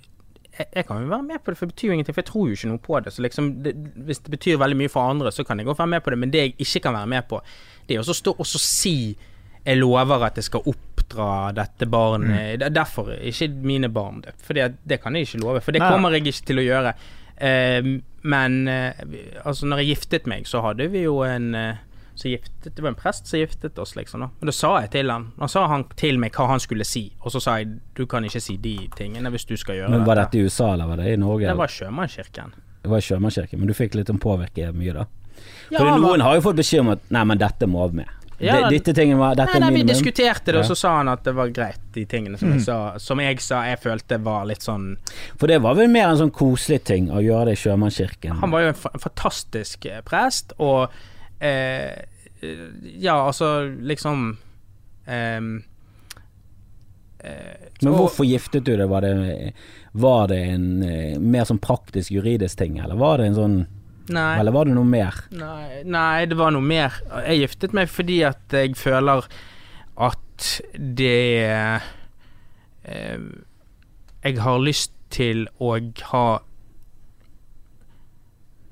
jeg, 0.56 0.66
jeg 0.72 0.86
kan 0.88 1.02
jo 1.02 1.10
være 1.10 1.22
med 1.26 1.42
på 1.44 1.52
det, 1.52 1.58
for 1.58 1.66
det 1.66 1.74
betyr 1.74 1.88
jo 1.90 1.94
ingenting, 1.96 2.14
for 2.16 2.22
jeg 2.22 2.28
tror 2.30 2.44
jo 2.48 2.56
ikke 2.56 2.68
noe 2.70 2.80
på 2.80 3.00
det. 3.04 3.12
Så 3.12 3.24
liksom, 3.24 3.48
det, 3.64 3.74
hvis 4.06 4.22
det 4.24 4.32
betyr 4.32 4.60
veldig 4.62 4.78
mye 4.80 4.92
for 4.92 5.10
andre, 5.10 5.32
så 5.34 5.44
kan 5.44 5.60
jeg 5.60 5.68
godt 5.68 5.82
være 5.82 5.92
med 5.92 6.04
på 6.06 6.14
det, 6.14 6.18
men 6.22 6.32
det 6.32 6.44
jeg 6.44 6.54
ikke 6.64 6.80
kan 6.86 6.96
være 6.96 7.10
med 7.12 7.26
på, 7.28 7.40
det 7.88 7.98
er 7.98 8.00
å 8.00 8.16
stå 8.16 8.32
og 8.32 8.48
så 8.48 8.60
si 8.62 8.96
jeg 9.66 9.80
lover 9.80 10.22
at 10.28 10.38
jeg 10.38 10.46
skal 10.46 10.68
oppdra 10.70 11.28
dette 11.56 11.88
barnet 11.90 12.62
er 12.62 12.70
Derfor 12.70 13.10
er 13.16 13.24
ikke 13.28 13.48
mine 13.66 13.90
barn 13.92 14.20
døpt, 14.22 14.44
for 14.46 14.54
det, 14.54 14.76
det 14.86 15.00
kan 15.02 15.16
jeg 15.18 15.26
ikke 15.26 15.40
love. 15.42 15.60
For 15.64 15.74
det 15.74 15.82
Nei. 15.82 15.90
kommer 15.90 16.14
jeg 16.14 16.22
ikke 16.30 16.46
til 16.52 16.62
å 16.62 16.66
gjøre. 16.68 16.92
Eh, 17.36 17.90
men 18.26 18.68
eh, 18.68 19.02
altså, 19.44 19.66
når 19.66 19.82
jeg 19.82 19.94
giftet 19.94 20.30
meg, 20.30 20.46
så 20.48 20.62
hadde 20.64 20.88
vi 20.92 21.04
jo 21.04 21.20
en 21.26 21.54
eh, 21.54 21.82
så 22.16 22.30
giftet, 22.32 22.74
Det 22.74 22.82
var 22.82 22.94
en 22.94 22.98
prest 22.98 23.26
som 23.28 23.38
giftet 23.38 23.78
oss, 23.78 23.92
liksom. 23.96 24.22
Da. 24.24 24.30
Men 24.40 24.48
da 24.48 24.52
sa 24.56 24.70
jeg 24.80 24.90
til 24.94 25.10
han 25.12 25.26
Da 25.36 25.48
sa 25.52 25.66
han 25.68 25.84
til 26.00 26.16
meg 26.18 26.32
hva 26.32 26.46
han 26.48 26.62
skulle 26.64 26.86
si, 26.88 27.10
og 27.20 27.34
så 27.34 27.42
sa 27.44 27.58
jeg 27.60 27.74
du 27.96 28.06
kan 28.08 28.24
ikke 28.24 28.40
si 28.40 28.56
de 28.56 28.76
tingene 28.96 29.30
hvis 29.34 29.44
du 29.44 29.56
skal 29.60 29.82
gjøre 29.82 29.92
Men 29.92 30.06
var 30.08 30.22
dette. 30.22 30.40
i 30.40 30.48
USA, 30.48 30.72
eller 30.72 30.88
var 30.88 31.02
det 31.02 31.12
i 31.12 31.20
Norge? 31.20 31.46
Det 31.50 31.58
var 31.60 31.72
Sjømannskirken. 31.74 32.56
Det 32.82 32.90
var 32.92 33.04
Sjømannskirken, 33.04 33.60
men 33.60 33.68
du 33.68 33.76
fikk 33.76 33.98
litt 34.00 34.10
om 34.12 34.18
påvirke 34.22 34.72
mye, 34.72 34.96
da? 34.96 35.06
Ja, 35.70 35.82
For 35.82 35.98
noen 36.00 36.24
har 36.24 36.38
jo 36.38 36.44
fått 36.48 36.56
beskjed 36.56 36.86
om 36.86 36.94
at 36.94 37.10
Nei, 37.12 37.24
men 37.28 37.40
dette 37.40 37.68
må 37.68 37.84
av 37.84 37.96
med. 38.00 38.08
Ja, 38.38 38.68
dette 38.68 38.92
tingen 38.92 39.16
var 39.18 39.34
Dette 39.34 39.52
Nei, 39.54 39.60
nei, 39.60 39.68
vi 39.70 39.74
minimum. 39.78 39.94
diskuterte 39.94 40.52
det, 40.52 40.58
og 40.60 40.66
så 40.68 40.74
sa 40.76 40.90
han 40.98 41.08
at 41.08 41.22
det 41.24 41.32
var 41.34 41.48
greit, 41.56 41.80
de 41.94 42.02
tingene 42.04 42.36
som, 42.36 42.50
jeg 42.52 42.60
sa, 42.66 42.76
som 43.00 43.20
jeg 43.24 43.40
sa 43.40 43.62
jeg 43.64 43.78
følte 43.80 44.18
var 44.22 44.44
litt 44.44 44.60
sånn 44.66 44.90
For 45.40 45.46
det 45.48 45.62
var 45.64 45.74
vel 45.78 45.88
mer 45.88 46.10
en 46.10 46.18
sånn 46.20 46.34
koselig 46.36 46.82
ting 46.84 47.08
å 47.10 47.22
gjøre 47.24 47.46
det 47.46 47.54
i 47.56 47.62
Sjømannskirken. 47.62 48.36
Han 48.42 48.52
var 48.52 48.66
jo 48.66 48.68
en, 48.74 48.78
fa 48.82 48.90
en 48.92 49.00
fantastisk 49.06 49.86
eh, 49.88 50.02
prest, 50.04 50.52
og 50.58 50.92
eh, 51.40 51.96
Ja, 53.00 53.16
altså, 53.26 53.54
liksom 53.80 54.36
eh, 55.06 55.40
eh, 57.24 57.56
Men 57.82 57.92
og- 57.92 57.98
hvorfor 58.02 58.24
giftet 58.28 58.64
du 58.64 58.76
deg? 58.76 58.88
Var 58.88 59.00
det, 59.00 59.52
var 59.92 60.28
det 60.28 60.42
en 60.52 60.82
eh, 60.82 61.18
mer 61.18 61.44
sånn 61.48 61.58
praktisk 61.60 62.10
juridisk 62.12 62.58
ting, 62.60 62.78
eller 62.78 62.96
var 63.00 63.18
det 63.18 63.26
en 63.32 63.34
sånn 63.40 63.56
Nei. 64.12 64.38
Eller 64.40 64.54
var 64.54 64.68
det 64.68 64.74
noe 64.76 64.86
mer? 64.86 65.18
Nei, 65.34 65.82
nei, 65.82 66.26
det 66.30 66.38
var 66.38 66.52
noe 66.54 66.62
mer. 66.64 66.94
Jeg 67.26 67.42
giftet 67.42 67.74
meg 67.76 67.90
fordi 67.90 68.20
at 68.28 68.54
jeg 68.54 68.76
føler 68.78 69.26
at 69.96 70.46
det 70.76 71.48
eh, 72.84 73.26
Jeg 74.26 74.38
har 74.42 74.62
lyst 74.62 74.92
til 75.10 75.46
å 75.62 75.72
ha 76.10 76.26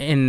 en 0.05 0.25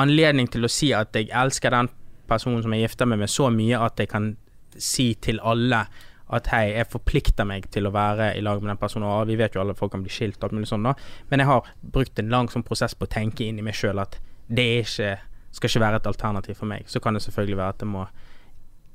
anledning 0.00 0.48
til 0.50 0.64
å 0.64 0.70
si 0.72 0.90
at 0.96 1.14
jeg 1.14 1.28
elsker 1.36 1.74
den 1.74 1.90
personen 2.30 2.62
som 2.64 2.72
jeg 2.74 2.88
gifter 2.88 3.08
meg 3.10 3.20
med, 3.22 3.30
så 3.30 3.50
mye 3.52 3.80
at 3.84 4.00
jeg 4.00 4.10
kan 4.10 4.32
si 4.80 5.12
til 5.20 5.40
alle 5.44 5.84
at 6.30 6.46
hei, 6.52 6.70
jeg 6.76 6.86
forplikter 6.92 7.46
meg 7.48 7.66
til 7.74 7.88
å 7.88 7.94
være 7.94 8.30
i 8.38 8.42
lag 8.44 8.60
med 8.62 8.70
den 8.70 8.80
personen. 8.80 9.08
Og 9.10 9.26
vi 9.28 9.38
vet 9.38 9.56
jo 9.56 9.64
alle 9.64 9.74
folk 9.78 9.92
kan 9.96 10.04
bli 10.04 10.12
skilt 10.14 10.38
og 10.38 10.48
alt 10.48 10.56
mulig 10.56 10.70
sånt, 10.70 10.86
da. 10.86 10.94
Men 11.30 11.42
jeg 11.42 11.50
har 11.50 11.70
brukt 11.96 12.22
en 12.22 12.30
lang 12.30 12.50
sånn 12.52 12.66
prosess 12.66 12.94
på 12.94 13.08
å 13.08 13.10
tenke 13.10 13.46
inn 13.46 13.58
i 13.58 13.66
meg 13.66 13.74
sjøl 13.76 13.98
at 14.02 14.20
det 14.50 14.66
ikke, 14.84 15.12
skal 15.54 15.70
ikke 15.70 15.84
være 15.84 16.00
et 16.00 16.08
alternativ 16.10 16.58
for 16.58 16.70
meg. 16.70 16.88
Så 16.90 17.00
kan 17.00 17.14
det 17.14 17.22
selvfølgelig 17.22 17.58
være 17.60 17.76
at 17.76 17.84
jeg 17.84 17.92
må 17.92 18.06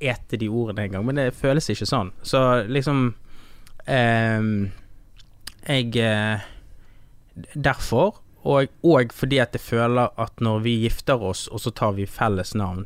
ete 0.03 0.38
de 0.38 0.49
ordene 0.52 0.86
en 0.86 0.98
gang, 0.98 1.06
men 1.07 1.22
det 1.22 1.30
føles 1.38 1.69
ikke 1.72 1.88
sånn. 1.88 2.11
Så 2.23 2.41
liksom 2.68 3.07
eh, 3.88 4.49
Jeg 5.65 6.41
Derfor, 7.56 8.22
og, 8.48 8.69
og 8.88 9.11
fordi 9.11 9.41
at 9.44 9.56
jeg 9.57 9.64
føler 9.64 10.14
at 10.22 10.40
når 10.40 10.61
vi 10.64 10.76
gifter 10.86 11.19
oss, 11.19 11.48
og 11.52 11.60
så 11.60 11.73
tar 11.76 11.95
vi 11.98 12.06
felles 12.07 12.53
navn 12.56 12.86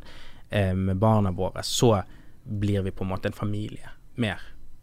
eh, 0.50 0.74
med 0.74 0.98
barna 0.98 1.30
våre, 1.30 1.62
så 1.62 2.00
blir 2.42 2.82
vi 2.82 2.90
på 2.90 3.04
en 3.04 3.12
måte 3.12 3.30
en 3.30 3.36
familie 3.36 3.92
mer. 4.18 4.42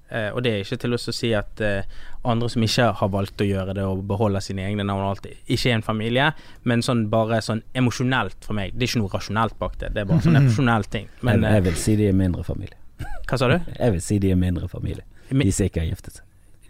Eh, 0.10 0.30
og 0.32 0.44
det 0.46 0.52
er 0.54 0.62
ikke 0.64 0.78
til 0.80 0.94
å 0.96 1.00
si 1.04 1.34
at 1.36 1.62
eh, 1.62 1.84
andre 2.24 2.48
som 2.50 2.64
ikke 2.64 2.86
har 3.02 3.10
valgt 3.12 3.42
å 3.44 3.48
gjøre 3.48 3.74
det 3.76 3.84
og 3.88 4.06
beholde 4.08 4.40
sine 4.44 4.64
egne 4.68 4.84
navn 4.88 5.04
og 5.04 5.10
alt, 5.18 5.26
ikke 5.48 5.70
er 5.72 5.76
en 5.80 5.84
familie, 5.84 6.30
men 6.64 6.84
sånn 6.86 7.06
bare 7.12 7.42
sånn 7.44 7.62
emosjonelt 7.76 8.38
for 8.48 8.56
meg. 8.56 8.72
Det 8.76 8.88
er 8.88 8.92
ikke 8.94 9.02
noe 9.04 9.12
rasjonelt 9.16 9.58
bak 9.60 9.76
det, 9.82 9.92
det 9.96 10.06
er 10.06 10.08
bare 10.12 10.24
sånn 10.24 10.40
emosjonell 10.44 10.88
ting. 10.92 11.10
Men 11.22 11.44
jeg, 11.44 11.52
jeg 11.52 11.64
eh, 11.64 11.68
vil 11.68 11.76
si 11.84 11.96
de 12.00 12.08
er 12.08 12.16
mindre 12.24 12.44
familie. 12.48 12.80
hva 13.28 13.38
sa 13.38 13.52
du? 13.52 13.58
Jeg 13.84 13.92
vil 13.98 14.02
si 14.02 14.20
de 14.24 14.32
er 14.32 14.40
mindre 14.40 14.68
familie. 14.72 15.04
De 15.30 15.52
som 15.52 15.68
ikke 15.68 15.84
har 15.84 15.92
giftet 15.92 16.16
seg. 16.22 16.24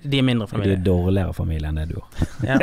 De 0.08 0.20
er 0.20 0.24
mindre 0.26 0.46
familie. 0.48 0.76
De 0.76 0.78
er 0.78 0.84
dårligere 0.86 1.34
familie 1.34 1.68
enn 1.72 1.78
det 1.80 1.88
du 1.90 1.96
har. 1.98 2.26
Ja. 2.48 2.58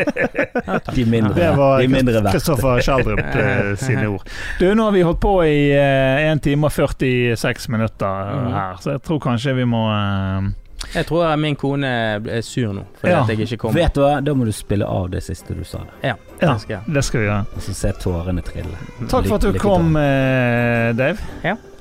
De 0.95 1.03
er 1.03 1.09
mindre, 1.11 1.33
Det 1.35 1.49
var 1.59 1.81
de 1.83 1.89
mindre 1.91 2.21
verdt. 2.23 2.37
Kristoffer 2.37 2.79
Schjelderup 2.87 3.39
eh, 3.43 3.71
sine 3.83 4.05
ord. 4.13 4.29
Du, 4.61 4.69
nå 4.79 4.87
har 4.87 4.95
vi 4.95 5.03
holdt 5.05 5.19
på 5.23 5.33
i 5.47 5.57
eh, 5.75 6.29
1 6.31 6.43
time 6.47 6.69
og 6.71 6.73
46 6.77 7.67
minutter 7.75 8.07
eh, 8.07 8.37
Mhm. 8.45 8.53
her, 8.55 8.77
så 8.85 8.95
jeg 8.95 9.03
tror 9.09 9.19
kanskje 9.27 9.57
vi 9.59 9.67
må 9.67 9.83
eh, 9.91 10.53
Jeg 10.94 11.06
tror 11.06 11.36
min 11.40 11.56
kone 11.56 11.86
er 11.86 12.40
sur 12.43 12.73
nå 12.77 12.85
fordi 13.01 13.12
Ja. 13.12 13.23
at 13.23 13.28
jeg 13.28 13.39
ikke 13.47 13.56
kommer. 13.65 13.81
Vet 13.81 13.94
du 13.94 14.01
hva, 14.01 14.20
da 14.24 14.35
må 14.35 14.44
du 14.44 14.52
spille 14.52 14.86
av 14.86 15.11
det 15.11 15.23
siste 15.23 15.55
du 15.56 15.65
sa 15.65 15.78
Det. 15.78 16.11
Ja, 16.11 16.15
Ja, 16.43 16.52
det 16.52 16.61
skal 16.61 16.77
jeg. 16.77 16.94
det 16.94 17.05
skal 17.05 17.20
vi 17.20 17.27
gjøre. 17.27 17.47
Og 17.56 17.62
så 17.62 17.74
se 17.74 17.93
tårene 17.93 18.43
trille. 18.44 18.78
Takk 19.09 19.27
for 19.27 19.35
at 19.35 19.40
du 19.43 19.59
kom, 19.59 19.97
eh, 19.97 20.93
Dave. 20.93 21.19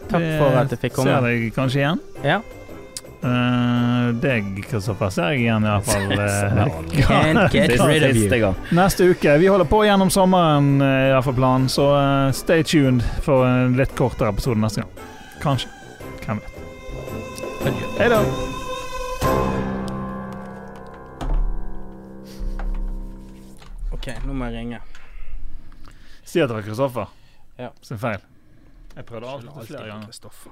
Takk 0.09 0.27
for 0.39 0.57
at 0.57 0.69
jeg 0.69 0.80
fikk 0.80 0.93
komme. 0.93 1.11
Ser 1.11 1.21
deg 1.21 1.53
kanskje 1.55 1.80
igjen. 1.81 1.99
Ja. 2.23 2.41
Uh, 3.23 4.11
deg, 4.19 4.43
Kristoffer, 4.67 5.09
ser 5.09 5.30
jeg 5.31 5.45
igjen 5.45 5.63
iallfall. 5.63 6.09
Can't 7.07 7.51
get 7.53 7.71
rid 7.80 8.03
of 8.03 8.15
you. 8.17 8.53
Neste 8.75 9.07
uke. 9.13 9.38
Vi 9.39 9.47
holder 9.47 9.65
på 9.65 9.85
gjennom 9.88 10.11
sommeren, 10.11 10.81
uh, 10.81 10.88
i 11.07 11.13
hvert 11.15 11.23
fall 11.23 11.38
planen, 11.39 11.69
så 11.71 11.88
uh, 11.95 12.31
stay 12.35 12.63
tuned 12.63 13.01
for 13.23 13.45
en 13.47 13.77
litt 13.80 13.95
kortere 13.95 14.27
episode 14.35 14.59
neste 14.59 14.84
gang. 14.84 15.07
Kanskje. 15.43 15.71
Hvem 16.25 16.43
vet. 16.43 17.80
Hei 17.97 18.09
da. 18.11 18.62
Ok, 24.03 24.09
nå 24.27 24.34
må 24.35 24.49
jeg 24.51 24.57
ringe. 24.59 24.80
Si 26.27 26.41
at 26.43 26.49
det 26.51 26.55
var 26.57 26.65
Kristoffer 26.65 27.07
Ja. 27.57 27.69
sin 27.81 27.97
feil. 27.97 28.19
Jeg 28.95 29.05
prøvde 29.05 29.25
å 29.30 29.38
avslutte 29.38 29.59
alltid 29.61 29.75
flere 29.77 29.88
ganger. 29.88 30.05
Kristoffer. 30.11 30.51